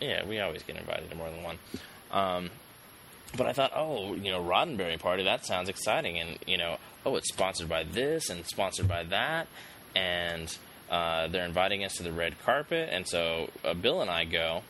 yeah, 0.00 0.26
we 0.26 0.40
always 0.40 0.62
get 0.62 0.76
invited 0.76 1.10
to 1.10 1.16
more 1.16 1.30
than 1.30 1.42
one. 1.42 1.58
Um, 2.10 2.50
but 3.36 3.46
I 3.46 3.52
thought, 3.52 3.72
oh, 3.74 4.14
you 4.14 4.32
know, 4.32 4.42
Roddenberry 4.42 4.98
Party, 4.98 5.22
that 5.24 5.46
sounds 5.46 5.68
exciting. 5.68 6.18
And, 6.18 6.38
you 6.46 6.58
know, 6.58 6.78
oh, 7.06 7.16
it's 7.16 7.28
sponsored 7.28 7.68
by 7.68 7.84
this 7.84 8.28
and 8.28 8.44
sponsored 8.46 8.88
by 8.88 9.04
that. 9.04 9.46
And 9.94 10.56
uh, 10.90 11.28
they're 11.28 11.44
inviting 11.44 11.84
us 11.84 11.94
to 11.94 12.02
the 12.02 12.12
red 12.12 12.38
carpet. 12.44 12.88
And 12.90 13.06
so 13.06 13.48
uh, 13.64 13.74
Bill 13.74 14.02
and 14.02 14.10
I 14.10 14.24
go. 14.24 14.62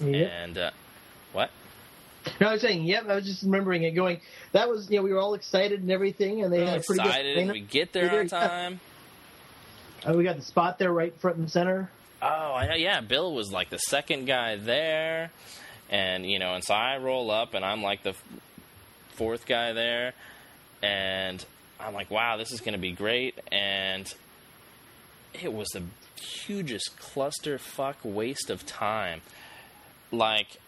Yep. 0.00 0.30
And, 0.30 0.58
uh, 0.58 0.70
what? 1.32 1.50
No, 2.40 2.48
I 2.48 2.52
was 2.52 2.60
saying, 2.60 2.84
yep. 2.84 3.08
I 3.08 3.14
was 3.14 3.24
just 3.24 3.42
remembering 3.42 3.82
it. 3.82 3.92
Going, 3.92 4.20
that 4.52 4.68
was, 4.68 4.90
you 4.90 4.96
know, 4.96 5.02
we 5.02 5.12
were 5.12 5.20
all 5.20 5.34
excited 5.34 5.80
and 5.80 5.90
everything, 5.90 6.42
and 6.42 6.52
they 6.52 6.64
had 6.64 6.80
a 6.80 6.82
pretty 6.82 7.02
excited. 7.02 7.46
good. 7.46 7.52
We 7.52 7.60
get 7.60 7.92
there 7.92 8.20
on 8.20 8.28
time. 8.28 8.80
Uh, 10.06 10.12
we 10.12 10.24
got 10.24 10.36
the 10.36 10.42
spot 10.42 10.78
there, 10.78 10.92
right 10.92 11.18
front 11.20 11.38
and 11.38 11.50
center. 11.50 11.90
Oh, 12.20 12.26
I 12.54 12.66
know. 12.66 12.74
Yeah, 12.74 13.00
Bill 13.00 13.32
was 13.34 13.50
like 13.50 13.70
the 13.70 13.78
second 13.78 14.26
guy 14.26 14.56
there, 14.56 15.30
and 15.88 16.26
you 16.28 16.38
know, 16.38 16.54
and 16.54 16.64
so 16.64 16.74
I 16.74 16.98
roll 16.98 17.30
up, 17.30 17.54
and 17.54 17.64
I'm 17.64 17.82
like 17.82 18.02
the 18.02 18.14
fourth 19.14 19.46
guy 19.46 19.72
there, 19.72 20.14
and 20.82 21.44
I'm 21.80 21.94
like, 21.94 22.10
wow, 22.10 22.36
this 22.36 22.52
is 22.52 22.60
going 22.60 22.74
to 22.74 22.80
be 22.80 22.92
great, 22.92 23.38
and 23.50 24.12
it 25.34 25.52
was 25.52 25.68
the 25.68 25.82
hugest 26.20 26.96
clusterfuck 26.98 27.96
waste 28.04 28.50
of 28.50 28.66
time. 28.66 29.20
Like, 30.10 30.58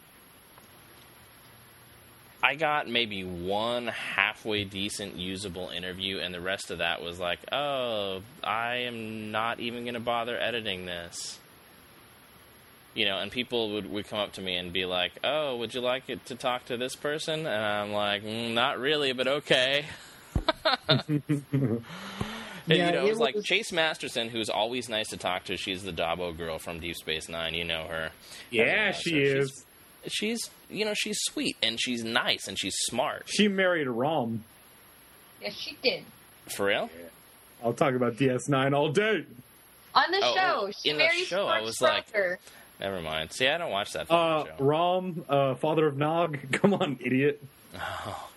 I 2.43 2.55
got 2.55 2.89
maybe 2.89 3.23
one 3.23 3.89
halfway 3.89 4.65
decent 4.65 5.17
usable 5.17 5.69
interview, 5.69 6.19
and 6.19 6.33
the 6.33 6.41
rest 6.41 6.71
of 6.71 6.79
that 6.79 7.03
was 7.03 7.19
like, 7.19 7.41
oh, 7.53 8.23
I 8.43 8.77
am 8.87 9.31
not 9.31 9.61
even 9.61 9.85
going 9.85 9.95
to 9.95 10.01
bother 10.01 10.39
editing 10.39 10.87
this. 10.87 11.39
You 12.95 13.05
know, 13.05 13.19
and 13.19 13.31
people 13.31 13.75
would, 13.75 13.91
would 13.91 14.09
come 14.09 14.19
up 14.19 14.33
to 14.33 14.41
me 14.41 14.57
and 14.57 14.73
be 14.73 14.85
like, 14.85 15.13
oh, 15.23 15.57
would 15.57 15.75
you 15.75 15.81
like 15.81 16.09
it 16.09 16.27
to 16.27 16.35
talk 16.35 16.65
to 16.67 16.77
this 16.77 16.97
person? 16.97 17.47
And 17.47 17.65
I'm 17.65 17.93
like, 17.93 18.25
mm, 18.25 18.53
not 18.53 18.81
really, 18.81 19.13
but 19.13 19.29
okay. 19.29 19.85
And, 22.71 22.79
Yeah, 22.79 22.87
you 22.87 22.93
know, 22.93 23.07
it 23.07 23.09
was 23.11 23.19
it 23.19 23.23
like 23.23 23.43
Chase 23.43 23.73
Masterson, 23.73 24.29
who's 24.29 24.49
always 24.49 24.89
nice 24.89 25.09
to 25.09 25.17
talk 25.17 25.45
to. 25.45 25.57
She's 25.57 25.83
the 25.83 25.93
Dabo 25.93 26.37
girl 26.37 26.59
from 26.59 26.79
Deep 26.81 26.97
Space 26.97 27.29
Nine. 27.29 27.55
You 27.55 27.65
know 27.65 27.85
her. 27.85 28.11
Yeah, 28.51 28.63
Everyone 28.63 28.93
she 28.95 29.13
knows 29.13 29.33
her. 29.33 29.39
is. 29.39 29.65
She's, 30.05 30.13
she's, 30.13 30.51
you 30.71 30.85
know, 30.85 30.95
she's 30.95 31.19
sweet 31.23 31.57
and 31.63 31.79
she's 31.81 32.05
nice 32.05 32.47
and 32.49 32.59
she's 32.59 32.75
smart. 32.87 33.25
She 33.27 33.49
married 33.49 33.89
Rom. 33.89 34.45
Yes, 35.43 35.55
she 35.55 35.77
did. 35.83 36.05
For 36.55 36.67
real? 36.67 36.89
I'll 37.65 37.73
talk 37.73 37.95
about 37.95 38.17
DS9 38.17 38.75
all 38.75 38.91
day. 38.91 39.25
On 39.95 40.11
the 40.13 40.21
Oh, 40.23 40.35
show, 40.35 40.71
she 40.83 40.91
in 40.91 40.97
the 40.97 41.03
married 41.05 41.25
show, 41.27 41.47
I 41.49 41.59
Quark's 41.59 41.67
was 41.67 41.81
like- 41.81 42.13
brother. 42.13 42.39
Never 42.81 43.01
mind. 43.03 43.33
See, 43.33 43.47
I 43.47 43.59
don't 43.59 43.71
watch 43.73 43.93
that 43.93 44.11
Uh, 44.11 44.45
show. 44.47 44.53
Rom, 44.65 45.25
uh, 45.29 45.55
father 45.57 45.87
of 45.87 45.97
Nog. 45.99 46.39
Come 46.53 46.73
on, 46.75 46.99
idiot. 47.05 47.43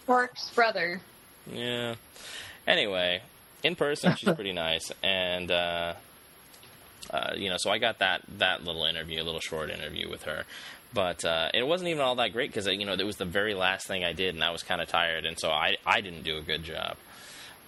Quark's 0.05 0.49
brother. 0.49 0.99
Yeah. 1.51 1.95
Anyway, 2.67 3.21
in 3.63 3.75
person, 3.75 4.15
she's 4.15 4.33
pretty 4.35 4.53
nice, 4.53 4.91
and 5.01 5.51
uh, 5.51 5.93
uh, 7.09 7.33
you 7.35 7.49
know, 7.49 7.57
so 7.57 7.69
I 7.71 7.77
got 7.77 7.99
that 7.99 8.21
that 8.37 8.63
little 8.63 8.85
interview, 8.85 9.21
a 9.21 9.23
little 9.23 9.39
short 9.39 9.69
interview 9.69 10.09
with 10.09 10.23
her. 10.23 10.43
But 10.93 11.25
uh, 11.25 11.49
it 11.53 11.65
wasn't 11.65 11.89
even 11.89 12.01
all 12.01 12.15
that 12.15 12.33
great 12.33 12.51
because 12.51 12.67
you 12.67 12.85
know 12.85 12.93
it 12.93 13.05
was 13.05 13.17
the 13.17 13.25
very 13.25 13.55
last 13.55 13.87
thing 13.87 14.03
I 14.03 14.13
did, 14.13 14.35
and 14.35 14.43
I 14.43 14.51
was 14.51 14.63
kind 14.63 14.81
of 14.81 14.87
tired, 14.87 15.25
and 15.25 15.39
so 15.39 15.49
I 15.49 15.77
I 15.85 16.01
didn't 16.01 16.23
do 16.23 16.37
a 16.37 16.41
good 16.41 16.63
job. 16.63 16.97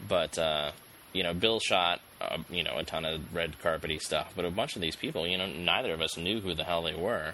But 0.07 0.37
uh, 0.37 0.71
you 1.13 1.23
know, 1.23 1.33
Bill 1.33 1.59
shot 1.59 2.01
uh, 2.21 2.37
you 2.49 2.63
know 2.63 2.77
a 2.77 2.83
ton 2.83 3.05
of 3.05 3.33
red 3.33 3.55
carpety 3.63 3.99
stuff, 3.99 4.33
but 4.35 4.45
a 4.45 4.51
bunch 4.51 4.75
of 4.75 4.81
these 4.81 4.95
people, 4.95 5.25
you 5.27 5.37
know, 5.37 5.47
neither 5.47 5.93
of 5.93 6.01
us 6.01 6.17
knew 6.17 6.39
who 6.39 6.53
the 6.53 6.63
hell 6.63 6.83
they 6.83 6.95
were. 6.95 7.33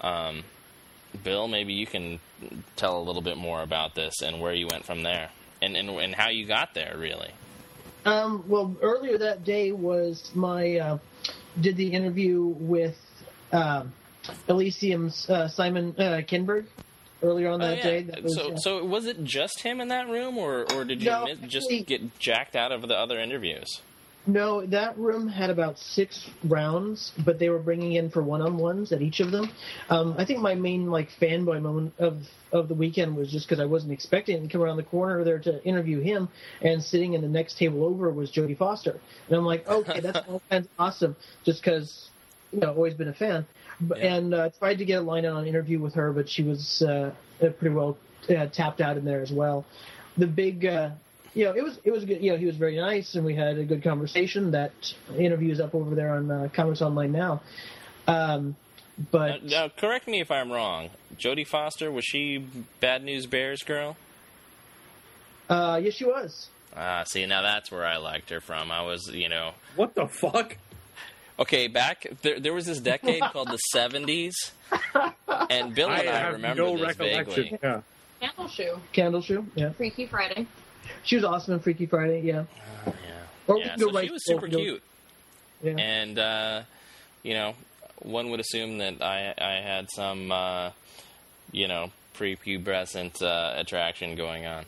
Um, 0.00 0.44
Bill, 1.22 1.48
maybe 1.48 1.72
you 1.72 1.86
can 1.86 2.20
tell 2.76 2.98
a 2.98 3.02
little 3.02 3.22
bit 3.22 3.36
more 3.36 3.62
about 3.62 3.94
this 3.94 4.20
and 4.20 4.40
where 4.40 4.52
you 4.52 4.66
went 4.70 4.84
from 4.84 5.02
there, 5.04 5.30
and 5.62 5.76
and, 5.76 5.88
and 5.90 6.14
how 6.14 6.28
you 6.28 6.44
got 6.44 6.74
there, 6.74 6.96
really. 6.98 7.30
Um, 8.04 8.44
well, 8.48 8.74
earlier 8.80 9.18
that 9.18 9.44
day 9.44 9.72
was 9.72 10.30
my 10.34 10.76
uh, 10.78 10.98
did 11.60 11.76
the 11.76 11.88
interview 11.92 12.40
with 12.46 12.96
um, 13.52 13.92
Elysium's 14.48 15.28
uh, 15.28 15.48
Simon 15.48 15.94
uh, 15.98 16.22
Kinberg 16.26 16.66
earlier 17.22 17.50
on 17.50 17.60
Oh, 17.60 17.66
that 17.66 17.78
yeah. 17.78 17.82
day. 17.84 18.02
That 18.04 18.22
was, 18.22 18.34
so, 18.34 18.54
so 18.56 18.84
was 18.84 19.06
it 19.06 19.24
just 19.24 19.60
him 19.62 19.80
in 19.80 19.88
that 19.88 20.08
room, 20.08 20.38
or 20.38 20.64
or 20.72 20.84
did 20.84 21.02
you 21.02 21.10
No, 21.10 21.24
miss, 21.24 21.38
just 21.40 21.66
actually- 21.66 21.82
get 21.82 22.18
jacked 22.18 22.56
out 22.56 22.72
of 22.72 22.82
the 22.82 22.94
other 22.96 23.18
interviews? 23.20 23.82
No, 24.28 24.64
that 24.66 24.96
room 24.98 25.26
had 25.26 25.50
about 25.50 25.78
six 25.78 26.28
rounds, 26.44 27.12
but 27.24 27.38
they 27.38 27.48
were 27.48 27.58
bringing 27.58 27.94
in 27.94 28.10
for 28.10 28.22
one-on-ones 28.22 28.92
at 28.92 29.02
each 29.02 29.20
of 29.20 29.30
them. 29.30 29.50
Um, 29.88 30.14
I 30.18 30.24
think 30.24 30.40
my 30.40 30.54
main 30.54 30.90
like 30.90 31.08
fanboy 31.20 31.60
moment 31.62 31.94
of 31.98 32.22
of 32.52 32.68
the 32.68 32.74
weekend 32.74 33.16
was 33.16 33.30
just 33.32 33.48
because 33.48 33.60
I 33.60 33.66
wasn't 33.66 33.92
expecting 33.92 34.38
it 34.38 34.42
to 34.42 34.48
come 34.48 34.62
around 34.62 34.76
the 34.76 34.82
corner 34.84 35.24
there 35.24 35.38
to 35.40 35.62
interview 35.64 36.00
him, 36.00 36.28
and 36.62 36.82
sitting 36.82 37.14
in 37.14 37.22
the 37.22 37.28
next 37.28 37.58
table 37.58 37.84
over 37.84 38.10
was 38.10 38.30
Jodie 38.30 38.56
Foster, 38.56 39.00
and 39.28 39.36
I'm 39.36 39.44
like, 39.44 39.66
okay, 39.66 40.00
that's 40.00 40.20
all 40.28 40.42
kinds 40.50 40.66
of 40.66 40.72
awesome, 40.78 41.16
just 41.44 41.62
because 41.62 42.10
you 42.52 42.60
know, 42.60 42.72
always 42.72 42.94
been 42.94 43.08
a 43.08 43.14
fan. 43.14 43.46
But, 43.80 43.98
Yeah. 43.98 44.14
And 44.14 44.34
uh, 44.34 44.50
tried 44.58 44.78
to 44.78 44.84
get 44.84 44.98
a 44.98 45.02
line 45.02 45.26
on 45.26 45.42
an 45.42 45.46
interview 45.46 45.78
with 45.78 45.94
her, 45.94 46.12
but 46.12 46.28
she 46.28 46.42
was 46.42 46.82
uh, 46.82 47.12
uh, 47.42 47.48
pretty 47.50 47.74
well 47.74 47.96
uh, 48.28 48.46
tapped 48.46 48.80
out 48.80 48.96
in 48.96 49.04
there 49.04 49.20
as 49.20 49.30
well. 49.30 49.64
The 50.16 50.26
big, 50.26 50.66
uh, 50.66 50.90
you 51.34 51.44
know, 51.44 51.52
it 51.52 51.62
was 51.62 51.78
it 51.84 51.90
was 51.90 52.04
good. 52.04 52.22
You 52.22 52.32
know, 52.32 52.38
he 52.38 52.46
was 52.46 52.56
very 52.56 52.76
nice, 52.76 53.14
and 53.14 53.24
we 53.24 53.34
had 53.34 53.58
a 53.58 53.64
good 53.64 53.82
conversation. 53.82 54.50
That 54.52 54.72
interview 55.16 55.52
is 55.52 55.60
up 55.60 55.74
over 55.74 55.94
there 55.94 56.14
on 56.14 56.30
uh, 56.30 56.48
Comics 56.52 56.82
Online 56.82 57.12
now. 57.12 57.42
Um, 58.06 58.56
but 59.12 59.44
Now, 59.44 59.66
now, 59.66 59.68
correct 59.68 60.08
me 60.08 60.20
if 60.20 60.30
I'm 60.30 60.50
wrong. 60.50 60.90
Jodie 61.16 61.46
Foster 61.46 61.90
was 61.92 62.04
she 62.04 62.44
Bad 62.80 63.04
News 63.04 63.26
Bears 63.26 63.62
girl? 63.62 63.96
uh, 65.48 65.80
yes, 65.82 65.94
she 65.94 66.04
was. 66.04 66.48
Ah, 66.76 67.04
see, 67.04 67.24
now 67.26 67.42
that's 67.42 67.70
where 67.70 67.84
I 67.86 67.96
liked 67.96 68.30
her 68.30 68.40
from. 68.40 68.70
I 68.70 68.82
was, 68.82 69.08
you 69.12 69.28
know, 69.28 69.52
What 69.76 69.94
the 69.94 70.06
fuck? 70.06 70.56
okay. 71.38 71.66
Back 71.68 72.06
there, 72.22 72.38
there 72.38 72.52
was 72.52 72.66
this 72.66 72.78
decade 72.80 73.22
called 73.32 73.48
the 73.48 73.58
'70s, 73.74 74.34
and 75.50 75.74
Bill 75.74 75.88
I 75.88 75.98
and 76.00 76.08
I, 76.08 76.18
have 76.18 76.32
remember 76.34 76.62
no 76.62 76.76
this 76.76 76.86
recollection. 76.98 77.42
vaguely. 77.44 77.58
Yeah. 77.62 77.80
Candleshoe. 78.22 78.80
Candle 78.92 79.22
Shoe. 79.22 79.46
Yeah, 79.54 79.70
Freaky 79.70 80.06
Friday. 80.06 80.46
She 81.04 81.16
was 81.16 81.24
awesome 81.24 81.54
in 81.54 81.60
Freaky 81.60 81.86
Friday. 81.86 82.20
Yeah. 82.22 82.44
Yeah, 82.86 82.92
Or 83.46 83.58
yeah. 83.58 83.76
So 83.76 83.90
right 83.92 84.06
she 84.06 84.12
was 84.12 84.24
super 84.24 84.48
go- 84.48 84.58
cute. 84.58 84.82
Yeah. 85.62 85.72
and 85.78 86.18
uh, 86.18 86.62
you 87.22 87.34
know, 87.34 87.54
one 88.02 88.30
would 88.30 88.40
assume 88.40 88.78
that 88.78 89.02
I 89.02 89.34
I 89.36 89.60
had 89.60 89.90
some 89.90 90.30
uh, 90.30 90.70
you 91.52 91.66
know 91.68 91.90
prepubescent 92.14 93.22
uh, 93.22 93.54
attraction 93.56 94.16
going 94.16 94.46
on. 94.46 94.64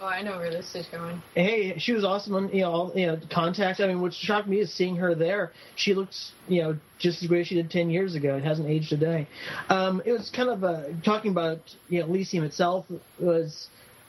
Oh, 0.00 0.06
I 0.06 0.22
know 0.22 0.36
where 0.38 0.50
this 0.50 0.76
is 0.76 0.86
going. 0.86 1.20
hey, 1.34 1.76
she 1.78 1.92
was 1.92 2.04
awesome 2.04 2.32
on 2.36 2.48
you 2.50 2.60
know, 2.62 2.70
all, 2.70 2.92
you 2.94 3.06
know 3.08 3.18
contact. 3.32 3.80
I 3.80 3.88
mean, 3.88 4.00
what 4.00 4.14
shocked 4.14 4.46
me 4.46 4.58
is 4.60 4.72
seeing 4.72 4.94
her 4.96 5.14
there. 5.14 5.50
She 5.76 5.92
looks 5.94 6.32
you 6.48 6.62
know 6.62 6.76
just 6.98 7.20
as 7.22 7.28
great 7.28 7.40
as 7.42 7.46
she 7.48 7.54
did 7.56 7.70
ten 7.70 7.90
years 7.90 8.14
ago. 8.14 8.36
It 8.36 8.44
hasn't 8.44 8.68
aged 8.68 8.92
a 8.92 8.96
day. 8.96 9.26
Um, 9.68 10.00
it 10.04 10.12
was 10.12 10.30
kind 10.30 10.48
of 10.50 10.62
uh, 10.64 10.82
talking 11.04 11.30
about 11.32 11.60
you 11.88 12.00
know 12.00 12.06
Elysium 12.06 12.44
itself 12.44 12.86
was 13.18 13.68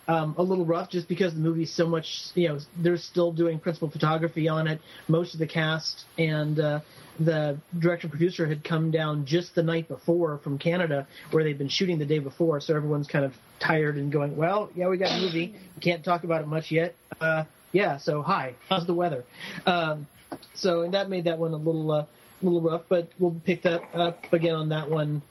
um, 0.09 0.33
a 0.39 0.43
little 0.43 0.65
rough 0.65 0.89
just 0.89 1.07
because 1.07 1.35
the 1.35 1.39
movie's 1.39 1.71
so 1.71 1.87
much 1.87 2.31
you 2.33 2.49
know 2.49 2.59
they're 2.77 2.97
still 2.97 3.31
doing 3.31 3.59
principal 3.59 3.89
photography 3.89 4.49
on 4.49 4.67
it. 4.67 4.81
Most 5.07 5.35
of 5.35 5.39
the 5.39 5.45
cast 5.45 6.05
and 6.17 6.59
uh, 6.59 6.79
the 7.19 7.59
director 7.77 8.09
producer 8.09 8.47
had 8.47 8.63
come 8.63 8.89
down 8.89 9.25
just 9.25 9.53
the 9.53 9.61
night 9.61 9.87
before 9.87 10.39
from 10.39 10.57
Canada 10.57 11.07
where 11.29 11.43
they'd 11.43 11.59
been 11.59 11.69
shooting 11.69 11.99
the 11.99 12.07
day 12.07 12.17
before, 12.17 12.59
so 12.59 12.75
everyone's 12.75 13.07
kind 13.07 13.23
of 13.23 13.33
tired 13.59 13.97
and 13.97 14.11
going, 14.11 14.35
well, 14.35 14.71
yeah, 14.75 14.87
we 14.87 14.97
got 14.97 15.11
a 15.11 15.21
movie. 15.21 15.55
We 15.75 15.81
can't 15.81 16.03
talk 16.03 16.23
about 16.23 16.41
it 16.41 16.47
much 16.47 16.71
yet. 16.71 16.95
Uh, 17.21 17.43
yeah, 17.71 17.97
so 17.97 18.23
hi, 18.23 18.55
how's 18.67 18.87
the 18.87 18.95
weather? 18.95 19.25
Um, 19.67 20.07
so 20.55 20.81
and 20.81 20.95
that 20.95 21.09
made 21.09 21.25
that 21.25 21.37
one 21.37 21.53
a 21.53 21.57
little 21.57 21.91
uh, 21.91 22.05
little 22.41 22.61
rough, 22.61 22.83
but 22.89 23.09
we'll 23.19 23.39
pick 23.45 23.61
that 23.61 23.81
up 23.93 24.33
again 24.33 24.55
on 24.55 24.69
that 24.69 24.89
one 24.89 25.21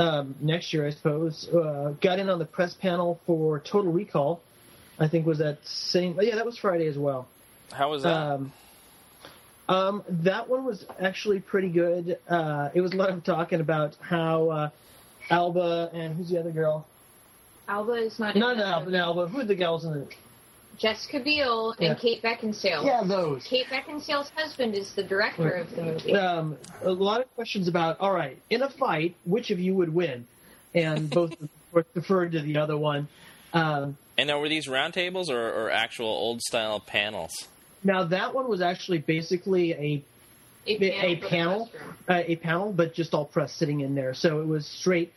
um, 0.00 0.34
next 0.40 0.72
year, 0.72 0.86
I 0.86 0.90
suppose. 0.90 1.48
Uh, 1.48 1.94
got 2.00 2.18
in 2.18 2.28
on 2.30 2.38
the 2.38 2.44
press 2.44 2.74
panel 2.74 3.20
for 3.26 3.60
Total 3.60 3.92
Recall. 3.92 4.40
I 4.98 5.08
think 5.08 5.26
was 5.26 5.38
that 5.38 5.58
same. 5.64 6.18
Yeah, 6.20 6.36
that 6.36 6.46
was 6.46 6.58
Friday 6.58 6.86
as 6.86 6.98
well. 6.98 7.28
How 7.72 7.90
was 7.90 8.02
that? 8.02 8.12
Um, 8.12 8.52
um, 9.68 10.02
that 10.08 10.48
one 10.48 10.64
was 10.64 10.84
actually 11.00 11.40
pretty 11.40 11.68
good. 11.68 12.18
Uh, 12.28 12.70
it 12.74 12.80
was 12.80 12.92
a 12.92 12.96
lot 12.96 13.10
of 13.10 13.22
talking 13.24 13.60
about 13.60 13.96
how 14.00 14.48
uh, 14.48 14.70
Alba 15.30 15.90
and 15.94 16.16
who's 16.16 16.30
the 16.30 16.40
other 16.40 16.50
girl? 16.50 16.86
Alba 17.68 17.92
is 17.92 18.18
not. 18.18 18.36
Not 18.36 18.56
in 18.56 18.62
Alba, 18.62 18.96
Alba. 18.96 19.28
Who 19.28 19.40
are 19.40 19.44
the 19.44 19.54
gals 19.54 19.84
in 19.84 19.94
it? 19.94 20.14
Jessica 20.78 21.20
Biel 21.20 21.74
and 21.78 21.98
Kate 21.98 22.22
Beckinsale. 22.22 22.84
Yeah, 22.84 23.02
those. 23.04 23.44
Kate 23.44 23.66
Beckinsale's 23.66 24.30
husband 24.30 24.74
is 24.74 24.94
the 24.94 25.02
director 25.02 25.50
of 25.50 25.74
the 25.74 25.82
movie. 25.82 26.14
Um, 26.14 26.56
a 26.82 26.90
lot 26.90 27.20
of 27.20 27.34
questions 27.34 27.68
about. 27.68 28.00
All 28.00 28.12
right, 28.12 28.40
in 28.48 28.62
a 28.62 28.70
fight, 28.70 29.14
which 29.24 29.50
of 29.50 29.58
you 29.58 29.74
would 29.74 29.92
win? 29.92 30.26
And 30.74 31.10
both 31.14 31.34
were 31.72 31.84
deferred 31.94 32.32
to 32.32 32.40
the 32.40 32.58
other 32.58 32.76
one. 32.76 33.08
Um, 33.52 33.98
and 34.16 34.28
now 34.28 34.40
were 34.40 34.48
these 34.48 34.68
roundtables 34.68 35.28
or, 35.28 35.40
or 35.40 35.70
actual 35.70 36.08
old 36.08 36.40
style 36.42 36.80
panels? 36.80 37.32
now 37.82 38.04
that 38.04 38.34
one 38.34 38.48
was 38.48 38.60
actually 38.60 38.98
basically 38.98 39.72
a 39.72 40.04
a 40.66 40.74
for 40.74 40.84
the 40.84 41.28
panel, 41.28 41.70
uh, 42.08 42.22
a 42.26 42.36
panel, 42.36 42.72
but 42.72 42.92
just 42.92 43.14
all 43.14 43.24
press 43.24 43.52
sitting 43.54 43.80
in 43.80 43.94
there. 43.94 44.12
So 44.12 44.40
it 44.40 44.46
was 44.46 44.66
straight 44.66 45.12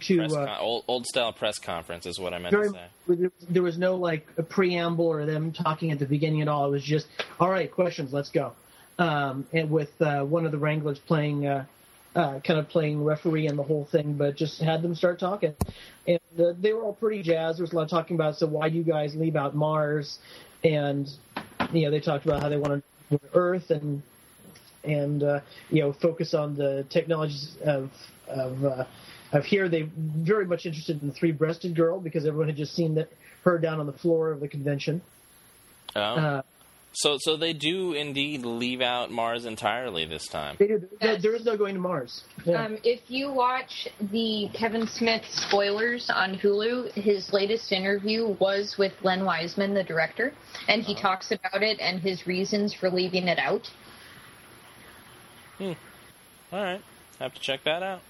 to 0.00 0.16
Press 0.18 0.32
uh, 0.32 0.56
old, 0.60 0.84
old 0.88 1.06
style 1.06 1.32
press 1.32 1.58
conference 1.58 2.06
is 2.06 2.18
what 2.18 2.34
I 2.34 2.38
meant 2.38 2.54
very, 2.54 2.68
to 2.68 2.74
say. 3.08 3.30
there 3.48 3.62
was 3.62 3.78
no 3.78 3.96
like 3.96 4.26
a 4.36 4.42
preamble 4.42 5.06
or 5.06 5.26
them 5.26 5.52
talking 5.52 5.90
at 5.92 5.98
the 5.98 6.06
beginning 6.06 6.42
at 6.42 6.48
all. 6.48 6.66
It 6.66 6.70
was 6.70 6.84
just, 6.84 7.06
all 7.38 7.50
right, 7.50 7.70
questions, 7.70 8.12
let's 8.12 8.30
go. 8.30 8.52
Um, 8.98 9.46
and 9.52 9.70
with 9.70 9.90
uh, 10.00 10.22
one 10.22 10.46
of 10.46 10.52
the 10.52 10.58
Wranglers 10.58 10.98
playing, 10.98 11.46
uh, 11.46 11.64
uh, 12.14 12.40
kind 12.40 12.58
of 12.58 12.68
playing 12.68 13.02
referee 13.02 13.46
and 13.46 13.58
the 13.58 13.62
whole 13.62 13.86
thing, 13.90 14.14
but 14.14 14.36
just 14.36 14.60
had 14.60 14.82
them 14.82 14.94
start 14.94 15.18
talking. 15.18 15.54
And 16.06 16.20
uh, 16.38 16.52
they 16.60 16.72
were 16.72 16.82
all 16.82 16.92
pretty 16.92 17.22
jazzed. 17.22 17.58
There 17.58 17.64
was 17.64 17.72
a 17.72 17.76
lot 17.76 17.84
of 17.84 17.90
talking 17.90 18.16
about, 18.16 18.36
so 18.36 18.46
why 18.46 18.68
do 18.68 18.76
you 18.76 18.84
guys 18.84 19.14
leave 19.14 19.36
out 19.36 19.54
Mars? 19.54 20.18
And, 20.62 21.08
you 21.72 21.84
know, 21.84 21.90
they 21.90 22.00
talked 22.00 22.26
about 22.26 22.42
how 22.42 22.48
they 22.48 22.58
want 22.58 22.84
to 23.10 23.20
Earth 23.34 23.70
and, 23.70 24.02
and 24.84 25.22
uh, 25.22 25.40
you 25.70 25.82
know, 25.82 25.92
focus 25.92 26.34
on 26.34 26.56
the 26.56 26.84
technologies 26.90 27.56
of, 27.64 27.90
of 28.28 28.64
uh, 28.64 28.84
of 29.32 29.44
here 29.44 29.68
they 29.68 29.82
very 29.96 30.46
much 30.46 30.66
interested 30.66 31.00
in 31.02 31.08
the 31.08 31.14
three 31.14 31.32
breasted 31.32 31.74
girl 31.74 32.00
because 32.00 32.26
everyone 32.26 32.48
had 32.48 32.56
just 32.56 32.74
seen 32.74 32.94
that 32.96 33.08
her 33.44 33.58
down 33.58 33.80
on 33.80 33.86
the 33.86 33.92
floor 33.92 34.30
of 34.30 34.40
the 34.40 34.48
convention. 34.48 35.02
Oh. 35.96 36.00
Uh, 36.00 36.42
so 36.94 37.16
so 37.18 37.38
they 37.38 37.54
do 37.54 37.94
indeed 37.94 38.44
leave 38.44 38.82
out 38.82 39.10
Mars 39.10 39.46
entirely 39.46 40.04
this 40.04 40.26
time. 40.28 40.56
they 40.58 40.66
do, 40.66 40.86
Yes. 41.00 41.22
there 41.22 41.34
is 41.34 41.42
no 41.44 41.56
going 41.56 41.74
to 41.74 41.80
Mars. 41.80 42.22
Yeah. 42.44 42.62
Um, 42.66 42.76
if 42.84 43.00
you 43.08 43.32
watch 43.32 43.88
the 43.98 44.50
Kevin 44.52 44.86
Smith 44.86 45.22
spoilers 45.30 46.10
on 46.10 46.34
Hulu, 46.34 46.92
his 46.92 47.32
latest 47.32 47.72
interview 47.72 48.36
was 48.38 48.76
with 48.78 48.92
Len 49.02 49.24
Wiseman, 49.24 49.72
the 49.72 49.82
director, 49.82 50.34
and 50.68 50.82
he 50.82 50.94
talks 50.94 51.32
about 51.32 51.62
it 51.62 51.80
and 51.80 51.98
his 52.00 52.26
reasons 52.26 52.74
for 52.74 52.90
leaving 52.90 53.26
it 53.26 53.38
out. 53.38 53.70
Hmm. 55.56 55.72
All 56.52 56.62
right, 56.62 56.82
have 57.18 57.32
to 57.32 57.40
check 57.40 57.64
that 57.64 57.82
out. 57.82 58.02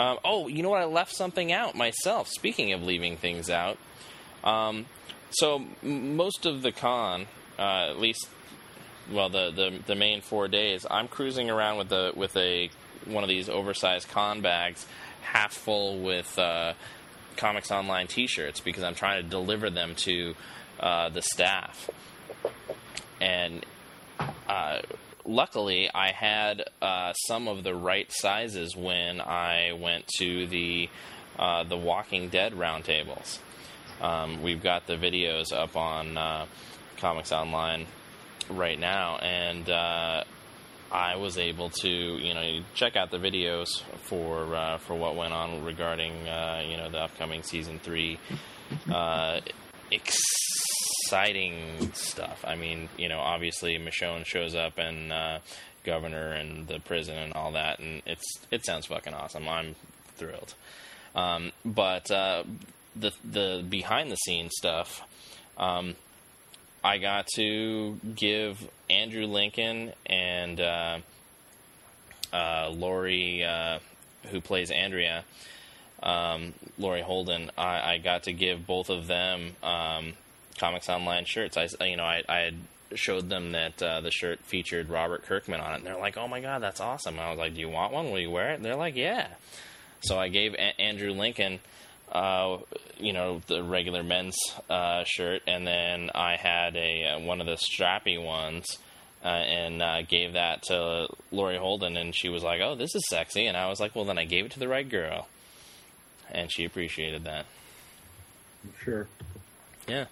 Um, 0.00 0.18
oh, 0.24 0.48
you 0.48 0.62
know 0.62 0.70
what? 0.70 0.80
I 0.80 0.86
left 0.86 1.14
something 1.14 1.52
out 1.52 1.74
myself. 1.74 2.26
Speaking 2.28 2.72
of 2.72 2.82
leaving 2.82 3.18
things 3.18 3.50
out, 3.50 3.76
um, 4.42 4.86
so 5.30 5.62
most 5.82 6.46
of 6.46 6.62
the 6.62 6.72
con, 6.72 7.26
uh, 7.58 7.90
at 7.90 7.98
least, 7.98 8.26
well, 9.12 9.28
the, 9.28 9.50
the 9.50 9.78
the 9.86 9.94
main 9.94 10.22
four 10.22 10.48
days, 10.48 10.86
I'm 10.90 11.06
cruising 11.06 11.50
around 11.50 11.76
with 11.76 11.90
the 11.90 12.12
with 12.16 12.34
a 12.38 12.70
one 13.04 13.22
of 13.22 13.28
these 13.28 13.50
oversized 13.50 14.08
con 14.08 14.40
bags, 14.40 14.86
half 15.20 15.52
full 15.52 16.00
with 16.00 16.38
uh, 16.38 16.72
Comics 17.36 17.70
Online 17.70 18.06
T-shirts 18.06 18.60
because 18.60 18.82
I'm 18.82 18.94
trying 18.94 19.22
to 19.22 19.28
deliver 19.28 19.68
them 19.68 19.94
to 19.96 20.34
uh, 20.80 21.10
the 21.10 21.20
staff, 21.20 21.90
and 23.20 23.66
uh, 24.48 24.80
luckily, 25.24 25.90
I 25.94 26.12
had 26.12 26.64
uh, 26.80 27.12
some 27.12 27.48
of 27.48 27.64
the 27.64 27.74
right 27.74 28.10
sizes 28.10 28.76
when 28.76 29.20
I 29.20 29.72
went 29.72 30.06
to 30.18 30.46
the 30.46 30.88
uh, 31.38 31.64
the 31.64 31.76
Walking 31.76 32.28
Dead 32.28 32.52
roundtables. 32.52 33.38
Um, 34.00 34.42
we've 34.42 34.62
got 34.62 34.86
the 34.86 34.96
videos 34.96 35.52
up 35.52 35.76
on 35.76 36.16
uh, 36.16 36.46
Comics 36.96 37.32
Online 37.32 37.86
right 38.48 38.78
now, 38.78 39.16
and 39.18 39.68
uh, 39.68 40.24
I 40.90 41.16
was 41.16 41.38
able 41.38 41.70
to, 41.70 41.88
you 41.88 42.34
know, 42.34 42.60
check 42.74 42.96
out 42.96 43.10
the 43.10 43.18
videos 43.18 43.82
for 44.02 44.54
uh, 44.54 44.78
for 44.78 44.94
what 44.94 45.16
went 45.16 45.32
on 45.32 45.64
regarding, 45.64 46.28
uh, 46.28 46.62
you 46.66 46.76
know, 46.76 46.90
the 46.90 46.98
upcoming 46.98 47.42
season 47.42 47.78
three. 47.78 48.18
Exciting 51.10 51.90
stuff. 51.92 52.44
I 52.46 52.54
mean, 52.54 52.88
you 52.96 53.08
know, 53.08 53.18
obviously 53.18 53.76
Michonne 53.78 54.24
shows 54.24 54.54
up 54.54 54.78
and 54.78 55.12
uh, 55.12 55.38
Governor 55.82 56.30
and 56.30 56.68
the 56.68 56.78
prison 56.78 57.16
and 57.16 57.32
all 57.32 57.50
that, 57.52 57.80
and 57.80 58.00
it's 58.06 58.38
it 58.52 58.64
sounds 58.64 58.86
fucking 58.86 59.12
awesome. 59.12 59.48
I'm 59.48 59.74
thrilled. 60.14 60.54
Um, 61.16 61.50
but 61.64 62.08
uh, 62.12 62.44
the 62.94 63.10
the 63.24 63.64
behind 63.68 64.12
the 64.12 64.16
scenes 64.18 64.52
stuff, 64.56 65.02
um, 65.58 65.96
I 66.84 66.98
got 66.98 67.26
to 67.34 67.98
give 68.14 68.68
Andrew 68.88 69.26
Lincoln 69.26 69.92
and 70.06 70.60
uh, 70.60 70.98
uh, 72.32 72.70
Lori, 72.70 73.42
uh, 73.42 73.80
who 74.30 74.40
plays 74.40 74.70
Andrea, 74.70 75.24
um, 76.04 76.54
Lori 76.78 77.02
Holden. 77.02 77.50
I, 77.58 77.94
I 77.94 77.98
got 77.98 78.22
to 78.24 78.32
give 78.32 78.64
both 78.64 78.90
of 78.90 79.08
them 79.08 79.56
um, 79.64 80.12
Comics 80.60 80.88
Online 80.88 81.24
shirts. 81.24 81.56
I, 81.56 81.68
you 81.86 81.96
know, 81.96 82.04
I, 82.04 82.22
I 82.28 82.38
had 82.40 82.54
showed 82.94 83.28
them 83.28 83.52
that 83.52 83.82
uh, 83.82 84.00
the 84.02 84.10
shirt 84.10 84.40
featured 84.44 84.88
Robert 84.90 85.24
Kirkman 85.24 85.60
on 85.60 85.72
it, 85.72 85.76
and 85.78 85.86
they're 85.86 85.98
like, 85.98 86.16
"Oh 86.16 86.28
my 86.28 86.40
god, 86.40 86.62
that's 86.62 86.80
awesome!" 86.80 87.14
And 87.14 87.22
I 87.22 87.30
was 87.30 87.38
like, 87.38 87.54
"Do 87.54 87.60
you 87.60 87.68
want 87.68 87.92
one? 87.92 88.10
Will 88.10 88.20
you 88.20 88.30
wear 88.30 88.50
it?" 88.50 88.56
And 88.56 88.64
they're 88.64 88.76
like, 88.76 88.94
"Yeah." 88.96 89.26
So 90.02 90.18
I 90.18 90.28
gave 90.28 90.54
a- 90.54 90.80
Andrew 90.80 91.12
Lincoln, 91.12 91.60
uh, 92.12 92.58
you 92.98 93.12
know, 93.12 93.40
the 93.46 93.62
regular 93.62 94.02
men's 94.02 94.36
uh, 94.68 95.04
shirt, 95.06 95.42
and 95.46 95.66
then 95.66 96.10
I 96.14 96.36
had 96.36 96.76
a 96.76 97.04
uh, 97.14 97.20
one 97.20 97.40
of 97.40 97.46
the 97.46 97.56
strappy 97.56 98.22
ones. 98.22 98.66
Uh, 99.22 99.28
and 99.28 99.82
uh, 99.82 100.00
gave 100.00 100.32
that 100.32 100.62
to 100.62 101.06
Lori 101.30 101.58
Holden, 101.58 101.98
and 101.98 102.16
she 102.16 102.30
was 102.30 102.42
like, 102.42 102.62
"Oh, 102.62 102.74
this 102.74 102.94
is 102.94 103.02
sexy." 103.06 103.44
And 103.48 103.54
I 103.54 103.68
was 103.68 103.78
like, 103.78 103.94
"Well, 103.94 104.06
then 104.06 104.16
I 104.16 104.24
gave 104.24 104.46
it 104.46 104.52
to 104.52 104.58
the 104.58 104.66
right 104.66 104.88
girl," 104.88 105.28
and 106.30 106.50
she 106.50 106.64
appreciated 106.64 107.24
that. 107.24 107.44
Sure. 108.82 109.06
Yeah. 109.86 110.06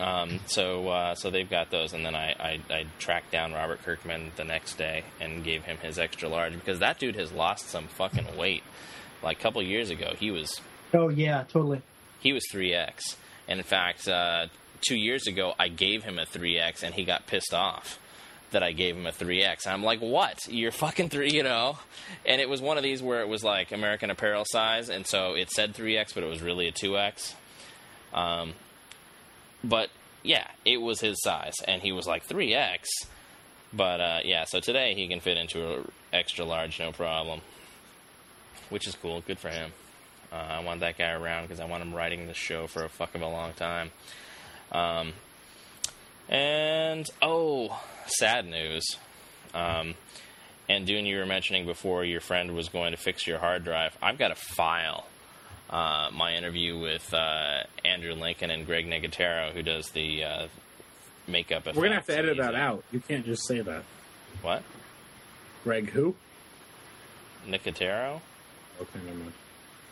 Um, 0.00 0.38
so 0.46 0.88
uh, 0.88 1.14
so 1.16 1.30
they've 1.30 1.48
got 1.50 1.70
those, 1.70 1.92
and 1.92 2.04
then 2.06 2.14
I, 2.14 2.30
I 2.38 2.60
I 2.74 2.84
tracked 2.98 3.32
down 3.32 3.52
Robert 3.52 3.82
Kirkman 3.82 4.30
the 4.36 4.44
next 4.44 4.78
day 4.78 5.02
and 5.20 5.42
gave 5.42 5.64
him 5.64 5.76
his 5.78 5.98
extra 5.98 6.28
large 6.28 6.52
because 6.54 6.78
that 6.78 6.98
dude 7.00 7.16
has 7.16 7.32
lost 7.32 7.68
some 7.68 7.88
fucking 7.88 8.36
weight. 8.36 8.62
Like 9.22 9.38
a 9.38 9.42
couple 9.42 9.60
years 9.62 9.90
ago, 9.90 10.14
he 10.18 10.30
was 10.30 10.60
Oh 10.94 11.08
yeah, 11.08 11.42
totally. 11.48 11.82
he 12.20 12.32
was 12.32 12.44
three 12.50 12.72
X, 12.72 13.16
and 13.48 13.58
in 13.58 13.64
fact, 13.64 14.06
uh, 14.06 14.46
two 14.86 14.96
years 14.96 15.26
ago 15.26 15.54
I 15.58 15.66
gave 15.68 16.04
him 16.04 16.18
a 16.20 16.26
three 16.26 16.58
X, 16.58 16.84
and 16.84 16.94
he 16.94 17.04
got 17.04 17.26
pissed 17.26 17.52
off 17.52 17.98
that 18.52 18.62
I 18.62 18.70
gave 18.72 18.96
him 18.96 19.04
a 19.04 19.12
three 19.12 19.42
X. 19.42 19.66
I'm 19.66 19.82
like, 19.82 19.98
what? 19.98 20.46
You're 20.48 20.70
fucking 20.72 21.08
three, 21.10 21.30
you 21.32 21.42
know? 21.42 21.76
And 22.24 22.40
it 22.40 22.48
was 22.48 22.62
one 22.62 22.78
of 22.78 22.82
these 22.82 23.02
where 23.02 23.20
it 23.20 23.28
was 23.28 23.42
like 23.44 23.72
American 23.72 24.08
Apparel 24.10 24.44
size, 24.46 24.88
and 24.88 25.04
so 25.06 25.34
it 25.34 25.50
said 25.50 25.74
three 25.74 25.98
X, 25.98 26.12
but 26.12 26.22
it 26.22 26.28
was 26.30 26.40
really 26.40 26.68
a 26.68 26.72
two 26.72 26.96
X. 26.96 27.34
Um, 28.14 28.54
but 29.62 29.90
yeah, 30.22 30.46
it 30.64 30.80
was 30.80 31.00
his 31.00 31.22
size, 31.22 31.54
and 31.66 31.82
he 31.82 31.92
was 31.92 32.06
like 32.06 32.24
three 32.24 32.54
X. 32.54 32.88
But 33.72 34.00
uh, 34.00 34.20
yeah, 34.24 34.44
so 34.44 34.60
today 34.60 34.94
he 34.94 35.08
can 35.08 35.20
fit 35.20 35.36
into 35.36 35.78
an 35.78 35.92
extra 36.12 36.44
large, 36.44 36.78
no 36.78 36.92
problem, 36.92 37.40
which 38.70 38.86
is 38.86 38.94
cool. 38.94 39.20
Good 39.20 39.38
for 39.38 39.50
him. 39.50 39.72
Uh, 40.32 40.36
I 40.36 40.60
want 40.60 40.80
that 40.80 40.98
guy 40.98 41.12
around 41.12 41.44
because 41.44 41.60
I 41.60 41.64
want 41.64 41.82
him 41.82 41.94
writing 41.94 42.26
the 42.26 42.34
show 42.34 42.66
for 42.66 42.84
a 42.84 42.88
fuck 42.88 43.14
of 43.14 43.22
a 43.22 43.28
long 43.28 43.52
time. 43.54 43.90
Um, 44.72 45.12
and 46.28 47.06
oh, 47.22 47.80
sad 48.06 48.46
news. 48.46 48.84
Um, 49.54 49.94
and 50.68 50.86
Dune, 50.86 51.06
you 51.06 51.16
were 51.16 51.26
mentioning 51.26 51.64
before 51.64 52.04
your 52.04 52.20
friend 52.20 52.54
was 52.54 52.68
going 52.68 52.90
to 52.90 52.98
fix 52.98 53.26
your 53.26 53.38
hard 53.38 53.64
drive. 53.64 53.96
I've 54.02 54.18
got 54.18 54.30
a 54.30 54.34
file. 54.34 55.06
Uh, 55.70 56.08
my 56.14 56.34
interview 56.34 56.78
with 56.78 57.12
uh, 57.12 57.62
Andrew 57.84 58.14
Lincoln 58.14 58.50
and 58.50 58.64
Greg 58.64 58.86
Nicotero, 58.86 59.52
who 59.52 59.62
does 59.62 59.90
the 59.90 60.24
uh, 60.24 60.46
makeup. 61.26 61.66
We're 61.66 61.82
gonna 61.82 61.96
have 61.96 62.06
to 62.06 62.16
edit 62.16 62.38
that 62.38 62.54
out. 62.54 62.84
You 62.90 63.00
can't 63.00 63.24
just 63.24 63.46
say 63.46 63.60
that. 63.60 63.82
What? 64.40 64.62
Greg, 65.64 65.90
who? 65.90 66.14
Nicotero? 67.46 68.20
Okay, 68.80 68.98
never 69.04 69.18
mind. 69.18 69.32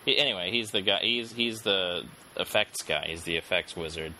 He, 0.04 0.16
anyway, 0.16 0.50
he's 0.50 0.70
the 0.70 0.80
guy. 0.80 1.00
He's 1.02 1.32
he's 1.32 1.60
the 1.60 2.04
effects 2.36 2.82
guy. 2.82 3.06
He's 3.08 3.24
the 3.24 3.36
effects 3.36 3.76
wizard 3.76 4.14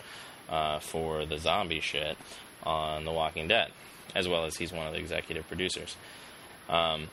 uh, 0.49 0.79
for 0.79 1.25
the 1.25 1.37
zombie 1.37 1.79
shit 1.79 2.17
on 2.63 3.05
The 3.05 3.11
Walking 3.11 3.47
Dead, 3.47 3.71
as 4.13 4.27
well 4.27 4.45
as 4.45 4.57
he's 4.57 4.71
one 4.71 4.85
of 4.85 4.93
the 4.93 4.99
executive 4.99 5.47
producers. 5.47 5.95
Um, 6.69 7.07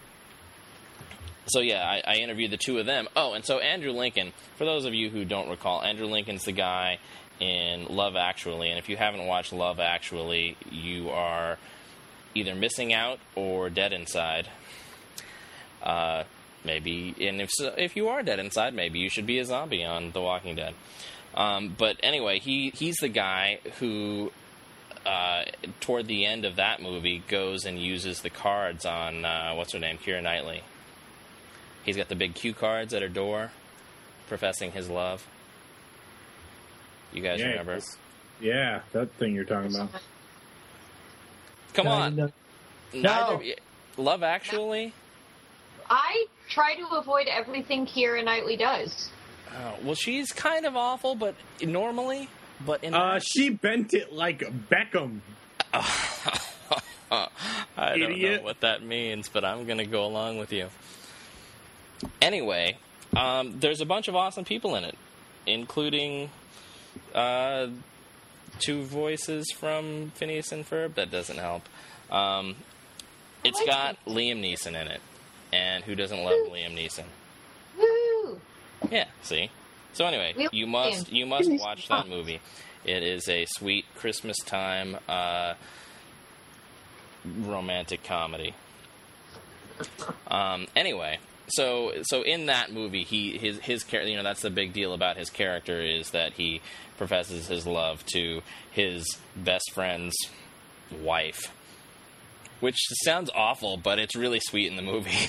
so 1.46 1.60
yeah, 1.60 1.82
I, 1.82 2.14
I 2.14 2.14
interviewed 2.16 2.50
the 2.50 2.56
two 2.56 2.78
of 2.78 2.86
them. 2.86 3.08
Oh, 3.14 3.34
and 3.34 3.44
so 3.44 3.58
Andrew 3.58 3.92
Lincoln. 3.92 4.32
For 4.56 4.64
those 4.64 4.84
of 4.84 4.94
you 4.94 5.10
who 5.10 5.24
don't 5.24 5.48
recall, 5.48 5.82
Andrew 5.82 6.06
Lincoln's 6.06 6.44
the 6.44 6.52
guy 6.52 6.98
in 7.40 7.86
Love 7.86 8.16
Actually, 8.16 8.70
and 8.70 8.78
if 8.78 8.88
you 8.88 8.96
haven't 8.96 9.26
watched 9.26 9.52
Love 9.52 9.80
Actually, 9.80 10.56
you 10.70 11.10
are 11.10 11.58
either 12.34 12.54
missing 12.54 12.92
out 12.92 13.18
or 13.34 13.70
dead 13.70 13.92
inside. 13.92 14.48
Uh, 15.82 16.24
maybe, 16.64 17.14
and 17.20 17.40
if 17.40 17.50
so, 17.52 17.74
if 17.76 17.96
you 17.96 18.08
are 18.08 18.22
dead 18.22 18.38
inside, 18.38 18.74
maybe 18.74 18.98
you 18.98 19.10
should 19.10 19.26
be 19.26 19.38
a 19.38 19.44
zombie 19.44 19.84
on 19.84 20.12
The 20.12 20.20
Walking 20.20 20.56
Dead. 20.56 20.74
Um, 21.34 21.74
but 21.76 21.96
anyway, 22.02 22.38
he 22.38 22.70
he's 22.70 22.96
the 22.96 23.08
guy 23.08 23.58
who, 23.80 24.32
uh, 25.04 25.44
toward 25.80 26.06
the 26.06 26.24
end 26.24 26.44
of 26.44 26.56
that 26.56 26.80
movie, 26.80 27.22
goes 27.28 27.64
and 27.64 27.78
uses 27.78 28.22
the 28.22 28.30
cards 28.30 28.86
on 28.86 29.24
uh, 29.24 29.52
what's 29.54 29.72
her 29.72 29.78
name, 29.78 29.98
Keira 29.98 30.22
Knightley. 30.22 30.62
He's 31.84 31.96
got 31.96 32.08
the 32.08 32.14
big 32.14 32.34
cue 32.34 32.54
cards 32.54 32.94
at 32.94 33.02
her 33.02 33.08
door, 33.08 33.50
professing 34.28 34.72
his 34.72 34.88
love. 34.88 35.26
You 37.12 37.22
guys 37.22 37.40
yeah, 37.40 37.50
remember? 37.50 37.80
Yeah, 38.40 38.80
that 38.92 39.12
thing 39.12 39.34
you're 39.34 39.44
talking 39.44 39.74
about. 39.74 39.90
Come 41.74 41.88
on, 41.88 42.16
no. 42.16 42.30
Neither- 42.92 43.54
Love 43.96 44.22
Actually. 44.22 44.92
I 45.88 46.26
try 46.48 46.74
to 46.76 46.86
avoid 46.96 47.26
everything 47.28 47.86
Keira 47.86 48.24
Knightley 48.24 48.56
does. 48.56 49.10
Oh, 49.52 49.74
well, 49.84 49.94
she's 49.94 50.32
kind 50.32 50.64
of 50.66 50.76
awful, 50.76 51.14
but 51.14 51.34
normally, 51.62 52.28
but 52.64 52.82
in 52.82 52.94
Uh, 52.94 53.20
she 53.20 53.50
bent 53.50 53.94
it 53.94 54.12
like 54.12 54.40
Beckham. 54.68 55.20
I 55.72 57.28
don't 57.76 58.12
Idiot. 58.12 58.40
know 58.40 58.44
what 58.44 58.60
that 58.60 58.82
means, 58.82 59.28
but 59.28 59.44
I'm 59.44 59.66
going 59.66 59.78
to 59.78 59.86
go 59.86 60.04
along 60.04 60.38
with 60.38 60.52
you. 60.52 60.68
Anyway, 62.20 62.76
um, 63.16 63.58
there's 63.60 63.80
a 63.80 63.86
bunch 63.86 64.08
of 64.08 64.16
awesome 64.16 64.44
people 64.44 64.74
in 64.76 64.84
it, 64.84 64.96
including 65.46 66.30
uh, 67.14 67.68
two 68.58 68.82
voices 68.82 69.46
from 69.56 70.12
Phineas 70.14 70.52
and 70.52 70.68
Ferb. 70.68 70.94
That 70.94 71.10
doesn't 71.10 71.38
help. 71.38 71.62
Um, 72.10 72.56
it's 73.44 73.58
like 73.58 73.68
got 73.68 74.04
Liam 74.06 74.40
Neeson 74.40 74.68
in 74.68 74.88
it, 74.88 75.00
and 75.52 75.84
who 75.84 75.94
doesn't 75.94 76.18
love 76.22 76.48
Liam 76.50 76.74
Neeson? 76.76 77.04
Woo! 77.78 78.40
Yeah, 78.90 79.06
see. 79.22 79.50
So 79.92 80.06
anyway, 80.06 80.34
you 80.52 80.66
must 80.66 81.08
him. 81.08 81.14
you 81.14 81.26
must 81.26 81.50
watch 81.50 81.88
that 81.88 82.08
movie. 82.08 82.40
It 82.84 83.02
is 83.02 83.28
a 83.28 83.46
sweet 83.46 83.84
Christmas 83.94 84.36
time 84.44 84.96
uh, 85.08 85.54
romantic 87.24 88.02
comedy. 88.02 88.54
Um, 90.28 90.66
anyway, 90.76 91.18
so 91.48 91.92
so 92.02 92.22
in 92.22 92.46
that 92.46 92.72
movie, 92.72 93.04
he 93.04 93.36
his 93.38 93.58
his 93.60 93.84
character, 93.84 94.10
you 94.10 94.16
know, 94.16 94.22
that's 94.22 94.42
the 94.42 94.50
big 94.50 94.72
deal 94.72 94.94
about 94.94 95.16
his 95.16 95.30
character 95.30 95.80
is 95.80 96.10
that 96.10 96.34
he 96.34 96.60
professes 96.96 97.48
his 97.48 97.66
love 97.66 98.04
to 98.06 98.40
his 98.70 99.18
best 99.36 99.72
friend's 99.72 100.14
wife, 101.02 101.52
which 102.60 102.78
sounds 103.04 103.30
awful, 103.34 103.76
but 103.76 103.98
it's 103.98 104.16
really 104.16 104.40
sweet 104.40 104.68
in 104.68 104.76
the 104.76 104.82
movie. 104.82 105.28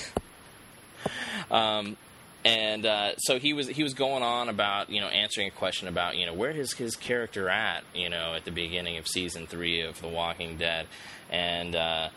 um, 1.50 1.96
and 2.44 2.86
uh, 2.86 3.16
so 3.16 3.38
he 3.38 3.52
was 3.52 3.66
he 3.68 3.82
was 3.82 3.92
going 3.92 4.22
on 4.22 4.48
about 4.48 4.88
you 4.88 5.00
know 5.00 5.08
answering 5.08 5.48
a 5.48 5.50
question 5.50 5.88
about 5.88 6.16
you 6.16 6.24
know 6.24 6.32
where 6.32 6.50
is 6.50 6.72
his 6.74 6.94
character 6.96 7.48
at 7.48 7.82
you 7.92 8.08
know 8.08 8.34
at 8.34 8.44
the 8.44 8.52
beginning 8.52 8.98
of 8.98 9.06
season 9.08 9.46
three 9.46 9.80
of 9.82 10.00
The 10.00 10.08
Walking 10.08 10.56
Dead, 10.56 10.86
and 11.28 11.74
uh, 11.74 12.08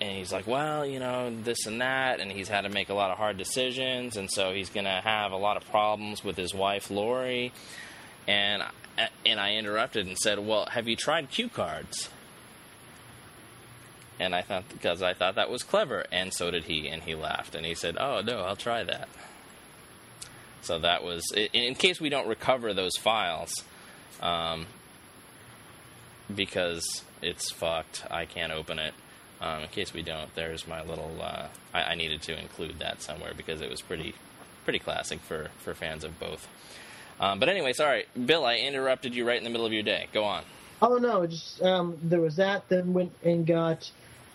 and 0.00 0.10
he's 0.10 0.32
like 0.32 0.46
well 0.46 0.84
you 0.86 0.98
know 0.98 1.34
this 1.42 1.66
and 1.66 1.80
that, 1.80 2.20
and 2.20 2.30
he's 2.30 2.48
had 2.48 2.62
to 2.62 2.68
make 2.68 2.88
a 2.88 2.94
lot 2.94 3.10
of 3.10 3.18
hard 3.18 3.36
decisions, 3.36 4.16
and 4.16 4.30
so 4.30 4.52
he's 4.52 4.70
gonna 4.70 5.00
have 5.02 5.32
a 5.32 5.36
lot 5.36 5.56
of 5.56 5.68
problems 5.70 6.24
with 6.24 6.36
his 6.36 6.54
wife 6.54 6.90
Lori, 6.90 7.52
and 8.26 8.62
and 9.24 9.40
I 9.40 9.54
interrupted 9.54 10.06
and 10.06 10.16
said 10.18 10.38
well 10.38 10.66
have 10.66 10.88
you 10.88 10.96
tried 10.96 11.30
cue 11.30 11.48
cards? 11.48 12.08
And 14.18 14.34
I 14.34 14.42
thought 14.42 14.68
because 14.68 15.00
I 15.00 15.14
thought 15.14 15.36
that 15.36 15.50
was 15.50 15.62
clever, 15.62 16.04
and 16.12 16.32
so 16.34 16.50
did 16.50 16.64
he, 16.64 16.88
and 16.88 17.02
he 17.02 17.14
laughed 17.14 17.54
and 17.54 17.64
he 17.64 17.74
said, 17.74 17.96
"Oh 17.98 18.20
no, 18.20 18.40
I'll 18.40 18.56
try 18.56 18.84
that." 18.84 19.08
So 20.62 20.78
that 20.78 21.02
was 21.02 21.24
in, 21.34 21.48
in 21.54 21.74
case 21.74 22.00
we 22.00 22.10
don't 22.10 22.28
recover 22.28 22.74
those 22.74 22.96
files, 22.98 23.50
um, 24.20 24.66
because 26.34 27.02
it's 27.22 27.50
fucked. 27.50 28.04
I 28.10 28.26
can't 28.26 28.52
open 28.52 28.78
it. 28.78 28.92
Um, 29.40 29.62
in 29.62 29.68
case 29.68 29.94
we 29.94 30.02
don't, 30.02 30.34
there's 30.34 30.66
my 30.66 30.82
little. 30.82 31.16
Uh, 31.20 31.48
I, 31.72 31.82
I 31.82 31.94
needed 31.94 32.20
to 32.22 32.38
include 32.38 32.78
that 32.78 33.00
somewhere 33.00 33.32
because 33.34 33.60
it 33.62 33.70
was 33.70 33.80
pretty, 33.80 34.14
pretty 34.64 34.78
classic 34.78 35.20
for 35.20 35.50
for 35.58 35.74
fans 35.74 36.04
of 36.04 36.18
both. 36.20 36.46
Um, 37.18 37.38
but 37.38 37.48
anyway, 37.48 37.72
sorry, 37.72 38.04
Bill. 38.26 38.44
I 38.44 38.56
interrupted 38.56 39.14
you 39.14 39.26
right 39.26 39.38
in 39.38 39.44
the 39.44 39.50
middle 39.50 39.66
of 39.66 39.72
your 39.72 39.82
day. 39.82 40.08
Go 40.12 40.24
on. 40.24 40.44
Oh 40.82 40.96
no, 40.96 41.26
just 41.26 41.62
um, 41.62 41.98
there 42.02 42.20
was 42.20 42.36
that. 42.36 42.68
Then 42.68 42.92
went 42.92 43.12
and 43.22 43.46
got 43.46 43.90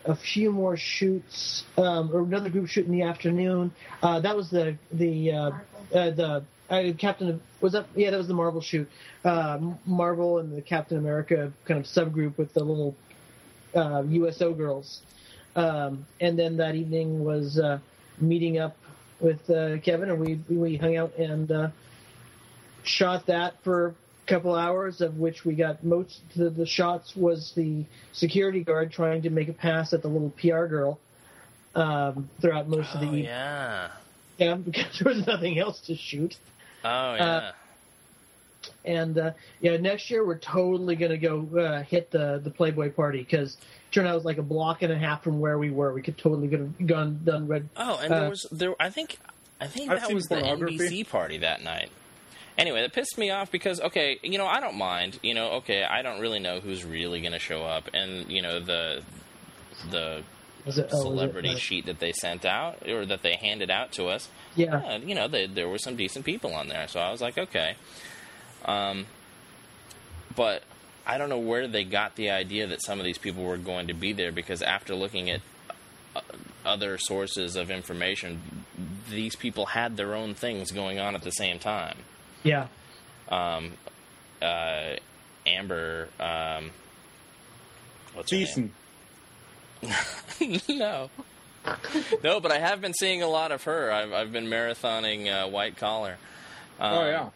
a 0.06 0.16
few 0.16 0.52
more 0.52 0.78
shoots, 0.78 1.64
um, 1.78 2.12
or 2.14 2.22
another 2.22 2.50
group 2.50 2.68
shoot 2.68 2.86
in 2.86 2.92
the 2.92 3.04
afternoon. 3.04 3.72
Uh, 4.02 4.20
that 4.20 4.36
was 4.36 4.50
the 4.50 4.78
the 4.92 5.32
uh, 5.32 5.52
uh, 5.94 6.10
the 6.12 6.44
uh, 6.70 6.94
Captain 6.98 7.42
was 7.62 7.74
that 7.74 7.88
yeah 7.96 8.12
that 8.12 8.18
was 8.18 8.28
the 8.28 8.34
Marvel 8.34 8.62
shoot. 8.62 8.90
Uh, 9.24 9.60
Marvel 9.86 10.40
and 10.40 10.56
the 10.56 10.62
Captain 10.62 10.98
America 10.98 11.52
kind 11.66 11.80
of 11.80 11.86
subgroup 11.86 12.38
with 12.38 12.54
the 12.54 12.64
little 12.64 12.96
uh, 13.76 14.04
USO 14.08 14.54
girls. 14.54 15.02
Um, 15.56 16.06
and 16.20 16.38
then 16.38 16.58
that 16.58 16.76
evening 16.76 17.24
was 17.24 17.60
uh, 17.60 17.80
meeting 18.20 18.58
up 18.58 18.76
with 19.20 19.50
uh, 19.50 19.78
Kevin, 19.80 20.10
and 20.10 20.20
we 20.20 20.40
we 20.50 20.76
hung 20.78 20.98
out 20.98 21.16
and 21.18 21.50
uh, 21.52 21.70
shot 22.84 23.28
that 23.28 23.56
for 23.64 23.88
a 23.88 24.30
couple 24.30 24.54
hours, 24.56 25.02
of 25.02 25.18
which 25.18 25.46
we 25.46 25.56
got 25.56 25.84
most 25.84 26.22
the, 26.36 26.50
the 26.50 26.66
shots 26.66 27.16
was 27.16 27.54
the 27.56 27.86
security 28.12 28.64
guard 28.64 28.92
trying 28.92 29.22
to 29.22 29.30
make 29.30 29.48
a 29.48 29.54
pass 29.54 29.94
at 29.94 30.02
the 30.02 30.08
little 30.10 30.32
PR 30.32 30.66
girl 30.66 31.00
um, 31.74 32.30
throughout 32.42 32.68
most 32.68 32.94
of 32.94 33.00
the 33.02 33.08
Oh 33.08 33.10
evening. 33.10 33.26
yeah. 33.26 33.92
Yeah, 34.38 34.56
because 34.66 35.00
there 35.00 35.14
was 35.14 35.26
nothing 35.26 35.58
else 35.60 35.80
to 35.88 35.96
shoot. 35.96 36.36
Oh 36.84 37.16
yeah. 37.16 37.52
And 38.84 39.18
uh, 39.18 39.32
yeah, 39.62 39.78
next 39.78 40.10
year 40.10 40.26
we're 40.26 40.38
totally 40.38 40.96
gonna 40.96 41.18
go 41.18 41.48
uh, 41.58 41.84
hit 41.84 42.12
the 42.12 42.40
the 42.44 42.50
Playboy 42.52 42.92
party 42.92 43.20
because 43.20 43.58
turned 43.92 44.08
out 44.08 44.12
it 44.12 44.16
was 44.16 44.26
like 44.26 44.38
a 44.38 44.44
block 44.44 44.82
and 44.82 44.92
a 44.92 44.98
half 44.98 45.24
from 45.24 45.40
where 45.40 45.58
we 45.58 45.70
were. 45.72 45.94
We 45.94 46.02
could 46.02 46.18
totally 46.18 46.48
get 46.48 46.60
have 46.60 46.88
gone 46.88 47.22
done 47.24 47.48
red. 47.48 47.70
Oh, 47.78 48.00
and 48.02 48.12
there 48.12 48.26
Uh, 48.26 48.30
was 48.30 48.46
there. 48.52 48.76
I 48.80 48.90
think 48.90 49.18
I 49.62 49.68
think 49.68 49.90
I've 49.92 50.02
that 50.02 50.14
was 50.14 50.26
the 50.26 50.36
pornography. 50.38 50.78
NBC 50.78 51.08
party 51.10 51.38
that 51.40 51.64
night. 51.64 51.90
Anyway, 52.58 52.82
that 52.82 52.94
pissed 52.94 53.18
me 53.18 53.32
off 53.32 53.52
because 53.52 53.82
okay, 53.82 54.18
you 54.24 54.38
know 54.38 54.48
I 54.48 54.60
don't 54.60 54.78
mind. 54.78 55.20
You 55.22 55.34
know, 55.34 55.52
okay, 55.54 55.84
I 55.84 56.02
don't 56.02 56.22
really 56.22 56.40
know 56.40 56.60
who's 56.62 56.84
really 56.86 57.20
going 57.22 57.34
to 57.34 57.40
show 57.40 57.64
up, 57.64 57.90
and 57.94 58.30
you 58.32 58.42
know 58.42 58.60
the 58.62 59.02
the 59.92 60.24
Was 60.66 60.78
it, 60.78 60.90
oh, 60.92 60.98
was 60.98 61.06
it, 61.06 61.08
celebrity 61.20 61.50
uh, 61.50 61.56
sheet 61.58 61.86
that 61.88 62.00
they 62.00 62.14
sent 62.14 62.46
out 62.46 62.88
or 62.88 63.06
that 63.06 63.22
they 63.24 63.36
handed 63.36 63.70
out 63.70 63.92
to 63.94 64.06
us. 64.08 64.30
yeah. 64.56 64.82
Yeah, 64.82 64.98
you 64.98 65.14
know, 65.16 65.28
they, 65.28 65.48
there 65.48 65.68
were 65.68 65.78
some 65.78 65.96
decent 65.98 66.24
people 66.26 66.54
on 66.56 66.70
there, 66.70 66.88
so 66.88 67.00
I 67.02 67.12
was 67.12 67.22
like, 67.22 67.38
okay. 67.38 67.76
Um, 68.66 69.06
but 70.36 70.64
I 71.06 71.18
don't 71.18 71.30
know 71.30 71.40
where 71.40 71.68
they 71.68 71.84
got 71.84 72.16
the 72.16 72.32
idea 72.32 72.68
that 72.68 72.84
some 72.84 73.00
of 73.00 73.06
these 73.06 73.18
people 73.18 73.44
were 73.44 73.58
going 73.58 73.88
to 73.88 73.94
be 73.94 74.12
there 74.12 74.32
because 74.32 74.62
after 74.62 74.96
looking 74.96 75.30
at 75.30 75.42
uh, 76.16 76.22
other 76.66 76.98
sources 76.98 77.56
of 77.56 77.70
information, 77.70 78.66
these 79.10 79.36
people 79.36 79.68
had 79.68 79.98
their 79.98 80.16
own 80.16 80.34
things 80.34 80.72
going 80.72 81.00
on 81.00 81.16
at 81.16 81.22
the 81.22 81.32
same 81.32 81.60
time. 81.60 81.98
Yeah. 82.44 82.68
Um, 83.30 83.74
uh, 84.42 84.96
Amber, 85.46 86.10
um, 86.20 86.72
what's 88.14 88.32
her 88.32 88.38
name? 88.38 88.72
No. 90.70 91.10
no, 92.24 92.40
but 92.40 92.52
I 92.52 92.60
have 92.60 92.82
been 92.82 92.94
seeing 92.94 93.24
a 93.24 93.28
lot 93.28 93.52
of 93.52 93.64
her. 93.64 93.92
I've, 93.92 94.14
I've 94.14 94.32
been 94.32 94.46
marathoning 94.46 95.28
uh, 95.28 95.50
White 95.50 95.78
Collar. 95.78 96.18
Um, 96.80 96.94
oh 96.94 97.06
yeah. 97.08 97.30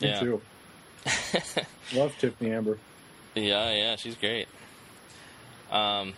Me 0.00 0.08
yeah. 0.08 0.20
too. 0.20 0.40
Love 1.94 2.12
Tiffani 2.20 2.50
Amber. 2.56 2.78
Yeah, 3.34 3.72
yeah, 3.72 3.96
she's 3.96 4.16
great. 4.16 4.48
Um, 5.70 6.14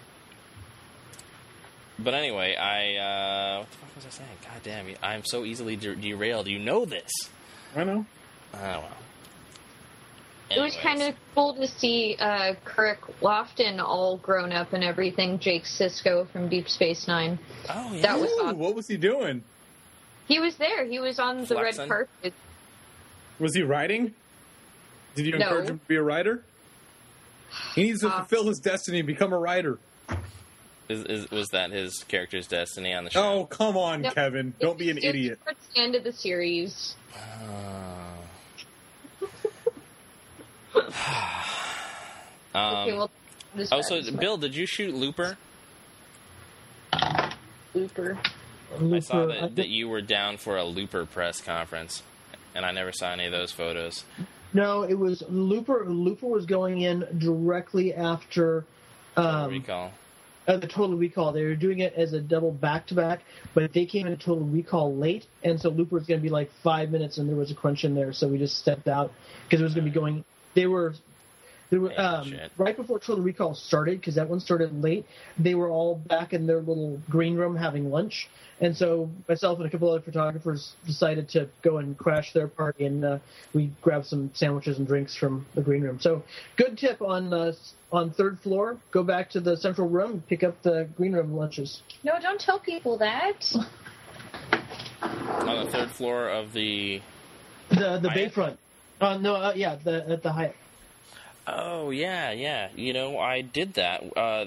but 1.98 2.14
anyway, 2.14 2.56
I 2.56 2.96
uh, 2.96 3.58
what 3.60 3.70
the 3.70 3.76
fuck 3.76 3.96
was 3.96 4.06
I 4.06 4.10
saying? 4.10 4.30
God 4.42 4.62
damn, 4.62 4.86
I'm 5.02 5.24
so 5.24 5.44
easily 5.44 5.76
de- 5.76 5.96
derailed. 5.96 6.46
You 6.48 6.58
know 6.58 6.84
this. 6.84 7.10
I 7.76 7.84
know. 7.84 8.06
Oh 8.54 8.58
well. 8.58 8.96
It 10.50 10.60
was 10.60 10.76
kind 10.82 11.00
of 11.02 11.14
cool 11.36 11.54
to 11.54 11.68
see 11.68 12.16
uh, 12.18 12.54
Kirk 12.64 13.20
Lofton 13.20 13.78
all 13.80 14.16
grown 14.16 14.50
up 14.50 14.72
and 14.72 14.82
everything. 14.82 15.38
Jake 15.38 15.62
Sisko 15.62 16.28
from 16.30 16.48
Deep 16.48 16.68
Space 16.68 17.06
Nine. 17.06 17.38
Oh 17.68 17.92
yeah. 17.94 18.02
that 18.02 18.20
was 18.20 18.30
Ooh, 18.32 18.42
awesome. 18.42 18.58
what 18.58 18.74
was 18.74 18.88
he 18.88 18.96
doing? 18.96 19.44
He 20.26 20.40
was 20.40 20.56
there. 20.56 20.84
He 20.86 20.98
was 20.98 21.18
on 21.20 21.44
the 21.44 21.54
red 21.54 21.76
carpet. 21.76 22.34
Was 23.38 23.54
he 23.54 23.62
writing? 23.62 24.14
Did 25.14 25.26
you 25.26 25.32
No. 25.38 25.46
encourage 25.46 25.68
him 25.70 25.78
to 25.78 25.84
be 25.86 25.96
a 25.96 26.02
writer? 26.02 26.42
He 27.74 27.84
needs 27.84 28.00
to 28.00 28.08
Uh, 28.08 28.18
fulfill 28.18 28.44
his 28.46 28.58
destiny 28.58 28.98
and 29.00 29.06
become 29.06 29.32
a 29.32 29.38
writer. 29.38 29.78
Is, 30.88 31.04
is, 31.04 31.30
was 31.30 31.48
that 31.50 31.70
his 31.70 32.04
character's 32.08 32.46
destiny 32.48 32.92
on 32.92 33.04
the 33.04 33.10
show? 33.10 33.22
Oh, 33.40 33.44
come 33.44 33.76
on, 33.76 34.02
No. 34.02 34.10
Kevin. 34.10 34.54
Don't 34.60 34.78
be 34.78 34.90
an 34.90 34.98
It 34.98 35.04
idiot. 35.04 35.38
Towards 35.44 35.60
the 35.74 35.80
end 35.80 35.94
of 35.94 36.04
the 36.04 36.12
series. 36.12 36.96
Um, 42.52 42.64
okay, 42.76 42.92
well, 42.94 43.10
this 43.54 43.68
oh, 43.70 43.80
so 43.80 44.00
Bill, 44.12 44.36
did 44.36 44.56
you 44.56 44.66
shoot 44.66 44.92
Looper? 44.92 45.36
Looper. 47.74 48.18
I 48.74 48.98
saw 48.98 49.18
Looper, 49.22 49.40
that, 49.40 49.56
that 49.56 49.68
you 49.68 49.88
were 49.88 50.00
down 50.00 50.36
for 50.36 50.56
a 50.56 50.64
Looper 50.64 51.06
press 51.06 51.40
conference, 51.40 52.02
and 52.54 52.64
I 52.66 52.72
never 52.72 52.90
saw 52.90 53.12
any 53.12 53.26
of 53.26 53.32
those 53.32 53.52
photos. 53.52 54.04
No, 54.52 54.82
it 54.82 54.94
was 54.94 55.22
Looper. 55.28 55.84
Looper 55.88 56.26
was 56.26 56.46
going 56.46 56.80
in 56.80 57.04
directly 57.18 57.94
after 57.94 58.64
um, 59.16 59.50
recall. 59.50 59.92
uh, 60.48 60.56
the 60.56 60.66
Total 60.66 60.96
Recall. 60.96 61.32
They 61.32 61.44
were 61.44 61.54
doing 61.56 61.80
it 61.80 61.94
as 61.94 62.12
a 62.12 62.20
double 62.20 62.50
back 62.50 62.86
to 62.88 62.94
back, 62.94 63.20
but 63.54 63.72
they 63.72 63.86
came 63.86 64.06
in 64.06 64.16
Total 64.16 64.44
Recall 64.44 64.96
late, 64.96 65.26
and 65.44 65.60
so 65.60 65.68
Looper 65.68 65.94
was 65.96 66.06
going 66.06 66.18
to 66.20 66.22
be 66.22 66.30
like 66.30 66.50
five 66.62 66.90
minutes, 66.90 67.18
and 67.18 67.28
there 67.28 67.36
was 67.36 67.50
a 67.50 67.54
crunch 67.54 67.84
in 67.84 67.94
there, 67.94 68.12
so 68.12 68.26
we 68.28 68.38
just 68.38 68.58
stepped 68.58 68.88
out 68.88 69.12
because 69.44 69.60
it 69.60 69.64
was 69.64 69.74
going 69.74 69.84
to 69.84 69.90
be 69.90 69.94
going. 69.94 70.24
They 70.54 70.66
were 70.66 70.94
There 71.70 71.80
were, 71.80 71.98
um, 71.98 72.34
right 72.58 72.76
before 72.76 72.98
Total 72.98 73.22
Recall 73.22 73.54
started, 73.54 74.00
because 74.00 74.16
that 74.16 74.28
one 74.28 74.40
started 74.40 74.82
late, 74.82 75.06
they 75.38 75.54
were 75.54 75.70
all 75.70 75.94
back 75.94 76.32
in 76.32 76.46
their 76.46 76.60
little 76.60 77.00
green 77.08 77.36
room 77.36 77.56
having 77.56 77.90
lunch. 77.90 78.28
And 78.60 78.76
so 78.76 79.08
myself 79.28 79.58
and 79.58 79.66
a 79.66 79.70
couple 79.70 79.88
other 79.88 80.02
photographers 80.02 80.74
decided 80.84 81.28
to 81.30 81.48
go 81.62 81.78
and 81.78 81.96
crash 81.96 82.32
their 82.32 82.48
party, 82.48 82.84
and 82.84 83.04
uh, 83.04 83.18
we 83.54 83.70
grabbed 83.80 84.06
some 84.06 84.30
sandwiches 84.34 84.78
and 84.78 84.86
drinks 84.86 85.16
from 85.16 85.46
the 85.54 85.62
green 85.62 85.82
room. 85.82 85.98
So 86.00 86.24
good 86.56 86.76
tip 86.76 87.00
on 87.00 87.32
uh, 87.32 87.52
on 87.90 88.10
third 88.10 88.38
floor. 88.40 88.76
Go 88.90 89.02
back 89.02 89.30
to 89.30 89.40
the 89.40 89.56
central 89.56 89.88
room, 89.88 90.10
and 90.10 90.26
pick 90.26 90.42
up 90.42 90.60
the 90.62 90.88
green 90.96 91.12
room 91.12 91.34
lunches. 91.34 91.82
No, 92.04 92.20
don't 92.20 92.40
tell 92.40 92.58
people 92.58 92.98
that. 92.98 93.50
On 95.02 95.64
the 95.64 95.70
third 95.72 95.90
floor 95.92 96.28
of 96.28 96.52
the. 96.52 97.00
The 97.70 97.98
the 98.02 98.10
Hyatt? 98.10 98.34
Bayfront. 98.34 98.56
Uh, 99.00 99.16
no, 99.16 99.34
uh, 99.34 99.52
yeah, 99.56 99.76
the, 99.76 100.10
at 100.10 100.22
the 100.22 100.30
Hyatt. 100.30 100.54
Oh 101.52 101.90
yeah, 101.90 102.30
yeah. 102.30 102.68
You 102.76 102.92
know, 102.92 103.18
I 103.18 103.40
did 103.42 103.74
that. 103.74 104.16
Uh, 104.16 104.46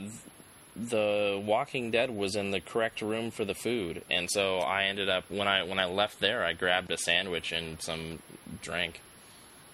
the 0.75 1.41
Walking 1.45 1.91
Dead 1.91 2.09
was 2.09 2.35
in 2.35 2.51
the 2.51 2.59
correct 2.59 3.01
room 3.01 3.29
for 3.29 3.45
the 3.45 3.53
food, 3.53 4.03
and 4.09 4.29
so 4.29 4.57
I 4.57 4.85
ended 4.85 5.09
up 5.09 5.29
when 5.29 5.47
I 5.47 5.63
when 5.63 5.79
I 5.79 5.85
left 5.85 6.19
there, 6.19 6.43
I 6.43 6.53
grabbed 6.53 6.91
a 6.91 6.97
sandwich 6.97 7.51
and 7.51 7.81
some 7.81 8.19
drink. 8.61 9.01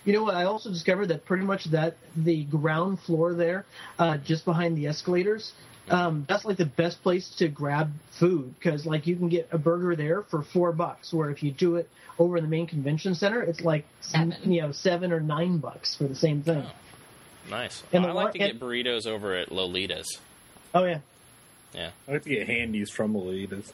You 0.05 0.13
know 0.13 0.23
what? 0.23 0.35
I 0.35 0.45
also 0.45 0.69
discovered 0.69 1.07
that 1.07 1.25
pretty 1.25 1.43
much 1.43 1.65
that 1.65 1.97
the 2.15 2.45
ground 2.45 2.99
floor 3.01 3.33
there, 3.33 3.65
uh, 3.97 4.17
just 4.17 4.45
behind 4.45 4.77
the 4.77 4.87
escalators, 4.87 5.53
um, 5.89 6.25
that's 6.27 6.45
like 6.45 6.57
the 6.57 6.65
best 6.65 7.01
place 7.03 7.29
to 7.37 7.47
grab 7.47 7.91
food 8.11 8.55
because 8.57 8.85
like 8.85 9.07
you 9.07 9.15
can 9.15 9.29
get 9.29 9.49
a 9.51 9.57
burger 9.57 9.95
there 9.95 10.23
for 10.23 10.41
four 10.41 10.71
bucks, 10.71 11.13
where 11.13 11.29
if 11.29 11.43
you 11.43 11.51
do 11.51 11.75
it 11.75 11.89
over 12.17 12.37
in 12.37 12.43
the 12.43 12.49
main 12.49 12.67
convention 12.67 13.15
center, 13.15 13.41
it's 13.41 13.61
like 13.61 13.85
Seven. 14.01 14.35
you 14.43 14.61
know 14.61 14.71
seven 14.71 15.11
or 15.11 15.19
nine 15.19 15.57
bucks 15.59 15.95
for 15.95 16.05
the 16.05 16.15
same 16.15 16.41
thing. 16.43 16.65
Nice. 17.49 17.83
And 17.93 18.05
I 18.05 18.11
like 18.11 18.25
wa- 18.27 18.31
to 18.31 18.37
get 18.39 18.59
burritos 18.59 19.05
over 19.07 19.35
at 19.35 19.49
Lolita's. 19.49 20.19
Oh 20.73 20.83
yeah, 20.85 20.99
Yeah. 21.73 21.89
I 22.07 22.11
like 22.13 22.23
to 22.23 22.29
get 22.29 22.47
handies 22.47 22.89
from 22.89 23.13
Lolitas. 23.13 23.71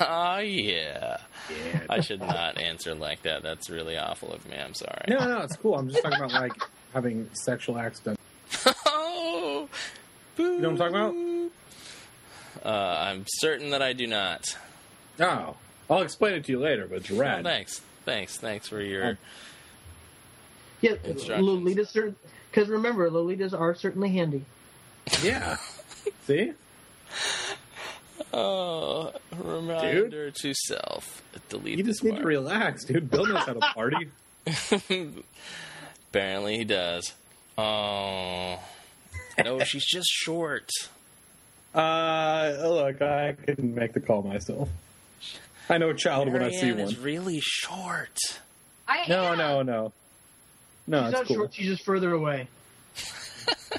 Oh 0.00 0.38
yeah. 0.40 1.18
Yeah. 1.50 1.80
I 1.90 2.00
should 2.00 2.20
not 2.20 2.58
answer 2.58 2.94
like 2.94 3.22
that. 3.22 3.42
That's 3.42 3.68
really 3.70 3.96
awful 3.96 4.32
of 4.32 4.46
me. 4.48 4.56
I'm 4.56 4.74
sorry. 4.74 5.04
No, 5.08 5.18
no, 5.28 5.40
it's 5.42 5.56
cool. 5.56 5.76
I'm 5.76 5.88
just 5.90 6.02
talking 6.02 6.18
about 6.18 6.32
like 6.32 6.52
having 6.92 7.28
sexual 7.34 7.78
acts 7.78 8.00
done. 8.00 8.16
oh, 8.86 9.68
You 10.38 10.44
know 10.60 10.70
what 10.70 10.82
I'm 10.82 10.92
talking 10.92 11.50
about? 12.60 12.70
Uh, 12.72 12.98
I'm 13.10 13.24
certain 13.28 13.70
that 13.70 13.82
I 13.82 13.92
do 13.92 14.06
not. 14.06 14.56
about? 15.16 15.56
Oh, 15.90 15.94
I'll 15.96 16.02
explain 16.02 16.34
it 16.34 16.44
to 16.46 16.52
you 16.52 16.60
later, 16.60 16.86
but 16.88 16.98
it's 17.00 17.10
Oh, 17.10 17.16
rad. 17.16 17.44
thanks, 17.44 17.82
thanks, 18.06 18.38
thanks 18.38 18.68
for 18.68 18.80
your. 18.80 19.18
yeah. 20.80 20.92
Instructions. 21.04 21.46
Lolitas, 21.46 22.14
because 22.54 22.68
remember, 22.68 23.10
Lolitas 23.10 23.58
are 23.58 23.74
certainly 23.74 24.10
handy. 24.10 24.44
Yeah. 25.22 25.56
See? 26.26 26.52
Oh, 28.32 29.12
reminder 29.36 30.30
to 30.30 30.54
self. 30.54 31.22
Delete 31.48 31.78
You 31.78 31.84
this 31.84 31.96
just 31.96 32.04
need 32.04 32.16
to 32.18 32.22
relax, 32.24 32.84
dude. 32.84 33.10
Bill 33.10 33.26
knows 33.26 33.44
how 33.44 33.54
to 33.54 33.60
party. 33.60 34.08
Apparently, 36.10 36.58
he 36.58 36.64
does. 36.64 37.12
Oh, 37.58 38.58
no, 39.44 39.58
she's 39.64 39.84
just 39.84 40.08
short. 40.08 40.70
Uh, 41.74 42.54
look, 42.62 43.02
I 43.02 43.32
can 43.46 43.74
make 43.74 43.92
the 43.94 44.00
call 44.00 44.22
myself. 44.22 44.68
I 45.68 45.78
know 45.78 45.90
a 45.90 45.94
child 45.94 46.32
when 46.32 46.42
I 46.42 46.50
see 46.50 46.66
Marianne 46.66 46.78
one. 46.78 46.88
is 46.92 46.98
really 46.98 47.40
short. 47.42 48.18
I 48.86 49.06
No, 49.08 49.32
am. 49.32 49.38
no, 49.38 49.62
no. 49.62 49.92
No, 50.86 51.00
she's 51.00 51.08
it's 51.08 51.18
not 51.18 51.26
cool. 51.26 51.36
short; 51.36 51.54
she's 51.54 51.66
just 51.66 51.84
further 51.84 52.12
away. 52.12 52.48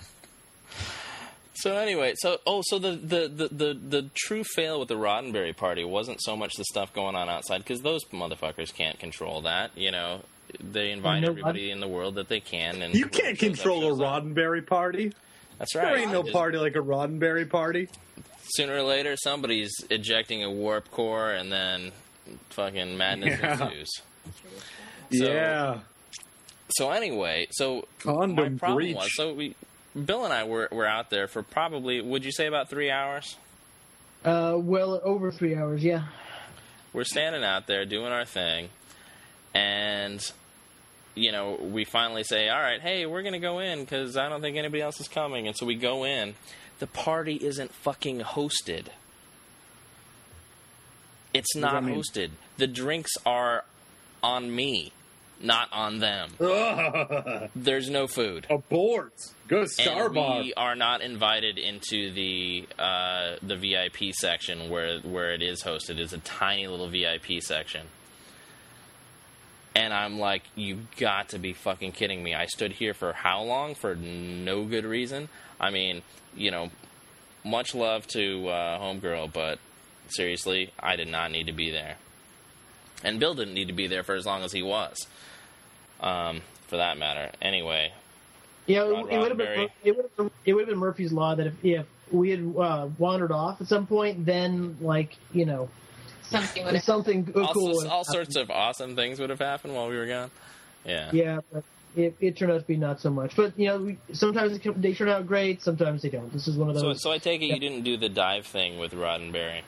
So 1.58 1.76
anyway, 1.78 2.14
so 2.18 2.38
oh, 2.46 2.62
so 2.64 2.78
the 2.78 2.92
the, 2.92 3.28
the, 3.28 3.48
the 3.48 3.74
the 3.74 4.10
true 4.14 4.44
fail 4.44 4.78
with 4.80 4.88
the 4.90 4.96
Roddenberry 4.98 5.56
party 5.56 5.84
wasn't 5.84 6.22
so 6.22 6.36
much 6.36 6.54
the 6.58 6.66
stuff 6.66 6.94
going 6.94 7.16
on 7.16 7.28
outside 7.28 7.60
because 7.60 7.82
those 7.82 8.04
motherfuckers 8.14 8.72
can't 8.72 9.00
control 9.00 9.42
that. 9.44 9.72
You 9.76 9.90
know, 9.90 10.22
they 10.60 10.92
invite 10.92 11.24
no 11.24 11.30
everybody 11.30 11.72
in 11.72 11.80
the 11.80 11.88
world 11.88 12.16
that 12.16 12.28
they 12.28 12.40
can, 12.40 12.84
and 12.84 12.94
You 12.94 13.08
can't 13.08 13.40
control 13.40 13.80
a 13.80 13.82
shows 13.88 14.02
up. 14.02 14.24
Roddenberry 14.24 14.68
party. 14.68 15.14
That's 15.58 15.74
right. 15.74 15.86
There 15.86 15.98
ain't 15.98 16.12
no 16.12 16.22
Just 16.22 16.34
party 16.34 16.58
like 16.60 16.76
a 16.76 16.80
Roddenberry 16.82 17.50
party. 17.50 17.88
Sooner 18.50 18.76
or 18.76 18.84
later, 18.84 19.16
somebody's 19.18 19.74
ejecting 19.90 20.44
a 20.44 20.52
warp 20.52 20.92
core, 20.92 21.32
and 21.32 21.52
then 21.52 21.94
fucking 22.50 22.96
madness 22.96 23.40
Yeah. 23.40 23.64
ensues. 23.64 23.90
So- 25.14 25.24
yeah. 25.34 25.80
So 26.70 26.92
anyway, 26.92 27.48
so 27.52 27.88
Condom 28.00 28.36
my 28.36 28.50
problem 28.58 28.76
breach. 28.76 28.96
was 28.96 29.16
so 29.16 29.34
we. 29.34 29.56
Bill 29.96 30.26
and 30.26 30.34
I 30.34 30.44
were, 30.44 30.68
were 30.74 30.86
out 30.86 31.10
there 31.10 31.26
for 31.28 31.42
probably, 31.42 32.02
would 32.02 32.26
you 32.26 32.32
say 32.34 32.48
about 32.48 32.70
three 32.70 32.92
hours? 32.92 33.38
Uh, 34.26 34.56
well, 34.58 35.00
over 35.04 35.32
three 35.32 35.56
hours. 35.56 35.84
Yeah. 35.84 36.04
we're 36.92 37.06
standing 37.06 37.44
out 37.46 37.68
there 37.68 37.86
doing 37.86 38.12
our 38.12 38.26
thing, 38.26 38.70
and 39.54 40.20
you 41.14 41.32
know 41.32 41.58
we 41.62 41.86
finally 41.86 42.24
say, 42.24 42.50
"All 42.50 42.60
right, 42.62 42.82
hey, 42.82 43.06
we're 43.06 43.22
gonna 43.24 43.40
go 43.40 43.60
in 43.60 43.82
because 43.82 44.18
I 44.18 44.28
don't 44.28 44.42
think 44.42 44.58
anybody 44.58 44.82
else 44.82 45.00
is 45.00 45.08
coming." 45.08 45.48
And 45.48 45.56
so 45.56 45.66
we 45.66 45.76
go 45.76 46.04
in. 46.04 46.36
The 46.80 46.88
party 46.88 47.36
isn't 47.36 47.72
fucking 47.74 48.20
hosted. 48.22 48.88
It's 51.34 51.56
not 51.56 51.84
hosted. 51.84 52.32
The 52.58 52.68
drinks 52.68 53.12
are 53.26 53.64
on 54.24 54.54
me, 54.54 54.92
not 55.42 55.70
on 55.72 56.00
them. 56.00 56.32
There's 57.56 57.90
no 57.90 58.08
food. 58.08 58.48
Abort. 58.50 59.14
Go 59.48 59.64
to 59.64 59.70
Starbucks. 59.70 60.44
we 60.44 60.54
are 60.56 60.76
not 60.76 61.02
invited 61.02 61.58
into 61.58 62.12
the 62.12 62.68
uh, 62.80 63.36
the 63.42 63.56
VIP 63.56 64.14
section 64.14 64.70
where 64.70 65.00
where 65.02 65.34
it 65.34 65.42
is 65.42 65.64
hosted. 65.64 65.98
It's 65.98 66.14
a 66.14 66.20
tiny 66.20 66.68
little 66.68 66.90
VIP 66.90 67.42
section. 67.42 67.88
And 69.76 69.94
I'm 69.94 70.20
like, 70.20 70.44
you've 70.56 70.96
got 70.96 71.30
to 71.30 71.40
be 71.40 71.52
fucking 71.52 71.92
kidding 71.92 72.24
me. 72.24 72.34
I 72.34 72.46
stood 72.46 72.72
here 72.72 72.94
for 72.94 73.12
how 73.12 73.44
long? 73.44 73.76
For 73.76 73.94
no 73.94 74.64
good 74.64 74.86
reason? 74.86 75.28
I 75.60 75.70
mean, 75.70 76.02
you 76.34 76.50
know, 76.50 76.70
much 77.44 77.76
love 77.76 78.08
to 78.08 78.48
uh, 78.48 78.80
Homegirl, 78.80 79.34
but 79.34 79.60
seriously, 80.08 80.72
I 80.80 80.96
did 80.96 81.10
not 81.10 81.32
need 81.32 81.48
to 81.48 81.54
be 81.54 81.72
there. 81.72 81.98
And 83.04 83.20
Bill 83.20 83.34
didn't 83.34 83.54
need 83.54 83.68
to 83.68 83.74
be 83.74 83.88
there 83.88 84.04
for 84.04 84.16
as 84.16 84.26
long 84.26 84.44
as 84.44 84.54
he 84.54 84.64
was, 84.64 84.96
um, 86.06 86.42
for 86.68 86.78
that 86.78 86.98
matter. 86.98 87.32
Anyway, 87.42 87.92
Yeah, 88.68 88.82
Ron 88.82 89.10
it, 89.10 89.16
it 89.16 89.20
would 89.20 89.30
have 89.30 89.38
been 89.38 89.68
it 89.84 89.96
would 89.98 90.10
have 90.18 90.32
it 90.46 90.54
would 90.54 90.62
have 90.62 90.70
been 90.70 90.80
Murphy's 90.80 91.12
law 91.12 91.36
that 91.36 91.48
if, 91.48 91.54
if 91.64 91.86
we 92.12 92.30
had 92.30 92.56
uh, 92.58 92.88
wandered 92.98 93.32
off 93.32 93.60
at 93.60 93.68
some 93.68 93.88
point, 93.88 94.26
then 94.26 94.78
like 94.80 95.18
you 95.34 95.46
know 95.46 95.70
Something 96.30 96.66
would 96.66 96.82
something 96.84 97.32
all, 97.36 97.54
cool. 97.54 97.74
sorts- 97.74 97.90
all 97.90 98.04
sorts 98.04 98.36
of 98.36 98.50
awesome 98.50 98.96
things 98.96 99.20
would 99.20 99.30
have 99.30 99.40
happened 99.40 99.76
while 99.76 99.90
we 99.90 99.98
were 99.98 100.08
gone. 100.08 100.32
Yeah. 100.86 101.10
Yeah, 101.12 101.40
but 101.52 101.64
it, 101.96 102.16
it 102.20 102.38
turned 102.38 102.52
out 102.52 102.62
to 102.62 102.68
be 102.68 102.78
not 102.78 103.00
so 103.00 103.10
much. 103.10 103.36
But 103.36 103.58
you 103.58 103.68
know, 103.68 103.78
we, 103.80 103.98
sometimes 104.14 104.60
they 104.60 104.70
they 104.72 104.94
turn 104.94 105.10
out 105.10 105.26
great, 105.28 105.62
sometimes 105.62 106.02
they 106.02 106.10
don't. 106.10 106.32
This 106.32 106.48
is 106.48 106.58
one 106.58 106.70
of 106.70 106.76
those. 106.76 107.02
so 107.02 107.12
I 107.12 107.18
take 107.18 107.42
it 107.42 107.46
you 107.46 107.60
didn't 107.60 107.84
do 107.84 107.98
the 107.98 108.10
dive 108.10 108.46
thing 108.46 108.78
with 108.80 108.94
Roddenberry. 108.94 109.62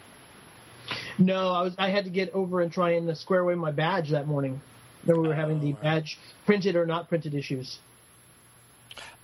no, 1.17 1.51
I 1.51 1.61
was 1.61 1.75
I 1.77 1.89
had 1.89 2.05
to 2.05 2.09
get 2.11 2.33
over 2.33 2.61
and 2.61 2.71
try 2.71 2.91
and 2.91 3.15
square 3.17 3.41
away 3.41 3.55
my 3.55 3.71
badge 3.71 4.09
that 4.11 4.27
morning. 4.27 4.61
Then 5.07 5.19
we 5.21 5.27
were 5.27 5.33
having 5.33 5.59
the 5.59 5.73
Oh, 5.73 5.81
badge 5.81 6.19
printed 6.45 6.75
or 6.75 6.85
not 6.85 7.09
printed 7.09 7.33
issues. 7.33 7.79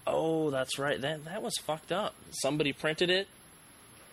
Oh, 0.08 0.50
that's 0.50 0.80
right. 0.80 1.00
That 1.00 1.26
that 1.26 1.44
was 1.44 1.54
fucked 1.58 1.92
up. 1.92 2.16
Somebody 2.42 2.74
printed 2.74 3.10
it. 3.10 3.28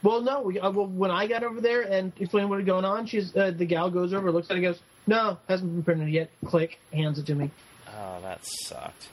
Well, 0.03 0.21
no. 0.23 0.43
We, 0.43 0.59
uh, 0.59 0.71
well, 0.71 0.87
when 0.87 1.11
I 1.11 1.27
got 1.27 1.43
over 1.43 1.61
there 1.61 1.83
and 1.83 2.13
explained 2.19 2.49
what 2.51 2.57
was 2.57 2.67
going 2.67 2.85
on, 2.85 3.07
she's 3.07 3.35
uh, 3.37 3.51
the 3.51 3.67
gal 3.67 3.91
goes 3.91 4.13
over, 4.13 4.31
looks 4.31 4.51
at 4.51 4.57
it, 4.57 4.61
goes, 4.61 4.79
"No, 5.07 5.39
hasn't 5.49 5.73
been 5.73 5.83
printed 5.83 6.09
yet." 6.11 6.31
Click, 6.45 6.79
hands 6.93 7.19
it 7.19 7.27
to 7.27 7.35
me. 7.35 7.51
Oh, 7.89 8.21
that 8.23 8.41
sucked. 8.43 9.09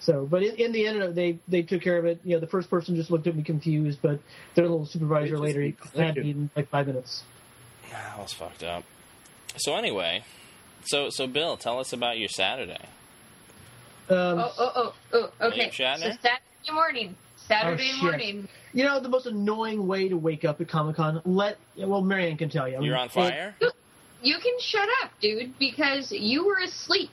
So, 0.00 0.24
but 0.26 0.42
in, 0.42 0.54
in 0.56 0.72
the 0.72 0.86
end, 0.86 1.14
they 1.14 1.38
they 1.48 1.62
took 1.62 1.82
care 1.82 1.98
of 1.98 2.04
it. 2.04 2.20
You 2.24 2.34
know, 2.34 2.40
the 2.40 2.46
first 2.46 2.68
person 2.68 2.94
just 2.96 3.10
looked 3.10 3.26
at 3.26 3.34
me 3.36 3.42
confused, 3.42 3.98
but 4.02 4.20
their 4.54 4.64
little 4.68 4.86
supervisor 4.86 5.38
later 5.38 5.62
he 5.62 5.74
had 5.96 6.16
me 6.16 6.30
in 6.30 6.50
like 6.54 6.68
five 6.68 6.86
minutes. 6.86 7.22
That 7.90 8.18
was 8.18 8.32
fucked 8.32 8.62
up. 8.64 8.84
So 9.56 9.74
anyway, 9.76 10.22
so 10.86 11.10
so 11.10 11.26
Bill, 11.26 11.56
tell 11.56 11.78
us 11.78 11.92
about 11.92 12.18
your 12.18 12.28
Saturday. 12.28 12.86
Um, 14.08 14.16
Oh, 14.38 14.52
oh, 14.58 14.72
oh, 14.76 14.94
oh, 15.40 15.46
okay. 15.48 15.70
So 15.70 15.84
Saturday 15.96 16.72
morning. 16.72 17.16
Saturday 17.36 17.90
Oh, 17.94 18.02
morning. 18.02 18.48
You 18.72 18.84
know, 18.84 19.00
the 19.00 19.08
most 19.08 19.26
annoying 19.26 19.86
way 19.86 20.08
to 20.08 20.16
wake 20.16 20.44
up 20.44 20.60
at 20.60 20.68
Comic 20.68 20.96
Con. 20.96 21.22
Let 21.24 21.58
well, 21.76 22.02
Marianne 22.02 22.36
can 22.36 22.48
tell 22.48 22.68
you. 22.68 22.82
You're 22.82 22.96
on 22.96 23.08
fire. 23.08 23.54
You 24.22 24.38
can 24.38 24.58
shut 24.58 24.88
up, 25.02 25.10
dude, 25.20 25.58
because 25.58 26.10
you 26.10 26.46
were 26.46 26.58
asleep. 26.58 27.10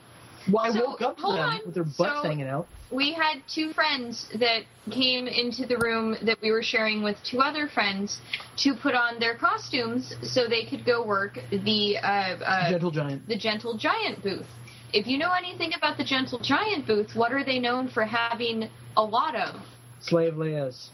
It- 0.48 0.54
well, 0.54 0.66
I 0.66 0.72
So, 0.72 0.86
woke 0.86 1.02
up 1.02 1.16
to 1.18 1.22
them 1.24 1.32
on. 1.32 1.60
with 1.66 1.74
their 1.76 1.84
butts 1.84 2.22
So- 2.22 2.28
hanging 2.28 2.48
out. 2.48 2.68
We 2.92 3.12
had 3.12 3.42
two 3.48 3.74
friends 3.74 4.30
that 4.36 4.66
came 4.92 5.28
into 5.28 5.66
the 5.66 5.78
room 5.78 6.16
that 6.22 6.40
we 6.42 6.52
were 6.52 6.62
sharing 6.62 7.02
with 7.02 7.18
two 7.24 7.40
other 7.40 7.68
friends 7.68 8.22
to 8.58 8.76
put 8.76 8.94
on 8.94 9.18
their 9.20 9.34
costumes 9.34 10.14
so 10.22 10.48
they 10.48 10.66
could 10.66 10.86
go 10.86 11.02
work 11.04 11.40
the 11.50 11.98
uh, 11.98 12.08
uh, 12.08 12.70
Gentle 12.70 12.92
Giant. 12.92 13.28
the 13.28 13.36
Gentle 13.36 13.78
Giant 13.78 14.22
booth. 14.22 14.46
If 14.94 15.08
you 15.08 15.18
know 15.18 15.32
anything 15.32 15.74
about 15.74 15.98
the 15.98 16.04
Gentle 16.04 16.38
Giant 16.38 16.86
booth, 16.86 17.16
what 17.16 17.34
are 17.34 17.44
they 17.44 17.58
known 17.58 17.88
for 17.90 18.04
having 18.06 18.70
a 18.96 19.04
lot 19.04 19.34
of. 19.36 19.60
Slave 20.02 20.34
Leia's. 20.36 20.92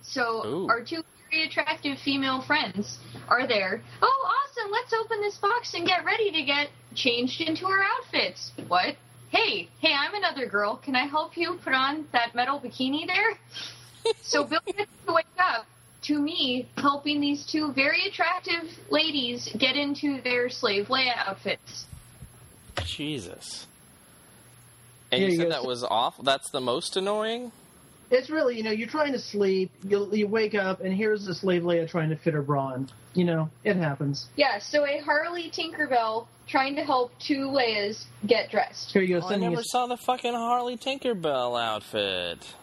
So 0.00 0.46
Ooh. 0.46 0.68
our 0.70 0.80
two 0.82 1.02
very 1.30 1.44
attractive 1.44 1.98
female 1.98 2.40
friends 2.40 2.98
are 3.28 3.46
there. 3.46 3.82
Oh, 4.00 4.34
awesome! 4.34 4.70
Let's 4.70 4.94
open 4.94 5.20
this 5.20 5.36
box 5.36 5.74
and 5.74 5.86
get 5.86 6.06
ready 6.06 6.30
to 6.30 6.42
get 6.42 6.70
changed 6.94 7.40
into 7.40 7.66
our 7.66 7.82
outfits. 7.82 8.52
What? 8.66 8.96
Hey, 9.30 9.68
hey, 9.80 9.92
I'm 9.92 10.14
another 10.14 10.46
girl. 10.46 10.76
Can 10.76 10.96
I 10.96 11.06
help 11.06 11.36
you 11.36 11.58
put 11.62 11.74
on 11.74 12.06
that 12.12 12.34
metal 12.34 12.60
bikini 12.60 13.06
there? 13.06 13.38
so 14.22 14.44
Bill 14.44 14.60
gets 14.66 14.90
to 15.06 15.12
wake 15.12 15.26
up 15.38 15.66
to 16.02 16.18
me 16.18 16.68
helping 16.76 17.20
these 17.20 17.44
two 17.44 17.72
very 17.72 18.06
attractive 18.06 18.78
ladies 18.90 19.48
get 19.58 19.76
into 19.76 20.20
their 20.22 20.48
slave 20.48 20.86
Leia 20.86 21.16
outfits. 21.16 21.86
Jesus. 22.84 23.66
And 25.10 25.20
Here 25.20 25.28
you 25.28 25.34
you 25.34 25.40
said 25.40 25.48
go. 25.48 25.62
that 25.62 25.64
was 25.64 25.84
awful. 25.84 26.24
That's 26.24 26.50
the 26.50 26.60
most 26.60 26.96
annoying. 26.96 27.52
It's 28.10 28.30
really, 28.30 28.56
you 28.56 28.62
know, 28.62 28.70
you're 28.70 28.88
trying 28.88 29.12
to 29.12 29.18
sleep, 29.18 29.70
you, 29.82 30.08
you 30.14 30.26
wake 30.26 30.54
up, 30.54 30.80
and 30.80 30.94
here's 30.94 31.26
the 31.26 31.34
slave 31.34 31.62
Leia 31.62 31.88
trying 31.88 32.08
to 32.10 32.16
fit 32.16 32.32
her 32.32 32.42
bra 32.42 32.68
on. 32.68 32.90
You 33.18 33.24
know, 33.24 33.50
it 33.64 33.74
happens. 33.74 34.26
Yeah, 34.36 34.60
so 34.60 34.86
a 34.86 34.98
Harley 34.98 35.50
Tinkerbell 35.50 36.28
trying 36.46 36.76
to 36.76 36.84
help 36.84 37.10
two 37.18 37.48
Leias 37.48 38.04
get 38.24 38.48
dressed. 38.48 38.92
Here 38.92 39.02
you 39.02 39.18
go, 39.18 39.26
Oh, 39.26 39.30
I 39.30 39.36
never 39.36 39.56
us. 39.56 39.72
saw 39.72 39.88
the 39.88 39.96
fucking 39.96 40.32
Harley 40.34 40.76
Tinkerbell 40.76 41.60
outfit. 41.60 42.54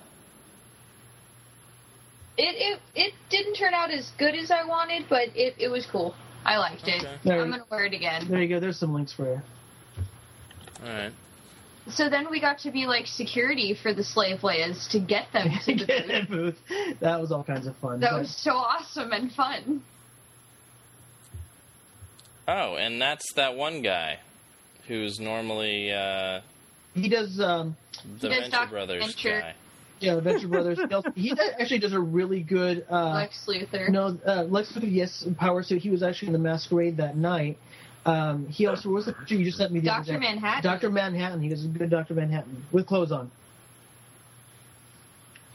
It, 2.38 2.56
it 2.56 2.80
it 2.96 3.14
didn't 3.30 3.56
turn 3.56 3.74
out 3.74 3.92
as 3.92 4.10
good 4.18 4.34
as 4.34 4.50
I 4.50 4.64
wanted, 4.64 5.08
but 5.10 5.28
it, 5.36 5.56
it 5.58 5.68
was 5.68 5.86
cool. 5.86 6.16
I 6.46 6.58
liked 6.58 6.88
it. 6.88 7.04
Okay. 7.04 7.18
There 7.26 7.42
I'm 7.42 7.48
you- 7.48 7.52
gonna 7.52 7.64
wear 7.70 7.84
it 7.86 7.94
again. 7.94 8.26
There 8.30 8.42
you 8.42 8.48
go. 8.48 8.62
There's 8.62 8.80
some 8.80 8.94
links 8.94 9.12
for 9.12 9.26
you. 9.26 9.42
All 10.86 10.90
right. 10.94 11.12
So 11.90 12.10
then 12.10 12.30
we 12.32 12.40
got 12.40 12.60
to 12.60 12.72
be 12.72 12.86
like 12.88 13.08
security 13.08 13.74
for 13.74 13.94
the 13.94 14.06
slave 14.06 14.40
Leias 14.40 14.90
to 14.92 15.00
get 15.00 15.28
them 15.34 15.50
to 15.66 15.76
the 15.76 15.86
Get 15.86 16.08
booth. 16.08 16.08
that 16.08 16.30
booth. 16.30 17.00
That 17.02 17.20
was 17.20 17.34
all 17.34 17.44
kinds 17.44 17.68
of 17.68 17.76
fun. 17.78 18.00
That 18.00 18.12
but- 18.12 18.20
was 18.22 18.36
so 18.38 18.52
awesome 18.54 19.12
and 19.12 19.30
fun. 19.34 19.84
Oh, 22.48 22.76
and 22.76 23.02
that's 23.02 23.34
that 23.34 23.56
one 23.56 23.82
guy 23.82 24.20
who's 24.88 25.20
normally 25.20 25.92
uh, 25.92 26.42
he 26.94 27.10
does. 27.10 27.40
Um, 27.40 27.76
the 28.20 28.30
He 28.30 28.36
does 28.36 28.38
Venture 28.44 28.52
Dr. 28.52 28.70
Brothers 28.70 29.06
Venture. 29.06 29.40
guy. 29.42 29.54
yeah, 30.00 30.20
Venture 30.20 30.48
Brothers. 30.48 30.80
He, 31.16 31.34
does- 31.34 31.52
actually 31.60 31.80
does 31.80 31.94
a 31.94 32.00
really 32.00 32.42
good. 32.42 32.86
Uh, 32.90 33.14
Lex 33.14 33.46
Luthor. 33.48 33.90
No, 33.90 34.18
uh, 34.28 34.44
Lex 34.44 34.72
Luthor, 34.74 34.92
yes, 34.92 35.28
Power 35.38 35.64
Suit. 35.64 35.82
He 35.82 35.90
was 35.90 36.04
actually 36.04 36.28
in 36.28 36.34
the 36.34 36.40
Masquerade 36.40 36.98
that 36.98 37.18
night. 37.18 37.58
Um, 38.06 38.46
he 38.48 38.68
also 38.68 38.90
was 38.90 39.06
the 39.08 39.14
picture 39.14 39.36
you 39.36 39.46
just 39.46 39.58
sent 39.58 39.72
me. 39.72 39.80
The 39.80 39.92
other 39.92 40.14
Dr. 40.14 40.20
Manhattan. 40.20 40.64
Doctor 40.64 40.90
Manhattan. 40.92 41.42
He 41.42 41.50
does 41.50 41.66
a 41.66 41.68
good 41.68 41.90
Doctor 41.90 42.14
Manhattan 42.14 42.64
with 42.72 42.86
clothes 42.86 43.12
on. 43.12 43.32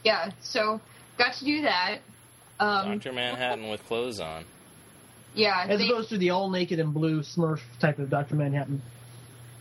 Yeah, 0.03 0.31
so 0.41 0.81
got 1.17 1.33
to 1.35 1.45
do 1.45 1.61
that. 1.61 1.99
Um, 2.59 2.99
Dr. 2.99 3.13
Manhattan 3.13 3.69
with 3.69 3.85
clothes 3.85 4.19
on. 4.19 4.45
Yeah, 5.33 5.65
As 5.69 5.79
they- 5.79 5.87
opposed 5.89 6.09
to 6.09 6.17
the 6.17 6.29
all 6.31 6.49
naked 6.49 6.79
and 6.79 6.93
blue 6.93 7.21
Smurf 7.21 7.59
type 7.79 7.99
of 7.99 8.09
Doctor 8.09 8.35
Manhattan. 8.35 8.81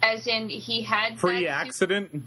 as 0.03 0.27
in 0.27 0.49
he 0.49 0.83
had 0.83 1.19
Free 1.19 1.45
that 1.45 1.63
suit- 1.63 1.69
accident. 1.69 2.23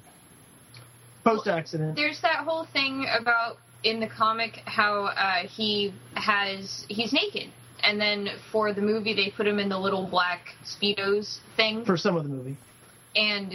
Post 1.23 1.47
accident. 1.47 1.95
there's 1.95 2.19
that 2.21 2.43
whole 2.45 2.65
thing 2.65 3.05
about 3.17 3.57
in 3.83 3.99
the 4.01 4.07
comic 4.07 4.61
how 4.65 5.05
uh, 5.05 5.47
he 5.47 5.93
has 6.15 6.85
he's 6.89 7.13
naked 7.13 7.49
and 7.81 7.99
then 7.99 8.29
for 8.51 8.73
the 8.73 8.81
movie 8.81 9.13
they 9.13 9.29
put 9.29 9.47
him 9.47 9.57
in 9.57 9.69
the 9.69 9.77
little 9.79 10.05
black 10.05 10.53
speedos 10.65 11.37
thing 11.55 11.85
For 11.85 11.95
some 11.95 12.17
of 12.17 12.23
the 12.23 12.29
movie. 12.29 12.57
and 13.15 13.53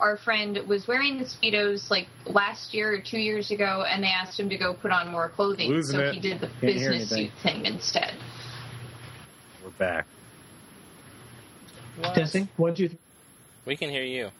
our 0.00 0.18
friend 0.18 0.58
was 0.68 0.86
wearing 0.86 1.18
the 1.18 1.24
speedos 1.24 1.90
like 1.90 2.08
last 2.26 2.74
year 2.74 2.92
or 2.94 3.00
two 3.00 3.18
years 3.18 3.50
ago 3.50 3.84
and 3.88 4.02
they 4.04 4.08
asked 4.08 4.38
him 4.38 4.50
to 4.50 4.58
go 4.58 4.74
put 4.74 4.90
on 4.90 5.10
more 5.10 5.30
clothing 5.30 5.70
Losing 5.70 5.96
so 5.98 6.04
it. 6.04 6.14
he 6.14 6.20
did 6.20 6.40
the 6.42 6.48
Can't 6.48 6.60
business 6.60 7.08
suit 7.08 7.30
thing 7.42 7.64
instead 7.64 8.12
We're 9.78 9.86
back. 9.86 10.06
Testing. 12.14 12.48
One, 12.56 12.74
two, 12.74 12.88
three. 12.88 12.98
We 13.64 13.76
can 13.76 13.90
hear 13.90 14.02
you. 14.02 14.30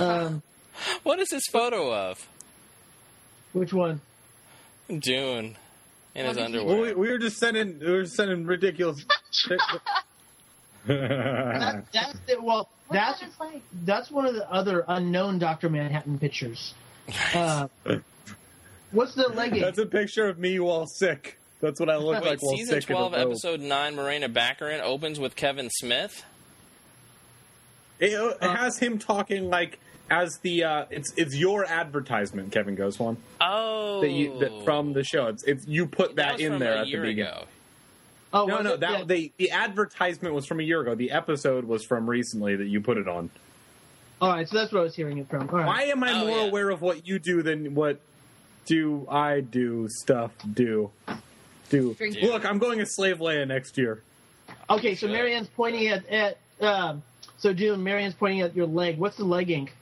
Um, 0.00 0.42
What 1.04 1.20
is 1.20 1.28
this 1.28 1.44
photo 1.52 1.92
of? 1.94 2.28
which 3.52 3.72
one? 3.72 4.00
Dune 4.88 5.56
in 6.14 6.26
his 6.26 6.36
What 6.36 6.46
did 6.50 6.54
he- 6.60 6.66
Well, 6.66 6.66
we, 6.66 6.72
underwear. 6.88 6.96
we 6.96 7.08
were 7.10 7.18
just 7.18 7.38
sending 7.38 7.78
we 7.78 7.90
were 7.92 8.06
sending 8.06 8.44
ridiculous. 8.46 9.04
That, 9.48 9.80
that's 11.92 12.18
the, 12.26 12.42
well. 12.42 12.68
What's 12.88 13.20
That's 13.20 13.22
on 13.40 13.52
his 13.52 13.62
that's 13.84 14.10
one 14.10 14.26
of 14.26 14.34
the 14.34 14.50
other 14.50 14.84
unknown 14.88 15.38
Doctor 15.38 15.68
Manhattan 15.68 16.18
pictures. 16.18 16.74
Uh, 17.34 17.68
what's 18.90 19.14
the 19.14 19.28
legging? 19.28 19.60
That's 19.60 19.78
a 19.78 19.84
picture 19.86 20.26
of 20.26 20.38
me 20.38 20.58
while 20.58 20.86
sick. 20.86 21.38
That's 21.64 21.80
what 21.80 21.88
I 21.90 21.96
look 21.96 22.22
Wait, 22.22 22.30
like 22.30 22.42
while 22.42 22.56
season 22.56 22.80
sick. 22.82 22.90
in 22.90 22.96
a 22.96 22.98
12, 22.98 23.12
robe. 23.12 23.20
episode 23.28 23.60
9, 23.60 23.94
Morena 23.96 24.28
Baccarin 24.28 24.80
opens 24.82 25.18
with 25.18 25.34
Kevin 25.36 25.70
Smith. 25.70 26.24
It, 28.00 28.12
it 28.12 28.42
has 28.42 28.78
him 28.78 28.98
talking 28.98 29.48
like 29.50 29.78
as 30.10 30.38
the 30.42 30.64
uh, 30.64 30.84
it's 30.90 31.12
it's 31.16 31.34
your 31.34 31.64
advertisement, 31.64 32.52
Kevin 32.52 32.74
goes 32.74 32.98
one 32.98 33.16
Oh. 33.40 34.00
that 34.02 34.10
you 34.10 34.38
that 34.40 34.52
from 34.64 34.92
the 34.92 35.04
show. 35.04 35.28
It's 35.28 35.44
it's 35.44 35.66
you 35.66 35.86
put 35.86 36.16
that, 36.16 36.34
was 36.34 36.42
in 36.42 36.58
there 36.58 36.74
at 36.78 36.86
the 36.86 36.92
beginning. 36.96 37.20
ago. 37.20 37.44
oh, 38.34 38.46
No, 38.46 38.56
was 38.56 38.64
no, 38.64 38.72
it? 38.74 38.80
that 38.80 38.98
Yeah. 38.98 39.04
the 39.06 39.32
the 39.38 39.50
advertisement 39.52 40.34
was 40.34 40.44
from 40.44 40.60
a 40.60 40.64
year 40.64 40.80
ago. 40.82 40.94
The 40.94 41.12
episode 41.12 41.64
was 41.64 41.84
from 41.84 42.10
recently 42.10 42.56
that 42.56 42.66
you 42.66 42.80
put 42.80 42.98
it 42.98 43.08
on. 43.08 43.30
All 44.20 44.28
right, 44.30 44.48
so 44.48 44.58
that's 44.58 44.72
where 44.72 44.82
I 44.82 44.84
was 44.84 44.94
hearing 44.94 45.18
it 45.18 45.28
from. 45.28 45.48
All 45.48 45.56
right. 45.58 45.66
Why 45.66 45.82
am 45.84 46.02
I 46.04 46.12
Oh, 46.12 46.26
more 46.26 46.38
yeah. 46.38 46.46
aware 46.48 46.70
of 46.70 46.82
what 46.82 47.06
you 47.06 47.18
do 47.18 47.42
than 47.42 47.74
what 47.74 47.98
do 48.66 49.06
I 49.10 49.40
do 49.40 49.86
stuff 49.88 50.32
do 50.52 50.90
do? 51.70 51.94
Drink. 51.94 52.16
Look, 52.22 52.44
I'm 52.44 52.58
going 52.58 52.80
as 52.80 52.94
Slave 52.94 53.18
Leia 53.18 53.46
next 53.46 53.76
year. 53.78 54.02
Okay, 54.70 54.94
so 54.94 55.06
Marianne's 55.08 55.48
pointing 55.48 55.88
at 55.88 56.06
at. 56.08 56.38
Um, 56.60 57.02
so 57.38 57.52
Dune, 57.52 57.82
Marianne's 57.82 58.14
pointing 58.14 58.40
at 58.42 58.54
your 58.56 58.66
leg. 58.66 58.98
What's 58.98 59.16
the 59.16 59.24
leg 59.24 59.50
ink? 59.50 59.74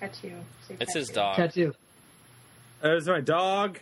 tattoo 0.00 0.32
Say 0.66 0.76
It's 0.80 0.94
his 0.94 1.08
tattoo. 1.08 1.14
dog. 1.20 1.36
Tattoo. 1.36 1.74
There's 2.82 3.06
my 3.08 3.20
dog, 3.20 3.74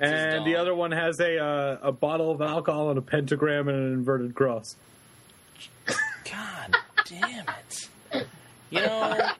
his 0.00 0.10
and 0.10 0.44
the 0.44 0.52
dog. 0.52 0.60
other 0.60 0.74
one 0.74 0.90
has 0.92 1.20
a 1.20 1.38
uh, 1.42 1.78
a 1.82 1.92
bottle 1.92 2.30
of 2.30 2.40
alcohol 2.40 2.90
and 2.90 2.98
a 2.98 3.02
pentagram 3.02 3.68
and 3.68 3.76
an 3.78 3.92
inverted 3.92 4.34
cross. 4.34 4.74
God 6.30 6.76
damn 7.06 7.44
it. 7.48 8.26
You 8.70 8.80
know, 8.80 9.30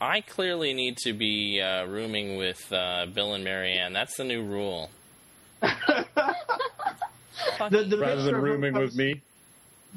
I 0.00 0.20
clearly 0.20 0.72
need 0.74 0.96
to 0.98 1.12
be 1.12 1.60
uh, 1.60 1.86
rooming 1.86 2.36
with 2.36 2.72
uh, 2.72 3.06
Bill 3.12 3.34
and 3.34 3.42
Marianne. 3.42 3.92
That's 3.92 4.16
the 4.16 4.24
new 4.24 4.42
rule. 4.44 4.90
The, 7.70 7.84
the 7.84 7.98
Rather 7.98 8.16
picture 8.16 8.16
than 8.24 8.34
of 8.34 8.34
her 8.34 8.40
rooming 8.40 8.74
with 8.74 8.94
me, 8.94 9.22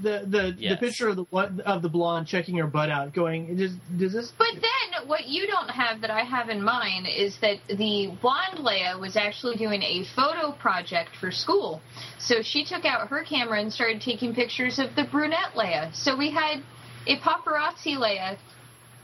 The 0.02 0.23
the, 0.26 0.56
the 0.69 0.77
picture 0.77 1.10
of 1.10 1.15
the 1.18 1.23
one 1.30 1.61
of 1.61 1.81
the 1.81 1.90
blonde 1.90 2.27
checking 2.27 2.57
her 2.57 2.68
butt 2.68 2.90
out, 2.90 3.14
going, 3.14 3.57
does 3.57 3.73
does 3.98 4.14
this? 4.14 4.31
But 4.38 4.53
then, 4.53 5.07
what 5.07 5.27
you 5.27 5.48
don't 5.48 5.69
have 5.69 6.02
that 6.02 6.11
I 6.11 6.22
have 6.23 6.49
in 6.49 6.64
mind 6.64 7.07
is 7.07 7.38
that 7.41 7.57
the 7.68 8.11
blonde 8.22 8.60
Leia 8.60 8.99
was 8.99 9.15
actually 9.18 9.57
doing 9.57 9.81
a 9.84 10.06
photo 10.15 10.52
project 10.52 11.10
for 11.19 11.31
school. 11.31 11.81
So 12.18 12.41
she 12.41 12.64
took 12.64 12.86
out 12.86 13.07
her 13.10 13.23
camera 13.23 13.60
and 13.60 13.72
started 13.73 14.02
taking 14.02 14.34
pictures 14.34 14.80
of 14.80 14.95
the 14.95 15.03
brunette 15.03 15.53
Leia. 15.56 15.94
So 15.95 16.15
we 16.15 16.31
had 16.31 16.61
a 17.07 17.18
paparazzi 17.18 17.98
Leia 17.98 18.38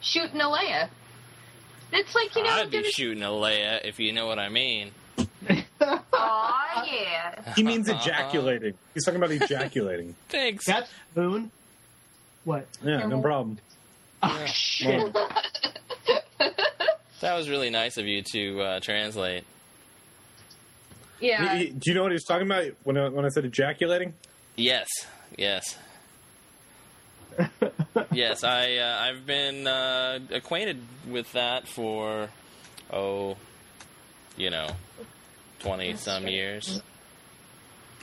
shooting 0.02 0.40
a 0.40 0.46
Leia. 0.46 0.90
It's 1.92 2.14
like, 2.16 2.36
you 2.36 2.44
know, 2.44 2.50
I'd 2.50 2.72
be 2.72 2.78
there's- 2.78 2.94
shooting 2.94 3.24
a 3.24 3.28
Leia, 3.28 3.80
if 3.84 4.00
you 4.00 4.14
know 4.14 4.28
what 4.28 4.40
I 4.40 4.50
mean. 4.50 4.92
Aw, 5.82 6.86
yeah. 6.90 7.54
he 7.56 7.64
means 7.64 7.90
ejaculating. 7.90 8.74
He's 8.94 9.04
talking 9.06 9.22
about 9.22 9.32
ejaculating. 9.32 10.16
Thanks. 10.30 10.66
That's 10.66 10.90
Moon. 11.16 11.52
What? 12.44 12.68
Yeah, 12.84 13.06
no 13.08 13.22
problem. 13.22 13.58
Oh 14.24 14.46
shit! 14.46 15.16
That 17.22 17.36
was 17.38 17.50
really 17.50 17.70
nice 17.72 17.98
of 17.98 18.06
you 18.06 18.22
to 18.34 18.62
uh, 18.62 18.80
translate. 18.82 19.46
Yeah. 21.20 21.56
He- 21.58 21.66
he- 21.68 21.72
do 21.72 21.80
you 21.90 21.94
know 21.96 22.04
what 22.04 22.12
he 22.12 22.16
was 22.16 22.24
talking 22.26 22.46
about 22.46 22.66
when 22.84 22.98
I, 22.98 23.10
when 23.10 23.26
I 23.26 23.30
said 23.30 23.46
ejaculating? 23.46 24.14
Yes, 24.56 24.88
yes. 25.38 25.76
yes, 28.12 28.44
I 28.44 28.76
uh, 28.78 28.98
I've 29.02 29.26
been 29.26 29.66
uh, 29.66 30.20
acquainted 30.32 30.78
with 31.10 31.32
that 31.32 31.68
for 31.68 32.30
oh, 32.92 33.38
you 34.38 34.50
know, 34.50 34.68
twenty 35.66 35.96
some 35.96 36.28
years. 36.28 36.82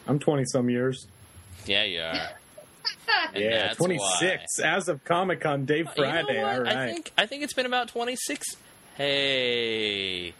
I'm 0.06 0.18
20 0.18 0.44
some 0.46 0.68
years. 0.68 1.06
Yeah, 1.64 1.84
you 1.84 2.00
are. 2.00 2.12
And 3.34 3.42
yeah, 3.44 3.50
that's 3.68 3.76
26 3.76 4.58
as 4.60 4.88
of 4.88 5.04
Comic 5.04 5.40
Con 5.42 5.64
Day 5.64 5.84
why. 5.84 5.92
You 5.96 6.02
know 6.02 6.22
Friday. 6.24 6.42
All 6.42 6.60
right. 6.62 6.76
I 6.76 6.92
think 6.92 7.12
I 7.16 7.26
think 7.26 7.44
it's 7.44 7.52
been 7.52 7.66
about 7.66 7.88
twenty 7.88 8.16
six. 8.16 8.44
Hey, 8.96 10.34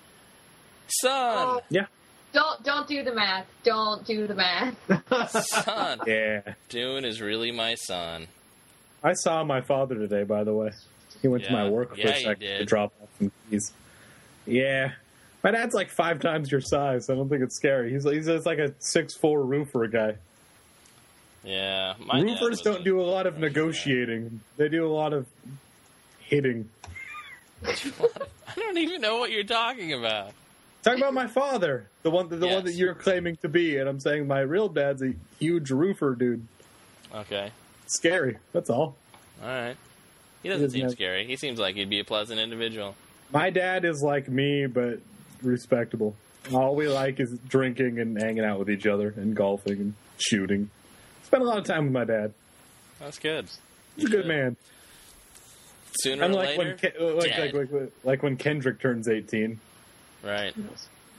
son, 0.88 1.60
yeah, 1.70 1.86
Don't 2.32 2.62
don't 2.64 2.88
do 2.88 3.02
the 3.04 3.14
math. 3.14 3.46
Don't 3.62 4.04
do 4.04 4.26
the 4.26 4.34
math. 4.34 4.76
son. 5.46 6.00
yeah. 6.06 6.54
Dune 6.68 7.04
is 7.04 7.20
really 7.20 7.52
my 7.52 7.76
son. 7.76 8.26
I 9.04 9.12
saw 9.14 9.44
my 9.44 9.60
father 9.60 9.94
today, 9.94 10.24
by 10.24 10.42
the 10.44 10.52
way. 10.52 10.70
He 11.22 11.28
went 11.28 11.44
to 11.44 11.52
my 11.52 11.68
work 11.70 11.90
for 11.94 11.96
Yeah, 12.00 12.08
a 12.10 12.20
second 12.20 12.58
to 12.58 12.64
drop 12.64 12.92
off 13.00 13.08
some 13.18 13.30
keys. 13.50 13.72
Yeah. 14.46 14.92
My 15.42 15.50
dad's 15.50 15.74
like 15.74 15.90
five 15.90 16.20
times 16.20 16.50
your 16.52 16.60
size. 16.60 17.10
I 17.10 17.14
don't 17.14 17.28
think 17.28 17.42
it's 17.42 17.56
scary. 17.56 17.90
He's 17.92 18.04
he's 18.04 18.26
just 18.26 18.46
like 18.46 18.58
a 18.58 18.72
six 18.78 19.14
four 19.14 19.44
roofer 19.44 19.86
guy. 19.88 20.16
Yeah, 21.44 21.94
my 21.98 22.20
Roofers 22.20 22.60
don't 22.62 22.84
do 22.84 23.00
a 23.00 23.02
lot 23.02 23.26
of 23.26 23.38
negotiating. 23.38 24.40
They 24.56 24.68
do 24.68 24.86
a 24.86 24.92
lot 24.92 25.12
of 25.12 25.26
hitting. 26.20 26.68
I 27.66 27.74
don't 28.56 28.78
even 28.78 29.00
know 29.00 29.18
what 29.18 29.32
you're 29.32 29.42
talking 29.44 29.92
about. 29.92 30.32
Talk 30.84 30.96
about 30.96 31.14
my 31.14 31.26
father, 31.26 31.86
the 32.02 32.10
one 32.10 32.28
the 32.28 32.36
one 32.36 32.48
Yes. 32.48 32.62
that 32.64 32.72
you're 32.74 32.94
claiming 32.94 33.36
to 33.38 33.48
be, 33.48 33.78
and 33.78 33.88
I'm 33.88 33.98
saying 34.00 34.26
my 34.28 34.40
real 34.40 34.68
dad's 34.68 35.02
a 35.02 35.12
huge 35.40 35.70
roofer 35.70 36.14
dude. 36.14 36.46
Okay, 37.14 37.50
Scary. 37.86 38.38
That's 38.52 38.70
all. 38.70 38.96
all 39.42 39.48
right. 39.48 39.76
He 40.42 40.48
doesn't 40.48 40.62
doesn't 40.66 40.70
seem 40.76 40.82
have- 40.84 40.92
scary. 40.92 41.26
He 41.26 41.36
seems 41.36 41.58
like 41.58 41.74
he'd 41.76 41.90
be 41.90 42.00
a 42.00 42.04
pleasant 42.04 42.38
individual. 42.40 42.94
My 43.32 43.50
dad 43.50 43.84
is 43.84 44.02
like 44.02 44.28
me, 44.28 44.66
but 44.66 44.98
respectable. 45.44 46.14
All 46.52 46.74
we 46.74 46.88
like 46.88 47.20
is 47.20 47.38
drinking 47.48 47.98
and 48.00 48.20
hanging 48.20 48.44
out 48.44 48.58
with 48.58 48.68
each 48.70 48.86
other 48.86 49.14
and 49.16 49.34
golfing 49.34 49.78
and 49.78 49.94
shooting. 50.18 50.70
Spend 51.24 51.42
a 51.42 51.46
lot 51.46 51.58
of 51.58 51.64
time 51.64 51.84
with 51.84 51.92
my 51.92 52.04
dad. 52.04 52.32
That's 52.98 53.18
good. 53.18 53.46
He's 53.96 54.06
a 54.06 54.08
good 54.08 54.26
man. 54.26 54.56
Sooner 56.00 56.22
or 56.22 56.26
Unlike 56.26 56.58
when 56.58 56.66
later, 56.68 56.90
Ke- 56.90 57.00
like, 57.00 57.38
like, 57.38 57.52
like, 57.54 57.72
like, 57.72 57.92
like 58.04 58.22
when 58.22 58.36
Kendrick 58.36 58.80
turns 58.80 59.08
18, 59.08 59.60
right? 60.24 60.54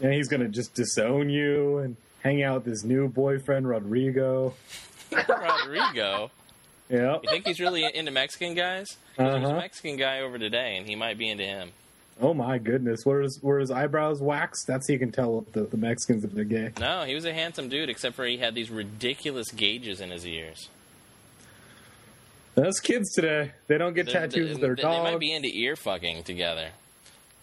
and 0.01 0.13
he's 0.13 0.27
gonna 0.27 0.49
just 0.49 0.73
disown 0.73 1.29
you 1.29 1.77
and 1.77 1.95
hang 2.23 2.41
out 2.43 2.63
with 2.63 2.65
his 2.65 2.83
new 2.83 3.07
boyfriend 3.07 3.67
Rodrigo. 3.67 4.53
Rodrigo. 5.11 6.31
Yeah. 6.89 7.17
You 7.23 7.29
think 7.29 7.47
he's 7.47 7.59
really 7.61 7.85
into 7.95 8.11
Mexican 8.11 8.53
guys? 8.55 8.97
'Cause 9.15 9.31
There's 9.31 9.43
a 9.45 9.47
Uh-huh. 9.47 9.57
Mexican 9.57 9.95
guy 9.97 10.19
over 10.19 10.37
today, 10.37 10.75
and 10.77 10.85
he 10.85 10.95
might 10.95 11.17
be 11.17 11.29
into 11.29 11.43
him. 11.45 11.71
Oh 12.21 12.33
my 12.33 12.57
goodness. 12.59 13.01
Where 13.05 13.21
his 13.21 13.39
where 13.41 13.59
his 13.59 13.71
eyebrows 13.71 14.21
waxed? 14.21 14.67
That's 14.67 14.87
how 14.87 14.93
you 14.93 14.99
can 14.99 15.11
tell 15.11 15.45
the, 15.53 15.63
the 15.63 15.77
Mexicans 15.77 16.23
if 16.23 16.31
they're 16.31 16.43
gay. 16.43 16.71
No, 16.79 17.03
he 17.03 17.15
was 17.15 17.25
a 17.25 17.33
handsome 17.33 17.69
dude, 17.69 17.89
except 17.89 18.15
for 18.15 18.25
he 18.25 18.37
had 18.37 18.53
these 18.55 18.69
ridiculous 18.69 19.51
gauges 19.51 19.99
in 19.99 20.11
his 20.11 20.25
ears. 20.25 20.69
Those 22.55 22.79
kids 22.79 23.11
today, 23.13 23.51
they 23.67 23.77
don't 23.79 23.93
get 23.95 24.09
tattoos 24.09 24.49
they, 24.49 24.53
of 24.53 24.61
their 24.61 24.75
they- 24.75 24.83
they 24.83 24.87
might 24.99 25.11
dogs. 25.11 25.19
be 25.19 25.33
into 25.33 25.49
ear 25.51 25.75
fucking 25.75 26.23
together. 26.23 26.69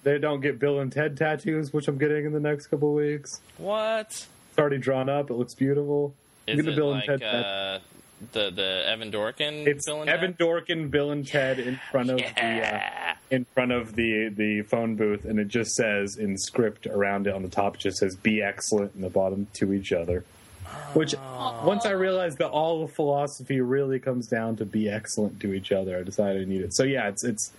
They 0.02 0.18
don't 0.18 0.40
get 0.40 0.58
Bill 0.58 0.78
and 0.80 0.90
Ted 0.90 1.16
tattoos, 1.16 1.72
which 1.72 1.88
I'm 1.88 1.98
getting 1.98 2.24
in 2.24 2.32
the 2.32 2.40
next 2.40 2.68
couple 2.68 2.94
weeks. 2.94 3.40
What? 3.58 4.06
It's 4.08 4.58
already 4.58 4.78
drawn 4.78 5.08
up. 5.10 5.28
It 5.30 5.34
looks 5.34 5.54
beautiful. 5.54 6.14
Is 6.46 6.56
Get 6.56 6.64
the 6.64 6.72
it 6.72 6.76
Bill 6.76 6.90
like 6.92 7.06
and 7.08 7.20
Ted 7.20 7.44
uh, 7.44 7.78
the 8.32 8.50
the 8.50 8.82
Evan 8.86 9.10
Dorkin? 9.10 9.66
It's 9.66 9.86
Bill 9.86 10.02
and 10.02 10.10
Evan 10.10 10.32
Ted? 10.32 10.38
Dorkin, 10.38 10.90
Bill 10.90 11.10
and 11.10 11.26
Ted 11.26 11.58
in 11.58 11.80
front 11.90 12.10
of 12.10 12.18
the 12.18 12.74
uh, 12.74 13.14
in 13.30 13.44
front 13.46 13.72
of 13.72 13.94
the 13.94 14.28
the 14.28 14.62
phone 14.62 14.96
booth, 14.96 15.24
and 15.24 15.38
it 15.38 15.48
just 15.48 15.74
says 15.74 16.16
in 16.16 16.36
script 16.36 16.86
around 16.86 17.26
it 17.26 17.34
on 17.34 17.42
the 17.42 17.48
top, 17.48 17.76
it 17.76 17.80
just 17.80 17.98
says 17.98 18.16
"Be 18.16 18.42
excellent" 18.42 18.94
in 18.94 19.00
the 19.00 19.10
bottom 19.10 19.46
to 19.54 19.72
each 19.72 19.92
other. 19.92 20.24
Which 20.92 21.14
once 21.64 21.84
I 21.84 21.90
realized 21.90 22.38
that 22.38 22.48
all 22.50 22.84
of 22.84 22.92
philosophy 22.92 23.60
really 23.60 23.98
comes 23.98 24.28
down 24.28 24.56
to 24.56 24.64
be 24.64 24.88
excellent 24.88 25.40
to 25.40 25.52
each 25.52 25.72
other, 25.72 25.98
I 25.98 26.02
decided 26.02 26.42
I 26.42 26.44
need 26.44 26.62
it. 26.62 26.74
So 26.74 26.84
yeah, 26.84 27.08
it's 27.08 27.24
it's 27.24 27.52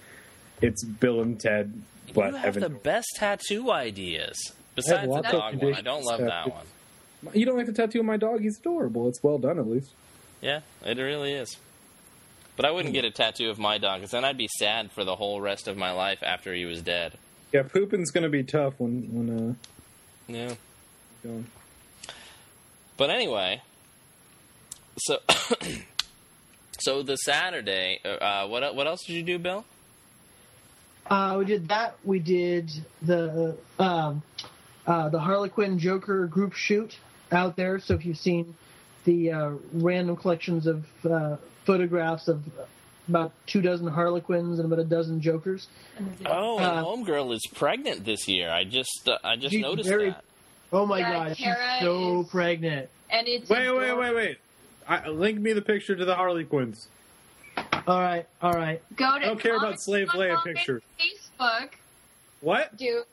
it's 0.62 0.84
Bill 0.84 1.22
and 1.22 1.40
Ted, 1.40 1.82
but 2.14 2.32
you 2.32 2.38
have 2.38 2.58
Evan. 2.58 2.62
the 2.62 2.70
best 2.80 3.08
tattoo 3.16 3.72
ideas. 3.72 4.38
Besides 4.76 5.14
the 5.14 5.22
dog 5.22 5.56
one, 5.56 5.74
I 5.74 5.82
don't 5.82 6.04
love 6.04 6.22
that 6.22 6.50
one. 6.54 6.66
You 7.34 7.46
don't 7.46 7.58
like 7.58 7.68
the 7.68 7.74
tattoo 7.74 8.00
on 8.00 8.06
my 8.06 8.18
dog? 8.18 8.42
He's 8.42 8.58
adorable. 8.58 9.08
It's 9.08 9.22
well 9.22 9.38
done, 9.38 9.60
at 9.60 9.68
least. 9.68 9.92
Yeah, 10.42 10.62
it 10.84 10.98
really 10.98 11.34
is. 11.34 11.58
But 12.56 12.66
I 12.66 12.72
wouldn't 12.72 12.94
get 12.94 13.06
a 13.06 13.12
tattoo 13.12 13.50
of 13.50 13.58
my 13.58 13.78
dog, 13.78 14.00
because 14.00 14.12
then 14.12 14.26
I'd 14.26 14.38
be 14.38 14.50
sad 14.60 14.92
for 14.92 15.04
the 15.04 15.16
whole 15.16 15.40
rest 15.40 15.68
of 15.68 15.78
my 15.78 15.92
life 15.92 16.20
after 16.22 16.54
he 16.54 16.66
was 16.66 16.82
dead. 16.82 17.14
Yeah, 17.54 17.64
pooping's 17.64 18.12
gonna 18.12 18.30
be 18.30 18.44
tough 18.44 18.74
when 18.78 19.02
when 19.12 19.50
uh. 19.50 19.54
Yeah. 20.28 20.54
Going. 21.24 21.48
But 22.98 23.10
anyway, 23.10 23.62
so 24.98 25.20
so 26.80 27.04
the 27.04 27.16
Saturday, 27.18 28.00
uh, 28.06 28.48
what 28.48 28.76
what 28.76 28.88
else 28.88 29.04
did 29.06 29.14
you 29.14 29.24
do, 29.24 29.40
Bill? 29.40 29.66
Uh, 31.08 31.36
we 31.40 31.46
did 31.46 31.68
that. 31.70 31.96
We 32.04 32.20
did 32.20 32.72
the 33.02 33.58
um, 33.80 34.22
uh, 34.86 35.10
the 35.10 35.20
Harlequin 35.20 35.80
Joker 35.80 36.28
group 36.28 36.54
shoot 36.54 36.98
out 37.32 37.56
there. 37.56 37.80
So 37.80 37.96
if 37.96 38.06
you've 38.06 38.18
seen 38.18 38.56
the 39.06 39.32
uh, 39.32 39.52
random 39.74 40.16
collections 40.16 40.68
of 40.68 40.86
uh, 41.06 41.38
photographs 41.66 42.28
of 42.28 42.44
about 43.10 43.32
two 43.48 43.62
dozen 43.62 43.88
Harlequins 43.88 44.60
and 44.60 44.66
about 44.72 44.80
a 44.80 44.88
dozen 44.88 45.22
Jokers, 45.22 45.68
Oh, 46.26 46.60
Uh, 46.60 46.62
and 46.62 46.86
Homegirl 46.86 47.34
is 47.34 47.46
pregnant 47.54 48.06
this 48.06 48.28
year. 48.28 48.50
I 48.50 48.64
just 48.64 49.08
uh, 49.10 49.18
I 49.24 49.36
just 49.36 49.56
noticed 49.56 49.90
very- 49.90 50.12
that. 50.12 50.24
oh 50.72 50.86
my 50.86 51.00
Yeah, 51.00 51.12
god, 51.28 51.38
she's 51.38 51.56
so 51.82 52.22
is- 52.22 52.28
pregnant. 52.30 52.90
And 53.10 53.28
it's 53.28 53.50
Wait, 53.50 53.60
wait, 53.60 53.68
adorable. 53.90 54.00
wait, 54.02 54.16
wait. 54.16 54.38
I, 54.88 55.10
link 55.10 55.40
me 55.40 55.52
the 55.54 55.62
picture 55.62 55.96
to 55.96 56.06
the 56.06 56.16
Harley 56.16 56.46
Quinns. 56.46 56.88
All 57.88 58.00
right, 58.00 58.26
all 58.42 58.54
right. 58.54 58.82
Go 58.96 59.06
to 59.06 59.12
I 59.16 59.20
don't 59.20 59.40
care 59.40 59.58
about 59.58 59.76
slave 59.82 60.08
Leia 60.10 60.38
Online 60.38 60.56
pictures. 60.56 60.82
Facebook. 61.00 61.70
What? 62.40 62.78
Do 62.78 63.04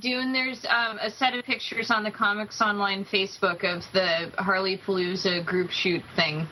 Dune, 0.00 0.32
there's 0.32 0.64
um, 0.66 0.98
a 1.00 1.10
set 1.10 1.34
of 1.34 1.44
pictures 1.44 1.90
on 1.90 2.02
the 2.04 2.10
Comics 2.10 2.60
Online 2.60 3.04
Facebook 3.04 3.64
of 3.64 3.84
the 3.92 4.30
Harley 4.42 4.78
Palooza 4.78 5.44
group 5.44 5.70
shoot 5.70 6.02
thing. 6.16 6.48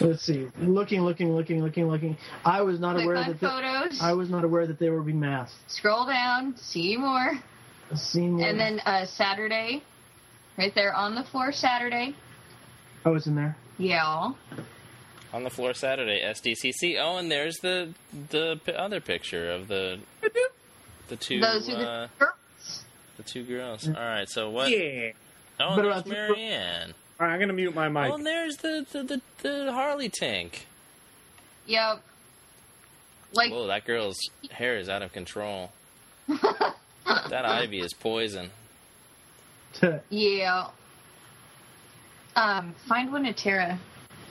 Let's 0.00 0.22
see. 0.22 0.48
Looking, 0.60 1.02
looking, 1.02 1.32
looking, 1.34 1.62
looking, 1.62 1.88
looking. 1.88 2.16
I 2.44 2.62
was 2.62 2.78
not 2.80 2.94
Click 2.96 3.04
aware 3.06 3.16
that 3.24 3.40
the, 3.40 3.48
photos, 3.48 4.00
I 4.00 4.12
was 4.12 4.28
not 4.28 4.44
aware 4.44 4.66
that 4.66 4.78
they 4.78 4.90
were 4.90 5.02
being 5.02 5.20
masked. 5.20 5.56
scroll 5.70 6.06
down, 6.06 6.56
see 6.56 6.96
more, 6.96 7.38
Seen 7.94 8.40
and 8.42 8.60
then 8.60 8.80
uh, 8.84 9.06
Saturday, 9.06 9.82
right 10.58 10.74
there 10.74 10.92
on 10.94 11.14
the 11.14 11.22
floor. 11.24 11.52
Saturday, 11.52 12.14
I 13.04 13.08
was 13.08 13.26
in 13.26 13.34
there. 13.34 13.56
yeah. 13.78 14.32
On 15.30 15.44
the 15.44 15.50
floor 15.50 15.74
Saturday, 15.74 16.22
SDCC. 16.24 16.96
Oh, 16.98 17.18
and 17.18 17.30
there's 17.30 17.56
the 17.58 17.92
the 18.30 18.58
p- 18.64 18.72
other 18.72 18.98
picture 19.00 19.50
of 19.50 19.68
the 19.68 20.00
the 21.08 21.16
two 21.16 21.40
Those 21.40 21.68
are 21.68 21.76
the 21.76 21.88
uh, 21.88 22.08
girls. 22.18 22.84
the 23.16 23.22
two 23.22 23.44
girls. 23.44 23.88
All 23.88 23.94
right, 23.94 24.28
so 24.28 24.50
what? 24.50 24.70
Yeah. 24.70 25.12
Oh, 25.60 25.76
But 25.76 25.82
there's 25.82 26.06
Marianne. 26.06 26.94
All 27.20 27.26
right, 27.26 27.34
I'm 27.34 27.40
gonna 27.40 27.52
mute 27.52 27.74
my 27.74 27.88
mic. 27.88 28.10
Oh, 28.12 28.14
and 28.14 28.26
there's 28.26 28.58
the 28.58 28.86
the, 28.92 29.02
the, 29.02 29.20
the 29.42 29.72
Harley 29.72 30.08
tank. 30.08 30.66
Yep. 31.66 32.02
Like 33.32 33.50
Whoa, 33.52 33.66
that 33.66 33.84
girl's 33.84 34.16
hair 34.50 34.78
is 34.78 34.88
out 34.88 35.02
of 35.02 35.12
control. 35.12 35.70
that 36.28 37.44
ivy 37.44 37.80
is 37.80 37.92
poison. 37.92 38.50
yeah. 40.10 40.68
Um, 42.36 42.74
find 42.88 43.12
one 43.12 43.26
of 43.26 43.36
Tara. 43.36 43.78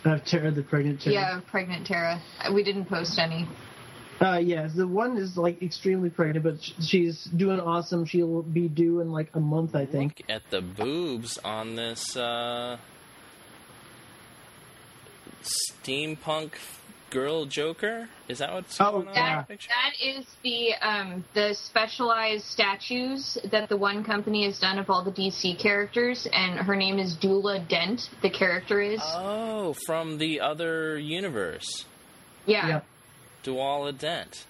I've 0.06 0.24
Tara 0.26 0.52
the 0.52 0.64
pregnant 0.64 1.02
Tara. 1.02 1.14
Yeah, 1.14 1.42
pregnant 1.48 1.86
Tara. 1.86 2.22
Uh, 2.40 2.54
We 2.54 2.64
didn't 2.64 2.86
post 2.86 3.20
any. 3.20 3.48
Uh, 4.20 4.38
yes, 4.44 4.74
the 4.74 4.88
one 4.88 5.16
is 5.18 5.38
like 5.38 5.62
extremely 5.62 6.10
pregnant, 6.10 6.44
but 6.44 6.62
sh- 6.64 6.72
she's 6.82 7.24
doing 7.26 7.60
awesome. 7.60 8.04
She'll 8.06 8.42
be 8.42 8.68
due 8.68 9.00
in 9.00 9.12
like 9.12 9.30
a 9.36 9.40
month, 9.40 9.76
I 9.76 9.86
think. 9.86 10.20
Look 10.28 10.30
at 10.30 10.50
the 10.50 10.62
boobs 10.62 11.38
on 11.44 11.76
this 11.76 12.18
uh, 12.18 12.78
steampunk 15.44 16.54
girl 17.10 17.46
Joker. 17.46 18.10
Is 18.28 18.40
that 18.40 18.54
what's 18.54 18.80
Oh, 18.82 18.92
going 18.92 19.08
on 19.10 19.14
in 19.14 19.16
yeah. 19.16 19.44
that? 19.48 19.60
That 19.60 19.94
is 20.04 20.26
the 20.44 20.74
um, 20.82 21.24
the 21.34 21.54
specialized 21.54 22.46
statues 22.46 23.38
that 23.52 23.70
the 23.70 23.78
one 23.78 24.04
company 24.04 24.46
has 24.46 24.60
done 24.60 24.80
of 24.80 24.90
all 24.90 25.04
the 25.04 25.12
DC 25.12 25.60
characters, 25.60 26.28
and 26.34 26.60
her 26.60 26.76
name 26.76 27.00
is 27.00 27.16
Duela 27.16 27.66
Dent. 27.68 28.10
The 28.22 28.30
character 28.30 28.82
is 28.82 29.00
Oh, 29.04 29.74
from 29.86 30.18
the 30.18 30.42
other 30.42 30.98
universe, 30.98 31.86
yeah. 32.46 32.68
Yeah. 32.68 32.82
Duela 33.48 33.98
Dent. 33.98 34.46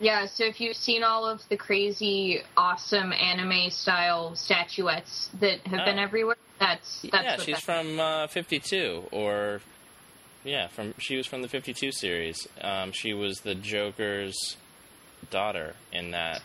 Yeah, 0.00 0.26
so 0.26 0.44
if 0.44 0.60
you've 0.60 0.76
seen 0.76 1.04
all 1.04 1.24
of 1.26 1.40
the 1.48 1.56
crazy, 1.56 2.42
awesome 2.56 3.12
anime 3.12 3.70
style 3.70 4.34
statuettes 4.34 5.28
that 5.40 5.60
have 5.66 5.84
been 5.86 5.98
Oh. 5.98 6.02
everywhere, 6.02 6.36
that's 6.58 7.02
that's 7.02 7.24
yeah, 7.24 7.36
she's 7.36 7.56
that- 7.56 7.62
from 7.62 8.00
uh, 8.00 8.26
52, 8.26 9.04
or 9.12 9.60
yeah, 10.42 10.66
from 10.68 10.94
she 10.98 11.16
was 11.16 11.26
from 11.26 11.42
the 11.42 11.48
52 11.48 11.92
series. 11.92 12.36
Um, 12.60 12.90
she 12.92 13.12
was 13.14 13.38
the 13.40 13.54
Joker's 13.54 14.56
daughter 15.30 15.74
in 15.92 16.10
that, 16.10 16.42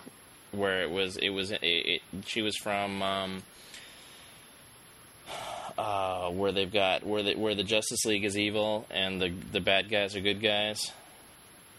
where 0.52 0.82
it 0.84 0.90
was 0.92 1.18
it 1.18 1.30
was 1.30 1.52
it, 1.52 1.60
it, 1.64 2.02
she 2.28 2.42
was 2.42 2.56
from. 2.56 3.02
Um, 3.02 3.44
uh, 5.78 6.30
where 6.32 6.52
they've 6.52 6.72
got 6.72 7.06
where 7.06 7.24
the 7.24 7.36
where 7.36 7.56
the 7.56 7.64
Justice 7.64 8.06
League 8.06 8.26
is 8.26 8.38
evil 8.38 8.86
and 8.92 9.22
the 9.22 9.30
the 9.52 9.60
bad 9.60 9.90
guys 9.90 10.16
are 10.16 10.22
good 10.22 10.42
guys. 10.42 10.92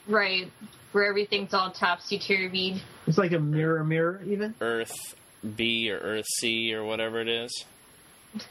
Right 0.07 0.51
where 0.93 1.05
everything's 1.05 1.55
all 1.55 1.71
topsy 1.71 2.19
turvy. 2.19 2.83
It's 3.07 3.19
like 3.19 3.33
a 3.33 3.39
mirror, 3.39 3.85
mirror, 3.85 4.21
even. 4.27 4.55
Earth 4.61 5.15
B 5.57 5.91
or 5.91 5.99
Earth 5.99 6.27
C 6.39 6.75
or 6.75 6.85
whatever 6.85 7.21
it 7.21 7.29
is. 7.29 7.65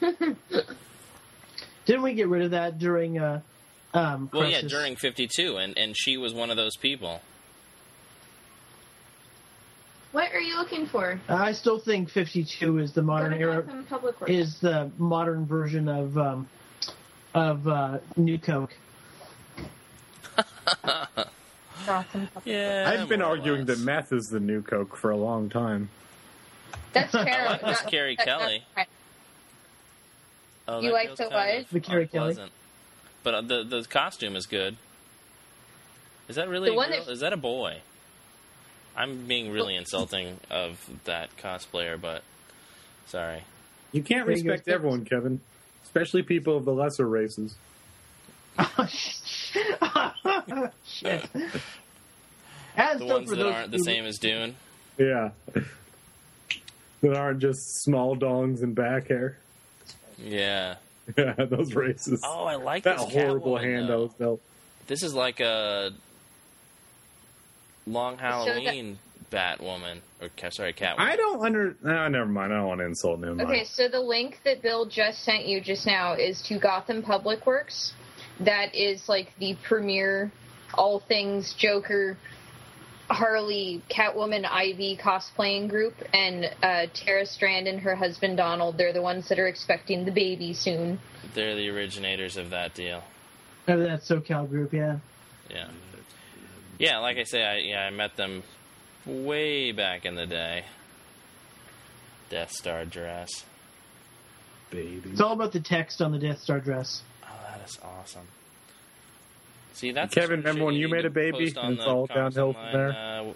Didn't 1.86 2.02
we 2.02 2.14
get 2.14 2.28
rid 2.28 2.42
of 2.42 2.50
that 2.52 2.78
during 2.78 3.18
uh, 3.18 3.40
Um, 3.94 4.30
Well, 4.32 4.48
yeah, 4.48 4.62
during 4.62 4.96
52, 4.96 5.56
and, 5.56 5.76
and 5.76 5.96
she 5.96 6.16
was 6.16 6.32
one 6.32 6.50
of 6.50 6.56
those 6.56 6.76
people. 6.76 7.20
What 10.12 10.32
are 10.32 10.40
you 10.40 10.56
looking 10.56 10.86
for? 10.86 11.20
I 11.28 11.52
still 11.52 11.78
think 11.78 12.10
52 12.10 12.78
is 12.78 12.92
the 12.92 13.02
modern 13.02 13.32
era. 13.34 13.62
Gotham 13.62 13.84
Public 13.84 14.20
Works. 14.20 14.32
Is 14.32 14.58
the 14.58 14.90
modern 14.98 15.46
version 15.46 15.88
of 15.88 16.18
um, 16.18 16.48
of 17.32 17.68
uh, 17.68 17.98
New 18.16 18.38
Coke. 18.38 18.74
Gotham 21.86 22.28
Public 22.32 22.46
Yeah. 22.54 22.90
I've 22.92 23.08
been 23.08 23.22
arguing 23.22 23.66
that 23.66 23.78
meth 23.80 24.12
is 24.12 24.26
the 24.26 24.40
new 24.40 24.62
coke 24.62 24.96
for 24.96 25.10
a 25.10 25.16
long 25.16 25.48
time. 25.48 25.88
That's 26.92 27.14
I 27.14 27.24
Carol. 27.24 27.50
like 27.52 27.60
this 27.62 27.80
That- 27.80 27.90
Carrie 27.90 28.16
that- 28.16 28.26
Kelly. 28.26 28.64
that's- 28.74 28.94
Oh, 30.68 30.80
You 30.80 30.92
like 30.92 31.06
feels 31.08 31.18
the 31.18 31.24
kind 31.28 31.58
what? 31.64 31.70
The 31.70 31.80
Carrie 31.80 32.06
Kelly? 32.06 32.36
But 33.22 33.34
uh, 33.34 33.40
the 33.42 33.64
the 33.64 33.84
costume 33.88 34.36
is 34.36 34.46
good. 34.46 34.76
Is 36.28 36.36
that 36.36 36.48
really 36.48 36.70
The 36.70 36.76
one 36.76 36.90
real? 36.90 37.04
that- 37.04 37.10
Is 37.12 37.20
that 37.20 37.32
a 37.32 37.36
boy? 37.36 37.78
I'm 38.96 39.26
being 39.26 39.50
really 39.52 39.74
insulting 39.76 40.38
of 40.50 40.88
that 41.04 41.36
cosplayer, 41.36 42.00
but 42.00 42.22
sorry. 43.06 43.42
You 43.92 44.02
can't 44.02 44.26
There 44.26 44.36
you 44.36 44.44
go. 44.44 44.50
respect 44.52 44.68
everyone, 44.68 45.04
Kevin, 45.04 45.40
especially 45.84 46.22
people 46.22 46.56
of 46.56 46.64
the 46.64 46.72
lesser 46.72 47.08
races. 47.08 47.54
Oh, 48.58 48.86
shit. 48.88 49.78
Oh, 49.80 50.12
and 52.76 53.00
The 53.00 53.04
ones 53.06 53.30
that 53.30 53.46
aren't 53.46 53.70
the 53.70 53.78
who- 53.78 53.84
same 53.84 54.04
as 54.04 54.18
Dune. 54.18 54.56
Yeah. 54.98 55.30
that 57.02 57.16
aren't 57.16 57.40
just 57.40 57.82
small 57.82 58.16
dongs 58.16 58.62
and 58.62 58.74
back 58.74 59.08
hair. 59.08 59.38
Yeah. 60.18 60.76
Yeah, 61.16 61.32
those 61.38 61.74
races. 61.74 62.20
Oh, 62.24 62.44
I 62.44 62.56
like 62.56 62.84
that 62.84 62.98
this 62.98 63.12
horrible 63.12 63.54
Catwoman, 63.56 63.62
hand 63.62 63.90
I 63.92 63.96
was 63.96 64.12
dealt. 64.14 64.40
This 64.86 65.02
is 65.02 65.14
like 65.14 65.40
a 65.40 65.90
long 67.86 68.16
that- 68.16 68.22
Halloween 68.22 68.98
Batwoman 69.32 69.98
or 70.20 70.28
sorry 70.50 70.72
Catwoman. 70.72 70.98
I 70.98 71.16
don't 71.16 71.40
under. 71.44 71.76
No, 71.82 72.08
never 72.08 72.26
mind. 72.26 72.52
I 72.52 72.56
don't 72.58 72.66
want 72.66 72.80
to 72.80 72.86
insult 72.86 73.22
him. 73.22 73.40
Okay, 73.40 73.64
so 73.64 73.88
the 73.88 74.00
link 74.00 74.40
that 74.44 74.60
Bill 74.60 74.86
just 74.86 75.22
sent 75.24 75.46
you 75.46 75.60
just 75.60 75.86
now 75.86 76.14
is 76.14 76.42
to 76.42 76.58
Gotham 76.58 77.02
Public 77.02 77.46
Works. 77.46 77.92
That 78.40 78.74
is 78.74 79.08
like 79.08 79.32
the 79.38 79.56
premier 79.62 80.32
all 80.74 81.00
things 81.00 81.54
Joker, 81.54 82.16
Harley, 83.08 83.82
Catwoman, 83.90 84.46
Ivy 84.48 84.96
cosplaying 84.96 85.68
group, 85.68 85.94
and 86.12 86.44
uh, 86.62 86.86
Tara 86.94 87.26
Strand 87.26 87.66
and 87.66 87.80
her 87.80 87.94
husband 87.94 88.36
Donald. 88.36 88.78
They're 88.78 88.92
the 88.92 89.02
ones 89.02 89.28
that 89.28 89.38
are 89.38 89.48
expecting 89.48 90.04
the 90.04 90.12
baby 90.12 90.52
soon. 90.54 91.00
They're 91.34 91.56
the 91.56 91.68
originators 91.70 92.36
of 92.36 92.50
that 92.50 92.74
deal. 92.74 93.02
of 93.66 93.80
that 93.80 94.02
SoCal 94.02 94.48
group, 94.48 94.72
yeah. 94.72 94.98
Yeah. 95.48 95.68
Yeah, 96.78 96.98
like 96.98 97.18
I 97.18 97.24
say, 97.24 97.44
I 97.44 97.56
yeah 97.58 97.80
I 97.80 97.90
met 97.90 98.16
them 98.16 98.42
way 99.04 99.72
back 99.72 100.04
in 100.06 100.14
the 100.14 100.26
day. 100.26 100.64
Death 102.30 102.52
Star 102.52 102.84
dress. 102.84 103.44
baby. 104.70 105.10
It's 105.10 105.20
all 105.20 105.32
about 105.32 105.52
the 105.52 105.60
text 105.60 106.00
on 106.00 106.12
the 106.12 106.18
Death 106.18 106.40
Star 106.40 106.60
dress. 106.60 107.02
That 107.58 107.60
is 107.68 107.78
awesome. 107.82 108.28
See, 109.74 109.92
that's 109.92 110.14
Kevin, 110.14 110.40
the 110.42 110.48
sort 110.48 110.50
of 110.50 110.56
remember 110.56 110.64
when 110.66 110.74
you 110.74 110.88
made 110.88 111.04
a 111.06 111.10
baby 111.10 111.52
and 111.56 111.78
it's 111.78 111.86
all 111.86 112.06
downhill 112.06 112.52
from 112.52 112.62
Online, 112.62 112.90
Uh, 112.94 113.32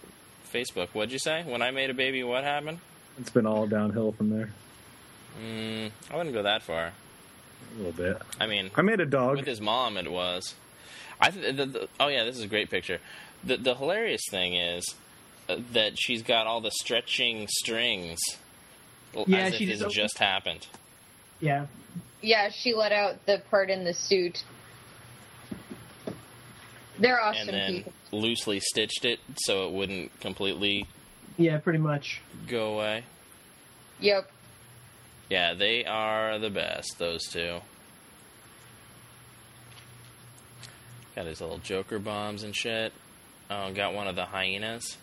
Facebook. 0.53 0.89
What'd 0.93 1.13
you 1.13 1.19
say? 1.19 1.43
When 1.45 1.63
I 1.63 1.71
made 1.71 1.91
a 1.91 1.95
baby, 1.95 2.23
what 2.23 2.45
happened? 2.45 2.79
It's 3.19 3.31
been 3.31 3.47
all 3.47 3.67
downhill 3.67 4.13
from 4.13 4.31
there 4.31 4.51
Mm, 5.41 5.91
I 6.13 6.17
wouldn't 6.17 6.35
go 6.35 6.43
that 6.45 6.63
far. 6.63 6.93
a 7.75 7.77
little 7.77 7.93
bit. 7.93 8.19
I 8.41 8.47
mean, 8.47 8.71
I 8.77 8.83
made 8.83 9.01
a 9.01 9.07
dog. 9.07 9.37
with 9.37 9.47
his 9.47 9.61
mom, 9.61 9.97
it 9.97 10.11
was. 10.11 10.55
I 11.21 11.31
th- 11.31 11.57
the, 11.57 11.67
the, 11.67 11.89
oh 11.99 12.07
yeah, 12.09 12.23
this 12.25 12.37
is 12.37 12.43
a 12.43 12.47
great 12.47 12.71
picture. 12.71 13.01
The 13.43 13.57
the 13.57 13.75
hilarious 13.75 14.21
thing 14.31 14.55
is 14.55 14.85
uh, 15.49 15.57
that 15.73 15.95
she's 15.99 16.23
got 16.23 16.47
all 16.47 16.61
the 16.61 16.71
stretching 16.71 17.49
strings. 17.49 18.21
Yeah, 19.27 19.39
as 19.39 19.55
she 19.57 19.65
this 19.67 19.81
just- 19.81 19.95
just 19.95 20.19
happened. 20.19 20.67
Yeah. 21.41 21.67
Yeah, 22.25 22.49
she 22.49 22.73
let 22.75 22.91
out 22.91 23.27
the 23.27 23.43
part 23.51 23.69
in 23.69 23.85
the 23.85 23.93
suit. 23.93 24.45
They're 26.99 27.21
awesome 27.21 27.49
and 27.51 27.57
then 27.57 27.73
people. 27.85 27.93
loosely 28.13 28.61
stitched 28.61 29.05
it 29.05 29.19
so 29.37 29.67
it 29.69 29.73
wouldn't 29.75 30.19
completely 30.21 30.87
Yeah, 31.37 31.59
pretty 31.59 31.81
much. 31.81 32.23
go 32.49 32.75
away. 32.75 33.05
Yep. 34.01 34.31
Yeah, 35.29 35.53
they 35.55 35.85
are 35.85 36.39
the 36.39 36.51
best, 36.51 36.99
those 36.99 37.25
two. 37.25 37.59
Got 41.17 41.27
his 41.27 41.41
little 41.41 41.59
Joker 41.59 41.99
bombs 41.99 42.43
and 42.43 42.55
shit. 42.57 42.93
Oh, 43.51 43.73
got 43.73 43.93
one 43.95 44.07
of 44.09 44.17
the 44.17 44.25
hyenas. 44.25 44.97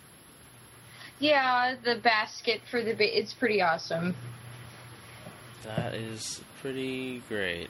Yeah, 1.19 1.76
the 1.84 1.95
basket 1.95 2.61
for 2.72 2.81
the 2.84 2.93
ba- 2.93 3.18
it's 3.18 3.34
pretty 3.34 3.61
awesome. 3.61 4.15
That 5.64 5.94
is 5.94 6.42
pretty 6.62 7.22
great. 7.28 7.70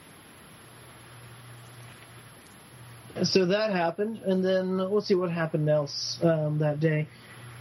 So 3.24 3.44
that 3.46 3.72
happened, 3.72 4.20
and 4.24 4.42
then 4.42 4.78
let's 4.78 5.06
see 5.06 5.14
what 5.14 5.30
happened 5.30 5.68
else 5.68 6.18
um, 6.22 6.58
that 6.60 6.80
day. 6.80 7.06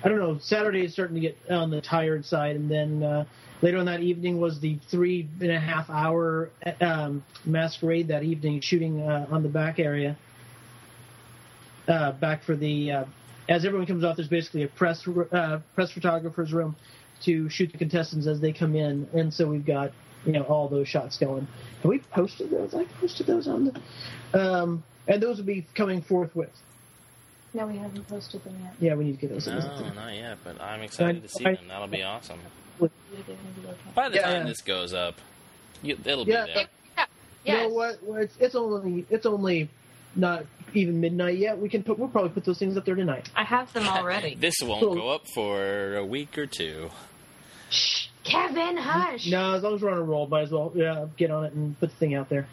I 0.04 0.08
don't 0.08 0.18
know. 0.18 0.40
Saturday 0.40 0.86
is 0.86 0.94
starting 0.94 1.16
to 1.16 1.22
get 1.22 1.38
on 1.50 1.70
the 1.70 1.82
tired 1.82 2.26
side, 2.26 2.56
and 2.56 2.72
then 2.72 3.04
uh, 3.04 3.26
later 3.62 3.78
on 3.78 3.86
that 3.86 4.02
evening 4.02 4.40
was 4.40 4.60
the 4.62 4.80
three 4.90 5.28
and 5.42 5.52
a 5.52 5.60
half 5.60 5.90
hour 5.90 6.50
um, 6.80 7.24
masquerade 7.46 8.08
that 8.08 8.24
evening, 8.24 8.62
shooting 8.62 9.02
uh, 9.02 9.28
on 9.30 9.44
the 9.44 9.50
back 9.50 9.80
area. 9.80 10.18
Uh, 11.88 12.14
back 12.14 12.44
for 12.44 12.56
the 12.56 12.92
uh, 12.92 13.06
as 13.50 13.66
everyone 13.66 13.86
comes 13.86 14.04
off, 14.06 14.16
there's 14.16 14.30
basically 14.30 14.64
a 14.64 14.68
press 14.68 15.06
uh, 15.08 15.60
press 15.76 15.92
photographer's 15.92 16.54
room 16.54 16.76
to 17.24 17.50
shoot 17.50 17.72
the 17.72 17.78
contestants 17.78 18.26
as 18.26 18.40
they 18.40 18.54
come 18.54 18.76
in, 18.76 19.08
and 19.14 19.34
so 19.34 19.48
we've 19.48 19.66
got 19.66 19.92
you 20.26 20.32
know 20.34 20.44
all 20.44 20.68
those 20.68 20.88
shots 20.88 21.18
going. 21.18 21.48
Have 21.82 21.90
we 21.90 22.00
posted 22.00 22.50
those? 22.52 22.74
I 22.74 22.86
posted 23.00 23.28
those 23.28 23.48
on 23.48 23.66
the. 24.34 24.40
Um, 24.40 24.84
and 25.08 25.22
those 25.22 25.38
will 25.38 25.46
be 25.46 25.66
coming 25.76 26.02
forthwith. 26.02 26.52
No, 27.54 27.68
we 27.68 27.78
haven't 27.78 28.08
posted 28.08 28.44
them 28.44 28.56
yet. 28.62 28.74
Yeah, 28.80 28.96
we 28.96 29.06
need 29.06 29.20
to 29.20 29.28
get 29.28 29.32
those. 29.32 29.48
No, 29.48 29.58
not 29.94 30.14
yet, 30.16 30.38
but 30.44 30.62
I'm 30.62 30.82
excited 30.82 31.22
to 31.24 31.28
see 31.30 31.44
them. 31.44 31.58
That'll 31.68 31.88
be 31.88 32.04
awesome. 32.04 32.40
By 33.94 34.10
the 34.10 34.16
Yeah, 34.16 34.22
time 34.22 34.34
yeah. 34.44 34.44
this 34.48 34.62
goes 34.62 34.94
up, 34.94 35.16
you, 35.82 35.98
it'll 36.06 36.28
Yeah. 36.28 36.46
be 36.46 36.54
there. 36.54 36.68
Yeah. 36.98 37.06
You 37.44 37.68
know 37.68 37.74
what? 37.74 38.04
Well, 38.04 38.22
It's, 38.22 38.36
it's 38.40 38.56
only 38.56 39.06
it's 39.10 39.26
only 39.26 39.70
not 40.16 40.46
even 40.74 41.02
midnight 41.02 41.38
yet. 41.40 41.58
We 41.58 41.68
can 41.70 41.84
put 41.84 41.98
we'll 42.00 42.08
probably 42.08 42.30
put 42.30 42.46
those 42.46 42.60
things 42.60 42.78
up 42.78 42.86
there 42.86 42.96
tonight. 42.96 43.30
I 43.36 43.44
have 43.44 43.74
them 43.74 43.88
already. 43.88 44.36
This 44.36 44.56
won't 44.62 44.82
go 44.82 45.10
up 45.10 45.24
for 45.34 45.96
a 45.98 46.06
week 46.06 46.38
or 46.38 46.46
two. 46.46 46.90
Shh, 48.24 48.32
Kevin, 48.32 48.78
hush. 48.78 49.28
No, 49.30 49.54
as 49.54 49.64
long 49.64 49.76
as 49.76 49.82
we're 49.82 49.92
on 49.92 49.98
a 49.98 50.04
roll, 50.04 50.28
might 50.28 50.44
as 50.44 50.52
well 50.52 50.72
yeah 50.76 51.08
get 51.18 51.32
on 51.32 51.46
it 51.46 51.54
and 51.54 51.80
put 51.80 51.90
the 51.90 51.96
thing 51.96 52.16
out 52.16 52.30
there. 52.30 52.48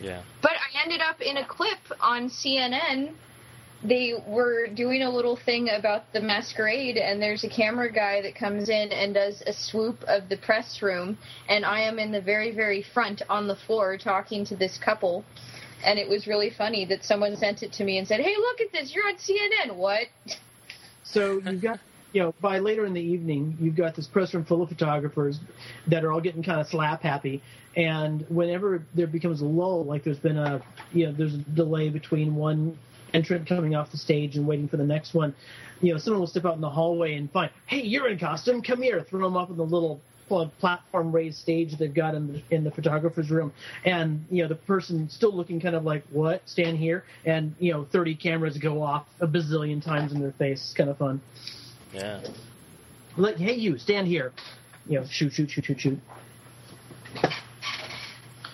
Yeah. 0.00 0.22
But 0.40 0.52
I 0.52 0.82
ended 0.82 1.00
up 1.00 1.20
in 1.20 1.36
a 1.36 1.46
clip 1.46 1.78
on 2.00 2.28
CNN. 2.28 3.12
They 3.84 4.14
were 4.26 4.68
doing 4.68 5.02
a 5.02 5.10
little 5.10 5.36
thing 5.36 5.68
about 5.68 6.12
the 6.12 6.20
masquerade, 6.20 6.96
and 6.96 7.20
there's 7.20 7.42
a 7.42 7.48
camera 7.48 7.90
guy 7.92 8.22
that 8.22 8.36
comes 8.36 8.68
in 8.68 8.92
and 8.92 9.12
does 9.12 9.42
a 9.44 9.52
swoop 9.52 10.04
of 10.04 10.28
the 10.28 10.36
press 10.36 10.82
room, 10.82 11.18
and 11.48 11.64
I 11.64 11.80
am 11.80 11.98
in 11.98 12.12
the 12.12 12.20
very, 12.20 12.52
very 12.54 12.82
front 12.94 13.22
on 13.28 13.48
the 13.48 13.56
floor 13.56 13.98
talking 13.98 14.44
to 14.46 14.56
this 14.56 14.78
couple. 14.78 15.24
And 15.84 15.98
it 15.98 16.08
was 16.08 16.28
really 16.28 16.50
funny 16.50 16.84
that 16.86 17.04
someone 17.04 17.36
sent 17.36 17.64
it 17.64 17.72
to 17.72 17.84
me 17.84 17.98
and 17.98 18.06
said, 18.06 18.20
"Hey, 18.20 18.36
look 18.36 18.60
at 18.60 18.70
this! 18.70 18.94
You're 18.94 19.08
on 19.08 19.16
CNN." 19.16 19.74
What? 19.74 20.06
So 21.02 21.40
you've 21.44 21.60
got 21.60 21.80
you 22.12 22.22
know 22.22 22.34
by 22.40 22.58
later 22.58 22.84
in 22.84 22.92
the 22.92 23.00
evening 23.00 23.56
you've 23.60 23.76
got 23.76 23.96
this 23.96 24.06
press 24.06 24.34
room 24.34 24.44
full 24.44 24.62
of 24.62 24.68
photographers 24.68 25.40
that 25.86 26.04
are 26.04 26.12
all 26.12 26.20
getting 26.20 26.42
kind 26.42 26.60
of 26.60 26.66
slap 26.68 27.02
happy. 27.02 27.42
And 27.74 28.26
whenever 28.28 28.84
there 28.94 29.06
becomes 29.06 29.40
a 29.40 29.46
lull, 29.46 29.84
like 29.84 30.04
there's 30.04 30.18
been 30.18 30.36
a 30.36 30.62
you 30.92 31.06
know 31.06 31.12
there's 31.12 31.34
a 31.34 31.38
delay 31.38 31.88
between 31.88 32.34
one 32.34 32.78
entrant 33.14 33.46
coming 33.46 33.74
off 33.74 33.90
the 33.90 33.98
stage 33.98 34.36
and 34.36 34.46
waiting 34.46 34.68
for 34.68 34.76
the 34.76 34.84
next 34.84 35.14
one, 35.14 35.34
you 35.80 35.92
know 35.92 35.98
someone 35.98 36.20
will 36.20 36.26
step 36.26 36.44
out 36.44 36.54
in 36.54 36.60
the 36.60 36.70
hallway 36.70 37.14
and 37.14 37.30
find, 37.30 37.50
hey, 37.66 37.82
you're 37.82 38.08
in 38.08 38.18
costume, 38.18 38.62
come 38.62 38.82
here, 38.82 39.04
throw 39.08 39.22
them 39.22 39.36
up 39.36 39.50
on 39.50 39.56
the 39.56 39.64
little 39.64 40.00
platform 40.60 41.12
raised 41.12 41.36
stage 41.36 41.76
they've 41.76 41.92
got 41.92 42.14
in 42.14 42.32
the, 42.32 42.42
in 42.50 42.64
the 42.64 42.70
photographer's 42.70 43.30
room. 43.30 43.52
And 43.84 44.24
you 44.30 44.42
know 44.42 44.48
the 44.48 44.54
person 44.54 45.08
still 45.10 45.34
looking 45.34 45.60
kind 45.60 45.74
of 45.74 45.84
like 45.84 46.04
what? 46.10 46.48
Stand 46.48 46.78
here? 46.78 47.04
And 47.24 47.54
you 47.58 47.72
know 47.72 47.86
30 47.90 48.16
cameras 48.16 48.58
go 48.58 48.82
off 48.82 49.06
a 49.20 49.26
bazillion 49.26 49.82
times 49.82 50.12
in 50.12 50.20
their 50.20 50.32
face. 50.32 50.60
It's 50.62 50.74
kind 50.74 50.90
of 50.90 50.98
fun 50.98 51.20
Yeah. 51.92 52.20
like 53.16 53.36
hey 53.36 53.54
you 53.54 53.76
stand 53.78 54.06
here 54.06 54.32
you 54.86 54.98
know 54.98 55.06
shoot 55.06 55.32
shoot 55.32 55.50
shoot 55.50 55.64
shoot 55.64 55.80
shoot 55.80 56.00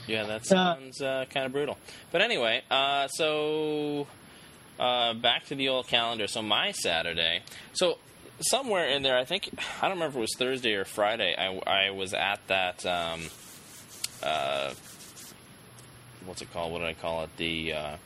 Yeah, 0.09 0.24
that 0.24 0.47
sounds 0.47 1.02
uh, 1.02 1.27
kind 1.32 1.44
of 1.44 1.52
brutal. 1.52 1.77
But 2.10 2.23
anyway, 2.23 2.62
uh, 2.70 3.09
so 3.09 4.06
uh, 4.81 5.12
back 5.12 5.44
to 5.47 5.55
the 5.55 5.69
old 5.69 5.86
calendar. 5.86 6.27
So 6.27 6.40
my 6.40 6.73
Saturday. 6.73 7.43
So 7.74 7.98
somewhere 8.40 8.89
in 8.89 9.02
there, 9.02 9.19
I 9.19 9.24
think 9.27 9.51
I 9.82 9.89
don't 9.89 9.98
remember 9.98 10.15
if 10.15 10.16
it 10.16 10.20
was 10.20 10.35
Thursday 10.39 10.73
or 10.74 10.86
Friday. 10.86 11.35
I, 11.36 11.59
I 11.89 11.90
was 11.90 12.15
at 12.15 12.40
that. 12.47 12.86
Um, 12.86 13.20
uh, 14.23 14.73
what's 16.24 16.40
it 16.40 16.51
called? 16.55 16.73
What 16.73 16.78
did 16.78 16.89
I 16.89 16.94
call 16.94 17.24
it? 17.24 17.31
The 17.36 17.74
uh, 17.74 17.97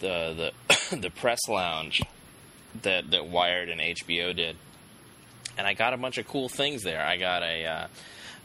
the 0.00 0.52
the 0.90 0.96
the 0.96 1.10
press 1.10 1.40
lounge 1.46 2.00
that 2.82 3.10
that 3.10 3.26
Wired 3.28 3.68
and 3.68 3.80
HBO 3.80 4.34
did, 4.34 4.56
and 5.56 5.66
I 5.66 5.74
got 5.74 5.92
a 5.92 5.96
bunch 5.96 6.18
of 6.18 6.26
cool 6.26 6.48
things 6.48 6.82
there. 6.82 7.04
I 7.04 7.16
got 7.16 7.42
a 7.42 7.64
uh, 7.64 7.86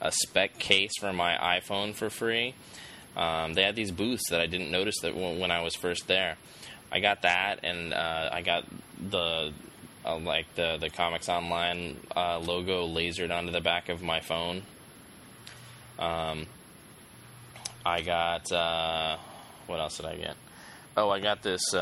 a 0.02 0.12
Speck 0.12 0.60
case 0.60 0.92
for 1.00 1.14
my 1.14 1.36
iPhone 1.60 1.94
for 1.96 2.10
free. 2.10 2.56
Um, 3.16 3.54
they 3.54 3.64
had 3.64 3.76
these 3.76 3.92
booths 3.92 4.30
that 4.30 4.42
I 4.42 4.48
didn't 4.48 4.72
notice 4.72 4.96
that 5.02 5.16
when, 5.16 5.40
when 5.40 5.52
I 5.52 5.62
was 5.62 5.76
first 5.76 6.08
there. 6.08 6.38
I 6.92 7.00
got 7.00 7.24
that, 7.24 7.60
and 7.64 7.94
uh, 7.94 8.30
I 8.32 8.42
got 8.42 8.66
the 9.00 9.52
uh, 10.06 10.18
like 10.18 10.54
the 10.56 10.78
the 10.80 10.90
Comics 10.90 11.30
Online 11.30 11.98
uh, 12.16 12.40
logo 12.40 12.88
lasered 12.88 13.36
onto 13.36 13.52
the 13.52 13.62
back 13.62 13.90
of 13.90 14.02
my 14.02 14.20
phone. 14.20 14.64
Um, 15.98 16.48
I 17.86 18.02
got 18.02 18.52
uh, 18.52 19.18
what 19.68 19.80
else 19.80 19.98
did 19.98 20.06
I 20.06 20.16
get? 20.16 20.36
Oh, 20.96 21.10
I 21.10 21.20
got 21.20 21.42
this. 21.42 21.74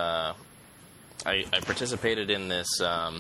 Uh, 1.26 1.30
I, 1.30 1.46
I 1.54 1.60
participated 1.62 2.30
in 2.30 2.48
this 2.48 2.82
um, 2.82 3.20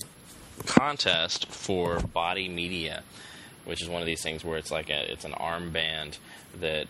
contest 0.65 1.47
for 1.47 1.99
Body 1.99 2.47
Media, 2.49 3.03
which 3.65 3.81
is 3.81 3.89
one 3.89 4.01
of 4.01 4.05
these 4.05 4.21
things 4.21 4.43
where 4.43 4.57
it's 4.57 4.71
like 4.71 4.89
a 4.89 5.11
it's 5.11 5.25
an 5.25 5.33
armband 5.33 6.17
that 6.59 6.87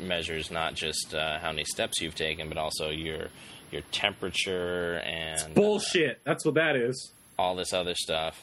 measures 0.00 0.50
not 0.50 0.74
just 0.74 1.14
uh, 1.14 1.38
how 1.40 1.50
many 1.50 1.64
steps 1.64 2.00
you've 2.00 2.14
taken, 2.14 2.48
but 2.48 2.58
also 2.58 2.90
your 2.90 3.28
your 3.70 3.82
temperature 3.92 4.98
and 5.04 5.54
Bullshit. 5.54 6.20
That's 6.24 6.44
what 6.44 6.54
that 6.54 6.76
is. 6.76 7.12
all 7.38 7.54
this 7.54 7.72
other 7.72 7.94
stuff. 7.94 8.42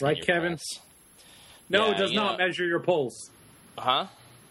Right, 0.00 0.20
Kevin? 0.24 0.52
pulse. 0.52 0.80
No, 1.68 1.86
Yeah, 1.88 1.94
it 1.94 1.98
does 1.98 2.12
not 2.12 2.38
know- 2.38 2.46
measure 2.46 2.64
your 2.66 2.80
pulse. 2.80 3.30
Huh? 3.76 4.06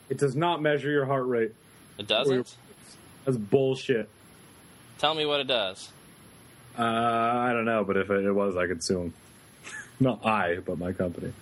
It 0.10 0.18
does 0.20 0.36
not 0.36 0.62
measure 0.62 0.90
your 0.90 1.06
heart 1.06 1.26
rate. 1.28 1.54
It 1.98 2.08
doesn't. 2.08 2.56
That's 3.26 3.38
bullshit. 3.38 4.08
Tell 5.00 5.16
me 5.16 5.26
what 5.26 5.40
it 5.42 5.48
does. 5.48 5.92
Uh, 6.78 6.82
I 6.84 7.54
don't 7.54 7.66
know, 7.66 7.84
but 7.84 7.98
if 7.98 8.10
it, 8.10 8.26
it 8.26 8.32
was, 8.32 8.56
I 8.56 8.68
could 8.68 8.84
sue 8.84 9.02
him. 9.02 9.14
not 10.00 10.26
I, 10.26 10.58
but 10.58 10.78
my 10.78 10.94
company. 10.94 11.34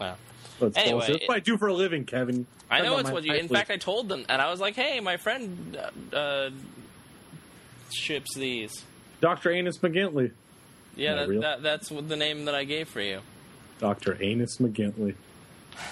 Wow. 0.00 0.16
That's 0.58 0.76
Anyway, 0.76 0.92
bullshit. 0.92 1.14
That's 1.20 1.28
what 1.28 1.36
I 1.36 1.40
do 1.40 1.56
for 1.56 1.68
a 1.68 1.74
living, 1.74 2.04
Kevin. 2.04 2.46
I 2.70 2.82
know 2.82 2.98
it's 2.98 3.10
what 3.10 3.24
you. 3.24 3.34
In 3.34 3.48
fact, 3.48 3.70
I 3.70 3.76
told 3.76 4.08
them, 4.08 4.24
and 4.28 4.40
I 4.40 4.50
was 4.50 4.60
like, 4.60 4.76
"Hey, 4.76 5.00
my 5.00 5.16
friend 5.16 5.76
uh, 6.12 6.16
uh, 6.16 6.50
ships 7.92 8.34
these." 8.34 8.84
Dr. 9.20 9.50
Anus 9.50 9.78
McGintley. 9.78 10.32
Yeah, 10.96 11.14
that, 11.14 11.40
that, 11.40 11.62
that's 11.62 11.88
the 11.88 12.16
name 12.16 12.46
that 12.46 12.54
I 12.54 12.64
gave 12.64 12.88
for 12.88 13.00
you. 13.00 13.20
Dr. 13.78 14.16
Anus 14.22 14.58
McGintley. 14.58 15.14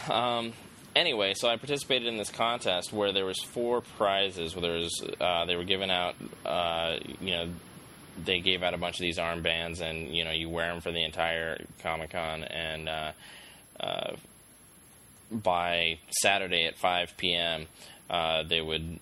Um, 0.08 0.52
anyway, 0.94 1.34
so 1.34 1.48
I 1.48 1.56
participated 1.56 2.08
in 2.08 2.16
this 2.16 2.30
contest 2.30 2.92
where 2.92 3.12
there 3.12 3.24
was 3.24 3.42
four 3.42 3.80
prizes. 3.80 4.54
Where 4.54 4.62
there 4.62 4.76
was, 4.78 5.02
uh, 5.20 5.44
they 5.46 5.56
were 5.56 5.64
giving 5.64 5.90
out, 5.90 6.14
uh, 6.44 6.98
you 7.20 7.30
know, 7.32 7.48
they 8.24 8.40
gave 8.40 8.62
out 8.62 8.74
a 8.74 8.78
bunch 8.78 8.96
of 8.96 9.02
these 9.02 9.18
armbands, 9.18 9.80
and 9.80 10.14
you 10.14 10.24
know, 10.24 10.30
you 10.30 10.48
wear 10.48 10.72
them 10.72 10.80
for 10.80 10.92
the 10.92 11.04
entire 11.04 11.64
Comic 11.82 12.10
Con, 12.10 12.44
and 12.44 12.88
uh, 12.88 13.12
uh, 13.80 14.16
by 15.30 15.98
Saturday 16.22 16.66
at 16.66 16.76
5 16.76 17.16
p.m., 17.16 17.66
uh, 18.10 18.42
they 18.42 18.60
would 18.60 18.98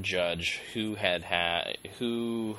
judge 0.00 0.60
who 0.74 0.94
had 0.94 1.22
had 1.22 1.76
who 1.98 2.56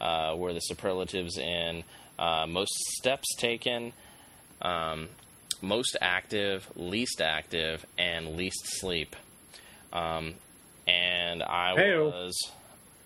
uh, 0.00 0.34
were 0.36 0.52
the 0.52 0.60
superlatives 0.60 1.38
in 1.38 1.84
uh, 2.18 2.46
most 2.48 2.72
steps 2.98 3.34
taken, 3.36 3.92
um, 4.62 5.08
most 5.62 5.96
active, 6.00 6.68
least 6.76 7.20
active, 7.20 7.84
and 7.98 8.36
least 8.36 8.60
sleep. 8.64 9.16
Um, 9.92 10.34
and 10.86 11.42
I 11.42 11.74
Heyo. 11.76 12.12
was, 12.12 12.50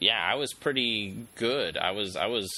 yeah, 0.01 0.21
I 0.21 0.37
was 0.37 0.53
pretty 0.55 1.27
good. 1.37 1.77
I 1.77 1.91
was, 1.93 2.17
I 2.17 2.27
was 2.27 2.49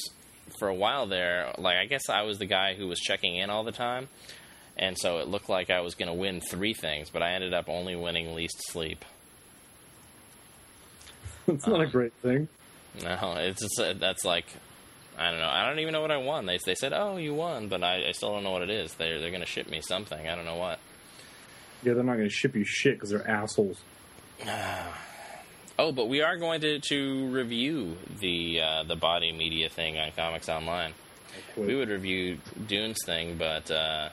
for 0.58 0.68
a 0.68 0.74
while 0.74 1.06
there. 1.06 1.52
Like, 1.58 1.76
I 1.76 1.86
guess 1.86 2.08
I 2.08 2.22
was 2.22 2.38
the 2.38 2.46
guy 2.46 2.74
who 2.74 2.86
was 2.88 2.98
checking 2.98 3.36
in 3.36 3.50
all 3.50 3.64
the 3.64 3.72
time, 3.72 4.08
and 4.76 4.96
so 4.98 5.18
it 5.18 5.28
looked 5.28 5.48
like 5.48 5.70
I 5.70 5.80
was 5.80 5.94
going 5.94 6.08
to 6.08 6.14
win 6.14 6.40
three 6.40 6.74
things, 6.74 7.10
but 7.10 7.22
I 7.22 7.32
ended 7.32 7.54
up 7.54 7.68
only 7.68 7.96
winning 7.96 8.34
least 8.34 8.56
sleep. 8.68 9.04
It's 11.48 11.66
not 11.66 11.80
a 11.80 11.84
Uh. 11.84 11.90
great 11.90 12.12
thing. 12.22 12.48
No, 13.02 13.34
it's 13.38 13.60
just, 13.62 13.80
uh, 13.80 13.92
that's 13.98 14.24
like 14.24 14.46
I 15.18 15.30
don't 15.30 15.40
know. 15.40 15.48
I 15.48 15.66
don't 15.68 15.78
even 15.80 15.92
know 15.92 16.00
what 16.00 16.10
I 16.10 16.16
won. 16.16 16.46
They 16.46 16.58
they 16.64 16.74
said, 16.74 16.92
"Oh, 16.92 17.16
you 17.18 17.34
won," 17.34 17.68
but 17.68 17.82
I, 17.82 18.08
I 18.08 18.12
still 18.12 18.32
don't 18.32 18.42
know 18.44 18.50
what 18.52 18.62
it 18.62 18.70
is. 18.70 18.94
They're 18.94 19.20
they're 19.20 19.30
going 19.30 19.42
to 19.42 19.46
ship 19.46 19.68
me 19.68 19.80
something. 19.80 20.28
I 20.28 20.34
don't 20.34 20.44
know 20.44 20.56
what. 20.56 20.78
Yeah, 21.82 21.94
they're 21.94 22.02
not 22.04 22.16
going 22.16 22.28
to 22.28 22.34
ship 22.34 22.54
you 22.56 22.64
shit 22.64 22.94
because 22.94 23.10
they're 23.10 23.28
assholes. 23.28 23.80
Oh, 25.80 25.92
but 25.92 26.10
we 26.10 26.20
are 26.20 26.36
going 26.36 26.60
to, 26.60 26.78
to 26.78 27.28
review 27.28 27.96
the 28.18 28.60
uh, 28.60 28.82
the 28.82 28.96
body 28.96 29.32
media 29.32 29.70
thing 29.70 29.98
on 29.98 30.12
Comics 30.14 30.50
Online. 30.50 30.92
We 31.56 31.74
would 31.74 31.88
review 31.88 32.36
Dune's 32.68 32.98
thing, 33.06 33.38
but 33.38 33.70
uh, 33.70 34.10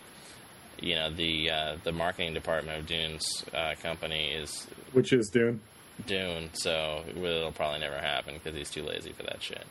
you 0.80 0.96
know 0.96 1.12
the 1.12 1.52
uh, 1.52 1.78
the 1.84 1.92
marketing 1.92 2.34
department 2.34 2.80
of 2.80 2.88
Dune's 2.88 3.44
uh, 3.54 3.74
company 3.84 4.30
is 4.30 4.66
Which 4.94 5.12
is 5.12 5.28
Dune. 5.28 5.60
Dune, 6.06 6.52
so 6.54 7.04
it'll 7.14 7.52
probably 7.52 7.82
never 7.82 7.98
happen 7.98 8.36
because 8.36 8.58
he's 8.58 8.70
too 8.70 8.84
lazy 8.84 9.12
for 9.12 9.24
that 9.24 9.44
shit. 9.44 9.66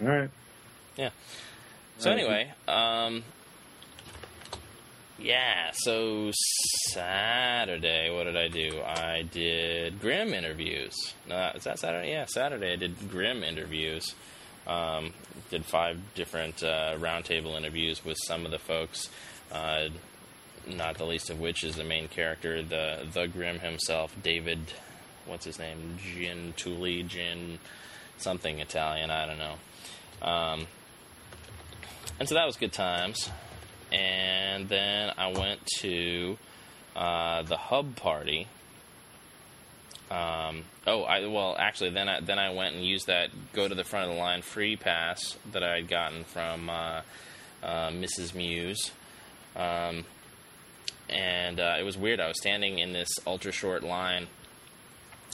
All 0.00 0.06
right. 0.06 0.30
Yeah. 0.96 1.10
So 1.98 2.12
anyway, 2.12 2.52
um, 2.68 3.24
yeah. 5.18 5.70
So 5.72 6.30
Saturday, 6.92 8.14
what 8.14 8.24
did 8.24 8.36
I 8.36 8.48
do? 8.48 8.80
I 8.82 9.22
did 9.22 10.00
Grimm 10.00 10.34
interviews. 10.34 10.94
No, 11.28 11.52
is 11.54 11.64
that 11.64 11.78
Saturday? 11.78 12.10
Yeah, 12.10 12.26
Saturday 12.26 12.72
I 12.72 12.76
did 12.76 13.10
Grimm 13.10 13.42
interviews. 13.42 14.14
Um, 14.66 15.12
did 15.50 15.64
five 15.64 15.98
different 16.14 16.62
uh, 16.62 16.96
roundtable 16.98 17.56
interviews 17.56 18.04
with 18.04 18.16
some 18.26 18.44
of 18.44 18.50
the 18.50 18.58
folks. 18.58 19.10
Uh, 19.52 19.88
not 20.66 20.96
the 20.96 21.04
least 21.04 21.28
of 21.28 21.38
which 21.38 21.62
is 21.62 21.76
the 21.76 21.84
main 21.84 22.08
character, 22.08 22.62
the 22.62 23.06
the 23.12 23.26
Grimm 23.26 23.58
himself, 23.58 24.14
David. 24.22 24.60
What's 25.26 25.44
his 25.44 25.58
name? 25.58 25.98
Gin 25.98 26.54
Tuli, 26.56 27.02
Gin 27.02 27.58
something 28.18 28.60
Italian. 28.60 29.10
I 29.10 29.26
don't 29.26 29.38
know. 29.38 30.26
Um, 30.26 30.66
and 32.18 32.28
so 32.28 32.34
that 32.34 32.46
was 32.46 32.56
good 32.56 32.72
times. 32.72 33.30
And 33.92 34.68
then 34.68 35.12
I 35.16 35.32
went 35.32 35.64
to 35.80 36.38
uh, 36.96 37.42
the 37.42 37.56
hub 37.56 37.96
party. 37.96 38.48
Um, 40.10 40.64
oh, 40.86 41.02
I 41.02 41.26
well 41.26 41.56
actually 41.58 41.90
then 41.90 42.08
I 42.08 42.20
then 42.20 42.38
I 42.38 42.52
went 42.52 42.74
and 42.74 42.84
used 42.84 43.06
that 43.06 43.30
go 43.52 43.66
to 43.66 43.74
the 43.74 43.84
front 43.84 44.08
of 44.08 44.14
the 44.14 44.20
line 44.20 44.42
free 44.42 44.76
pass 44.76 45.36
that 45.52 45.62
I 45.62 45.76
had 45.76 45.88
gotten 45.88 46.24
from 46.24 46.68
uh, 46.68 47.00
uh, 47.62 47.90
Mrs. 47.90 48.34
Muse. 48.34 48.92
Um, 49.56 50.04
and 51.08 51.58
uh, 51.58 51.76
it 51.78 51.84
was 51.84 51.96
weird. 51.96 52.20
I 52.20 52.28
was 52.28 52.38
standing 52.40 52.78
in 52.78 52.92
this 52.92 53.08
ultra 53.26 53.52
short 53.52 53.82
line 53.82 54.28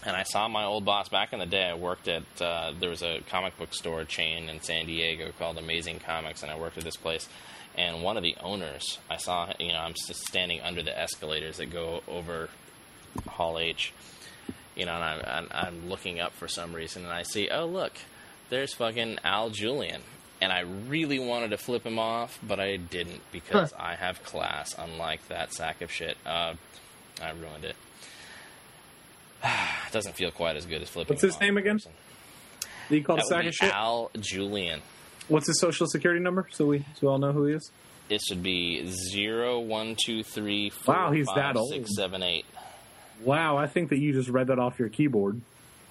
and 0.05 0.17
I 0.17 0.23
saw 0.23 0.49
my 0.49 0.65
old 0.65 0.85
boss 0.85 1.09
back 1.09 1.33
in 1.33 1.39
the 1.39 1.47
day. 1.47 1.65
I 1.65 1.75
worked 1.75 2.09
at 2.09 2.23
uh, 2.41 2.73
there 2.79 2.91
was 2.91 3.03
a 3.03 3.21
comic 3.29 3.57
book 3.59 3.75
store 3.75 4.05
chain 4.05 4.49
in 4.49 4.61
San 4.63 4.87
Diego 4.87 5.31
called 5.39 5.59
Amazing 5.59 6.01
Comics, 6.01 6.43
and 6.43 6.51
I 6.51 6.59
worked 6.59 6.79
at 6.79 6.85
this 6.85 6.97
place. 6.97 7.29
And 7.77 8.03
one 8.03 8.17
of 8.17 8.23
the 8.23 8.37
owners, 8.43 8.99
I 9.09 9.17
saw, 9.17 9.53
you 9.59 9.69
know, 9.73 9.79
I'm 9.79 9.95
just 9.95 10.27
standing 10.27 10.61
under 10.61 10.83
the 10.83 10.99
escalators 10.99 11.59
that 11.59 11.73
go 11.73 12.03
over 12.09 12.49
Hall 13.29 13.59
H, 13.59 13.93
you 14.75 14.87
know, 14.87 14.95
and 14.95 15.05
I'm, 15.05 15.23
I'm, 15.27 15.49
I'm 15.53 15.89
looking 15.89 16.21
up 16.21 16.33
for 16.33 16.49
some 16.49 16.75
reason, 16.75 17.05
and 17.05 17.13
I 17.13 17.23
see, 17.23 17.49
oh 17.49 17.67
look, 17.67 17.93
there's 18.51 18.75
fucking 18.75 19.19
Al 19.25 19.51
Julian. 19.51 20.03
And 20.43 20.53
I 20.53 20.61
really 20.61 21.19
wanted 21.19 21.51
to 21.51 21.59
flip 21.59 21.85
him 21.85 21.99
off, 21.99 22.39
but 22.43 22.59
I 22.59 22.77
didn't 22.77 23.21
because 23.31 23.75
I 23.79 23.95
have 23.95 24.23
class, 24.25 24.75
unlike 24.79 25.29
that 25.29 25.53
sack 25.53 25.83
of 25.83 25.93
shit. 25.93 26.17
Uh, 26.25 26.55
I 27.23 27.31
ruined 27.33 27.65
it. 27.65 27.77
It 29.45 29.49
doesn't 29.93 30.15
feel 30.15 30.31
quite 30.31 30.57
as 30.57 30.65
good 30.65 30.81
as 30.81 30.89
flipping. 30.89 31.15
What's 31.17 31.23
his 31.23 31.39
name 31.41 31.59
again? 31.59 31.77
person. 31.77 31.93
He 32.89 33.03
called 33.03 33.19
a 33.19 33.23
That 33.23 33.29
sack 33.29 33.47
of 33.47 33.55
shit. 33.55 33.73
Al 33.73 34.11
Julian. 34.19 34.81
What's 35.31 35.47
his 35.47 35.59
social 35.61 35.87
security 35.87 36.21
number 36.23 36.47
so 36.51 36.67
we 36.67 36.81
so 36.81 36.85
we 37.03 37.09
all 37.09 37.19
know 37.19 37.33
who 37.33 37.47
he 37.47 37.55
is? 37.55 37.71
It 38.09 38.21
should 38.21 38.43
be 38.43 38.85
zero 38.87 39.61
one 39.61 39.97
two 39.97 40.23
three 40.25 40.69
four 40.71 40.95
Wow, 40.95 41.13
he's 41.13 41.27
five, 41.27 41.37
that 41.37 41.57
old. 41.57 41.71
six, 41.71 41.95
seven, 41.97 42.23
eight. 42.23 42.45
Wow, 43.23 43.57
I 43.57 43.67
think 43.69 43.91
that 43.91 43.99
you 43.99 44.13
just 44.13 44.29
read 44.29 44.49
that 44.49 44.59
off 44.59 44.79
your 44.79 44.89
keyboard. 44.89 45.41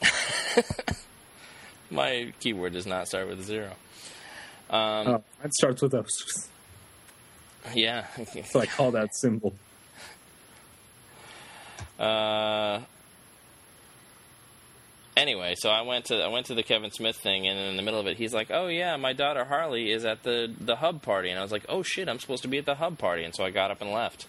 My 1.92 2.34
keyboard 2.40 2.74
does 2.74 2.86
not 2.86 3.08
start 3.08 3.28
with 3.30 3.40
a 3.40 3.44
zero. 3.44 3.72
Um, 4.70 5.08
Oh, 5.08 5.24
that 5.42 5.54
starts 5.54 5.82
with 5.82 5.94
a. 5.94 6.06
Yeah. 7.74 8.06
So 8.52 8.60
I 8.60 8.66
call 8.66 8.92
that 8.92 9.10
symbol. 9.16 9.54
Uh, 11.98 12.80
anyway, 15.18 15.56
so 15.58 15.70
I 15.70 15.82
went 15.82 16.06
to 16.06 16.16
I 16.24 16.28
went 16.28 16.48
to 16.48 16.56
the 16.56 16.64
Kevin 16.64 16.92
Smith 16.92 17.16
thing, 17.18 17.48
and 17.48 17.58
in 17.60 17.78
the 17.78 17.82
middle 17.84 18.00
of 18.00 18.08
it, 18.08 18.18
he's 18.18 18.34
like, 18.34 18.50
"Oh 18.52 18.68
yeah, 18.68 18.96
my 18.98 19.14
daughter 19.14 19.44
Harley 19.46 19.92
is 19.92 20.06
at 20.06 20.24
the 20.24 20.52
the 20.60 20.76
hub 20.78 21.02
party," 21.02 21.30
and 21.30 21.40
I 21.40 21.42
was 21.44 21.52
like, 21.52 21.66
"Oh 21.70 21.84
shit, 21.84 22.08
I'm 22.10 22.20
supposed 22.20 22.44
to 22.44 22.48
be 22.50 22.58
at 22.58 22.66
the 22.66 22.76
hub 22.76 22.98
party," 22.98 23.24
and 23.24 23.34
so 23.36 23.44
I 23.44 23.50
got 23.52 23.72
up 23.72 23.82
and 23.82 23.92
left. 23.92 24.28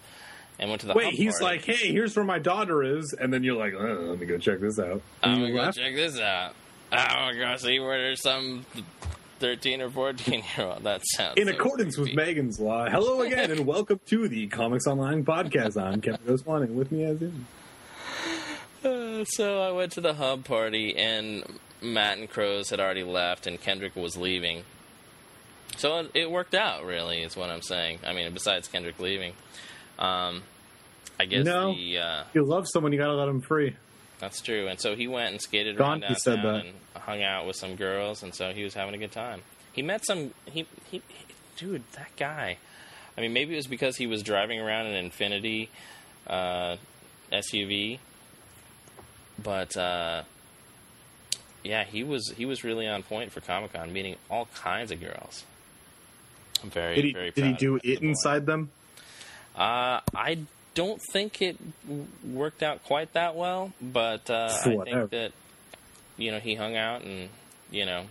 and 0.59 0.69
went 0.69 0.81
to 0.81 0.87
the 0.87 0.93
Wait, 0.93 1.13
he's 1.13 1.39
party. 1.39 1.45
like, 1.57 1.65
"Hey, 1.65 1.91
here's 1.91 2.15
where 2.15 2.25
my 2.25 2.37
daughter 2.39 2.83
is," 2.83 3.15
and 3.19 3.33
then 3.33 3.43
you're 3.43 3.55
like, 3.57 3.73
uh, 3.73 3.77
"Let 3.79 4.19
me 4.19 4.25
go 4.27 4.37
check 4.37 4.59
this 4.59 4.77
out." 4.79 5.01
And 5.23 5.31
I'm 5.33 5.39
gonna 5.39 5.51
go 5.53 5.57
left? 5.59 5.77
check 5.77 5.95
this 5.95 6.19
out. 6.19 6.53
I'm 6.91 7.33
gonna 7.35 7.51
go 7.51 7.55
see 7.57 7.79
where 7.79 7.97
there's 7.97 8.21
some 8.21 8.65
13 9.39 9.81
or 9.81 9.89
14 9.89 10.43
year 10.57 10.67
old. 10.67 10.83
That 10.83 11.01
sounds 11.15 11.37
In 11.37 11.47
so 11.47 11.53
accordance 11.53 11.97
with. 11.97 12.13
Megan's 12.13 12.59
law, 12.59 12.87
hello 12.89 13.21
again 13.21 13.49
and 13.49 13.65
welcome 13.65 13.99
to 14.07 14.27
the 14.27 14.45
Comics 14.47 14.85
Online 14.87 15.23
podcast. 15.25 15.81
I'm 15.81 15.99
Kevin 16.01 16.19
Goes 16.27 16.45
One, 16.45 16.75
with 16.75 16.91
me 16.91 17.05
as 17.05 17.21
in 17.21 17.45
Uh, 18.83 19.23
so 19.25 19.61
I 19.61 19.71
went 19.71 19.91
to 19.93 20.01
the 20.01 20.13
hub 20.15 20.45
party, 20.45 20.95
and 20.97 21.43
Matt 21.81 22.17
and 22.17 22.29
Crows 22.29 22.69
had 22.69 22.79
already 22.79 23.03
left, 23.03 23.45
and 23.47 23.59
Kendrick 23.61 23.95
was 23.95 24.17
leaving. 24.17 24.63
So 25.77 26.07
it, 26.13 26.29
worked 26.29 26.53
out, 26.55 26.83
really, 26.85 27.21
is 27.21 27.35
what 27.37 27.49
I'm 27.49 27.61
saying. 27.61 27.99
I 28.05 28.13
mean, 28.13 28.33
besides 28.33 28.67
Kendrick 28.67 28.99
leaving, 28.99 29.33
um, 29.99 30.43
I 31.19 31.25
guess 31.25 31.45
No. 31.45 31.73
the 31.73 31.97
uh, 31.99 32.23
you 32.33 32.43
love 32.43 32.67
someone, 32.67 32.91
you 32.91 32.97
gotta 32.99 33.13
let 33.13 33.27
them 33.27 33.41
free. 33.41 33.75
that's 34.19 34.41
true. 34.41 34.67
And 34.67 34.79
so 34.79 34.95
he 34.95 35.07
went 35.07 35.31
and 35.31 35.41
skated 35.41 35.79
around 35.79 36.01
Donkey 36.01 36.15
downtown 36.25 36.55
and 36.67 36.69
hung 36.95 37.23
out 37.23 37.45
with 37.47 37.55
some 37.55 37.75
girls, 37.75 38.21
and 38.23 38.33
so 38.35 38.51
he 38.51 38.63
was 38.63 38.73
having 38.73 38.93
a 38.95 38.97
good 38.97 39.11
time. 39.11 39.41
He 39.71 39.81
met 39.81 40.05
some 40.05 40.33
he, 40.45 40.65
he, 40.89 41.01
he 41.17 41.25
dude, 41.55 41.83
that 41.93 42.09
guy. 42.17 42.57
I 43.17 43.21
mean, 43.21 43.33
maybe 43.33 43.53
it 43.53 43.57
was 43.57 43.67
because 43.67 43.97
he 43.97 44.07
was 44.07 44.23
driving 44.23 44.59
around 44.59 44.87
an 44.87 45.09
Infiniti 45.09 45.67
uh, 46.27 46.77
SUV, 47.31 47.99
but 49.43 49.75
uh, 49.77 50.23
yeah, 51.63 51.83
he 51.83 52.03
was 52.03 52.33
he 52.37 52.45
was 52.45 52.63
really 52.63 52.87
on 52.87 53.03
point 53.03 53.31
for 53.31 53.41
Comic 53.41 53.73
Con, 53.73 53.91
meeting 53.93 54.15
all 54.29 54.47
kinds 54.55 54.91
of 54.91 54.99
girls. 54.99 55.45
I'm 56.63 56.69
very 56.69 56.95
Did 56.95 57.05
he 57.05 57.13
very. 57.13 57.31
did 57.31 57.45
he 57.45 57.53
do 57.53 57.75
of 57.75 57.81
the 57.81 57.93
it 57.93 58.01
boy. 58.01 58.07
inside 58.07 58.45
them? 58.45 58.69
Uh, 59.55 59.99
I 60.15 60.39
don't 60.75 61.01
think 61.11 61.41
it 61.41 61.57
worked 62.23 62.63
out 62.63 62.83
quite 62.83 63.13
that 63.13 63.35
well, 63.35 63.73
but 63.81 64.29
uh, 64.29 64.49
I 64.51 64.63
think 64.63 65.09
that 65.11 65.31
you 66.17 66.31
know 66.31 66.39
he 66.39 66.55
hung 66.55 66.75
out 66.75 67.01
and 67.03 67.29
you 67.71 67.85
know 67.85 68.05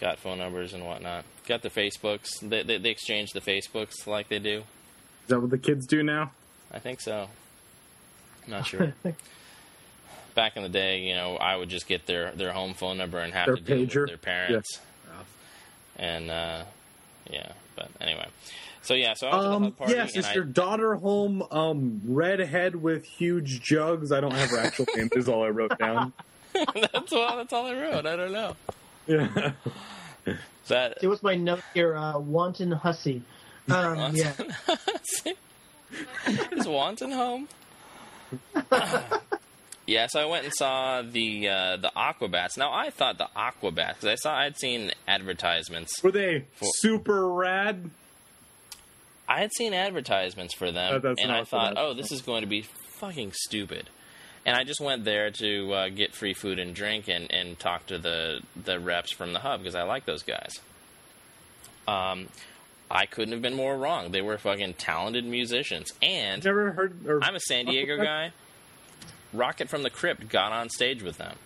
got 0.00 0.18
phone 0.18 0.38
numbers 0.38 0.72
and 0.74 0.84
whatnot. 0.84 1.24
Got 1.46 1.62
the 1.62 1.70
Facebooks. 1.70 2.28
They, 2.42 2.62
they 2.62 2.78
they 2.78 2.90
exchanged 2.90 3.34
the 3.34 3.40
Facebooks 3.40 4.06
like 4.06 4.28
they 4.28 4.38
do. 4.38 4.58
Is 5.24 5.28
that 5.28 5.40
what 5.40 5.50
the 5.50 5.58
kids 5.58 5.86
do 5.86 6.02
now? 6.02 6.32
I 6.70 6.78
think 6.78 7.00
so. 7.00 7.28
Not 8.46 8.66
sure. 8.66 8.94
Back 10.34 10.56
in 10.56 10.62
the 10.62 10.68
day, 10.68 11.00
you 11.00 11.14
know, 11.14 11.36
I 11.36 11.56
would 11.56 11.68
just 11.68 11.86
get 11.86 12.06
their 12.06 12.32
their 12.32 12.52
home 12.52 12.74
phone 12.74 12.98
number 12.98 13.18
and 13.18 13.32
have 13.32 13.46
Their 13.46 13.56
to 13.56 13.62
deal 13.62 13.76
pager? 13.86 14.00
with 14.02 14.08
their 14.08 14.16
parents. 14.18 14.80
And 15.96 16.30
uh, 16.30 16.64
yeah, 17.30 17.52
but 17.76 17.88
anyway. 18.00 18.26
So 18.82 18.94
yeah, 18.94 19.14
so 19.14 19.28
I 19.28 19.30
went 19.36 19.42
to 19.44 19.48
the 19.48 19.54
Um, 19.54 19.62
hub 19.62 19.76
party 19.78 19.92
yes, 19.94 20.10
and 20.10 20.18
is 20.18 20.26
I, 20.26 20.34
your 20.34 20.44
daughter 20.44 20.96
home? 20.96 21.42
Um, 21.50 22.00
redhead 22.04 22.74
with 22.76 23.04
huge 23.04 23.62
jugs. 23.62 24.10
I 24.12 24.20
don't 24.20 24.32
have 24.34 24.50
her 24.50 24.58
actual 24.58 24.86
name. 24.96 25.08
Is 25.14 25.28
all 25.28 25.44
I 25.44 25.48
wrote 25.48 25.78
down. 25.78 26.12
that's 26.92 27.12
all. 27.12 27.36
That's 27.36 27.52
all 27.52 27.66
I 27.66 27.72
wrote. 27.74 28.04
I 28.06 28.16
don't 28.16 28.32
know. 28.32 28.56
Yeah. 29.06 29.52
Is 30.26 30.36
that 30.68 31.00
See, 31.00 31.06
what's 31.06 31.22
my 31.22 31.34
note 31.36 31.62
here? 31.74 31.94
Uh, 31.96 32.18
wanton 32.18 32.72
hussy. 32.72 33.22
Um, 33.70 34.14
yeah. 34.16 34.32
is 36.52 36.66
Wanton 36.66 37.12
home? 37.12 37.48
Yeah, 39.86 40.06
so 40.08 40.20
I 40.20 40.24
went 40.26 40.44
and 40.44 40.54
saw 40.54 41.02
the 41.02 41.48
uh, 41.48 41.76
the 41.76 41.90
Aquabats. 41.96 42.56
Now 42.56 42.72
I 42.72 42.90
thought 42.90 43.18
the 43.18 43.28
Aquabats 43.36 43.94
because 44.00 44.06
I 44.06 44.14
saw 44.16 44.34
I'd 44.36 44.56
seen 44.58 44.92
advertisements. 45.06 46.02
Were 46.02 46.10
they 46.12 46.44
For- 46.54 46.68
super 46.76 47.28
rad? 47.28 47.90
I 49.28 49.40
had 49.40 49.50
seen 49.56 49.72
advertisements 49.72 50.54
for 50.54 50.70
them, 50.70 51.00
Oh, 51.02 51.14
and 51.18 51.32
I 51.32 51.44
thought, 51.44 51.74
oh, 51.78 51.94
this 51.94 52.12
is 52.12 52.20
going 52.20 52.42
to 52.42 52.46
be 52.46 52.60
fucking 52.60 53.32
stupid. 53.34 53.88
And 54.44 54.54
I 54.54 54.64
just 54.64 54.82
went 54.82 55.04
there 55.06 55.30
to 55.30 55.72
uh, 55.72 55.88
get 55.88 56.14
free 56.14 56.34
food 56.34 56.58
and 56.58 56.74
drink 56.74 57.08
and, 57.08 57.32
and 57.32 57.58
talk 57.58 57.86
to 57.86 57.96
the, 57.96 58.40
the 58.62 58.78
reps 58.78 59.10
from 59.14 59.32
the 59.32 59.38
hub 59.38 59.60
because 59.60 59.74
I 59.74 59.84
like 59.84 60.04
those 60.04 60.22
guys. 60.22 60.60
Um, 61.88 62.28
I 62.90 63.06
couldn't 63.06 63.32
have 63.32 63.40
been 63.40 63.54
more 63.56 63.74
wrong. 63.76 64.12
They 64.12 64.20
were 64.20 64.36
fucking 64.36 64.74
talented 64.74 65.24
musicians. 65.24 65.90
And 66.02 66.44
Never 66.44 66.72
heard. 66.72 67.22
I'm 67.22 67.34
a 67.34 67.40
San 67.40 67.64
Diego 67.64 67.96
guy. 67.96 68.32
Rocket 69.34 69.68
from 69.68 69.82
the 69.82 69.90
Crypt 69.90 70.28
got 70.28 70.52
on 70.52 70.68
stage 70.70 71.02
with 71.02 71.18
them. 71.18 71.36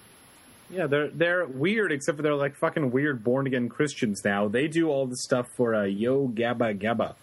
Yeah, 0.70 0.86
they're 0.86 1.08
they're 1.08 1.46
weird, 1.46 1.92
except 1.92 2.16
for 2.16 2.22
they're 2.22 2.34
like 2.34 2.54
fucking 2.56 2.90
weird 2.90 3.24
born 3.24 3.46
again 3.46 3.68
Christians 3.68 4.22
now. 4.24 4.48
They 4.48 4.68
do 4.68 4.88
all 4.90 5.06
the 5.06 5.16
stuff 5.16 5.46
for 5.56 5.74
uh, 5.74 5.84
Yo 5.84 6.28
Gabba 6.28 6.78
Gabba 6.78 7.14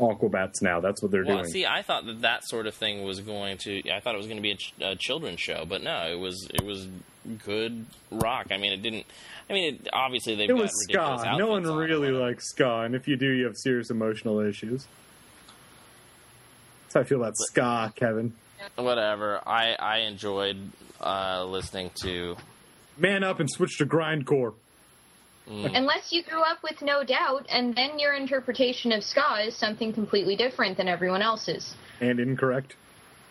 Aquabats 0.00 0.62
now. 0.62 0.80
That's 0.80 1.02
what 1.02 1.10
they're 1.10 1.24
Well, 1.24 1.38
doing. 1.42 1.50
see, 1.50 1.66
I 1.66 1.82
thought 1.82 2.06
that 2.06 2.22
that 2.22 2.44
sort 2.48 2.66
of 2.66 2.74
thing 2.74 3.02
was 3.04 3.20
going 3.20 3.58
to. 3.58 3.90
I 3.90 4.00
thought 4.00 4.14
it 4.14 4.18
was 4.18 4.26
going 4.26 4.38
to 4.38 4.42
be 4.42 4.52
a, 4.52 4.56
ch- 4.56 4.72
a 4.80 4.96
children's 4.96 5.40
show, 5.40 5.64
but 5.68 5.82
no, 5.82 6.10
it 6.10 6.18
was 6.18 6.48
it 6.54 6.64
was 6.64 6.88
good 7.44 7.84
rock. 8.10 8.46
I 8.50 8.56
mean, 8.56 8.72
it 8.72 8.80
didn't. 8.80 9.04
I 9.50 9.52
mean, 9.52 9.74
it, 9.74 9.88
obviously 9.92 10.34
they've 10.34 10.48
it 10.48 10.56
was 10.56 10.70
ska. 10.84 11.34
No 11.36 11.48
one 11.48 11.58
outfits 11.66 11.70
on 11.70 11.76
really 11.78 12.10
likes 12.10 12.48
ska, 12.48 12.80
and 12.86 12.94
if 12.94 13.06
you 13.06 13.16
do, 13.16 13.28
you 13.28 13.44
have 13.44 13.56
serious 13.58 13.90
emotional 13.90 14.40
issues. 14.40 14.86
That's 16.84 16.94
how 16.94 17.00
I 17.00 17.04
feel 17.04 17.18
about 17.20 17.34
ska, 17.36 17.92
Kevin. 17.96 18.32
Whatever. 18.76 19.40
I 19.46 19.74
I 19.78 19.98
enjoyed 19.98 20.56
uh, 21.00 21.44
listening 21.44 21.90
to. 22.02 22.36
Man 22.96 23.22
up 23.22 23.38
and 23.38 23.48
switch 23.48 23.78
to 23.78 23.86
grindcore. 23.86 24.54
Unless 25.50 26.12
you 26.12 26.22
grew 26.22 26.42
up 26.42 26.58
with 26.62 26.82
No 26.82 27.04
Doubt, 27.04 27.46
and 27.48 27.74
then 27.74 27.98
your 27.98 28.12
interpretation 28.12 28.92
of 28.92 29.02
ska 29.02 29.46
is 29.46 29.56
something 29.56 29.94
completely 29.94 30.36
different 30.36 30.76
than 30.76 30.88
everyone 30.88 31.22
else's. 31.22 31.74
And 32.00 32.20
incorrect. 32.20 32.74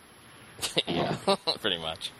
yeah, 0.88 1.16
pretty 1.60 1.78
much. 1.78 2.10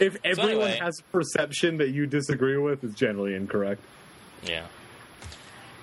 If 0.00 0.16
everyone 0.24 0.50
anyway- 0.52 0.78
has 0.80 0.98
a 1.00 1.02
perception 1.12 1.76
that 1.78 1.90
you 1.90 2.06
disagree 2.06 2.56
with, 2.56 2.82
it's 2.84 2.94
generally 2.94 3.34
incorrect. 3.34 3.82
Yeah. 4.44 4.66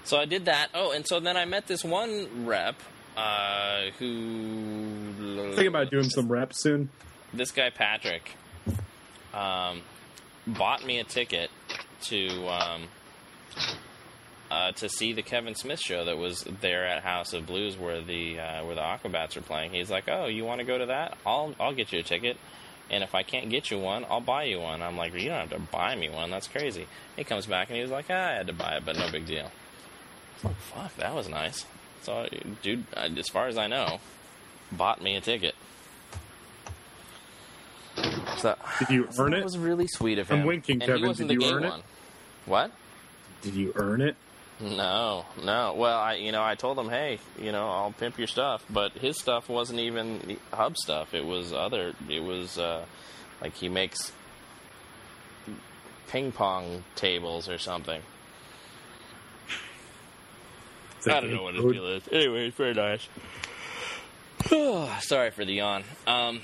So 0.05 0.17
I 0.17 0.25
did 0.25 0.45
that. 0.45 0.69
Oh, 0.73 0.91
and 0.91 1.05
so 1.05 1.19
then 1.19 1.37
I 1.37 1.45
met 1.45 1.67
this 1.67 1.83
one 1.83 2.45
rep 2.45 2.75
uh, 3.15 3.91
who. 3.99 5.13
Thinking 5.49 5.67
about 5.67 5.89
doing 5.89 6.09
some 6.09 6.31
reps 6.31 6.61
soon. 6.61 6.89
this 7.33 7.51
guy 7.51 7.69
Patrick 7.69 8.31
um, 9.33 9.81
bought 10.47 10.85
me 10.85 10.99
a 10.99 11.03
ticket 11.03 11.49
to 12.03 12.47
um, 12.47 12.83
uh, 14.51 14.71
to 14.73 14.89
see 14.89 15.13
the 15.13 15.21
Kevin 15.21 15.55
Smith 15.55 15.79
show 15.79 16.05
that 16.05 16.17
was 16.17 16.45
there 16.61 16.85
at 16.85 17.03
House 17.03 17.33
of 17.33 17.45
Blues 17.45 17.77
where 17.77 18.01
the 18.01 18.39
uh, 18.39 18.65
where 18.65 18.75
the 18.75 18.81
Aquabats 18.81 19.35
are 19.37 19.41
playing. 19.41 19.71
He's 19.71 19.89
like, 19.89 20.05
"Oh, 20.07 20.27
you 20.27 20.45
want 20.45 20.59
to 20.59 20.65
go 20.65 20.77
to 20.77 20.87
that? 20.87 21.17
I'll 21.25 21.55
I'll 21.59 21.73
get 21.73 21.91
you 21.91 21.99
a 21.99 22.03
ticket." 22.03 22.37
And 22.89 23.03
if 23.03 23.15
I 23.15 23.23
can't 23.23 23.49
get 23.49 23.71
you 23.71 23.79
one, 23.79 24.05
I'll 24.07 24.21
buy 24.21 24.43
you 24.43 24.59
one. 24.59 24.83
I'm 24.83 24.95
like, 24.95 25.13
you 25.15 25.29
don't 25.29 25.49
have 25.49 25.59
to 25.59 25.71
buy 25.71 25.95
me 25.95 26.07
one. 26.07 26.29
That's 26.29 26.47
crazy. 26.47 26.85
He 27.15 27.23
comes 27.23 27.47
back 27.47 27.69
and 27.69 27.77
he 27.77 27.81
was 27.81 27.89
like, 27.89 28.05
ah, 28.11 28.13
I 28.13 28.31
had 28.33 28.45
to 28.47 28.53
buy 28.53 28.75
it, 28.77 28.85
but 28.85 28.95
no 28.95 29.09
big 29.11 29.25
deal. 29.25 29.45
I 29.47 30.35
was 30.35 30.43
like, 30.43 30.55
fuck, 30.57 30.95
that 30.97 31.15
was 31.15 31.27
nice. 31.27 31.65
So, 32.05 32.27
dude, 32.61 32.85
uh, 32.95 33.09
as 33.17 33.27
far 33.29 33.47
as 33.47 33.57
I 33.57 33.65
know, 33.65 33.99
bought 34.71 35.01
me 35.01 35.15
a 35.15 35.21
ticket. 35.21 35.55
So, 38.37 38.55
Did 38.79 38.89
you 38.89 39.09
earn 39.17 39.31
that 39.31 39.39
it? 39.39 39.43
was 39.43 39.57
really 39.57 39.87
sweet 39.87 40.19
of 40.19 40.29
him. 40.29 40.41
I'm 40.41 40.45
winking, 40.45 40.83
and 40.83 41.01
Kevin. 41.01 41.13
Did 41.13 41.31
you 41.31 41.39
gay 41.39 41.51
earn 41.51 41.63
it? 41.63 41.69
one. 41.69 41.83
What? 42.45 42.71
Did 43.41 43.55
you 43.55 43.73
earn 43.75 44.01
it? 44.01 44.15
No, 44.59 45.25
no. 45.43 45.73
Well, 45.73 45.97
I, 45.97 46.13
you 46.15 46.31
know, 46.31 46.43
I 46.43 46.53
told 46.55 46.77
him, 46.77 46.89
hey, 46.89 47.19
you 47.41 47.51
know, 47.51 47.67
I'll 47.69 47.91
pimp 47.91 48.17
your 48.19 48.27
stuff, 48.27 48.63
but 48.69 48.91
his 48.93 49.19
stuff 49.19 49.49
wasn't 49.49 49.79
even 49.79 50.37
hub 50.53 50.77
stuff. 50.77 51.13
It 51.13 51.25
was 51.25 51.53
other. 51.53 51.93
It 52.07 52.23
was 52.23 52.59
uh, 52.59 52.85
like 53.41 53.55
he 53.55 53.67
makes 53.67 54.11
ping 56.07 56.31
pong 56.31 56.83
tables 56.95 57.49
or 57.49 57.57
something. 57.57 58.01
It's 61.05 61.07
like 61.07 61.15
I 61.17 61.21
don't 61.21 61.31
know 61.33 61.43
what 61.43 61.53
his 61.55 61.63
code. 61.63 61.73
deal 61.73 61.87
is. 61.87 62.03
Anyway, 62.11 62.47
it's 62.47 62.57
very 62.57 62.73
nice. 62.73 63.07
Sorry 65.03 65.31
for 65.31 65.45
the 65.45 65.53
yawn. 65.53 65.83
Um, 66.07 66.41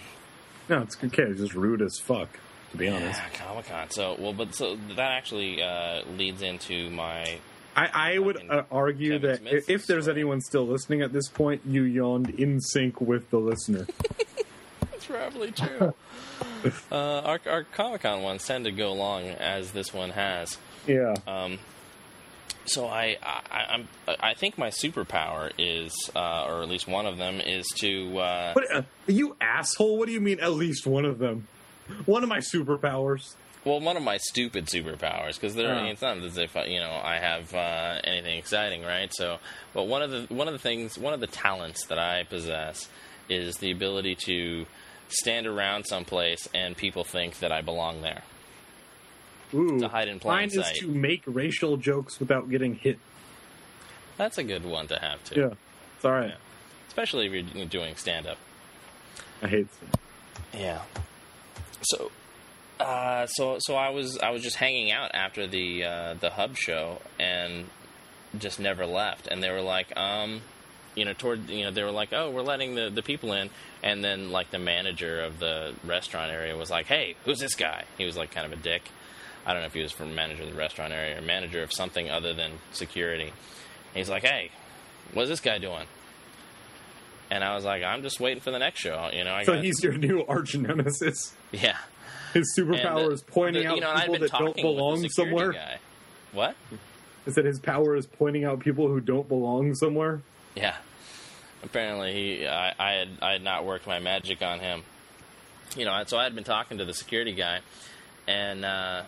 No, 0.70 0.82
it's 0.82 0.98
okay. 1.04 1.24
It's 1.24 1.40
just 1.42 1.54
rude 1.54 1.82
as 1.82 2.00
fuck, 2.02 2.30
to 2.72 2.78
be 2.78 2.88
honest. 2.88 3.20
yeah, 3.20 3.30
Comic 3.46 3.68
Con. 3.68 3.90
So, 3.90 4.16
well, 4.20 4.34
but 4.34 4.56
so 4.56 4.78
that 4.96 5.12
actually 5.12 5.62
uh, 5.62 6.02
leads 6.18 6.42
into 6.42 6.90
my 6.90 7.40
I, 7.76 8.14
I 8.14 8.20
would 8.20 8.38
uh, 8.50 8.64
argue 8.72 9.12
Kevin 9.20 9.30
that 9.30 9.40
Smith 9.40 9.54
if, 9.54 9.70
if 9.70 9.88
there's 9.88 10.04
story. 10.06 10.16
anyone 10.18 10.42
still 10.42 10.68
listening 10.68 11.02
at 11.02 11.14
this 11.14 11.28
point, 11.30 11.62
you 11.66 11.84
yawned 11.84 12.30
in 12.32 12.60
sync 12.60 13.00
with 13.02 13.30
the 13.30 13.38
listener. 13.40 13.88
That's 14.92 15.06
probably 15.06 15.52
true. 15.52 15.94
uh, 16.92 16.96
our 16.96 17.40
our 17.48 17.64
Comic 17.64 18.02
Con 18.02 18.22
ones 18.24 18.46
tend 18.46 18.66
to 18.66 18.72
go 18.72 18.94
long 18.94 19.24
as 19.26 19.72
this 19.72 19.94
one 19.94 20.10
has. 20.12 20.58
yeah. 20.88 21.14
Um, 21.28 21.60
so 22.66 22.88
I, 22.88 23.18
I 23.24 23.66
I'm 23.70 23.88
I 24.20 24.34
think 24.34 24.58
my 24.58 24.70
superpower 24.70 25.52
is, 25.58 25.94
uh, 26.16 26.46
or 26.46 26.62
at 26.62 26.70
least 26.70 26.88
one 26.88 27.06
of 27.06 27.18
them, 27.18 27.40
is 27.42 27.68
to. 27.80 28.18
Uh, 28.20 28.54
But 28.54 28.76
uh, 28.76 28.82
you 29.08 29.36
asshole! 29.42 29.98
What 29.98 30.08
do 30.08 30.14
you 30.14 30.22
mean? 30.22 30.40
At 30.40 30.54
least 30.54 30.86
one 30.86 31.06
of 31.06 31.20
them. 31.20 31.48
One 32.06 32.24
of 32.24 32.30
my 32.30 32.40
superpowers. 32.40 33.36
well, 33.66 33.80
one 33.80 33.98
of 33.98 34.04
my 34.04 34.18
stupid 34.18 34.66
superpowers 34.68 35.36
because 35.36 35.56
there. 35.56 35.74
Oh. 35.76 35.86
It's 35.86 36.02
not 36.02 36.18
as 36.20 36.38
if 36.38 36.56
you 36.68 36.80
know 36.80 37.00
I 37.04 37.18
have 37.18 37.54
uh, 37.54 38.00
anything 38.04 38.38
exciting, 38.38 38.84
right? 38.84 39.12
So, 39.14 39.38
but 39.74 39.84
one 39.84 40.02
of 40.02 40.12
the 40.12 40.34
one 40.34 40.48
of 40.48 40.54
the 40.54 40.60
things, 40.60 40.98
one 40.98 41.14
of 41.14 41.20
the 41.20 41.28
talents 41.28 41.86
that 41.88 42.00
I 42.00 42.24
possess 42.24 42.88
is 43.30 43.56
the 43.58 43.72
ability 43.72 44.16
to 44.28 44.66
stand 45.10 45.46
around 45.48 45.86
someplace 45.86 46.48
and 46.54 46.76
people 46.78 47.04
think 47.04 47.40
that 47.40 47.52
I 47.52 47.62
belong 47.62 48.02
there. 48.02 48.24
Ooh, 49.54 49.80
To 49.80 49.88
hide 49.88 50.08
in 50.08 50.20
plain 50.20 50.36
mine 50.36 50.50
sight. 50.50 50.74
is 50.76 50.80
to 50.80 50.88
make 50.88 51.24
racial 51.26 51.78
jokes 51.78 52.20
without 52.20 52.50
getting 52.50 52.76
hit. 52.76 53.00
That's 54.18 54.38
a 54.38 54.44
good 54.44 54.66
one 54.66 54.88
to 54.88 55.00
have 55.00 55.24
too. 55.24 55.40
Yeah, 55.40 55.50
it's 55.96 56.06
all 56.06 56.12
right. 56.12 56.30
Yeah. 56.30 56.36
Especially 56.88 57.26
if 57.28 57.56
you're 57.56 57.66
doing 57.66 57.96
stand 57.96 58.28
up. 58.28 58.38
I 59.42 59.48
hate. 59.48 59.68
Yeah. 60.54 60.82
So, 61.84 62.12
uh, 62.80 63.26
so 63.28 63.58
so 63.60 63.76
I 63.76 63.90
was 63.90 64.18
I 64.20 64.30
was 64.32 64.44
just 64.44 64.58
hanging 64.58 64.92
out 64.92 65.12
after 65.14 65.48
the 65.48 65.84
uh, 65.84 66.14
the 66.16 66.30
hub 66.32 66.58
show 66.58 67.00
and 67.20 67.66
just 68.38 68.60
never 68.60 68.86
left. 68.86 69.28
And 69.28 69.42
they 69.42 69.50
were 69.50 69.62
like, 69.62 69.96
um, 69.98 70.42
you 70.96 71.06
know, 71.06 71.14
toward 71.14 71.50
you 71.50 71.64
know 71.64 71.72
they 71.72 71.84
were 71.84 71.92
like, 71.92 72.14
oh, 72.14 72.30
we're 72.30 72.42
letting 72.44 72.76
the 72.76 72.90
the 72.90 73.02
people 73.02 73.34
in. 73.34 73.50
And 73.82 74.04
then 74.04 74.32
like 74.32 74.52
the 74.52 74.60
manager 74.60 75.22
of 75.22 75.40
the 75.40 75.74
restaurant 75.84 76.32
area 76.32 76.56
was 76.56 76.70
like, 76.70 76.86
hey, 76.86 77.16
who's 77.26 77.40
this 77.40 77.56
guy? 77.56 77.86
He 77.98 78.06
was 78.06 78.16
like 78.18 78.32
kind 78.32 78.46
of 78.52 78.58
a 78.60 78.62
dick. 78.62 78.84
I 79.46 79.54
don't 79.54 79.62
know 79.62 79.68
if 79.68 79.74
he 79.74 79.82
was 79.82 79.92
from 79.92 80.14
manager 80.16 80.44
of 80.44 80.50
the 80.52 80.56
restaurant 80.56 80.94
area 80.94 81.18
or 81.18 81.22
manager 81.22 81.64
of 81.64 81.72
something 81.74 82.10
other 82.10 82.34
than 82.34 82.52
security. 82.72 83.26
And 83.30 83.34
he's 83.96 84.10
like, 84.10 84.24
hey, 84.24 84.52
what's 85.14 85.30
this 85.30 85.40
guy 85.40 85.58
doing? 85.58 85.86
And 87.30 87.44
I 87.44 87.56
was 87.56 87.64
like, 87.64 87.82
I'm 87.84 88.02
just 88.04 88.20
waiting 88.20 88.42
for 88.42 88.52
the 88.52 88.60
next 88.60 88.80
show. 88.82 89.10
You 89.14 89.24
know, 89.24 89.34
I 89.34 89.44
So 89.44 89.54
got- 89.56 89.64
he's 89.64 89.82
your 89.84 89.94
new 89.94 90.24
arch 90.28 90.56
nemesis. 90.56 91.34
yeah. 91.52 91.78
His 92.34 92.54
superpower 92.58 93.08
uh, 93.08 93.12
is 93.12 93.22
pointing 93.24 93.64
the- 93.64 93.70
out 93.70 93.76
you 93.76 93.82
know, 93.82 93.94
people 93.96 94.20
that 94.20 94.32
don't 94.32 94.56
the 94.56 94.62
belong 94.62 95.10
somewhere. 95.10 95.52
Guy. 95.54 95.80
What? 96.34 96.56
Is 97.26 97.36
that 97.36 97.46
his 97.46 97.60
power 97.60 97.96
is 97.96 98.06
pointing 98.08 98.46
out 98.46 98.60
people 98.60 98.88
who 98.88 99.00
don't 99.02 99.28
belong 99.28 99.76
somewhere? 99.76 100.22
Yeah. 100.56 100.76
Apparently, 101.64 102.14
he 102.40 102.48
I, 102.48 102.74
I 102.80 102.92
had 102.94 103.08
I 103.22 103.32
had 103.34 103.44
not 103.44 103.66
worked 103.66 103.86
my 103.86 104.00
magic 104.00 104.42
on 104.42 104.60
him. 104.60 104.84
You 105.78 105.86
know, 105.86 106.04
so 106.08 106.18
I 106.18 106.24
had 106.24 106.34
been 106.36 106.44
talking 106.44 106.80
to 106.80 106.86
the 106.86 106.94
security 106.94 107.34
guy, 107.34 107.60
and 108.28 108.66
uh, 108.66 109.04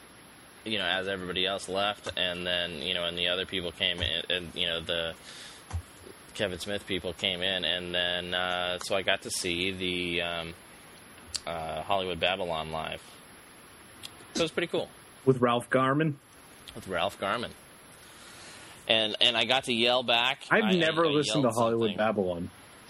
you 0.66 0.78
know, 0.78 0.86
as 0.86 1.08
everybody 1.08 1.46
else 1.46 1.68
left, 1.70 2.12
and 2.18 2.46
then 2.46 2.82
you 2.82 2.94
know, 2.94 3.06
and 3.06 3.18
the 3.18 3.28
other 3.30 3.46
people 3.46 3.72
came 3.72 4.02
in, 4.02 4.24
and 4.30 4.50
you 4.56 4.68
know, 4.68 4.80
the 4.82 5.14
Kevin 6.36 6.60
Smith 6.60 6.86
people 6.88 7.14
came 7.14 7.42
in, 7.42 7.64
and 7.66 7.94
then 7.94 8.34
uh, 8.34 8.80
so 8.80 8.96
I 8.96 9.02
got 9.02 9.22
to 9.24 9.30
see 9.30 9.72
the 9.72 10.22
um, 10.22 10.54
uh, 11.46 11.82
Hollywood 11.84 12.20
Babylon 12.20 12.72
live. 12.72 13.02
So 14.34 14.42
it 14.42 14.44
was 14.46 14.52
pretty 14.52 14.68
cool. 14.68 14.90
With 15.26 15.42
Ralph 15.42 15.70
Garman. 15.70 16.18
with 16.76 16.88
Ralph 16.88 17.20
Garman. 17.20 17.52
And 18.88 19.16
and 19.22 19.38
I 19.38 19.46
got 19.46 19.66
to 19.66 19.74
yell 19.74 20.04
back. 20.04 20.40
I've 20.52 20.64
I- 20.66 20.72
never 20.72 21.06
I 21.06 21.10
listened 21.10 21.44
to 21.44 21.50
Hollywood 21.50 21.90
something. 21.92 21.98
Babylon. 21.98 22.50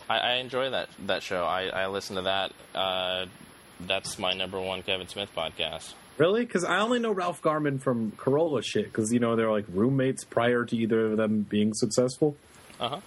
I, 0.09 0.17
I 0.17 0.31
enjoy 0.35 0.69
that 0.71 0.89
that 1.05 1.21
show. 1.23 1.43
I, 1.45 1.65
I 1.67 1.87
listen 1.87 2.15
to 2.17 2.21
that. 2.23 2.51
Uh, 2.73 3.25
that's 3.81 4.17
my 4.17 4.33
number 4.33 4.59
one 4.59 4.81
Kevin 4.83 5.07
Smith 5.07 5.29
podcast. 5.35 5.93
Really? 6.17 6.45
Because 6.45 6.63
I 6.63 6.79
only 6.79 6.99
know 6.99 7.11
Ralph 7.11 7.41
Garman 7.41 7.79
from 7.79 8.11
Carolla 8.11 8.63
shit. 8.63 8.85
Because 8.85 9.11
you 9.11 9.19
know 9.19 9.35
they're 9.35 9.51
like 9.51 9.65
roommates 9.69 10.23
prior 10.23 10.63
to 10.65 10.75
either 10.75 11.11
of 11.11 11.17
them 11.17 11.41
being 11.49 11.73
successful. 11.73 12.35
Uh 12.79 12.89
huh. 12.89 12.99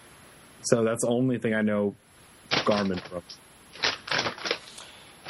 So 0.63 0.83
that's 0.85 1.03
the 1.05 1.09
only 1.11 1.39
thing 1.39 1.55
I 1.55 1.63
know 1.63 1.95
Garman 2.65 2.99
from. 2.99 3.23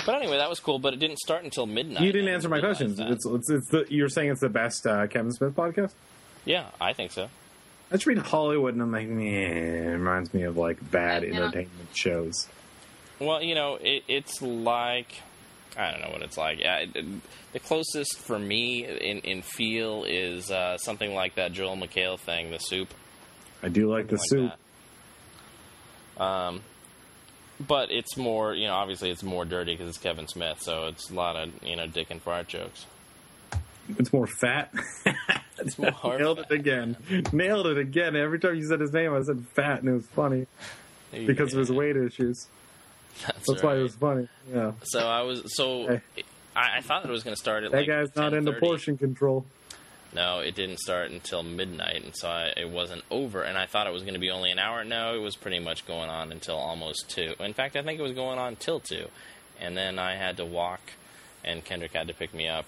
But 0.05 0.15
anyway, 0.23 0.37
that 0.39 0.49
was 0.49 0.61
cool. 0.61 0.79
But 0.79 0.95
it 0.95 1.01
didn't 1.01 1.19
start 1.19 1.45
until 1.45 1.67
midnight. 1.67 2.03
You 2.05 2.13
didn't 2.13 2.29
answer 2.29 2.49
my 2.49 2.61
questions. 2.61 2.99
It's, 3.01 3.27
it's, 3.27 3.51
it's 3.51 3.69
the, 3.71 3.87
you're 3.89 4.09
saying 4.09 4.31
it's 4.31 4.41
the 4.41 4.49
best 4.49 4.87
uh, 4.87 5.07
Kevin 5.09 5.33
Smith 5.33 5.55
podcast? 5.55 5.93
yeah, 6.45 6.67
I 6.81 6.93
think 6.93 7.11
so. 7.11 7.29
I 7.91 7.95
just 7.97 8.07
read 8.07 8.19
Hollywood 8.19 8.73
and 8.75 8.83
I'm 8.83 8.93
like, 8.93 9.09
nah, 9.09 9.23
it 9.23 9.91
reminds 9.93 10.33
me 10.33 10.43
of 10.45 10.57
like 10.57 10.79
bad 10.91 11.23
Yeah. 11.25 11.31
entertainment 11.35 11.89
shows. 11.95 12.49
Well, 13.19 13.43
you 13.43 13.55
know, 13.57 13.79
it, 13.81 14.05
it's 14.09 14.41
like 14.43 15.23
I 15.77 15.91
don't 15.91 16.01
know 16.01 16.11
what 16.11 16.23
it's 16.23 16.39
like. 16.39 16.59
Yeah, 16.61 16.79
it, 16.79 17.05
the 17.53 17.61
closest 17.61 18.19
for 18.19 18.39
me 18.39 18.85
in 18.85 19.21
in 19.21 19.43
feel 19.43 20.05
is 20.05 20.51
uh, 20.51 20.79
something 20.79 21.15
like 21.15 21.35
that 21.37 21.53
Joel 21.53 21.77
McHale 21.77 22.19
thing, 22.19 22.51
the 22.51 22.59
soup. 22.59 22.93
I 23.63 23.69
do 23.69 23.91
like 23.91 24.09
the 24.09 24.17
like 24.17 24.29
soup. 24.29 24.53
that. 26.17 26.23
Um, 26.23 26.63
but 27.61 27.91
it's 27.91 28.17
more, 28.17 28.55
you 28.55 28.67
know, 28.67 28.75
obviously 28.75 29.11
it's 29.11 29.23
more 29.23 29.45
dirty 29.45 29.75
because 29.75 29.89
it's 29.89 29.99
Kevin 29.99 30.29
Smith, 30.29 30.61
so 30.61 30.87
it's 30.87 31.11
a 31.11 31.15
lot 31.15 31.37
of 31.37 31.51
you 31.63 31.77
know 31.77 31.87
dick 31.87 32.11
and 32.11 32.23
fart 32.23 32.49
jokes. 32.49 32.87
It's 33.99 34.13
more 34.13 34.27
fat. 34.27 34.73
It's 35.59 35.79
more 35.79 35.91
hard. 35.91 36.21
Nailed 36.21 36.39
it 36.41 36.51
again. 36.51 36.97
Nailed 37.33 37.67
it 37.67 37.79
again. 37.79 38.15
Every 38.15 38.39
time 38.39 38.57
you 38.57 38.67
said 38.67 38.81
his 38.81 38.93
name, 38.93 39.15
I 39.15 39.23
said 39.23 39.43
fat, 39.55 39.81
and 39.81 39.89
it 39.89 39.95
was 39.95 40.07
funny 40.07 40.47
because 41.11 41.53
of 41.55 41.59
his 41.59 41.71
weight 41.73 41.97
issues. 41.97 42.47
That's, 43.27 43.47
That's 43.49 43.63
why 43.63 43.77
it 43.77 43.83
was 43.83 43.95
funny. 43.95 44.29
Yeah. 44.53 44.73
So 44.85 45.01
I 45.01 45.23
was 45.23 45.43
so 45.57 45.87
Hey. 46.15 46.23
I, 46.55 46.79
I 46.79 46.81
thought 46.81 47.05
it 47.05 47.11
was 47.11 47.23
going 47.23 47.35
to 47.35 47.41
start 47.41 47.65
at 47.65 47.71
That 47.73 47.79
like 47.79 47.87
guy's 47.87 48.17
not 48.17 48.33
into 48.35 48.53
10:30. 48.53 48.61
portion 48.61 48.99
control. 48.99 49.45
No, 50.15 50.39
it 50.41 50.55
didn't 50.55 50.79
start 50.79 51.11
until 51.11 51.43
midnight, 51.43 52.03
and 52.03 52.17
so 52.17 52.29
I, 52.29 52.53
it 52.57 52.71
wasn't 52.71 53.03
over. 53.11 53.43
And 53.43 53.59
I 53.59 53.67
thought 53.67 53.87
it 53.87 53.93
was 53.93 54.03
going 54.03 54.15
to 54.15 54.21
be 54.21 54.31
only 54.31 54.51
an 54.51 54.59
hour. 54.59 54.83
No, 54.85 55.15
it 55.15 55.19
was 55.21 55.37
pretty 55.37 55.59
much 55.59 55.87
going 55.87 56.09
on 56.09 56.33
until 56.33 56.57
almost 56.57 57.11
two. 57.11 57.35
In 57.41 57.53
fact, 57.53 57.77
I 57.77 57.83
think 57.83 57.99
it 57.99 58.03
was 58.03 58.13
going 58.13 58.39
on 58.39 58.57
till 58.57 58.81
two, 58.81 59.09
and 59.61 59.77
then 59.77 59.99
I 59.99 60.15
had 60.17 60.39
to 60.39 60.47
walk, 60.47 60.81
and 61.45 61.63
Kendrick 61.63 61.93
had 61.93 62.09
to 62.09 62.15
pick 62.15 62.33
me 62.33 62.49
up 62.49 62.67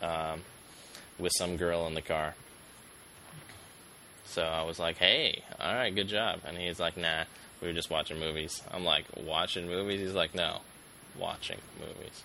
um, 0.00 0.42
with 1.18 1.32
some 1.36 1.56
girl 1.56 1.86
in 1.88 1.94
the 1.94 2.02
car. 2.02 2.34
So 4.26 4.42
I 4.42 4.62
was 4.62 4.78
like, 4.78 4.98
"Hey, 4.98 5.42
all 5.58 5.74
right, 5.74 5.92
good 5.94 6.08
job." 6.08 6.40
And 6.46 6.56
he's 6.56 6.78
like, 6.78 6.96
"Nah, 6.96 7.24
we 7.66 7.72
were 7.72 7.76
just 7.76 7.90
watching 7.90 8.18
movies." 8.20 8.62
I'm 8.70 8.84
like, 8.84 9.04
"Watching 9.16 9.66
movies?" 9.66 10.00
He's 10.00 10.12
like, 10.14 10.34
"No, 10.34 10.60
watching 11.18 11.58
movies." 11.80 12.22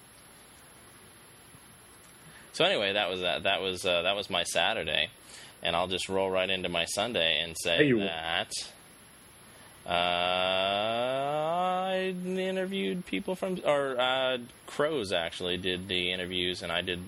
So 2.54 2.66
anyway, 2.66 2.94
that 2.94 3.10
was 3.10 3.22
that. 3.22 3.44
That 3.44 3.62
was 3.62 3.86
uh, 3.86 4.02
that 4.04 4.16
was 4.16 4.30
my 4.30 4.44
Saturday, 4.44 5.10
and 5.64 5.76
I'll 5.76 5.88
just 5.88 6.10
roll 6.10 6.30
right 6.30 6.50
into 6.50 6.70
my 6.70 6.86
Sunday 6.86 7.42
and 7.42 7.56
say 7.58 7.78
Hey, 7.78 7.92
that 7.94 8.52
uh, 9.88 9.90
I 11.92 12.14
interviewed 12.26 13.06
people 13.06 13.36
from 13.36 13.60
or 13.66 14.00
uh, 14.00 14.38
Crows 14.68 15.12
actually 15.12 15.58
did 15.58 15.88
the 15.88 16.12
interviews, 16.12 16.62
and 16.62 16.72
I 16.72 16.82
did 16.82 17.00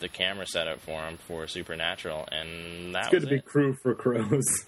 the 0.00 0.08
camera 0.08 0.46
setup 0.46 0.80
for 0.80 1.00
them 1.02 1.18
for 1.26 1.46
Supernatural, 1.48 2.28
and 2.30 2.94
that 2.94 3.00
It's 3.06 3.08
good 3.10 3.16
was 3.22 3.24
to 3.24 3.30
be 3.30 3.36
it. 3.36 3.44
crew 3.44 3.76
for 3.82 3.94
crows. 3.94 4.46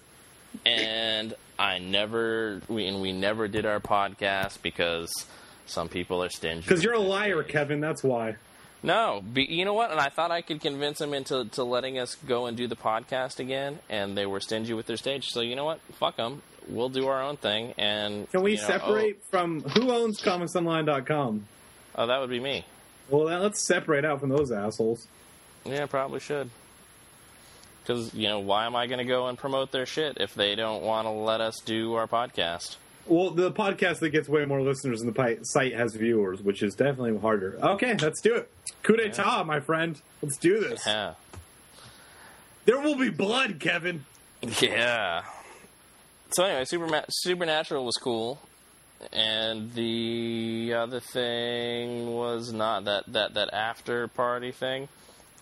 And 0.65 1.33
I 1.57 1.79
never 1.79 2.61
we 2.67 2.87
and 2.87 3.01
we 3.01 3.11
never 3.11 3.47
did 3.47 3.65
our 3.65 3.79
podcast 3.79 4.61
because 4.61 5.11
some 5.65 5.89
people 5.89 6.23
are 6.23 6.29
stingy. 6.29 6.61
Because 6.61 6.83
you're 6.83 6.93
a 6.93 6.99
liar. 6.99 7.43
Kevin. 7.43 7.79
That's 7.79 8.03
why. 8.03 8.35
No, 8.83 9.21
be, 9.21 9.43
you 9.43 9.63
know 9.63 9.75
what? 9.75 9.91
And 9.91 9.99
I 9.99 10.09
thought 10.09 10.31
I 10.31 10.41
could 10.41 10.59
convince 10.59 10.97
them 10.97 11.13
into 11.13 11.45
to 11.45 11.63
letting 11.63 11.99
us 11.99 12.15
go 12.27 12.47
and 12.47 12.57
do 12.57 12.67
the 12.67 12.75
podcast 12.75 13.39
again, 13.39 13.79
and 13.89 14.17
they 14.17 14.25
were 14.25 14.39
stingy 14.39 14.73
with 14.73 14.87
their 14.87 14.97
stage. 14.97 15.27
So 15.27 15.41
you 15.41 15.55
know 15.55 15.65
what? 15.65 15.79
Fuck 15.93 16.17
them. 16.17 16.41
We'll 16.67 16.89
do 16.89 17.07
our 17.07 17.21
own 17.21 17.37
thing. 17.37 17.73
And 17.77 18.29
Can 18.31 18.41
we 18.41 18.53
you 18.53 18.57
know, 18.57 18.63
oh. 18.63 18.67
separate 18.67 19.23
from 19.29 19.61
who 19.61 19.91
owns 19.91 20.19
comicsonline.com? 20.21 21.45
Oh, 21.95 22.03
oh, 22.03 22.07
that 22.07 22.19
would 22.19 22.29
be 22.29 22.39
me. 22.39 22.65
Well, 23.09 23.25
let's 23.25 23.61
separate 23.61 24.05
out 24.05 24.19
from 24.19 24.29
those 24.29 24.51
assholes. 24.51 25.07
Yeah, 25.65 25.85
probably 25.85 26.19
should. 26.19 26.49
Because 27.81 28.13
you 28.13 28.27
know, 28.27 28.39
why 28.39 28.65
am 28.65 28.75
I 28.75 28.87
going 28.87 28.99
to 28.99 29.05
go 29.05 29.27
and 29.27 29.37
promote 29.37 29.71
their 29.71 29.85
shit 29.85 30.17
if 30.19 30.33
they 30.35 30.55
don't 30.55 30.83
want 30.83 31.07
to 31.07 31.11
let 31.11 31.41
us 31.41 31.59
do 31.65 31.93
our 31.93 32.07
podcast? 32.07 32.77
Well, 33.07 33.31
the 33.31 33.51
podcast 33.51 33.99
that 33.99 34.09
gets 34.09 34.29
way 34.29 34.45
more 34.45 34.61
listeners 34.61 34.99
than 34.99 35.07
the 35.07 35.13
pi- 35.13 35.39
site 35.41 35.73
has 35.73 35.95
viewers, 35.95 36.41
which 36.41 36.61
is 36.61 36.75
definitely 36.75 37.17
harder. 37.17 37.57
Okay, 37.61 37.95
let's 37.97 38.21
do 38.21 38.35
it. 38.35 38.49
Coup 38.83 38.95
d'etat, 38.95 39.43
my 39.43 39.59
friend. 39.59 39.99
Let's 40.21 40.37
do 40.37 40.59
this. 40.59 40.85
Yeah. 40.85 41.15
There 42.65 42.79
will 42.79 42.95
be 42.95 43.09
blood, 43.09 43.59
Kevin. 43.59 44.05
Yeah. 44.59 45.23
So 46.31 46.43
anyway, 46.45 46.63
Superma- 46.63 47.05
Supernatural 47.09 47.83
was 47.85 47.97
cool, 47.97 48.39
and 49.11 49.73
the 49.73 50.73
other 50.75 50.99
thing 50.99 52.13
was 52.13 52.53
not 52.53 52.85
that 52.85 53.03
that 53.07 53.33
that 53.33 53.53
after 53.53 54.07
party 54.07 54.51
thing. 54.51 54.87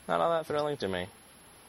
Not 0.07 0.21
all 0.21 0.31
that 0.31 0.47
thrilling 0.47 0.77
to 0.77 0.87
me. 0.87 1.07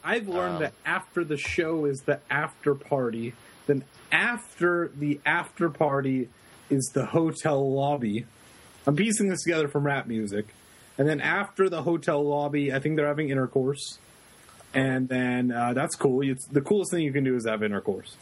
I've 0.03 0.27
learned 0.27 0.55
Um, 0.55 0.61
that 0.63 0.73
after 0.85 1.23
the 1.23 1.37
show 1.37 1.85
is 1.85 1.99
the 2.05 2.19
after 2.29 2.73
party, 2.75 3.33
then 3.67 3.83
after 4.11 4.89
the 4.95 5.19
after 5.25 5.69
party 5.69 6.29
is 6.69 6.89
the 6.93 7.05
hotel 7.07 7.71
lobby. 7.73 8.25
I'm 8.87 8.95
piecing 8.95 9.29
this 9.29 9.43
together 9.43 9.67
from 9.67 9.85
rap 9.85 10.07
music. 10.07 10.47
And 10.97 11.07
then 11.07 11.21
after 11.21 11.69
the 11.69 11.83
hotel 11.83 12.23
lobby, 12.23 12.73
I 12.73 12.79
think 12.79 12.95
they're 12.95 13.07
having 13.07 13.29
intercourse. 13.29 13.99
And 14.73 15.07
then 15.09 15.51
uh, 15.51 15.73
that's 15.73 15.95
cool. 15.95 16.21
It's, 16.21 16.45
the 16.47 16.61
coolest 16.61 16.91
thing 16.91 17.03
you 17.03 17.11
can 17.13 17.23
do 17.23 17.35
is 17.35 17.45
have 17.47 17.61
intercourse. 17.63 18.15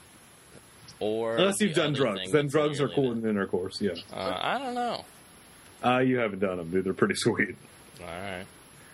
Or 1.00 1.38
Unless 1.38 1.62
you've 1.62 1.76
done 1.76 1.94
drugs. 1.94 2.32
Then 2.32 2.48
drugs 2.48 2.82
are 2.82 2.90
cool 2.90 3.12
in 3.14 3.26
intercourse, 3.26 3.80
yeah. 3.82 3.92
Uh, 4.12 4.38
I 4.42 4.58
don't 4.60 4.76
know. 4.76 5.06
Uh, 5.84 6.00
you 6.00 6.18
haven't 6.18 6.40
done 6.40 6.58
them, 6.58 6.72
dude. 6.72 6.84
They're 6.86 6.94
pretty 6.94 7.16
sweet. 7.18 7.56
All 8.02 8.08
right. 8.08 8.46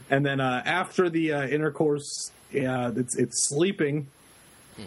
and 0.10 0.24
then 0.26 0.40
uh, 0.40 0.62
after 0.66 1.10
the 1.10 1.34
uh, 1.34 1.48
intercourse, 1.48 2.32
uh, 2.54 2.92
it's 2.96 3.16
it's 3.18 3.48
sleeping, 3.50 4.08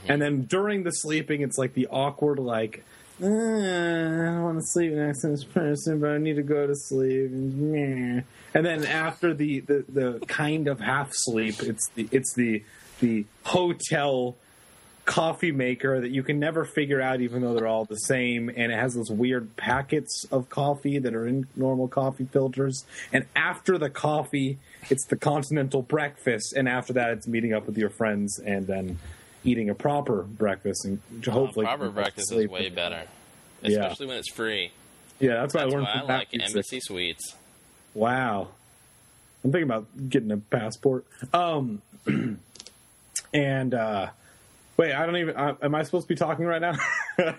and 0.07 0.21
then 0.21 0.43
during 0.43 0.85
the 0.85 0.91
sleeping, 0.91 1.43
it's 1.43 1.59
like 1.59 1.75
the 1.75 1.87
awkward 1.89 2.39
like 2.39 2.85
uh, 3.21 3.27
I 3.27 3.29
don't 3.29 4.43
want 4.43 4.61
to 4.61 4.67
sleep 4.67 4.93
next 4.93 5.23
to 5.23 5.29
this 5.29 5.43
person, 5.43 5.99
but 5.99 6.11
I 6.11 6.19
need 6.19 6.37
to 6.37 6.43
go 6.43 6.67
to 6.69 6.75
sleep. 6.77 7.31
And 7.33 8.25
then 8.65 8.85
after 8.85 9.35
the, 9.35 9.61
the, 9.61 9.85
the 9.89 10.27
kind 10.27 10.69
of 10.69 10.79
half 10.79 11.13
sleep, 11.13 11.61
it's 11.63 11.89
the 11.97 12.09
it's 12.13 12.35
the 12.35 12.63
the 13.01 13.27
hotel 13.45 14.37
coffee 15.09 15.53
maker 15.53 16.01
that 16.03 16.11
you 16.11 16.23
can 16.23 16.39
never 16.39 16.67
figure 16.67 17.01
out, 17.01 17.23
even 17.23 17.41
though 17.41 17.55
they're 17.55 17.67
all 17.67 17.87
the 17.87 17.97
same, 17.97 18.51
and 18.51 18.71
it 18.71 18.79
has 18.79 18.95
those 18.95 19.11
weird 19.11 19.57
packets 19.57 20.27
of 20.31 20.51
coffee 20.51 20.99
that 20.99 21.15
are 21.15 21.27
in 21.27 21.47
normal 21.57 21.89
coffee 21.89 22.27
filters. 22.31 22.85
And 23.11 23.25
after 23.35 23.79
the 23.79 23.89
coffee, 23.89 24.59
it's 24.91 25.07
the 25.07 25.17
continental 25.17 25.81
breakfast, 25.81 26.53
and 26.53 26.69
after 26.69 26.93
that, 26.93 27.11
it's 27.13 27.27
meeting 27.27 27.55
up 27.55 27.67
with 27.67 27.79
your 27.79 27.89
friends 27.89 28.39
and 28.39 28.67
then 28.67 28.99
eating 29.45 29.71
a 29.71 29.75
proper 29.75 30.23
breakfast 30.25 30.85
and 30.85 31.01
hopefully 31.25 31.65
Oh, 31.65 31.69
proper 31.71 31.89
breakfast 31.91 32.31
is 32.31 32.47
way 32.49 32.69
better, 32.69 33.05
Yeah. 33.63 33.79
especially 33.87 34.07
when 34.09 34.19
it's 34.19 34.31
free. 34.31 34.73
Yeah, 35.21 35.41
that's 35.41 35.55
what 35.55 35.63
That's 35.63 35.73
I 35.73 35.77
learned 35.77 35.87
why 35.87 35.91
I 35.95 35.99
from 36.01 36.09
like 36.09 36.19
Matthew 36.35 36.41
Embassy 36.43 36.81
Suites. 36.81 37.35
Wow. 37.95 38.49
I'm 39.43 39.53
thinking 39.53 39.63
about 39.71 39.87
getting 40.11 40.31
a 40.33 40.37
passport. 40.37 41.07
Um, 41.33 41.81
and 43.33 43.75
uh, 43.75 44.11
wait, 44.79 44.95
I 44.95 45.05
don't 45.05 45.17
even. 45.17 45.37
Uh, 45.37 45.57
am 45.61 45.75
I 45.75 45.83
supposed 45.83 46.09
to 46.09 46.15
be 46.15 46.19
talking 46.19 46.47
right 46.47 46.63
now? 46.63 46.77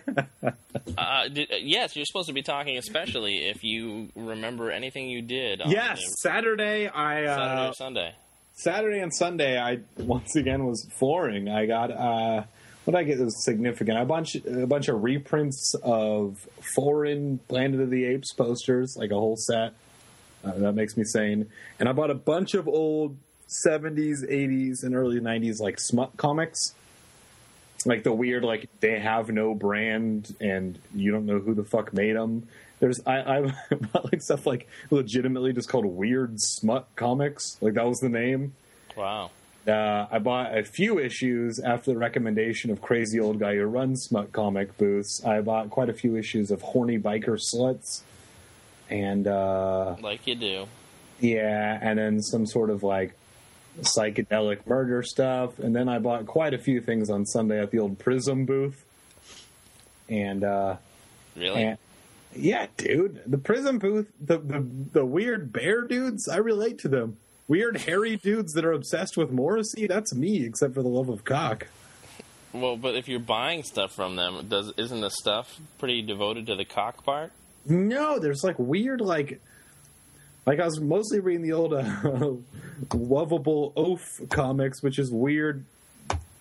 Uh, 0.98 1.30
did, 1.30 1.52
uh, 1.52 1.56
yes, 1.61 1.95
you're 1.95 2.06
supposed 2.06 2.28
to 2.28 2.34
be 2.34 2.41
talking, 2.41 2.78
especially 2.78 3.48
if 3.48 3.64
you 3.64 4.10
remember 4.16 4.70
anything 4.70 5.10
you 5.10 5.22
did. 5.22 5.61
On 5.61 5.72
yes, 5.72 5.99
the 5.99 6.30
Saturday. 6.30 6.88
I 6.88 7.24
uh, 7.24 7.38
Saturday 7.38 7.70
or 7.70 7.74
Sunday. 7.74 8.16
Saturday 8.53 8.99
and 8.99 9.16
Sunday. 9.16 9.57
I 9.57 9.80
once 9.98 10.36
again 10.36 10.66
was 10.66 10.86
flooring. 10.98 11.48
I 11.48 11.66
got 11.66 11.91
uh, 11.91 12.44
what 12.90 12.94
did 12.94 12.99
I 12.99 13.03
get 13.03 13.20
was 13.20 13.44
significant. 13.44 13.99
A 13.99 14.06
bunch, 14.06 14.36
a 14.36 14.66
bunch 14.66 14.88
of 14.88 15.03
reprints 15.03 15.76
of 15.84 16.48
foreign 16.76 17.40
Planet 17.48 17.82
of 17.82 17.90
the 17.90 18.06
Apes 18.06 18.34
posters, 18.34 18.95
like 18.98 19.11
a 19.11 19.16
whole 19.16 19.38
set. 19.38 19.74
Uh, 20.44 20.53
that 20.57 20.74
makes 20.74 20.98
me 20.98 21.03
sane. 21.03 21.49
And 21.80 21.88
I 21.88 21.91
bought 21.91 22.10
a 22.10 22.16
bunch 22.16 22.53
of 22.53 22.68
old 22.68 23.18
70s, 23.48 24.28
80s, 24.30 24.84
and 24.84 24.95
early 24.95 25.20
90s 25.20 25.60
like 25.60 25.80
smut 25.80 26.18
comics. 26.18 26.74
Like 27.85 28.03
the 28.03 28.14
weird, 28.14 28.43
like 28.43 28.69
they 28.80 28.99
have 28.99 29.30
no 29.30 29.53
brand 29.56 30.35
and 30.41 30.77
you 30.93 31.11
don't 31.11 31.26
know 31.26 31.39
who 31.39 31.53
the 31.53 31.64
fuck 31.64 31.93
made 31.93 32.15
them. 32.15 32.47
There's 32.80 32.99
I, 33.06 33.19
I 33.19 33.41
bought 33.93 34.06
like 34.11 34.22
stuff 34.22 34.45
like 34.45 34.68
legitimately 34.89 35.53
just 35.53 35.69
called 35.69 35.85
weird 35.85 36.39
smut 36.39 36.88
comics. 36.95 37.57
Like 37.61 37.73
that 37.76 37.85
was 37.88 37.99
the 37.99 38.10
name. 38.10 38.53
Wow. 38.95 39.31
Uh, 39.68 40.07
I 40.10 40.19
bought 40.19 40.57
a 40.57 40.64
few 40.64 40.97
issues 40.99 41.60
after 41.60 41.91
the 41.91 41.97
recommendation 41.97 42.72
of 42.72 42.81
crazy 42.81 43.19
old 43.19 43.39
guy 43.39 43.56
who 43.56 43.65
runs 43.65 44.03
smut 44.03 44.31
comic 44.31 44.77
booths. 44.77 45.23
I 45.23 45.41
bought 45.41 45.69
quite 45.69 45.89
a 45.89 45.93
few 45.93 46.15
issues 46.15 46.49
of 46.49 46.61
horny 46.61 46.97
biker 46.97 47.38
sluts, 47.38 48.01
and 48.89 49.27
uh, 49.27 49.95
Like 50.01 50.26
you 50.26 50.35
do. 50.35 50.68
yeah, 51.19 51.77
and 51.81 51.99
then 51.99 52.22
some 52.22 52.45
sort 52.47 52.69
of 52.69 52.81
like 52.84 53.14
psychedelic 53.81 54.65
murder 54.68 55.03
stuff. 55.03 55.60
And 55.60 55.76
then 55.76 55.88
I 55.89 55.99
bought 55.99 56.26
quite 56.26 56.53
a 56.53 56.57
few 56.57 56.81
things 56.81 57.10
on 57.10 57.26
Sunday 57.26 57.61
at 57.61 57.72
the 57.72 57.80
old 57.80 57.99
Prism 57.99 58.45
booth. 58.45 58.84
And 60.07 60.43
uh, 60.43 60.77
Really? 61.35 61.64
and 61.64 61.77
yeah, 62.35 62.68
dude, 62.77 63.22
the 63.26 63.38
Prism 63.38 63.80
booth, 63.80 64.11
the, 64.22 64.38
the 64.38 64.65
the 64.93 65.06
weird 65.06 65.51
bear 65.51 65.81
dudes, 65.81 66.27
I 66.27 66.38
relate 66.38 66.77
to 66.80 66.88
them. 66.88 67.18
Weird 67.47 67.77
hairy 67.77 68.18
dudes 68.18 68.53
that 68.53 68.64
are 68.65 68.72
obsessed 68.73 69.18
with 69.18 69.31
Morrissey, 69.31 69.88
that's 69.88 70.14
me, 70.14 70.45
except 70.45 70.76
for 70.76 70.84
the 70.84 70.89
love 70.89 71.10
of 71.10 71.26
cock. 71.26 71.68
Well, 72.53 72.77
but 72.77 72.95
if 72.95 73.07
you're 73.07 73.19
buying 73.19 73.64
stuff 73.64 73.91
from 73.93 74.15
them, 74.15 74.47
does 74.47 74.73
isn't 74.77 75.01
the 75.01 75.10
stuff 75.10 75.60
pretty 75.80 76.01
devoted 76.03 76.45
to 76.47 76.56
the 76.56 76.65
cock 76.65 77.03
part? 77.03 77.31
No, 77.65 78.19
there's 78.19 78.43
like 78.43 78.57
weird, 78.60 79.01
like, 79.01 79.41
like 80.50 80.60
I 80.60 80.66
was 80.66 80.80
mostly 80.80 81.20
reading 81.20 81.44
the 81.44 81.54
old 81.54 81.74
uh, 81.76 82.98
lovable 82.98 83.72
oaf 83.78 84.28
comics, 84.30 84.82
which 84.82 84.98
is 84.98 85.12
weird, 85.12 85.64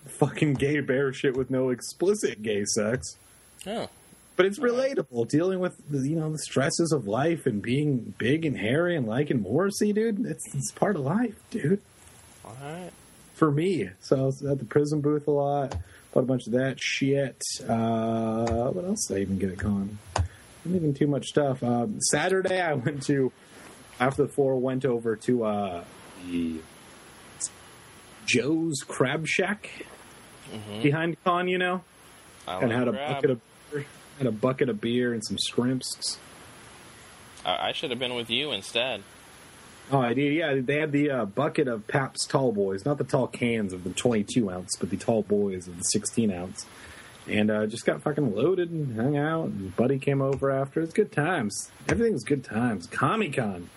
fucking 0.07 0.55
gay 0.55 0.81
bear 0.81 1.13
shit 1.13 1.37
with 1.37 1.51
no 1.51 1.69
explicit 1.69 2.43
gay 2.43 2.65
sex. 2.65 3.19
Oh. 3.67 3.91
But 4.35 4.47
it's 4.47 4.59
relatable, 4.59 5.29
dealing 5.29 5.61
with 5.61 5.77
the, 5.91 6.09
you 6.09 6.17
know 6.17 6.33
the 6.33 6.39
stresses 6.39 6.91
of 6.91 7.07
life 7.07 7.45
and 7.45 7.61
being 7.61 8.15
big 8.17 8.47
and 8.47 8.57
hairy 8.57 8.97
and 8.97 9.07
liking 9.07 9.43
Morrissey, 9.43 9.93
dude. 9.93 10.25
It's 10.25 10.55
it's 10.55 10.73
part 10.73 10.97
of 10.97 11.03
life, 11.03 11.35
dude. 11.51 11.83
All 12.47 12.57
right. 12.63 12.91
For 13.35 13.51
me, 13.51 13.91
so 14.01 14.17
I 14.17 14.23
was 14.23 14.43
at 14.43 14.59
the 14.59 14.65
Prism 14.65 15.03
booth 15.03 15.27
a 15.29 15.33
lot. 15.33 15.77
Bought 16.15 16.21
a 16.21 16.27
bunch 16.27 16.47
of 16.47 16.55
that 16.55 16.81
shit. 16.81 17.43
Uh, 17.69 18.71
what 18.71 18.87
else 18.87 19.07
did 19.07 19.19
I 19.19 19.21
even 19.21 19.39
get 19.39 19.51
at 19.51 19.59
con? 19.59 19.99
Not 20.17 20.77
even 20.77 20.95
too 20.95 21.09
much 21.09 21.27
stuff. 21.27 21.63
Um, 21.63 22.01
Saturday, 22.01 22.59
I 22.59 22.73
went 22.73 23.03
to 23.03 23.33
after 24.01 24.23
the 24.23 24.29
four. 24.29 24.59
Went 24.61 24.85
over 24.85 25.17
to 25.17 25.45
uh, 25.45 25.85
the 26.27 26.61
Joe's 28.27 28.83
Crab 28.87 29.27
Shack 29.27 29.71
behind 30.83 31.17
con. 31.25 31.49
You 31.49 31.59
know, 31.59 31.85
I 32.47 32.61
and 32.61 32.73
had 32.73 32.89
a 32.89 32.93
crab. 32.93 33.15
bucket 33.15 33.31
of 33.31 33.41
had 34.19 34.27
a 34.27 34.33
bucket 34.33 34.69
of 34.69 34.81
beer 34.81 35.13
and 35.13 35.25
some 35.25 35.39
scrimps. 35.39 36.19
I, 37.45 37.69
I 37.69 37.73
should 37.73 37.91
have 37.91 37.99
been 37.99 38.15
with 38.15 38.31
you 38.31 38.51
instead. 38.53 39.03
Oh, 39.91 40.01
I 40.01 40.13
did. 40.13 40.35
Yeah, 40.35 40.61
they 40.61 40.81
had 40.81 40.93
the 40.93 41.11
uh, 41.11 41.25
bucket 41.25 41.67
of 41.67 41.87
Pabst 41.87 42.29
Tall 42.29 42.53
Boys, 42.53 42.85
not 42.85 42.99
the 42.99 43.05
tall 43.05 43.27
cans 43.27 43.73
of 43.73 43.85
the 43.85 43.91
22 43.91 44.51
ounce, 44.51 44.77
but 44.79 44.91
the 44.91 44.99
tall 44.99 45.23
boys 45.23 45.67
of 45.67 45.79
the 45.79 45.85
16 45.85 46.31
ounce. 46.31 46.67
And 47.27 47.51
uh, 47.51 47.67
just 47.67 47.87
got 47.87 48.03
fucking 48.03 48.35
loaded 48.35 48.71
and 48.71 48.97
hung 48.97 49.17
out. 49.17 49.47
And 49.47 49.75
Buddy 49.77 49.99
came 49.99 50.21
over 50.21 50.51
after. 50.51 50.81
It's 50.81 50.93
good 50.93 51.13
times. 51.13 51.71
Everything 51.89 52.13
was 52.13 52.25
good 52.25 52.45
times. 52.45 52.87
Comic 52.87 53.35
Con. 53.37 53.71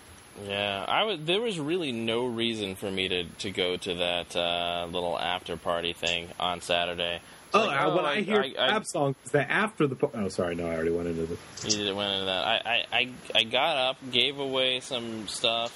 Yeah, 0.46 0.84
I 0.88 1.04
was. 1.04 1.20
There 1.24 1.40
was 1.40 1.58
really 1.60 1.92
no 1.92 2.26
reason 2.26 2.74
for 2.74 2.90
me 2.90 3.08
to 3.08 3.24
to 3.24 3.50
go 3.50 3.76
to 3.76 3.94
that 3.94 4.34
uh, 4.34 4.86
little 4.90 5.18
after 5.18 5.56
party 5.56 5.92
thing 5.92 6.28
on 6.40 6.60
Saturday. 6.60 7.16
It's 7.16 7.54
Oh, 7.54 7.66
like, 7.66 7.80
uh, 7.82 7.90
when 7.94 8.04
I, 8.06 8.22
hear 8.22 8.40
I, 8.58 8.76
I, 8.76 8.82
songs, 8.82 9.14
that 9.32 9.50
after 9.50 9.86
the. 9.86 9.96
Oh, 10.14 10.28
sorry, 10.28 10.54
no, 10.54 10.66
I 10.66 10.74
already 10.74 10.90
went 10.90 11.08
into 11.08 11.26
this. 11.26 11.38
You 11.76 11.84
did 11.84 11.94
went 11.94 12.12
into 12.14 12.24
that. 12.24 12.46
I, 12.46 12.56
I, 12.64 12.98
I, 12.98 13.10
I 13.34 13.44
got 13.44 13.76
up, 13.76 13.96
gave 14.10 14.38
away 14.38 14.80
some 14.80 15.28
stuff, 15.28 15.70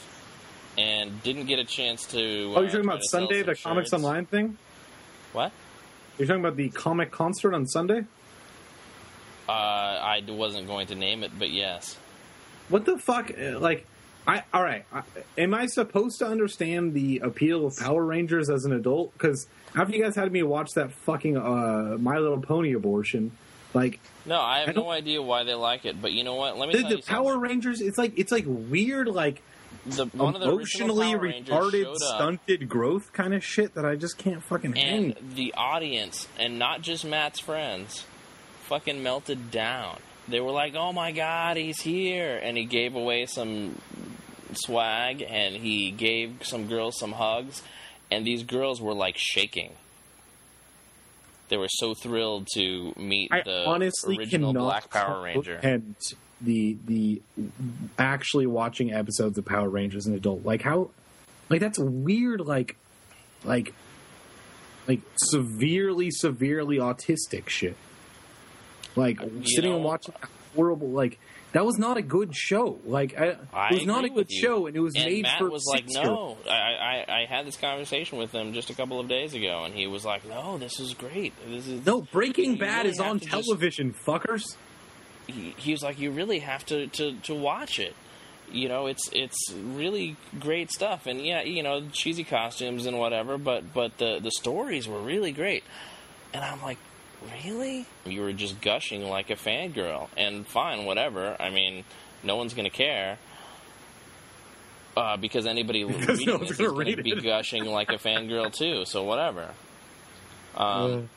and 0.79 1.23
didn't 1.23 1.45
get 1.47 1.59
a 1.59 1.65
chance 1.67 2.07
to. 2.13 2.19
Oh, 2.19 2.61
you're 2.61 2.65
uh, 2.65 2.71
talking 2.71 2.81
about 2.85 3.05
Sunday, 3.05 3.43
the 3.43 3.55
Comics. 3.55 3.93
Online 3.93 4.25
thing? 4.25 4.57
What? 5.35 5.53
You're 6.19 6.27
talking 6.29 6.41
about 6.41 6.57
the 6.57 6.71
comic 6.71 7.11
concert 7.11 7.53
on 7.53 7.67
Sunday? 7.67 8.05
Uh, 9.47 9.53
I 9.53 10.23
wasn't 10.27 10.67
going 10.67 10.87
to 10.87 10.95
name 10.95 11.23
it, 11.23 11.33
but 11.39 11.51
yes. 11.51 11.99
What 12.71 12.87
the 12.87 12.97
fuck? 12.99 13.31
Uh, 13.39 13.59
Like, 13.59 13.87
I 14.27 14.43
all 14.53 14.63
right. 14.63 14.85
I, 14.93 15.03
am 15.39 15.55
I 15.55 15.67
supposed 15.67 16.19
to 16.19 16.27
understand 16.27 16.95
the 16.95 17.21
appeal 17.21 17.67
of 17.67 17.77
Power 17.77 18.05
Rangers 18.05 18.51
as 18.51 18.65
an 18.65 18.73
adult? 18.73 19.13
Because 19.13 19.47
after 19.75 19.95
you 19.97 20.03
guys 20.03 20.17
had 20.17 20.33
me 20.33 20.43
watch 20.43 20.73
that 20.75 20.93
fucking 20.93 21.37
uh, 21.37 21.97
My 21.99 22.19
Little 22.19 22.41
Pony 22.41 22.73
abortion, 22.75 23.33
like 23.73 24.01
No, 24.25 24.41
I 24.41 24.61
have 24.61 24.71
I 24.71 24.73
no 24.73 24.91
idea 24.91 25.23
why 25.23 25.45
they 25.45 25.55
like 25.55 25.85
it, 25.85 26.01
but 26.01 26.13
you 26.13 26.25
know 26.25 26.35
what? 26.35 26.59
Let 26.59 26.69
me 26.69 26.83
the, 26.83 26.97
the 26.97 27.03
Power 27.03 27.33
something. 27.35 27.41
Rangers, 27.41 27.81
it's 27.81 27.99
like 27.99 28.19
it's 28.19 28.33
like 28.33 28.45
weird, 28.47 29.07
like 29.09 29.43
The, 29.85 30.07
one 30.07 30.35
of 30.35 30.41
the 30.41 30.49
emotionally 30.49 31.13
retarded, 31.13 31.95
stunted 31.97 32.69
growth 32.69 33.13
kind 33.13 33.33
of 33.35 33.45
shit 33.45 33.75
that 33.75 33.85
I 33.85 33.95
just 33.95 34.19
can't 34.19 34.43
fucking 34.43 34.75
hang. 34.75 35.13
and 35.17 35.35
the 35.37 35.55
audience, 35.57 36.27
and 36.39 36.59
not 36.59 36.83
just 36.83 37.05
Matt's 37.05 37.39
friends, 37.39 38.05
fucking 38.63 39.03
melted 39.03 39.51
down. 39.53 39.99
They 40.29 40.41
were 40.41 40.51
like, 40.51 40.75
"Oh 40.75 40.93
my 40.93 41.13
god, 41.13 41.57
he's 41.57 41.81
here!" 41.81 42.39
And 42.43 42.57
he 42.57 42.65
gave 42.65 42.95
away 42.95 43.27
some 43.27 43.81
swag, 44.55 45.23
and 45.23 45.55
he 45.57 45.91
gave 45.91 46.41
some 46.43 46.67
girls 46.67 46.99
some 46.99 47.13
hugs, 47.13 47.63
and 48.11 48.27
these 48.27 48.43
girls 48.43 48.81
were 48.81 48.95
like 48.95 49.17
shaking. 49.17 49.73
They 51.49 51.57
were 51.57 51.69
so 51.69 51.95
thrilled 51.95 52.49
to 52.55 52.93
meet 52.97 53.31
I 53.33 53.43
the 53.43 53.67
honestly 53.67 54.19
original 54.19 54.53
Black 54.53 54.91
Power 54.91 55.23
Ranger. 55.23 55.61
and 55.63 55.95
the 56.41 56.77
the 56.85 57.23
actually 57.99 58.47
watching 58.47 58.93
episodes 58.93 59.39
of 59.39 59.45
Power 59.45 59.69
Rangers 59.69 60.05
as 60.05 60.07
an 60.09 60.15
adult, 60.15 60.45
like 60.45 60.63
how, 60.63 60.91
like 61.49 61.61
that's 61.61 61.79
weird, 61.79 62.41
like, 62.41 62.77
like, 63.45 63.75
like 64.89 65.01
severely, 65.17 66.11
severely 66.11 66.79
autistic 66.79 67.49
shit. 67.49 67.77
Like 68.97 69.21
sitting 69.45 69.71
know- 69.71 69.77
and 69.77 69.85
watching 69.85 70.15
horrible, 70.55 70.89
like 70.89 71.19
that 71.53 71.65
was 71.65 71.79
not 71.79 71.97
a 71.97 72.03
good 72.03 72.35
show. 72.35 72.79
Like 72.85 73.19
I, 73.19 73.37
I 73.53 73.69
it 73.69 73.75
was 73.75 73.87
not 73.87 74.05
a 74.05 74.09
good 74.09 74.31
show, 74.31 74.67
and 74.67 74.77
it 74.77 74.81
was 74.81 74.95
and 74.97 75.05
made 75.05 75.23
Matt 75.23 75.39
for 75.39 75.49
was 75.51 75.65
like, 75.67 75.85
"No." 75.89 76.37
I, 76.49 77.05
I 77.09 77.21
I 77.23 77.27
had 77.29 77.47
this 77.47 77.57
conversation 77.57 78.19
with 78.19 78.33
him 78.33 78.53
just 78.53 78.69
a 78.71 78.75
couple 78.75 78.99
of 79.01 79.09
days 79.09 79.35
ago, 79.35 79.65
and 79.65 79.75
he 79.75 79.87
was 79.87 80.05
like, 80.05 80.27
"No, 80.29 80.59
this 80.59 80.81
is 80.81 80.95
great. 80.95 81.33
This 81.49 81.67
is 81.69 81.85
No, 81.87 82.03
Breaking 82.13 82.57
Bad 82.57 82.79
really 82.85 82.91
is 82.91 83.01
on 83.01 83.21
to 83.21 83.27
just- 83.27 83.47
television, 83.47 83.95
fuckers. 84.07 84.57
he, 85.27 85.55
he 85.57 85.73
was 85.73 85.83
like, 85.83 85.99
you 85.99 86.11
really 86.11 86.39
have 86.41 86.65
to, 86.67 86.87
to, 86.89 87.15
to 87.21 87.35
watch 87.35 87.79
it. 87.81 87.95
You 88.53 88.69
know, 88.69 88.87
it's 88.87 89.09
it's 89.13 89.53
really 89.53 90.17
great 90.39 90.71
stuff, 90.71 91.07
and 91.07 91.21
yeah, 91.21 91.43
you 91.43 91.63
know, 91.65 91.83
cheesy 91.93 92.23
costumes 92.23 92.87
and 92.87 92.97
whatever, 92.99 93.39
but 93.39 93.75
but 93.75 93.99
the 93.99 94.21
the 94.23 94.31
stories 94.31 94.87
were 94.87 95.01
really 95.01 95.33
great. 95.33 95.65
And 96.33 96.45
I'm 96.45 96.63
like, 96.63 96.79
really? 97.45 97.87
You 98.05 98.23
were 98.23 98.33
just 98.33 98.61
gushing 98.61 99.03
like 99.09 99.31
a 99.31 99.37
fangirl. 99.37 100.09
And 100.17 100.47
fine, 100.47 100.85
whatever. 100.85 101.37
I 101.41 101.51
mean, 101.51 101.85
no 102.23 102.37
one's 102.37 102.55
going 102.55 102.69
to 102.71 102.77
care. 102.77 103.19
Uh, 104.97 105.17
because 105.17 105.47
anybody 105.47 105.85
Because 105.87 106.19
reading 106.19 106.27
no 106.27 106.39
this 106.39 106.57
gonna 106.57 106.71
is 106.71 106.75
going 106.75 106.97
to 106.97 107.03
be 107.03 107.21
gushing 107.21 107.65
like 107.67 107.91
a 107.91 107.99
fangirl 107.99 108.53
too. 108.53 108.85
So 108.87 109.03
whatever. 109.05 109.49
Um, 110.57 111.09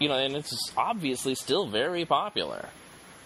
You 0.00 0.08
know, 0.08 0.18
and 0.18 0.34
it's 0.36 0.72
obviously 0.76 1.34
still 1.34 1.66
very 1.66 2.04
popular. 2.04 2.68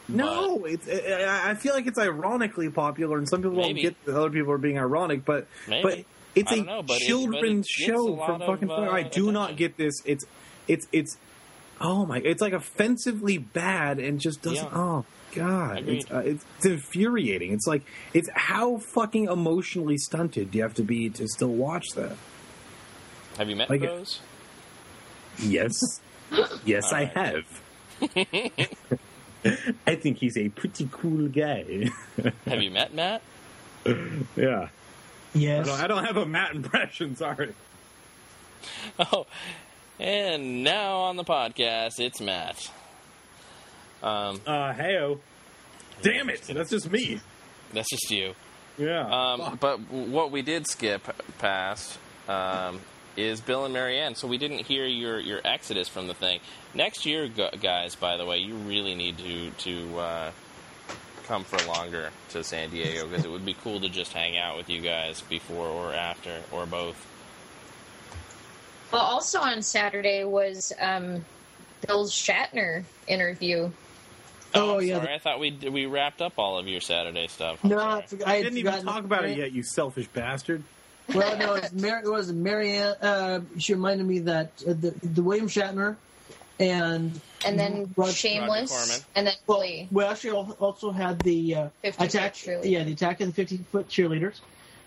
No, 0.08 0.64
it's. 0.64 0.88
I 0.88 1.50
I 1.50 1.54
feel 1.54 1.74
like 1.74 1.86
it's 1.86 1.98
ironically 1.98 2.70
popular, 2.70 3.18
and 3.18 3.28
some 3.28 3.40
people 3.42 3.58
Maybe. 3.58 3.82
don't 3.82 3.92
get 3.92 4.04
that 4.06 4.16
other 4.16 4.30
people 4.30 4.52
are 4.52 4.58
being 4.58 4.78
ironic, 4.78 5.24
but 5.24 5.46
Maybe. 5.68 5.82
but 5.82 6.04
it's 6.34 6.50
a 6.52 6.62
know, 6.62 6.82
but 6.82 6.82
it- 6.82 6.86
but 6.86 6.96
it 7.02 7.06
children's 7.06 7.68
show 7.68 8.04
lot 8.04 8.26
from 8.26 8.42
of, 8.42 8.46
fucking. 8.48 8.70
uh, 8.70 8.90
I 8.90 9.02
do 9.02 9.30
not 9.32 9.56
get 9.56 9.76
this. 9.76 9.94
It's 10.06 10.24
it's 10.66 10.86
it's. 10.92 11.16
Oh 11.80 12.04
my! 12.06 12.18
It's 12.18 12.40
like 12.42 12.52
offensively 12.52 13.38
bad 13.38 13.98
and 13.98 14.20
just 14.20 14.42
doesn't. 14.42 14.64
Yeah. 14.64 14.70
Oh 14.78 15.04
god! 15.34 15.78
Agreed. 15.78 15.98
It's, 16.02 16.10
uh, 16.10 16.18
it's 16.24 16.44
it's 16.56 16.66
infuriating. 16.66 17.52
It's 17.52 17.66
like 17.66 17.82
it's 18.14 18.28
how 18.34 18.78
fucking 18.78 19.24
emotionally 19.26 19.96
stunted 19.98 20.50
do 20.50 20.58
you 20.58 20.64
have 20.64 20.74
to 20.74 20.82
be 20.82 21.08
to 21.10 21.28
still 21.28 21.52
watch 21.52 21.86
that? 21.94 22.16
Have 23.36 23.48
you 23.48 23.56
met 23.56 23.70
Like- 23.70 23.82
Rose? 23.82 24.20
Yes, 25.40 26.00
yes, 26.64 26.92
I 26.92 27.04
have. 27.04 27.44
I 29.86 29.94
think 29.94 30.18
he's 30.18 30.36
a 30.36 30.48
pretty 30.48 30.88
cool 30.90 31.28
guy. 31.28 31.90
Have 32.46 32.60
you 32.62 32.72
met 32.72 32.92
Matt? 32.92 33.22
yeah. 34.36 34.68
I 34.68 34.70
Yes. 35.34 35.66
don't, 35.66 35.80
I 35.80 35.86
don't 35.86 36.04
have 36.04 36.16
a 36.16 36.26
Matt 36.26 36.54
impression. 36.56 37.14
Sorry. 37.14 37.54
Oh, 38.98 39.26
and 39.98 40.62
now 40.64 40.96
on 40.98 41.16
the 41.16 41.24
podcast, 41.24 41.98
it's 41.98 42.20
Matt. 42.20 42.70
Um, 44.02 44.40
Uh, 44.46 44.72
heyo. 44.72 45.18
Damn 46.02 46.30
it! 46.30 46.42
That's 46.42 46.70
just 46.70 46.90
me. 46.90 47.20
that's 47.72 47.90
just 47.90 48.10
you. 48.10 48.34
Yeah. 48.78 49.00
Um, 49.32 49.58
but 49.60 49.80
what 49.90 50.30
we 50.30 50.42
did 50.42 50.68
skip 50.68 51.02
past 51.38 51.98
um, 52.28 52.78
is 53.16 53.40
Bill 53.40 53.64
and 53.64 53.74
Marianne. 53.74 54.14
So 54.14 54.28
we 54.28 54.38
didn't 54.38 54.66
hear 54.66 54.86
your, 54.86 55.18
your 55.18 55.40
exodus 55.44 55.88
from 55.88 56.06
the 56.06 56.14
thing. 56.14 56.38
Next 56.74 57.04
year, 57.04 57.26
guys, 57.28 57.96
by 57.96 58.16
the 58.16 58.24
way, 58.24 58.38
you 58.38 58.54
really 58.54 58.94
need 58.94 59.18
to 59.18 59.50
to 59.50 59.98
uh, 59.98 60.30
come 61.26 61.42
for 61.42 61.58
longer 61.66 62.10
to 62.30 62.44
San 62.44 62.70
Diego 62.70 63.08
because 63.08 63.24
it 63.24 63.30
would 63.32 63.44
be 63.44 63.54
cool 63.64 63.80
to 63.80 63.88
just 63.88 64.12
hang 64.12 64.38
out 64.38 64.56
with 64.56 64.70
you 64.70 64.80
guys 64.80 65.20
before 65.22 65.66
or 65.66 65.92
after 65.92 66.40
or 66.52 66.64
both. 66.64 67.04
Well, 68.92 69.02
also 69.02 69.40
on 69.40 69.62
Saturday 69.62 70.24
was 70.24 70.72
um, 70.80 71.24
Bill's 71.86 72.12
Shatner 72.12 72.84
interview. 73.06 73.70
Oh, 74.54 74.78
I'm 74.78 74.86
yeah, 74.86 75.00
Sorry, 75.00 75.14
I 75.14 75.18
thought 75.18 75.40
we 75.40 75.50
we 75.70 75.84
wrapped 75.86 76.22
up 76.22 76.38
all 76.38 76.58
of 76.58 76.66
your 76.66 76.80
Saturday 76.80 77.26
stuff. 77.28 77.58
I'm 77.62 77.70
No. 77.70 77.78
I, 77.78 78.02
forg- 78.02 78.26
I 78.26 78.36
I 78.36 78.42
didn't 78.42 78.58
even 78.58 78.82
talk 78.82 79.04
about 79.04 79.24
it 79.26 79.36
yet, 79.36 79.52
you 79.52 79.62
selfish 79.62 80.08
bastard. 80.08 80.62
Well, 81.14 81.38
no, 81.38 81.54
it 81.54 81.62
was, 81.62 81.72
Mar- 81.72 82.02
it 82.04 82.10
was 82.10 82.32
Marianne. 82.32 82.94
Uh, 83.00 83.40
she 83.58 83.74
reminded 83.74 84.06
me 84.06 84.20
that 84.20 84.52
uh, 84.66 84.72
the, 84.72 84.94
the 85.02 85.22
William 85.22 85.48
Shatner 85.48 85.96
and 86.60 87.18
And 87.44 87.58
then 87.58 87.92
Rod- 87.96 88.12
Shameless, 88.12 89.04
and 89.14 89.26
then 89.26 89.34
well, 89.46 89.58
Glee. 89.58 89.88
we 89.90 90.04
actually 90.04 90.32
also 90.32 90.90
had 90.90 91.18
the 91.20 91.54
uh, 91.54 91.68
attack. 91.84 92.36
Yeah, 92.46 92.84
the 92.84 92.92
attack 92.92 93.20
of 93.20 93.28
the 93.28 93.34
fifty 93.34 93.58
foot 93.70 93.88
cheerleaders, 93.88 94.40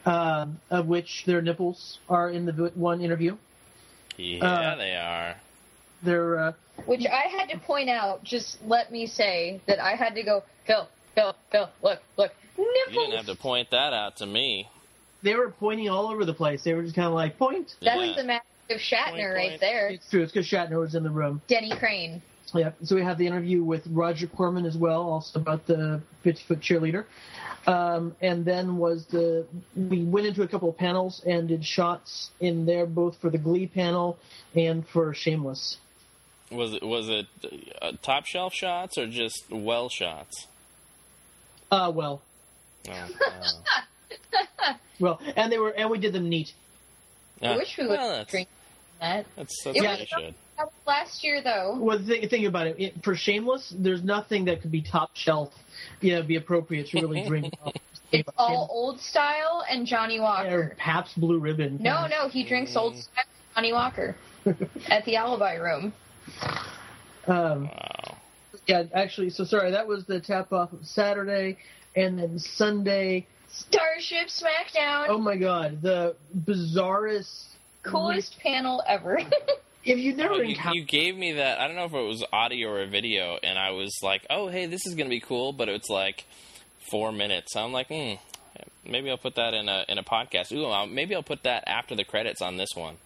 um, 0.08 0.60
of 0.72 0.88
which 0.88 1.26
their 1.26 1.42
nipples 1.42 2.00
are 2.10 2.30
in 2.30 2.46
the 2.46 2.72
one 2.76 3.02
interview. 3.02 3.38
Yeah, 4.18 4.46
uh, 4.46 4.76
they 4.76 4.96
are. 4.96 5.36
They're 6.04 6.40
uh, 6.40 6.54
Which 6.86 7.06
I 7.06 7.28
had 7.30 7.50
to 7.50 7.60
point 7.60 7.90
out. 7.90 8.24
Just 8.24 8.58
let 8.66 8.92
me 8.92 9.08
say 9.08 9.62
that 9.68 9.80
I 9.80 9.96
had 9.96 10.16
to 10.16 10.24
go, 10.24 10.44
Bill, 10.68 10.88
Bill, 11.16 11.36
Bill, 11.52 11.70
look, 11.84 12.00
look, 12.18 12.32
You 12.58 12.66
didn't 12.92 13.12
have 13.16 13.26
to 13.28 13.36
point 13.36 13.70
that 13.72 13.94
out 13.94 14.18
to 14.18 14.26
me. 14.26 14.68
they 15.24 15.36
were 15.36 15.52
pointing 15.52 15.90
all 15.90 16.08
over 16.12 16.26
the 16.26 16.34
place. 16.34 16.64
They 16.64 16.74
were 16.74 16.82
just 16.84 16.96
kind 16.96 17.08
of 17.08 17.14
like 17.14 17.38
point. 17.38 17.76
That's 17.82 18.00
Yeah. 18.00 18.14
the 18.16 18.24
magic 18.24 18.44
of 18.70 18.78
Shatner 18.80 19.12
Point, 19.12 19.36
right 19.36 19.60
there. 19.60 19.90
It's 19.90 20.10
true. 20.10 20.24
It's 20.24 20.32
because 20.32 20.48
Shatner 20.48 20.80
was 20.80 20.96
in 20.96 21.04
the 21.04 21.10
room. 21.12 21.42
Denny 21.48 21.72
Crane. 21.76 22.22
Yeah. 22.54 22.72
So 22.84 22.96
we 22.96 23.04
have 23.04 23.18
the 23.18 23.28
interview 23.28 23.64
with 23.64 23.86
Roger 23.88 24.28
Corman 24.28 24.66
as 24.66 24.78
well, 24.78 25.02
also 25.04 25.40
about 25.40 25.66
the 25.68 26.02
50 26.24 26.44
foot 26.44 26.60
cheerleader. 26.60 27.06
Um, 27.68 28.16
and 28.22 28.44
then 28.44 28.78
was 28.78 29.06
the 29.06 29.46
we 29.76 30.04
went 30.04 30.26
into 30.26 30.42
a 30.42 30.48
couple 30.48 30.70
of 30.70 30.78
panels 30.78 31.22
and 31.26 31.48
did 31.48 31.64
shots 31.64 32.32
in 32.40 32.66
there 32.66 32.86
both 32.88 33.18
for 33.22 33.30
the 33.30 33.38
Glee 33.38 33.68
panel 33.68 34.18
and 34.56 34.88
for 34.88 35.14
Shameless. 35.14 35.78
Was 36.52 36.74
it 36.74 36.84
was 36.84 37.08
it 37.08 37.28
uh, 37.82 37.92
top 38.02 38.26
shelf 38.26 38.54
shots 38.54 38.98
or 38.98 39.06
just 39.08 39.44
well 39.52 39.90
shots? 39.90 40.48
Uh, 41.72 41.92
well, 41.94 42.22
Oh, 42.90 42.92
wow. 42.92 44.76
well, 45.00 45.22
and 45.36 45.52
they 45.52 45.60
were 45.60 45.70
and 45.70 45.90
we 45.90 46.00
did 46.00 46.14
them 46.14 46.30
neat. 46.30 46.54
I 47.44 47.56
wish 47.56 47.78
we 47.78 47.86
would 47.88 47.98
Well, 48.00 48.10
that's, 48.18 48.32
drink 48.32 48.48
that. 49.00 49.26
That's, 49.36 49.64
that's 49.64 49.78
It 49.78 49.82
what 49.84 49.90
was 49.92 50.00
you 50.00 50.06
should. 50.20 50.36
That 50.62 50.68
was 50.68 50.74
last 50.86 51.24
year, 51.24 51.42
though. 51.42 51.76
Well, 51.80 51.98
think, 52.06 52.30
think 52.30 52.46
about 52.46 52.68
it. 52.68 52.80
it. 52.80 53.04
For 53.04 53.16
Shameless, 53.16 53.74
there's 53.80 54.04
nothing 54.04 54.46
that 54.46 54.62
could 54.62 54.72
be 54.72 54.84
top 54.84 55.16
shelf, 55.16 55.52
you 56.02 56.14
know, 56.14 56.22
be 56.22 56.36
appropriate 56.36 56.88
to 56.90 57.02
really 57.02 57.26
drink. 57.26 57.54
It's 58.14 58.28
all 58.36 58.68
old 58.70 59.00
style 59.00 59.64
and 59.70 59.88
Johnnie 59.88 60.20
or 60.20 60.24
Walker. 60.24 60.76
Pabst 60.78 61.18
Blue 61.18 61.40
Ribbon. 61.40 61.78
No, 61.80 62.08
no, 62.08 62.28
he 62.28 62.44
drinks 62.44 62.76
old 62.76 62.98
style 62.98 63.24
Johnnie 63.56 63.72
Walker 63.72 64.18
at 64.90 65.06
the 65.06 65.16
Alibi 65.16 65.56
Room. 65.56 65.94
Um, 67.26 67.68
Wow. 67.68 68.18
Yeah, 68.68 68.84
actually, 68.94 69.30
so 69.30 69.46
sorry, 69.46 69.72
that 69.72 69.88
was 69.88 70.06
the 70.08 70.20
tap 70.20 70.52
off 70.52 70.74
of 70.74 70.86
Saturday, 70.86 71.58
and 71.96 72.20
then 72.20 72.38
Sunday. 72.38 73.28
Starship 73.48 74.28
Smackdown, 74.28 75.06
Oh 75.08 75.18
my 75.18 75.38
God, 75.38 75.82
the 75.82 76.18
bizarrest, 76.46 77.46
coolest 77.84 78.38
panel 78.40 78.84
ever. 78.86 79.20
If 79.84 79.98
you 79.98 80.14
never 80.14 80.36
Oh, 80.36 80.38
you, 80.38 80.50
encountered, 80.50 80.76
you 80.76 80.86
gave 80.86 81.18
me 81.18 81.34
that. 81.34 81.60
I 81.60 81.68
don't 81.68 81.76
know 81.76 81.86
if 81.86 81.94
it 81.94 82.08
was 82.08 82.24
audio 82.32 82.70
or 82.70 82.82
a 82.84 82.88
video, 82.88 83.38
and 83.42 83.58
I 83.58 83.72
was 83.72 83.98
like, 84.04 84.26
"Oh, 84.30 84.48
hey, 84.48 84.68
this 84.68 84.86
is 84.86 84.94
gonna 84.96 85.10
be 85.10 85.20
cool," 85.20 85.54
but 85.54 85.70
it's 85.70 85.90
like 85.90 86.26
four 86.92 87.12
minutes. 87.12 87.56
I'm 87.56 87.72
like, 87.72 87.88
hmm, 87.88 88.14
maybe 88.86 89.10
I'll 89.10 89.18
put 89.18 89.36
that 89.36 89.54
in 89.54 89.70
a 89.70 89.86
in 89.88 89.98
a 89.98 90.04
podcast. 90.04 90.52
Ooh, 90.52 90.66
I'll, 90.66 90.88
maybe 90.88 91.16
I'll 91.16 91.24
put 91.24 91.44
that 91.44 91.64
after 91.68 91.96
the 91.96 92.04
credits 92.04 92.42
on 92.42 92.58
this 92.58 92.70
one. 92.76 92.98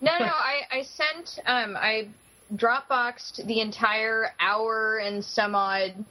no, 0.00 0.12
no, 0.18 0.26
I, 0.26 0.60
I 0.70 0.82
sent, 0.82 1.38
um, 1.46 1.76
I 1.76 2.08
Dropboxed 2.54 3.46
the 3.46 3.60
entire 3.60 4.32
hour 4.38 4.98
and 4.98 5.24
some 5.24 5.54
odd 5.54 6.04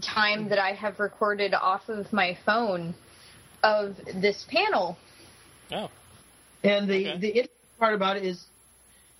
time 0.00 0.48
that 0.48 0.58
I 0.58 0.72
have 0.72 1.00
recorded 1.00 1.52
off 1.54 1.88
of 1.88 2.12
my 2.12 2.38
phone 2.46 2.94
of 3.62 3.96
this 4.14 4.46
panel. 4.48 4.96
Oh, 5.72 5.90
and 6.62 6.88
the 6.88 7.08
Okay. 7.08 7.18
the 7.18 7.28
interesting 7.28 7.78
part 7.78 7.94
about 7.94 8.16
it 8.16 8.24
is, 8.24 8.46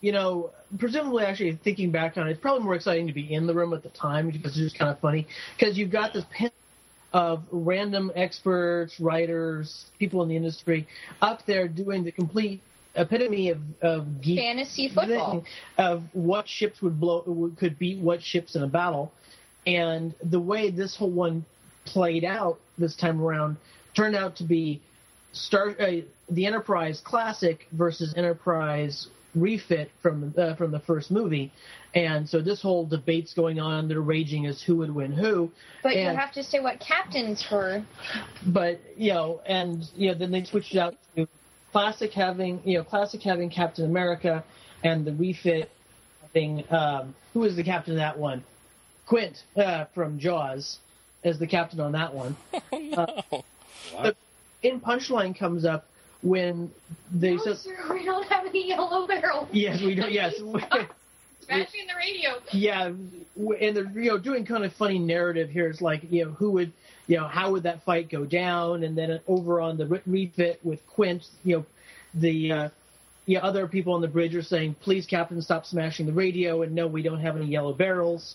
you 0.00 0.12
know, 0.12 0.50
presumably, 0.78 1.24
actually 1.24 1.58
thinking 1.62 1.90
back 1.90 2.16
on 2.16 2.28
it, 2.28 2.32
it's 2.32 2.40
probably 2.40 2.64
more 2.64 2.74
exciting 2.74 3.06
to 3.06 3.12
be 3.12 3.32
in 3.32 3.46
the 3.46 3.54
room 3.54 3.72
at 3.74 3.82
the 3.82 3.88
time 3.90 4.30
because 4.30 4.52
it's 4.52 4.70
just 4.70 4.78
kind 4.78 4.90
of 4.90 4.98
funny 5.00 5.26
because 5.58 5.76
you've 5.76 5.90
got 5.90 6.12
this 6.12 6.24
panel 6.30 6.52
of 7.12 7.42
random 7.50 8.12
experts, 8.14 9.00
writers, 9.00 9.86
people 9.98 10.22
in 10.22 10.28
the 10.28 10.36
industry 10.36 10.86
up 11.20 11.44
there 11.46 11.66
doing 11.66 12.04
the 12.04 12.12
complete 12.12 12.60
epitome 12.94 13.50
of, 13.50 13.58
of 13.82 14.20
geek 14.20 14.38
Fantasy 14.38 14.88
football. 14.88 15.44
of 15.78 16.02
what 16.12 16.48
ships 16.48 16.80
would 16.82 16.98
blow 16.98 17.52
could 17.58 17.78
beat 17.78 17.98
what 17.98 18.22
ships 18.22 18.56
in 18.56 18.62
a 18.62 18.68
battle, 18.68 19.12
and 19.66 20.14
the 20.22 20.40
way 20.40 20.70
this 20.70 20.96
whole 20.96 21.10
one 21.10 21.44
played 21.84 22.24
out 22.24 22.58
this 22.78 22.96
time 22.96 23.20
around 23.20 23.56
turned 23.94 24.16
out 24.16 24.36
to 24.36 24.44
be 24.44 24.80
Star 25.32 25.70
uh, 25.80 26.00
the 26.30 26.46
Enterprise 26.46 27.00
classic 27.04 27.66
versus 27.72 28.14
Enterprise 28.16 29.08
refit 29.34 29.90
from 30.02 30.34
uh, 30.36 30.54
from 30.56 30.70
the 30.70 30.80
first 30.80 31.10
movie, 31.10 31.52
and 31.94 32.28
so 32.28 32.40
this 32.40 32.60
whole 32.60 32.86
debate's 32.86 33.34
going 33.34 33.60
on. 33.60 33.88
They're 33.88 34.00
raging 34.00 34.46
as 34.46 34.62
who 34.62 34.76
would 34.76 34.94
win 34.94 35.12
who, 35.12 35.50
But 35.82 35.92
and, 35.92 36.12
you 36.12 36.18
have 36.18 36.32
to 36.32 36.42
say 36.42 36.60
what 36.60 36.80
captains 36.80 37.44
were. 37.50 37.84
but 38.46 38.80
you 38.96 39.12
know, 39.12 39.40
and 39.46 39.84
you 39.96 40.12
know, 40.12 40.18
then 40.18 40.30
they 40.30 40.44
switched 40.44 40.76
out 40.76 40.96
to 41.16 41.26
classic 41.72 42.12
having 42.12 42.60
you 42.64 42.78
know 42.78 42.84
classic 42.84 43.22
having 43.22 43.50
Captain 43.50 43.84
America, 43.84 44.44
and 44.82 45.04
the 45.04 45.12
refit 45.12 45.70
having 46.22 46.64
um, 46.72 47.14
who 47.32 47.40
was 47.40 47.56
the 47.56 47.64
captain 47.64 47.94
of 47.94 47.98
that 47.98 48.18
one? 48.18 48.44
Quint 49.06 49.42
uh, 49.56 49.86
from 49.94 50.18
Jaws 50.18 50.78
as 51.24 51.38
the 51.38 51.46
captain 51.46 51.80
on 51.80 51.92
that 51.92 52.14
one. 52.14 52.36
no. 52.72 53.06
The 54.02 54.14
in 54.62 54.80
punchline 54.80 55.36
comes 55.38 55.64
up 55.64 55.86
when 56.22 56.70
they 57.12 57.34
No, 57.36 57.42
said, 57.44 57.56
sir, 57.58 57.76
we 57.92 58.04
don't 58.04 58.26
have 58.28 58.46
any 58.46 58.68
yellow 58.68 59.06
barrel. 59.06 59.48
"Yes, 59.52 59.80
we 59.82 59.94
don't. 59.94 60.12
Yes, 60.12 60.34
Smashing 61.46 61.86
the 61.88 61.94
radio. 61.96 62.30
yeah." 62.52 62.92
w- 63.36 63.58
And 63.60 63.76
they're 63.76 63.90
you 64.02 64.10
know 64.10 64.18
doing 64.18 64.44
kind 64.44 64.64
of 64.64 64.72
funny 64.74 64.98
narrative 64.98 65.50
here. 65.50 65.68
It's 65.68 65.80
like 65.80 66.02
you 66.10 66.24
know 66.26 66.30
who 66.32 66.50
would 66.52 66.72
you 67.06 67.16
know 67.16 67.26
how 67.26 67.52
would 67.52 67.62
that 67.64 67.82
fight 67.84 68.10
go 68.10 68.24
down, 68.24 68.84
and 68.84 68.96
then 68.96 69.20
over 69.26 69.60
on 69.60 69.76
the 69.78 69.86
refit 70.06 70.60
with 70.62 70.86
Quint, 70.86 71.26
you 71.44 71.56
know 71.58 71.66
the 72.14 72.52
uh, 72.52 72.68
yeah, 73.26 73.40
other 73.40 73.66
people 73.66 73.94
on 73.94 74.00
the 74.00 74.08
bridge 74.08 74.34
are 74.34 74.42
saying, 74.42 74.74
"Please, 74.82 75.06
Captain, 75.06 75.40
stop 75.42 75.64
smashing 75.64 76.06
the 76.06 76.12
radio," 76.12 76.62
and 76.62 76.74
no, 76.74 76.86
we 76.86 77.02
don't 77.02 77.20
have 77.20 77.36
any 77.36 77.46
yellow 77.46 77.72
barrels. 77.72 78.34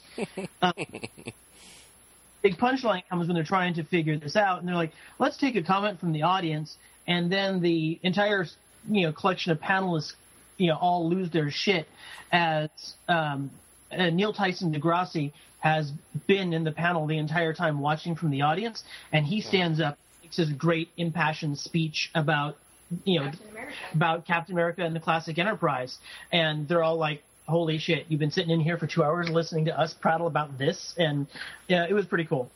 uh, 0.62 0.72
big 2.41 2.57
punchline 2.57 3.03
comes 3.10 3.28
when 3.28 3.36
they're 3.36 3.44
trying 3.44 3.74
to 3.76 3.84
figure 3.84 4.18
this 4.18 4.36
out, 4.36 4.60
and 4.60 4.68
they're 4.68 4.76
like, 4.76 4.91
"Let's 5.20 5.38
take 5.38 5.56
a 5.56 5.64
comment 5.64 5.99
from 5.99 6.12
the 6.12 6.24
audience," 6.24 6.78
and 7.07 7.32
then 7.32 7.61
the 7.61 7.99
entire 8.03 8.45
you 8.90 9.03
know 9.03 9.11
collection 9.11 9.52
of 9.52 9.60
panelists, 9.60 10.14
you 10.57 10.68
know, 10.68 10.76
all 10.76 11.10
lose 11.10 11.30
their 11.32 11.52
shit 11.52 11.88
as 12.32 12.69
um, 13.07 13.52
uh, 13.91 14.10
Neil 14.10 14.34
Tyson 14.34 14.73
Degrassi 14.73 15.32
has 15.60 15.91
been 16.27 16.53
in 16.53 16.64
the 16.64 16.72
panel 16.72 17.07
the 17.07 17.18
entire 17.18 17.53
time 17.53 17.80
watching 17.80 18.15
from 18.15 18.30
the 18.30 18.44
audience, 18.44 18.84
and 19.11 19.26
he 19.26 19.41
stands 19.41 19.80
up, 19.80 19.98
makes 20.22 20.38
his 20.38 20.52
great 20.52 20.90
impassioned 20.98 21.57
speech 21.57 22.11
about 22.14 22.57
you 23.03 23.19
know 23.19 23.26
Captain 23.26 23.68
about 23.94 24.26
Captain 24.26 24.53
America 24.53 24.84
and 24.84 24.95
the 24.95 24.99
classic 24.99 25.38
Enterprise, 25.38 25.98
and 26.32 26.68
they're 26.68 26.84
all 26.84 26.98
like, 26.98 27.23
"Holy 27.48 27.77
shit! 27.77 28.06
You've 28.10 28.19
been 28.19 28.32
sitting 28.32 28.52
in 28.52 28.60
here 28.60 28.77
for 28.77 28.88
two 28.88 29.03
hours 29.03 29.30
listening 29.30 29.65
to 29.65 29.80
us 29.80 29.94
prattle 29.94 30.27
about 30.27 30.57
this," 30.57 30.94
and 30.98 31.27
yeah, 31.68 31.86
it 31.88 31.94
was 31.94 32.06
pretty 32.06 32.26
cool. 32.26 32.49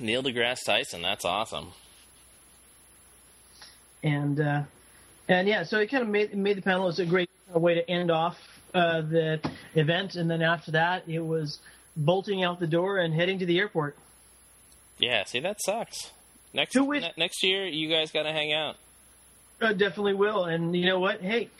Neil 0.00 0.22
deGrasse 0.22 0.64
Tyson, 0.64 1.02
that's 1.02 1.24
awesome. 1.24 1.72
And 4.02 4.40
uh, 4.40 4.62
and 5.28 5.46
yeah, 5.48 5.62
so 5.64 5.78
it 5.78 5.90
kind 5.90 6.02
of 6.02 6.08
made 6.08 6.34
made 6.34 6.56
the 6.56 6.62
panel. 6.62 6.88
It's 6.88 6.98
a 6.98 7.06
great 7.06 7.30
way 7.52 7.74
to 7.74 7.88
end 7.90 8.10
off 8.10 8.36
uh, 8.74 9.00
the 9.02 9.40
event, 9.74 10.14
and 10.16 10.30
then 10.30 10.42
after 10.42 10.70
that, 10.72 11.08
it 11.08 11.20
was 11.20 11.58
bolting 11.96 12.42
out 12.44 12.60
the 12.60 12.66
door 12.66 12.98
and 12.98 13.12
heading 13.12 13.38
to 13.40 13.46
the 13.46 13.58
airport. 13.58 13.96
Yeah, 14.98 15.24
see, 15.24 15.40
that 15.40 15.60
sucks. 15.62 16.12
Next 16.54 16.74
Who 16.74 16.90
is- 16.92 17.02
ne- 17.02 17.12
next 17.16 17.42
year, 17.42 17.66
you 17.66 17.88
guys 17.88 18.10
got 18.10 18.22
to 18.24 18.32
hang 18.32 18.52
out. 18.52 18.76
Uh, 19.60 19.72
definitely 19.72 20.14
will. 20.14 20.44
And 20.44 20.74
you 20.74 20.86
know 20.86 20.98
what? 21.00 21.20
Hey, 21.20 21.50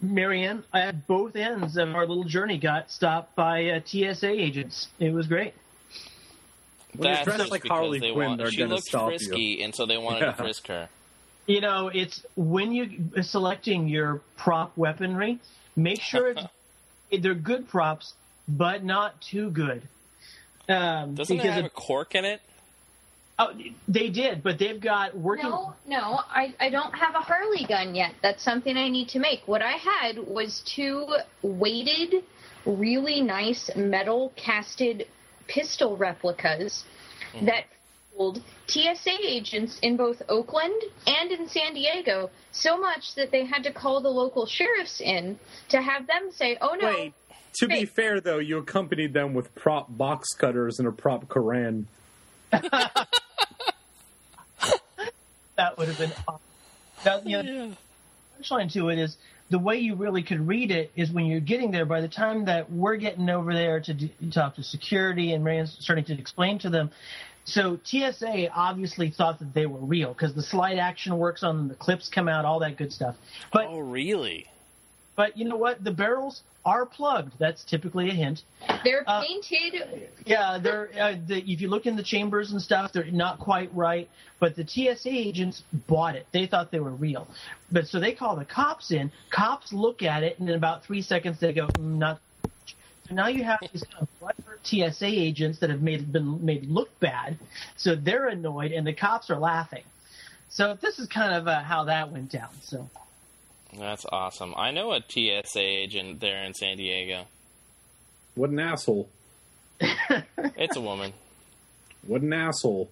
Marianne, 0.00 0.64
at 0.72 1.06
both 1.06 1.36
ends 1.36 1.76
of 1.76 1.94
our 1.94 2.06
little 2.06 2.24
journey, 2.24 2.58
got 2.58 2.90
stopped 2.90 3.34
by 3.36 3.66
uh, 3.70 3.80
TSA 3.84 4.28
agents. 4.30 4.88
It 4.98 5.12
was 5.12 5.26
great. 5.26 5.54
When 6.94 7.04
you're 7.08 7.14
That's 7.14 7.24
dressed 7.24 7.38
just 7.40 7.50
like 7.50 7.62
because 7.62 7.76
Harley 7.76 7.98
they 8.00 8.12
Quinn, 8.12 8.28
want, 8.28 8.38
they're 8.38 8.50
she 8.50 8.58
gonna 8.58 8.74
looked 8.74 8.86
stop 8.86 9.12
you. 9.12 9.18
frisky, 9.18 9.62
and 9.62 9.74
so 9.74 9.86
they 9.86 9.96
wanted 9.98 10.20
Yeah. 10.20 10.32
to 10.32 10.42
frisk 10.42 10.66
her. 10.68 10.88
You 11.46 11.60
know, 11.60 11.88
it's 11.92 12.24
when 12.36 12.72
you 12.72 13.10
are 13.16 13.22
selecting 13.22 13.88
your 13.88 14.20
prop 14.36 14.76
weaponry, 14.76 15.40
make 15.76 16.00
sure 16.00 16.30
it's, 16.30 16.42
they're 17.22 17.34
good 17.34 17.68
props, 17.68 18.14
but 18.48 18.84
not 18.84 19.20
too 19.20 19.50
good. 19.50 19.82
Um, 20.68 21.14
Doesn't 21.14 21.40
it 21.40 21.44
have 21.44 21.64
it- 21.64 21.66
a 21.66 21.70
cork 21.70 22.14
in 22.14 22.24
it? 22.24 22.40
oh, 23.38 23.52
they 23.88 24.08
did, 24.08 24.42
but 24.42 24.58
they've 24.58 24.80
got 24.80 25.16
working. 25.16 25.48
No, 25.48 25.74
no, 25.86 26.20
I, 26.28 26.54
I 26.60 26.70
don't 26.70 26.92
have 26.92 27.14
a 27.14 27.20
Harley 27.20 27.64
gun 27.66 27.94
yet. 27.94 28.12
That's 28.22 28.42
something 28.42 28.76
I 28.76 28.88
need 28.88 29.08
to 29.10 29.18
make. 29.18 29.40
What 29.46 29.62
I 29.62 29.72
had 29.72 30.18
was 30.18 30.62
two 30.64 31.06
weighted, 31.42 32.22
really 32.64 33.20
nice 33.20 33.70
metal 33.74 34.32
casted 34.36 35.06
pistol 35.48 35.96
replicas 35.96 36.84
that 37.42 37.64
fooled 38.16 38.42
TSA 38.66 39.18
agents 39.22 39.78
in 39.82 39.96
both 39.96 40.22
Oakland 40.28 40.82
and 41.06 41.30
in 41.30 41.48
San 41.48 41.74
Diego 41.74 42.30
so 42.50 42.78
much 42.78 43.14
that 43.14 43.30
they 43.30 43.44
had 43.44 43.64
to 43.64 43.72
call 43.72 44.00
the 44.00 44.08
local 44.08 44.46
sheriffs 44.46 45.00
in 45.00 45.38
to 45.68 45.80
have 45.80 46.06
them 46.06 46.30
say, 46.32 46.56
"Oh 46.60 46.76
no, 46.80 46.88
Wait, 46.88 47.14
to 47.54 47.68
be 47.68 47.84
fair 47.84 48.20
though, 48.20 48.38
you 48.38 48.58
accompanied 48.58 49.12
them 49.12 49.34
with 49.34 49.54
prop 49.54 49.86
box 49.96 50.28
cutters 50.34 50.78
and 50.78 50.88
a 50.88 50.92
prop 50.92 51.28
Koran. 51.28 51.86
that 52.50 53.08
would 55.76 55.88
have 55.88 55.98
been 55.98 56.12
awesome. 56.28 56.40
Now, 57.04 57.20
you 57.24 57.42
know, 57.42 57.68
the 57.68 57.76
punchline 58.42 58.72
to 58.72 58.88
it 58.90 58.98
is 58.98 59.16
the 59.50 59.58
way 59.58 59.78
you 59.78 59.94
really 59.94 60.22
could 60.22 60.46
read 60.46 60.70
it 60.70 60.92
is 60.96 61.10
when 61.10 61.26
you're 61.26 61.40
getting 61.40 61.70
there. 61.70 61.84
By 61.84 62.00
the 62.00 62.08
time 62.08 62.46
that 62.46 62.70
we're 62.70 62.96
getting 62.96 63.28
over 63.28 63.52
there 63.52 63.80
to 63.80 63.94
do, 63.94 64.08
talk 64.30 64.56
to 64.56 64.62
security 64.62 65.32
and 65.32 65.44
Rand's 65.44 65.76
starting 65.78 66.04
to 66.06 66.18
explain 66.18 66.58
to 66.60 66.70
them. 66.70 66.90
So 67.44 67.78
TSA 67.84 68.50
obviously 68.54 69.10
thought 69.10 69.38
that 69.40 69.52
they 69.52 69.66
were 69.66 69.80
real 69.80 70.12
because 70.12 70.34
the 70.34 70.42
slide 70.42 70.78
action 70.78 71.18
works 71.18 71.42
on 71.42 71.56
them, 71.56 71.68
the 71.68 71.74
clips 71.74 72.08
come 72.08 72.28
out, 72.28 72.44
all 72.44 72.60
that 72.60 72.76
good 72.76 72.92
stuff. 72.92 73.16
But 73.52 73.66
Oh, 73.68 73.80
really? 73.80 74.46
but 75.16 75.36
you 75.36 75.44
know 75.44 75.56
what? 75.56 75.82
The 75.82 75.90
barrels 75.90 76.42
are 76.64 76.86
plugged. 76.86 77.32
That's 77.40 77.64
typically 77.64 78.08
a 78.08 78.12
hint. 78.12 78.42
they're 78.84 79.02
Uh, 79.06 79.22
painted." 79.24 80.08
Yeah, 80.24 80.58
they're 80.62 80.88
uh, 80.98 81.16
the, 81.26 81.38
if 81.38 81.60
you 81.60 81.68
look 81.68 81.86
in 81.86 81.96
the 81.96 82.02
chambers 82.04 82.52
and 82.52 82.62
stuff, 82.62 82.92
they're 82.92 83.10
not 83.10 83.40
quite 83.40 83.74
right. 83.74 84.08
But 84.38 84.54
the 84.54 84.64
TSA 84.66 85.08
agents 85.10 85.64
bought 85.88 86.14
it; 86.14 86.26
they 86.32 86.46
thought 86.46 86.70
they 86.70 86.78
were 86.80 86.90
real. 86.94 87.26
But 87.72 87.88
so 87.88 87.98
they 87.98 88.12
call 88.12 88.36
the 88.36 88.44
cops 88.44 88.92
in. 88.92 89.10
Cops 89.30 89.72
look 89.72 90.02
at 90.02 90.22
it, 90.22 90.38
and 90.38 90.48
in 90.48 90.54
about 90.54 90.84
three 90.84 91.02
seconds, 91.02 91.40
they 91.40 91.52
go, 91.52 91.66
mm, 91.66 91.98
"Not." 91.98 92.20
So 93.12 93.16
now 93.16 93.26
you 93.26 93.44
have 93.44 93.58
these 93.60 93.84
kind 93.84 94.08
of 94.08 94.08
butthurt 94.22 94.94
TSA 94.94 95.04
agents 95.04 95.58
that 95.58 95.68
have 95.68 95.82
made 95.82 96.10
been 96.10 96.46
made 96.46 96.66
look 96.70 96.98
bad, 96.98 97.38
so 97.76 97.94
they're 97.94 98.26
annoyed, 98.26 98.72
and 98.72 98.86
the 98.86 98.94
cops 98.94 99.28
are 99.28 99.36
laughing. 99.36 99.82
So 100.48 100.78
this 100.80 100.98
is 100.98 101.08
kind 101.08 101.34
of 101.34 101.46
uh, 101.46 101.60
how 101.62 101.84
that 101.84 102.10
went 102.10 102.30
down. 102.32 102.48
So 102.62 102.88
That's 103.78 104.06
awesome. 104.10 104.54
I 104.56 104.70
know 104.70 104.92
a 104.92 105.00
TSA 105.06 105.60
agent 105.60 106.20
there 106.20 106.42
in 106.42 106.54
San 106.54 106.78
Diego. 106.78 107.26
What 108.34 108.48
an 108.48 108.58
asshole! 108.58 109.10
It's 110.56 110.76
a 110.76 110.80
woman. 110.80 111.12
What 112.06 112.22
an 112.22 112.32
asshole! 112.32 112.88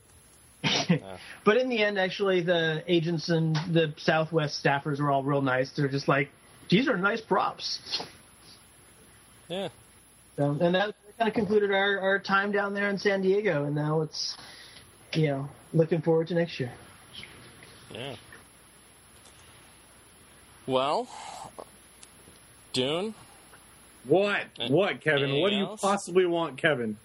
But 1.44 1.56
in 1.56 1.70
the 1.70 1.82
end, 1.82 1.98
actually, 1.98 2.42
the 2.42 2.84
agents 2.86 3.30
and 3.30 3.56
the 3.56 3.94
Southwest 3.96 4.62
staffers 4.62 5.00
were 5.00 5.10
all 5.10 5.22
real 5.22 5.40
nice. 5.40 5.70
They're 5.70 5.88
just 5.88 6.08
like, 6.08 6.28
these 6.68 6.88
are 6.88 6.98
nice 6.98 7.22
props. 7.22 8.02
Yeah. 9.48 9.70
So, 10.36 10.56
and 10.60 10.74
that 10.74 10.94
kind 11.18 11.28
of 11.28 11.34
concluded 11.34 11.70
our, 11.72 11.98
our 12.00 12.18
time 12.18 12.50
down 12.52 12.72
there 12.74 12.88
in 12.88 12.98
San 12.98 13.20
Diego. 13.20 13.64
And 13.64 13.74
now 13.74 14.00
it's, 14.02 14.36
you 15.14 15.28
know, 15.28 15.48
looking 15.74 16.00
forward 16.00 16.28
to 16.28 16.34
next 16.34 16.58
year. 16.58 16.72
Yeah. 17.92 18.14
Well, 20.66 21.08
Dune, 22.72 23.14
What? 24.04 24.44
What, 24.68 25.00
Kevin? 25.00 25.24
Anything 25.24 25.42
What 25.42 25.50
do 25.50 25.56
you 25.56 25.66
else? 25.66 25.80
possibly 25.80 26.26
want, 26.26 26.56
Kevin? 26.58 26.96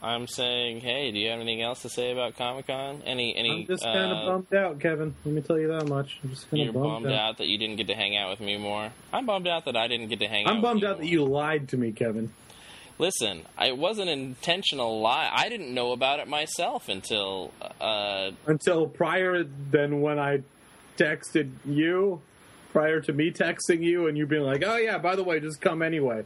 I'm 0.00 0.28
saying, 0.28 0.80
hey, 0.80 1.10
do 1.10 1.18
you 1.18 1.30
have 1.30 1.40
anything 1.40 1.60
else 1.60 1.82
to 1.82 1.88
say 1.88 2.12
about 2.12 2.36
Comic 2.36 2.68
Con? 2.68 3.02
Any, 3.04 3.34
any? 3.36 3.62
I'm 3.62 3.66
just 3.66 3.82
kind 3.82 4.12
uh, 4.12 4.14
of 4.14 4.26
bummed 4.26 4.54
out, 4.54 4.80
Kevin. 4.80 5.14
Let 5.24 5.34
me 5.34 5.40
tell 5.40 5.58
you 5.58 5.68
that 5.68 5.88
much. 5.88 6.18
I'm 6.22 6.30
just 6.30 6.48
kind 6.48 6.62
You're 6.62 6.68
of 6.68 6.74
bummed, 6.74 7.04
bummed 7.04 7.14
out 7.14 7.38
that 7.38 7.46
you 7.48 7.58
didn't 7.58 7.76
get 7.76 7.88
to 7.88 7.94
hang 7.94 8.16
out 8.16 8.30
with 8.30 8.40
me 8.40 8.56
more. 8.58 8.92
I'm 9.12 9.26
bummed 9.26 9.48
out 9.48 9.64
that 9.64 9.76
I 9.76 9.88
didn't 9.88 10.08
get 10.08 10.20
to 10.20 10.28
hang 10.28 10.46
out. 10.46 10.54
I'm 10.54 10.62
bummed 10.62 10.84
out 10.84 10.98
that 10.98 11.06
you 11.06 11.24
lied 11.24 11.68
to 11.70 11.76
me, 11.76 11.90
Kevin. 11.90 12.32
Listen, 13.00 13.42
it 13.60 13.76
wasn't 13.76 14.08
an 14.08 14.18
intentional 14.18 15.00
lie. 15.00 15.30
I 15.32 15.48
didn't 15.48 15.72
know 15.72 15.92
about 15.92 16.20
it 16.20 16.28
myself 16.28 16.88
until 16.88 17.52
uh, 17.80 18.30
Until 18.46 18.86
prior 18.86 19.44
than 19.44 20.00
when 20.00 20.18
I 20.18 20.42
texted 20.96 21.50
you, 21.64 22.20
prior 22.72 23.00
to 23.00 23.12
me 23.12 23.30
texting 23.30 23.82
you, 23.82 24.08
and 24.08 24.18
you 24.18 24.26
being 24.26 24.42
like, 24.42 24.64
"Oh 24.66 24.76
yeah, 24.76 24.98
by 24.98 25.14
the 25.14 25.22
way, 25.22 25.38
just 25.38 25.60
come 25.60 25.80
anyway." 25.80 26.24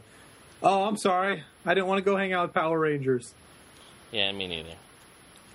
Oh, 0.63 0.85
I'm 0.85 0.97
sorry. 0.97 1.43
I 1.65 1.73
didn't 1.73 1.87
want 1.87 1.99
to 1.99 2.09
go 2.09 2.17
hang 2.17 2.33
out 2.33 2.47
with 2.47 2.55
Power 2.55 2.79
Rangers. 2.79 3.33
Yeah, 4.13 4.31
me 4.31 4.47
neither. 4.47 4.75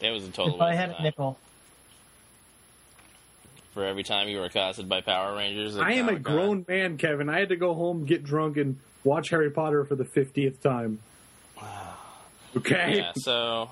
It 0.00 0.10
was 0.10 0.26
a 0.26 0.30
total 0.30 0.56
If 0.56 0.60
I 0.60 0.74
had 0.74 0.90
of 0.90 0.96
a 0.98 1.02
nickel. 1.02 1.38
For 3.72 3.84
every 3.84 4.02
time 4.02 4.28
you 4.28 4.38
were 4.38 4.44
accosted 4.44 4.88
by 4.88 5.00
Power 5.00 5.36
Rangers, 5.36 5.76
I 5.78 5.92
am 5.92 6.08
a 6.08 6.12
Comic-Con. 6.12 6.34
grown 6.34 6.64
man, 6.68 6.98
Kevin. 6.98 7.28
I 7.28 7.38
had 7.38 7.50
to 7.50 7.56
go 7.56 7.74
home, 7.74 8.04
get 8.04 8.24
drunk, 8.24 8.56
and 8.56 8.78
watch 9.04 9.30
Harry 9.30 9.50
Potter 9.50 9.84
for 9.84 9.94
the 9.94 10.04
fiftieth 10.04 10.62
time. 10.62 10.98
Okay. 12.56 12.96
Yeah, 12.96 13.12
so, 13.14 13.70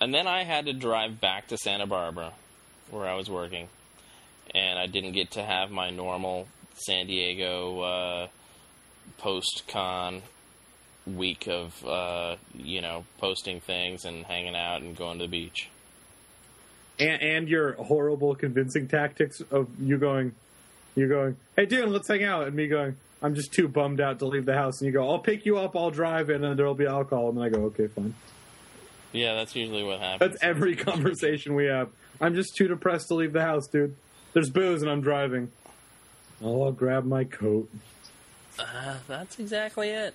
and 0.00 0.12
then 0.12 0.26
I 0.26 0.44
had 0.44 0.66
to 0.66 0.72
drive 0.72 1.20
back 1.20 1.48
to 1.48 1.56
Santa 1.56 1.86
Barbara, 1.86 2.32
where 2.90 3.06
I 3.06 3.14
was 3.14 3.30
working, 3.30 3.68
and 4.54 4.78
I 4.78 4.86
didn't 4.86 5.12
get 5.12 5.32
to 5.32 5.42
have 5.42 5.70
my 5.70 5.90
normal 5.90 6.48
San 6.74 7.06
Diego 7.06 7.80
uh, 7.80 8.26
post 9.18 9.64
con 9.68 10.22
week 11.16 11.46
of 11.48 11.84
uh, 11.84 12.36
you 12.54 12.80
know 12.80 13.04
posting 13.18 13.60
things 13.60 14.04
and 14.04 14.24
hanging 14.24 14.56
out 14.56 14.82
and 14.82 14.96
going 14.96 15.18
to 15.18 15.24
the 15.24 15.28
beach. 15.30 15.68
and, 16.98 17.22
and 17.22 17.48
your 17.48 17.72
horrible 17.74 18.34
convincing 18.34 18.88
tactics 18.88 19.40
of 19.50 19.68
you 19.80 19.98
going, 19.98 20.32
you 20.94 21.08
going, 21.08 21.36
hey, 21.56 21.66
dude, 21.66 21.88
let's 21.88 22.08
hang 22.08 22.24
out, 22.24 22.46
and 22.46 22.56
me 22.56 22.66
going, 22.66 22.96
I'm 23.22 23.34
just 23.34 23.52
too 23.52 23.68
bummed 23.68 24.00
out 24.00 24.18
to 24.20 24.26
leave 24.26 24.46
the 24.46 24.54
house, 24.54 24.80
and 24.80 24.86
you 24.86 24.92
go, 24.92 25.08
I'll 25.08 25.18
pick 25.18 25.44
you 25.46 25.58
up, 25.58 25.76
I'll 25.76 25.90
drive, 25.90 26.28
and 26.28 26.42
then 26.42 26.56
there'll 26.56 26.74
be 26.74 26.86
alcohol, 26.86 27.28
and 27.28 27.38
then 27.38 27.44
I 27.44 27.48
go, 27.48 27.62
okay, 27.66 27.86
fine. 27.88 28.14
Yeah, 29.12 29.34
that's 29.34 29.56
usually 29.56 29.84
what 29.84 30.00
happens. 30.00 30.32
That's 30.32 30.42
every 30.42 30.76
conversation 30.90 31.54
we 31.54 31.66
have. 31.66 31.88
I'm 32.20 32.34
just 32.34 32.56
too 32.56 32.68
depressed 32.68 33.08
to 33.08 33.14
leave 33.14 33.32
the 33.32 33.42
house, 33.42 33.66
dude. 33.68 33.96
There's 34.34 34.50
booze, 34.50 34.82
and 34.82 34.90
I'm 34.90 35.00
driving. 35.00 35.50
Oh, 36.42 36.64
I'll 36.64 36.72
grab 36.72 37.04
my 37.04 37.24
coat. 37.24 37.68
Uh, 38.58 38.96
that's 39.06 39.38
exactly 39.38 39.90
it. 39.90 40.14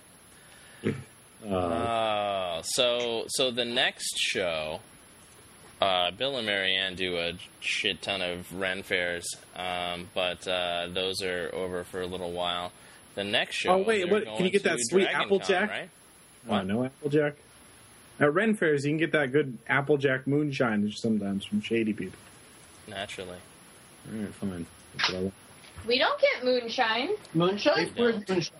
Uh, 1.48 2.62
so 2.62 3.24
so 3.28 3.50
the 3.50 3.64
next 3.64 4.16
show 4.18 4.80
Uh, 5.80 6.10
Bill 6.12 6.36
and 6.38 6.46
Marianne 6.46 6.94
do 6.94 7.16
a 7.18 7.32
shit 7.60 8.00
ton 8.00 8.22
of 8.22 8.50
Ren 8.54 8.82
fairs, 8.82 9.26
um, 9.54 10.08
but 10.14 10.46
uh, 10.48 10.86
those 10.94 11.20
are 11.20 11.50
over 11.52 11.84
for 11.84 12.00
a 12.00 12.06
little 12.06 12.32
while. 12.32 12.72
The 13.16 13.24
next 13.24 13.56
show. 13.56 13.72
Oh, 13.72 13.82
wait, 13.82 14.08
what- 14.08 14.24
can 14.24 14.46
you 14.46 14.50
get 14.50 14.62
that 14.62 14.78
sweet 14.80 15.02
Dragon 15.04 15.20
Applejack? 15.22 15.68
Con, 15.68 15.78
Right? 16.48 16.60
Oh, 16.60 16.62
no 16.64 16.84
Applejack. 16.84 17.34
At 18.20 18.32
Ren 18.32 18.54
fairs, 18.54 18.84
you 18.84 18.92
can 18.92 18.98
get 18.98 19.12
that 19.12 19.32
good 19.32 19.58
Applejack 19.68 20.26
moonshine 20.26 20.90
sometimes 20.92 21.44
from 21.44 21.60
shady 21.60 21.92
people. 21.92 22.18
Naturally. 22.86 23.38
All 24.10 24.20
right, 24.20 24.34
fine. 24.34 24.66
That's 24.96 25.08
what 25.10 25.18
I 25.18 25.22
want. 25.22 25.34
We 25.86 25.98
don't 25.98 26.20
get 26.20 26.44
moonshine. 26.44 27.10
Moonshine? 27.34 27.90
Where's 27.96 28.14
don't. 28.16 28.28
moonshine? 28.30 28.52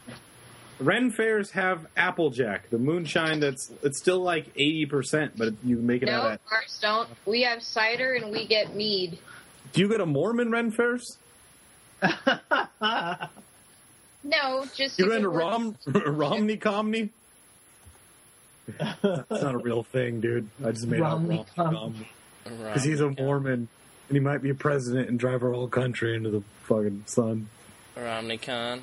Ren 0.80 1.10
fairs 1.10 1.50
have 1.52 1.86
Applejack, 1.96 2.68
the 2.70 2.78
moonshine 2.78 3.40
that's 3.40 3.70
it's 3.82 3.98
still 3.98 4.20
like 4.20 4.46
eighty 4.56 4.86
percent, 4.86 5.36
but 5.36 5.54
you 5.64 5.76
make 5.76 6.02
it 6.02 6.08
out 6.08 6.24
No, 6.24 6.30
at. 6.30 6.40
ours 6.50 6.78
don't. 6.82 7.08
We 7.26 7.42
have 7.42 7.62
cider 7.62 8.14
and 8.14 8.32
we 8.32 8.46
get 8.46 8.74
mead. 8.74 9.18
Do 9.72 9.80
you 9.80 9.88
go 9.88 9.98
to 9.98 10.06
Mormon 10.06 10.50
Ren 10.50 10.70
fairs? 10.70 11.18
No, 14.26 14.64
just 14.74 14.98
You 14.98 15.04
if 15.04 15.10
go 15.10 15.12
it 15.12 15.16
into 15.16 15.28
Rom 15.28 15.76
Romney 15.86 16.56
Comney? 16.56 17.10
That's 18.66 19.42
not 19.42 19.54
a 19.54 19.58
real 19.58 19.82
thing, 19.82 20.20
dude. 20.20 20.48
I 20.64 20.72
just 20.72 20.86
made 20.86 21.00
Romney 21.00 21.40
up 21.40 21.50
Comney. 21.54 21.72
Romney 21.74 22.06
because 22.44 22.84
he's 22.84 23.00
a 23.00 23.10
Mormon 23.10 23.68
and 24.08 24.16
he 24.16 24.20
might 24.20 24.42
be 24.42 24.50
a 24.50 24.54
president 24.54 25.08
and 25.08 25.18
drive 25.18 25.42
our 25.42 25.52
whole 25.52 25.68
country 25.68 26.14
into 26.16 26.30
the 26.30 26.42
fucking 26.64 27.04
sun. 27.06 27.48
Romney 27.96 28.38
Con. 28.38 28.82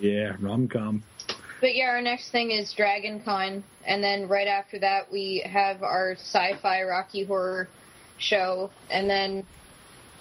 Yeah, 0.00 0.32
Romcom. 0.40 1.02
But 1.62 1.76
yeah, 1.76 1.90
our 1.90 2.02
next 2.02 2.30
thing 2.32 2.50
is 2.50 2.72
Dragon 2.72 3.20
Con, 3.20 3.62
and 3.86 4.02
then 4.02 4.26
right 4.26 4.48
after 4.48 4.80
that 4.80 5.12
we 5.12 5.44
have 5.46 5.84
our 5.84 6.16
sci-fi 6.16 6.82
Rocky 6.82 7.22
Horror 7.22 7.68
show, 8.18 8.72
and 8.90 9.08
then 9.08 9.46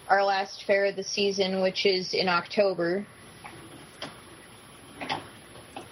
our 0.07 0.23
last 0.23 0.65
fair 0.65 0.85
of 0.85 0.95
the 0.95 1.03
season, 1.03 1.61
which 1.61 1.87
is 1.87 2.13
in 2.13 2.29
October. 2.29 3.07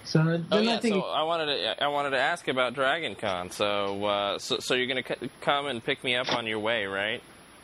So 0.04 0.24
then 0.24 0.46
Oh 0.52 0.58
I 0.58 0.62
yeah, 0.62 0.78
think 0.78 0.94
so 0.94 1.00
I 1.02 1.24
wanted 1.24 1.46
to 1.46 1.82
I 1.82 1.88
wanted 1.88 2.10
to 2.10 2.18
ask 2.20 2.46
about 2.46 2.74
Dragon 2.74 3.16
Con. 3.16 3.50
So 3.50 4.04
uh, 4.04 4.38
so 4.38 4.60
so 4.60 4.74
you're 4.74 4.86
gonna 4.86 5.02
c- 5.06 5.30
come 5.40 5.66
and 5.66 5.82
pick 5.82 6.04
me 6.04 6.14
up 6.14 6.32
on 6.32 6.46
your 6.46 6.60
way, 6.60 6.86
right? 6.86 7.20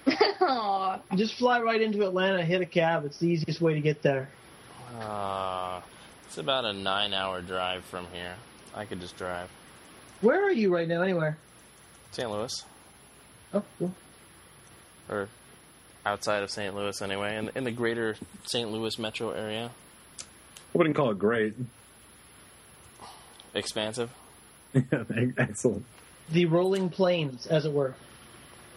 Aw, 0.09 0.99
just 1.15 1.35
fly 1.35 1.61
right 1.61 1.81
into 1.81 2.05
Atlanta, 2.05 2.45
hit 2.45 2.61
a 2.61 2.67
cab. 2.67 3.05
It's 3.05 3.19
the 3.19 3.29
easiest 3.29 3.61
way 3.61 3.75
to 3.75 3.81
get 3.81 4.03
there. 4.03 4.29
Uh, 5.01 5.81
it's 6.27 6.39
about 6.39 6.65
a 6.65 6.73
nine-hour 6.73 7.43
drive 7.43 7.85
from 7.85 8.07
here. 8.13 8.35
I 8.75 8.85
could 8.85 9.01
just 9.01 9.17
drive. 9.17 9.49
Where 10.21 10.45
are 10.45 10.51
you 10.53 10.73
right 10.75 10.89
now, 10.89 11.03
anywhere? 11.03 11.37
St. 12.13 12.31
Louis, 12.31 12.65
Oh, 13.55 13.63
cool. 13.79 13.93
or 15.09 15.29
outside 16.05 16.43
of 16.43 16.51
St. 16.51 16.75
Louis 16.75 17.01
anyway, 17.03 17.37
in, 17.37 17.51
in 17.55 17.65
the 17.65 17.71
greater 17.71 18.17
St. 18.45 18.71
Louis 18.71 18.99
metro 18.99 19.31
area. 19.31 19.71
I 20.21 20.79
wouldn't 20.79 20.97
call 20.97 21.11
it 21.11 21.19
great. 21.19 21.55
Expansive. 23.55 24.11
Excellent. 25.39 25.85
The 26.31 26.47
rolling 26.47 26.91
plains, 26.91 27.47
as 27.47 27.65
it 27.65 27.73
were. 27.73 27.95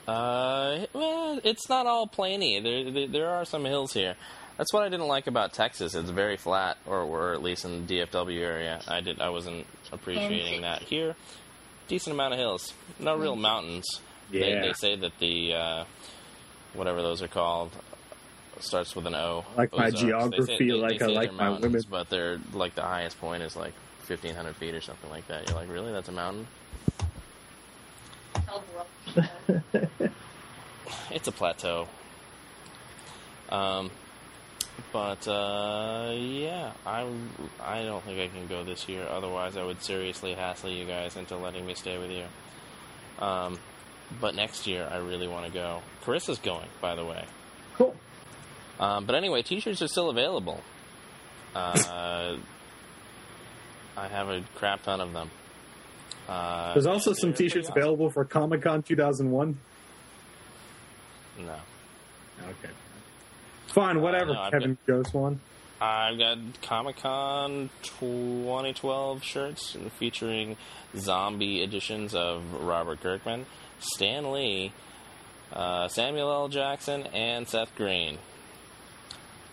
Uh, 0.07 0.85
well, 0.93 1.39
it's 1.43 1.67
not 1.69 1.85
all 1.85 2.07
plainy. 2.07 2.59
There, 2.59 2.91
there, 2.91 3.07
there 3.07 3.29
are 3.29 3.45
some 3.45 3.65
hills 3.65 3.93
here. 3.93 4.15
That's 4.59 4.73
what 4.73 4.83
I 4.83 4.89
didn't 4.89 5.07
like 5.07 5.27
about 5.27 5.53
Texas. 5.53 5.95
It's 5.95 6.09
very 6.09 6.35
flat, 6.35 6.75
or, 6.85 6.99
or 7.03 7.31
at 7.33 7.41
least 7.41 7.63
in 7.63 7.87
the 7.87 7.99
DFW 8.01 8.41
area. 8.41 8.81
I 8.89 8.99
did. 8.99 9.21
I 9.21 9.29
wasn't 9.29 9.65
appreciating 9.93 10.63
that 10.63 10.81
here. 10.81 11.15
Decent 11.87 12.13
amount 12.13 12.33
of 12.33 12.39
hills. 12.41 12.73
No 12.99 13.15
real 13.15 13.37
mountains. 13.37 13.85
They, 14.29 14.49
Yeah. 14.51 14.61
they 14.61 14.73
say 14.73 14.97
that 14.97 15.13
the 15.19 15.53
uh, 15.53 15.83
whatever 16.73 17.01
those 17.01 17.21
are 17.21 17.29
called 17.29 17.71
starts 18.59 18.93
with 18.97 19.07
an 19.07 19.15
O. 19.15 19.45
Like 19.55 19.71
my 19.71 19.87
Ozarks. 19.87 19.93
They 19.95 20.01
say- 20.01 20.07
geography, 20.57 20.67
they- 20.67 20.73
like 20.73 20.99
they 20.99 21.05
I 21.05 21.07
like 21.07 21.31
my 21.33 21.43
mountains, 21.45 21.63
women. 21.63 21.81
But 21.89 22.09
they're 22.09 22.37
like 22.53 22.75
the 22.75 22.81
highest 22.81 23.17
point 23.21 23.41
is 23.43 23.55
like 23.55 23.73
fifteen 23.99 24.35
hundred 24.35 24.57
feet 24.57 24.75
or 24.75 24.81
something 24.81 25.09
like 25.09 25.25
that. 25.29 25.47
You're 25.47 25.57
like, 25.57 25.69
really? 25.69 25.93
That's 25.93 26.09
a 26.09 26.11
mountain? 26.11 26.47
It's 31.11 31.27
a 31.29 31.31
plateau. 31.31 31.87
Um, 33.49 33.89
but 34.91 35.27
uh, 35.27 36.11
yeah, 36.15 36.71
I 36.85 37.07
I 37.61 37.83
don't 37.83 38.03
think 38.03 38.19
I 38.19 38.27
can 38.27 38.47
go 38.47 38.63
this 38.63 38.87
year. 38.89 39.05
Otherwise, 39.09 39.57
I 39.57 39.63
would 39.63 39.81
seriously 39.83 40.33
hassle 40.33 40.69
you 40.69 40.85
guys 40.85 41.15
into 41.15 41.35
letting 41.37 41.65
me 41.65 41.73
stay 41.75 41.97
with 41.97 42.11
you. 42.11 42.25
Um, 43.23 43.59
but 44.19 44.35
next 44.35 44.65
year, 44.67 44.87
I 44.91 44.97
really 44.97 45.27
want 45.27 45.45
to 45.45 45.51
go. 45.51 45.81
Carissa's 46.03 46.39
going, 46.39 46.67
by 46.81 46.95
the 46.95 47.05
way. 47.05 47.25
Cool. 47.75 47.95
Um, 48.79 49.05
but 49.05 49.15
anyway, 49.15 49.41
t-shirts 49.41 49.81
are 49.81 49.87
still 49.87 50.09
available. 50.09 50.61
Uh, 51.53 52.37
I 53.97 54.07
have 54.07 54.29
a 54.29 54.41
crap 54.55 54.83
ton 54.83 55.01
of 55.01 55.13
them. 55.13 55.29
Uh, 56.27 56.73
There's 56.73 56.85
also 56.85 57.13
some 57.13 57.33
T-shirts 57.33 57.69
awesome. 57.69 57.81
available 57.81 58.09
for 58.09 58.23
Comic 58.23 58.61
Con 58.61 58.83
2001. 58.83 59.57
No. 61.39 61.51
Okay. 62.41 62.73
Fine, 63.73 64.01
whatever. 64.01 64.33
no, 64.33 64.39
I've 64.39 64.51
Kevin 64.51 64.77
Ghost 64.87 65.13
one. 65.13 65.39
I've 65.81 66.17
got 66.17 66.37
Comic 66.61 66.97
Con 66.97 67.69
2012 67.83 69.23
shirts 69.23 69.77
featuring 69.97 70.57
zombie 70.97 71.63
editions 71.63 72.13
of 72.13 72.43
Robert 72.53 72.99
Kirkman, 73.01 73.45
Stan 73.79 74.31
Lee, 74.31 74.73
uh, 75.53 75.87
Samuel 75.87 76.31
L. 76.31 76.47
Jackson, 76.49 77.03
and 77.13 77.47
Seth 77.47 77.73
Green. 77.75 78.17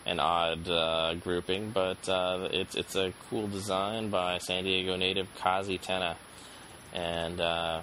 An 0.05 0.19
odd 0.21 0.69
uh, 0.69 1.15
grouping, 1.15 1.71
but 1.71 2.09
uh, 2.09 2.49
it's 2.53 2.77
it's 2.77 2.95
a 2.95 3.13
cool 3.29 3.49
design 3.49 4.09
by 4.09 4.39
San 4.39 4.63
Diego 4.63 4.97
native 4.97 5.27
Kazi 5.37 5.79
Tena, 5.79 6.15
and 6.95 7.41
uh, 7.41 7.81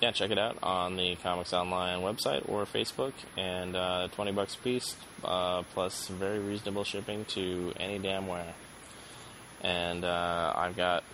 yeah, 0.00 0.12
check 0.12 0.30
it 0.30 0.38
out 0.38 0.56
on 0.62 0.96
the 0.96 1.16
Comics 1.16 1.52
Online 1.52 2.00
website 2.00 2.48
or 2.48 2.64
Facebook, 2.64 3.12
and 3.36 3.76
uh, 3.76 4.08
twenty 4.12 4.32
bucks 4.32 4.54
a 4.54 4.58
piece, 4.58 4.96
uh, 5.24 5.62
plus 5.74 6.08
very 6.08 6.38
reasonable 6.38 6.84
shipping 6.84 7.24
to 7.26 7.72
any 7.78 7.98
damn 7.98 8.26
where. 8.26 8.54
And 9.62 10.04
uh, 10.04 10.52
I've 10.56 10.76
got 10.76 11.04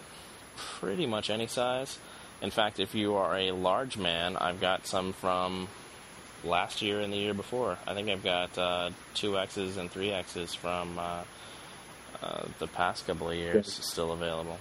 pretty 0.57 1.07
much 1.07 1.31
any 1.31 1.47
size. 1.47 1.99
In 2.41 2.51
fact, 2.51 2.79
if 2.79 2.95
you 2.95 3.15
are 3.15 3.37
a 3.37 3.51
large 3.53 3.97
man, 3.97 4.37
I've 4.37 4.61
got 4.61 4.87
some 4.87 5.13
from 5.13 5.69
last 6.45 6.83
year 6.83 7.01
and 7.01 7.13
the 7.13 7.17
year 7.17 7.35
before. 7.35 7.79
I 7.87 7.95
think 7.95 8.09
I've 8.09 8.23
got 8.23 8.57
uh, 8.57 8.91
two 9.15 9.39
X's 9.39 9.77
and 9.79 9.91
three 9.91 10.13
X's 10.13 10.55
from 10.55 10.99
uh, 10.99 11.25
uh, 12.23 12.45
the 12.59 12.67
past 12.69 13.07
couple 13.07 13.31
of 13.31 13.37
years 13.37 13.73
still 13.73 14.13
available. 14.13 14.59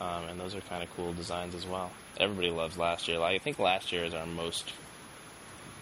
Um, 0.00 0.24
and 0.28 0.38
those 0.38 0.54
are 0.54 0.60
kind 0.60 0.82
of 0.82 0.94
cool 0.94 1.12
designs 1.12 1.54
as 1.54 1.66
well. 1.66 1.90
Everybody 2.18 2.50
loves 2.50 2.76
last 2.76 3.06
year. 3.08 3.18
Like, 3.18 3.34
I 3.36 3.38
think 3.38 3.58
last 3.58 3.92
year 3.92 4.04
is 4.04 4.14
our 4.14 4.26
most 4.26 4.72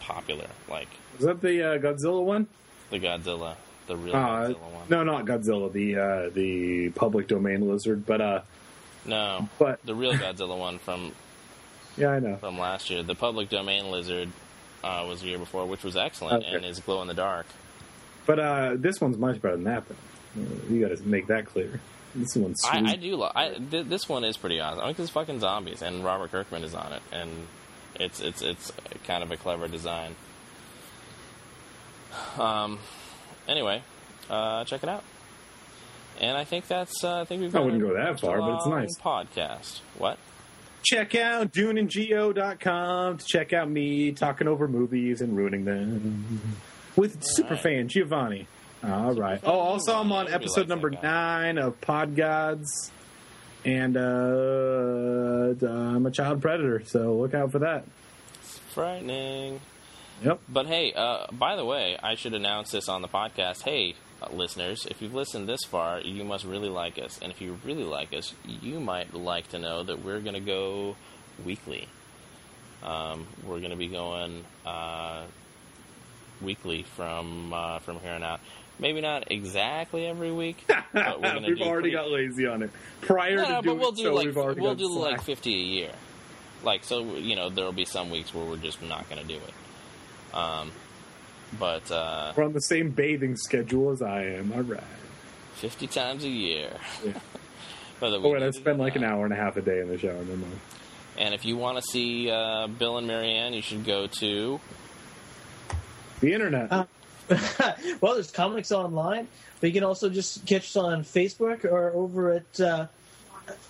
popular, 0.00 0.46
like 0.68 0.88
Is 1.18 1.24
that 1.24 1.40
the 1.40 1.62
uh, 1.74 1.78
Godzilla 1.78 2.22
one? 2.22 2.46
the 2.90 3.00
Godzilla, 3.00 3.54
the 3.86 3.96
real 3.96 4.14
Uh, 4.14 4.18
Godzilla 4.48 4.58
one. 4.72 4.86
no, 4.88 5.02
not 5.02 5.24
Godzilla. 5.24 5.72
The 5.72 5.96
uh, 5.96 6.30
the 6.32 6.90
public 6.90 7.26
domain 7.28 7.68
lizard. 7.68 8.06
But 8.06 8.20
uh, 8.20 8.40
No, 9.04 9.48
but 9.58 9.84
the 9.84 9.94
real 9.94 10.12
Godzilla 10.12 10.56
one 10.58 10.78
from 10.78 11.12
yeah, 11.96 12.08
I 12.10 12.18
know. 12.20 12.36
from 12.36 12.58
last 12.58 12.90
year. 12.90 13.02
The 13.02 13.14
public 13.14 13.48
domain 13.48 13.90
lizard 13.90 14.28
uh, 14.84 15.04
was 15.08 15.22
the 15.22 15.28
year 15.28 15.38
before, 15.38 15.66
which 15.66 15.82
was 15.82 15.96
excellent 15.96 16.44
Okay. 16.44 16.54
and 16.56 16.64
is 16.64 16.78
glow 16.80 17.02
in 17.02 17.08
the 17.08 17.14
dark. 17.14 17.46
But 18.26 18.38
uh, 18.38 18.74
this 18.76 19.00
one's 19.00 19.16
much 19.18 19.40
better 19.40 19.56
than 19.56 19.64
that. 19.64 19.84
Though. 19.88 20.44
You 20.74 20.86
got 20.86 20.96
to 20.96 21.02
make 21.04 21.28
that 21.28 21.46
clear. 21.46 21.80
This 22.16 22.36
one's 22.36 22.64
I, 22.64 22.78
sweet. 22.78 22.90
I 22.90 22.96
do. 22.96 23.16
Lo- 23.16 23.32
I, 23.34 23.50
th- 23.50 23.86
this 23.86 24.08
one 24.08 24.24
is 24.24 24.36
pretty 24.36 24.60
awesome. 24.60 24.80
I 24.80 24.86
mean, 24.86 24.96
it's 24.98 25.10
fucking 25.10 25.40
zombies, 25.40 25.82
and 25.82 26.04
Robert 26.04 26.30
Kirkman 26.30 26.64
is 26.64 26.74
on 26.74 26.92
it, 26.92 27.02
and 27.12 27.30
it's 27.94 28.20
it's 28.20 28.42
it's 28.42 28.72
kind 29.04 29.22
of 29.22 29.30
a 29.30 29.36
clever 29.36 29.68
design. 29.68 30.14
Um. 32.38 32.78
Anyway, 33.48 33.82
uh, 34.30 34.64
check 34.64 34.82
it 34.82 34.88
out. 34.88 35.04
And 36.20 36.36
I 36.36 36.44
think 36.44 36.66
that's. 36.66 37.04
Uh, 37.04 37.20
I 37.20 37.24
think 37.24 37.42
we've. 37.42 37.54
I 37.54 37.60
wouldn't 37.60 37.82
a 37.82 37.86
go 37.86 37.94
that 37.94 38.20
far, 38.20 38.40
but 38.40 38.56
it's 38.56 38.66
nice. 38.66 38.98
Podcast. 38.98 39.80
What? 39.98 40.18
check 40.86 41.16
out 41.16 41.52
duneandgio.com 41.52 43.18
to 43.18 43.24
check 43.24 43.52
out 43.52 43.68
me 43.68 44.12
talking 44.12 44.46
over 44.46 44.68
movies 44.68 45.20
and 45.20 45.36
ruining 45.36 45.64
them 45.64 46.54
with 46.94 47.20
superfan 47.36 47.88
Giovanni. 47.88 48.46
All 48.84 49.14
right. 49.14 49.40
Oh, 49.42 49.58
also 49.58 49.94
I'm 49.98 50.12
on 50.12 50.28
episode 50.32 50.68
number 50.68 50.90
likes 50.90 51.02
that 51.02 51.08
guy. 51.08 51.42
nine 51.52 51.58
of 51.58 51.80
Pod 51.80 52.14
Gods, 52.14 52.90
and 53.64 53.96
uh, 53.96 55.66
I'm 55.66 56.06
a 56.06 56.10
child 56.10 56.40
predator, 56.42 56.82
so 56.84 57.14
look 57.14 57.34
out 57.34 57.52
for 57.52 57.60
that. 57.60 57.84
It's 58.34 58.58
Frightening. 58.72 59.60
Yep. 60.22 60.40
But 60.48 60.66
hey, 60.66 60.92
uh, 60.94 61.26
by 61.32 61.56
the 61.56 61.64
way, 61.64 61.98
I 62.02 62.14
should 62.14 62.34
announce 62.34 62.70
this 62.70 62.88
on 62.88 63.02
the 63.02 63.08
podcast. 63.08 63.62
Hey, 63.62 63.94
uh, 64.22 64.28
listeners, 64.32 64.86
if 64.90 65.02
you've 65.02 65.14
listened 65.14 65.48
this 65.48 65.64
far, 65.64 66.00
you 66.00 66.24
must 66.24 66.44
really 66.44 66.68
like 66.70 66.98
us. 66.98 67.18
And 67.20 67.30
if 67.30 67.40
you 67.40 67.58
really 67.64 67.84
like 67.84 68.14
us, 68.14 68.32
you 68.44 68.80
might 68.80 69.12
like 69.12 69.48
to 69.48 69.58
know 69.58 69.82
that 69.82 70.02
we're 70.04 70.20
going 70.20 70.34
to 70.34 70.40
go 70.40 70.96
weekly. 71.44 71.88
Um, 72.82 73.26
we're 73.46 73.58
going 73.58 73.72
to 73.72 73.76
be 73.76 73.88
going 73.88 74.44
uh, 74.64 75.24
weekly 76.40 76.82
from 76.82 77.52
uh, 77.52 77.78
from 77.80 77.98
here 78.00 78.12
on 78.12 78.22
out. 78.22 78.40
Maybe 78.78 79.00
not 79.00 79.30
exactly 79.32 80.06
every 80.06 80.30
week, 80.32 80.64
but 80.92 81.20
we're 81.20 81.30
going 81.32 81.42
to 81.44 81.48
we've 81.48 81.58
do 81.58 81.64
already 81.64 81.90
pretty- 81.90 81.96
got 81.96 82.10
lazy 82.10 82.46
on 82.46 82.62
it. 82.62 82.70
Prior 83.00 83.36
no, 83.36 83.44
to 83.44 83.52
no, 83.52 83.62
doing 83.62 83.76
but 83.76 83.80
we'll 83.82 83.92
do 83.92 84.02
so, 84.02 84.14
like 84.14 84.26
we've 84.26 84.36
already 84.36 84.60
we'll 84.60 84.70
got 84.74 84.78
do 84.78 84.88
like 84.90 85.22
fifty 85.22 85.54
a 85.54 85.64
year. 85.64 85.92
Like 86.62 86.84
so, 86.84 87.16
you 87.16 87.36
know, 87.36 87.48
there'll 87.48 87.72
be 87.72 87.84
some 87.86 88.10
weeks 88.10 88.34
where 88.34 88.44
we're 88.44 88.56
just 88.56 88.82
not 88.82 89.08
going 89.08 89.22
to 89.22 89.26
do 89.28 89.36
it. 89.36 90.36
Um, 90.36 90.72
but 91.58 91.90
uh, 91.90 92.32
We're 92.36 92.44
on 92.44 92.52
the 92.52 92.60
same 92.60 92.90
bathing 92.90 93.36
schedule 93.36 93.92
as 93.92 94.02
I 94.02 94.24
am. 94.24 94.52
All 94.52 94.62
right. 94.62 94.82
fifty 95.54 95.86
times 95.86 96.24
a 96.24 96.28
year. 96.28 96.70
Yeah. 97.04 97.12
Whether 98.00 98.20
we 98.20 98.26
Oh, 98.28 98.34
and 98.34 98.44
I 98.44 98.46
need 98.48 98.54
it 98.54 98.58
or 98.58 98.60
spend 98.60 98.78
like 98.78 98.96
an 98.96 99.04
hour 99.04 99.24
and 99.24 99.32
a 99.32 99.36
half 99.36 99.56
a 99.56 99.62
day 99.62 99.80
in 99.80 99.88
the 99.88 99.96
shower. 99.96 100.22
No 100.22 100.36
more. 100.36 100.48
And 101.16 101.32
if 101.32 101.46
you 101.46 101.56
want 101.56 101.78
to 101.78 101.82
see 101.82 102.30
uh, 102.30 102.66
Bill 102.66 102.98
and 102.98 103.06
Marianne, 103.06 103.54
you 103.54 103.62
should 103.62 103.86
go 103.86 104.06
to 104.06 104.60
The 106.20 106.32
internet. 106.34 106.70
Uh, 106.70 106.84
well, 108.00 108.14
there's 108.14 108.30
comics 108.30 108.72
online, 108.72 109.28
but 109.60 109.68
you 109.68 109.72
can 109.72 109.84
also 109.84 110.08
just 110.08 110.46
catch 110.46 110.64
us 110.64 110.76
on 110.76 111.02
Facebook 111.02 111.64
or 111.64 111.90
over 111.90 112.32
at. 112.32 112.60
Uh, 112.60 112.86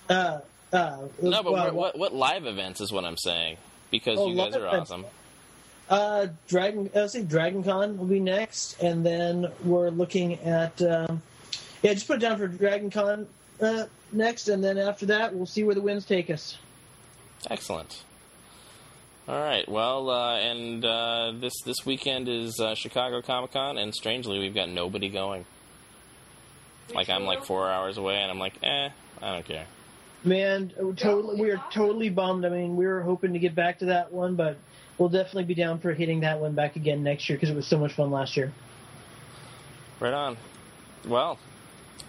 uh, 0.09 0.39
uh, 0.73 0.97
no, 1.21 1.43
but 1.43 1.53
well, 1.53 1.73
what, 1.73 1.97
what 1.97 2.13
live 2.13 2.45
events 2.45 2.81
is 2.81 2.91
what 2.91 3.05
I'm 3.05 3.17
saying 3.17 3.57
because 3.89 4.19
Oh, 4.19 4.29
you 4.29 4.35
guys 4.35 4.55
are 4.55 4.67
awesome. 4.67 5.05
Uh, 5.89 6.27
Dragon, 6.47 6.89
I 6.95 7.07
say 7.07 7.23
Dragon 7.23 7.63
Con 7.63 7.97
will 7.97 8.05
be 8.05 8.19
next, 8.19 8.81
and 8.81 9.05
then 9.05 9.51
we're 9.63 9.89
looking 9.89 10.33
at. 10.39 10.81
Um, 10.81 11.21
yeah, 11.81 11.93
just 11.93 12.07
put 12.07 12.17
it 12.17 12.19
down 12.19 12.37
for 12.37 12.47
Dragon 12.47 12.89
Con 12.89 13.27
uh, 13.61 13.85
next, 14.11 14.49
and 14.49 14.63
then 14.63 14.77
after 14.77 15.05
that, 15.07 15.33
we'll 15.33 15.45
see 15.45 15.63
where 15.63 15.75
the 15.75 15.81
winds 15.81 16.05
take 16.05 16.29
us. 16.29 16.57
Excellent. 17.49 18.03
All 19.27 19.41
right. 19.41 19.67
Well, 19.67 20.09
uh, 20.09 20.37
and 20.37 20.85
uh, 20.85 21.33
this 21.35 21.53
this 21.65 21.85
weekend 21.85 22.29
is 22.29 22.61
uh, 22.61 22.75
Chicago 22.75 23.21
Comic 23.21 23.51
Con, 23.51 23.77
and 23.77 23.93
strangely, 23.93 24.39
we've 24.39 24.55
got 24.55 24.69
nobody 24.69 25.09
going. 25.09 25.45
Like 26.93 27.09
I'm 27.09 27.25
like 27.25 27.43
four 27.43 27.69
hours 27.69 27.97
away, 27.97 28.15
and 28.15 28.31
I'm 28.31 28.39
like, 28.39 28.53
eh, 28.63 28.89
I 29.21 29.33
don't 29.33 29.45
care. 29.45 29.65
Man, 30.23 30.71
totally, 30.95 31.41
we 31.41 31.51
are 31.51 31.61
totally 31.73 32.09
bummed. 32.09 32.45
I 32.45 32.49
mean, 32.49 32.77
we 32.77 32.87
were 32.87 33.01
hoping 33.01 33.33
to 33.33 33.39
get 33.39 33.53
back 33.53 33.79
to 33.79 33.85
that 33.87 34.13
one, 34.13 34.35
but 34.35 34.57
we'll 34.97 35.09
definitely 35.09 35.43
be 35.43 35.55
down 35.55 35.79
for 35.79 35.93
hitting 35.93 36.21
that 36.21 36.39
one 36.39 36.55
back 36.55 36.77
again 36.77 37.03
next 37.03 37.27
year 37.27 37.37
because 37.37 37.49
it 37.49 37.55
was 37.55 37.67
so 37.67 37.77
much 37.77 37.93
fun 37.93 38.11
last 38.11 38.37
year. 38.37 38.53
Right 39.99 40.13
on. 40.13 40.37
Well, 41.05 41.37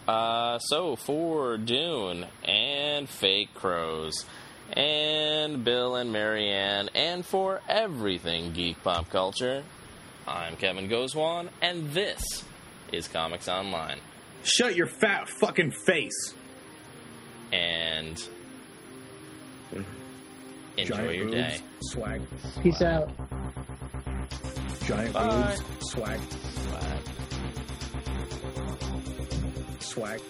uh, 0.06 0.60
so 0.60 0.94
for 0.94 1.58
Dune 1.58 2.26
and 2.44 3.08
Fake 3.08 3.54
Crows 3.54 4.24
and 4.72 5.64
Bill 5.64 5.96
and 5.96 6.12
Marianne 6.12 6.88
and 6.94 7.24
for 7.24 7.60
everything 7.68 8.52
geek 8.52 8.82
pop 8.82 9.08
culture, 9.10 9.64
I'm 10.26 10.56
Kevin 10.56 10.88
Goswan, 10.88 11.48
and 11.62 11.90
this 11.92 12.44
is 12.92 13.08
Comics 13.08 13.48
Online. 13.48 13.98
Shut 14.42 14.76
your 14.76 14.86
fat 14.86 15.28
fucking 15.28 15.72
face. 15.86 16.34
And 17.52 18.22
enjoy 20.76 20.96
Giant 20.96 21.14
your 21.16 21.24
boobs, 21.26 21.34
day. 21.34 21.60
Swag. 21.80 22.22
Peace 22.62 22.82
out. 22.82 23.10
Giant 24.84 25.12
Bye. 25.12 25.56
boobs. 25.56 25.90
Swag. 25.90 26.20
Swag. 29.80 30.20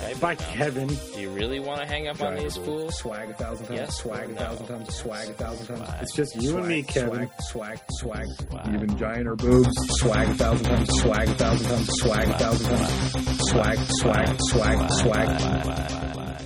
Bye. 0.00 0.14
Bye, 0.20 0.34
Kevin. 0.36 0.88
Do 0.88 1.20
you 1.20 1.30
really 1.30 1.60
want 1.60 1.80
to 1.80 1.86
hang 1.86 2.08
up 2.08 2.20
on 2.22 2.34
these 2.36 2.56
fools? 2.56 2.96
Swag 2.98 3.30
a 3.30 3.34
thousand 3.34 3.66
times. 3.66 3.78
Yes 3.78 3.96
swag 3.98 4.28
or 4.28 4.32
a 4.32 4.34
no? 4.34 4.40
thousand 4.40 4.66
times. 4.66 4.94
Swag 4.94 5.28
a 5.28 5.32
thousand 5.32 5.66
times. 5.66 5.88
Swag. 5.88 6.02
It's 6.02 6.14
just 6.14 6.36
you 6.36 6.56
and 6.58 6.68
me, 6.68 6.82
Kevin. 6.82 7.30
Swag. 7.40 7.78
Swag. 7.90 8.26
Swag. 8.40 8.74
Even 8.74 8.96
giant 8.98 9.26
or 9.28 9.36
boobs. 9.36 9.68
Swag 10.00 10.28
a 10.28 10.34
thousand 10.34 10.66
times. 10.66 11.00
Swag 11.00 11.28
a 11.28 11.34
thousand 11.34 11.66
times. 11.68 11.90
Swag 12.00 12.28
a 12.28 12.38
thousand 12.38 12.76
times. 12.76 13.50
Swag. 13.50 13.78
Swag. 14.00 14.40
Swag. 14.40 14.90
Swag. 14.92 16.42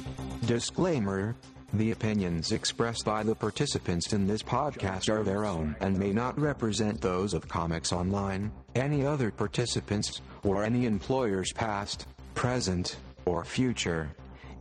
Disclaimer 0.47 1.36
The 1.72 1.93
opinions 1.93 2.51
expressed 2.51 3.05
by 3.05 3.22
the 3.22 3.35
participants 3.36 4.12
in 4.12 4.27
this 4.27 4.43
podcast 4.43 5.09
are 5.09 5.22
their 5.22 5.44
own 5.44 5.77
and 5.81 5.97
may 5.97 6.12
not 6.12 6.36
represent 6.39 7.01
those 7.01 7.32
of 7.35 7.47
Comics 7.47 7.93
Online, 7.93 8.51
any 8.74 9.06
other 9.06 9.31
participants, 9.31 10.20
or 10.43 10.64
any 10.64 10.86
employers 10.86 11.52
past, 11.52 12.06
present, 12.35 12.97
or 13.24 13.44
future. 13.44 14.10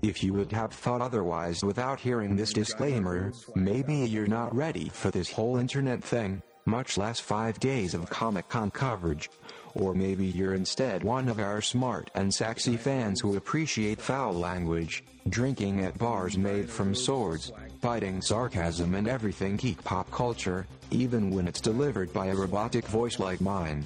If 0.02 0.24
you 0.24 0.34
would 0.34 0.52
have 0.52 0.72
thought 0.72 1.02
otherwise 1.02 1.64
without 1.64 2.00
hearing 2.00 2.36
this 2.36 2.54
disclaimer, 2.54 3.34
maybe 3.56 3.96
you're 3.96 4.28
not 4.28 4.56
ready 4.56 4.90
for 4.90 5.12
this 5.12 5.32
whole 5.32 5.58
internet 5.58 6.02
thing, 6.02 6.42
much 6.66 6.98
less 6.98 7.20
five 7.20 7.60
days 7.60 7.94
of 7.94 8.10
Comic 8.10 8.48
Con 8.48 8.72
coverage. 8.72 9.30
Or 9.76 9.94
maybe 9.94 10.26
you're 10.26 10.54
instead 10.54 11.04
one 11.04 11.28
of 11.28 11.40
our 11.40 11.62
smart 11.62 12.10
and 12.16 12.34
sexy 12.34 12.78
fans 12.78 13.20
who 13.20 13.36
appreciate 13.36 14.02
foul 14.02 14.34
language, 14.34 15.04
drinking 15.28 15.84
at 15.84 15.98
bars 15.98 16.38
made 16.38 16.70
from 16.70 16.96
swords, 16.96 17.52
biting 17.82 18.22
sarcasm 18.22 18.96
and 18.96 19.08
everything 19.08 19.58
geek 19.58 19.84
pop 19.84 20.10
culture, 20.12 20.66
even 20.92 21.30
when 21.30 21.48
it's 21.48 21.62
delivered 21.62 22.12
by 22.14 22.28
a 22.28 22.36
robotic 22.36 22.86
voice 22.88 23.20
like 23.20 23.42
mine. 23.42 23.86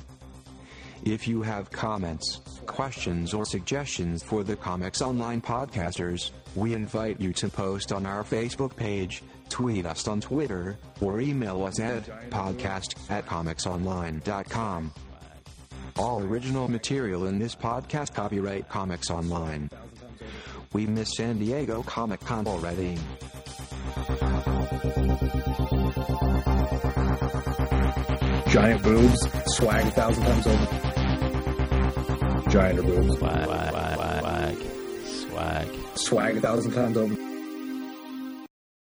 If 1.05 1.27
you 1.27 1.41
have 1.41 1.69
comments, 1.69 2.39
questions, 2.65 3.33
or 3.33 3.45
suggestions 3.45 4.23
for 4.23 4.43
the 4.43 4.55
Comics 4.55 5.01
Online 5.01 5.41
podcasters, 5.41 6.31
we 6.55 6.73
invite 6.73 7.19
you 7.19 7.33
to 7.33 7.49
post 7.49 7.91
on 7.91 8.05
our 8.05 8.23
Facebook 8.23 8.73
page, 8.75 9.21
tweet 9.49 9.85
us 9.85 10.07
on 10.07 10.21
Twitter, 10.21 10.77
or 11.01 11.19
email 11.19 11.63
us 11.63 11.79
at 11.81 12.05
podcast 12.29 12.95
at 13.11 13.25
comicsonline.com. 13.25 14.93
All 15.97 16.23
original 16.23 16.69
material 16.69 17.27
in 17.27 17.37
this 17.37 17.53
podcast 17.53 18.13
copyright 18.13 18.69
Comics 18.69 19.11
Online. 19.11 19.69
We 20.71 20.87
miss 20.87 21.15
San 21.17 21.37
Diego 21.37 21.83
Comic 21.83 22.21
Con 22.21 22.47
already. 22.47 22.97
Giant 28.49 28.83
boobs. 28.83 29.27
Swag 29.55 29.85
a 29.85 29.91
thousand 29.91 30.23
times 30.23 30.47
over. 30.47 30.92
Giant 32.53 32.77
or 32.77 32.83
boobs. 32.83 33.17
Swag, 33.17 33.45
swag, 33.45 33.95
swag, 33.95 34.57
swag. 35.05 35.67
Swag 35.95 36.37
a 36.37 36.41
thousand 36.41 36.71
times 36.73 36.97
over. 36.97 37.32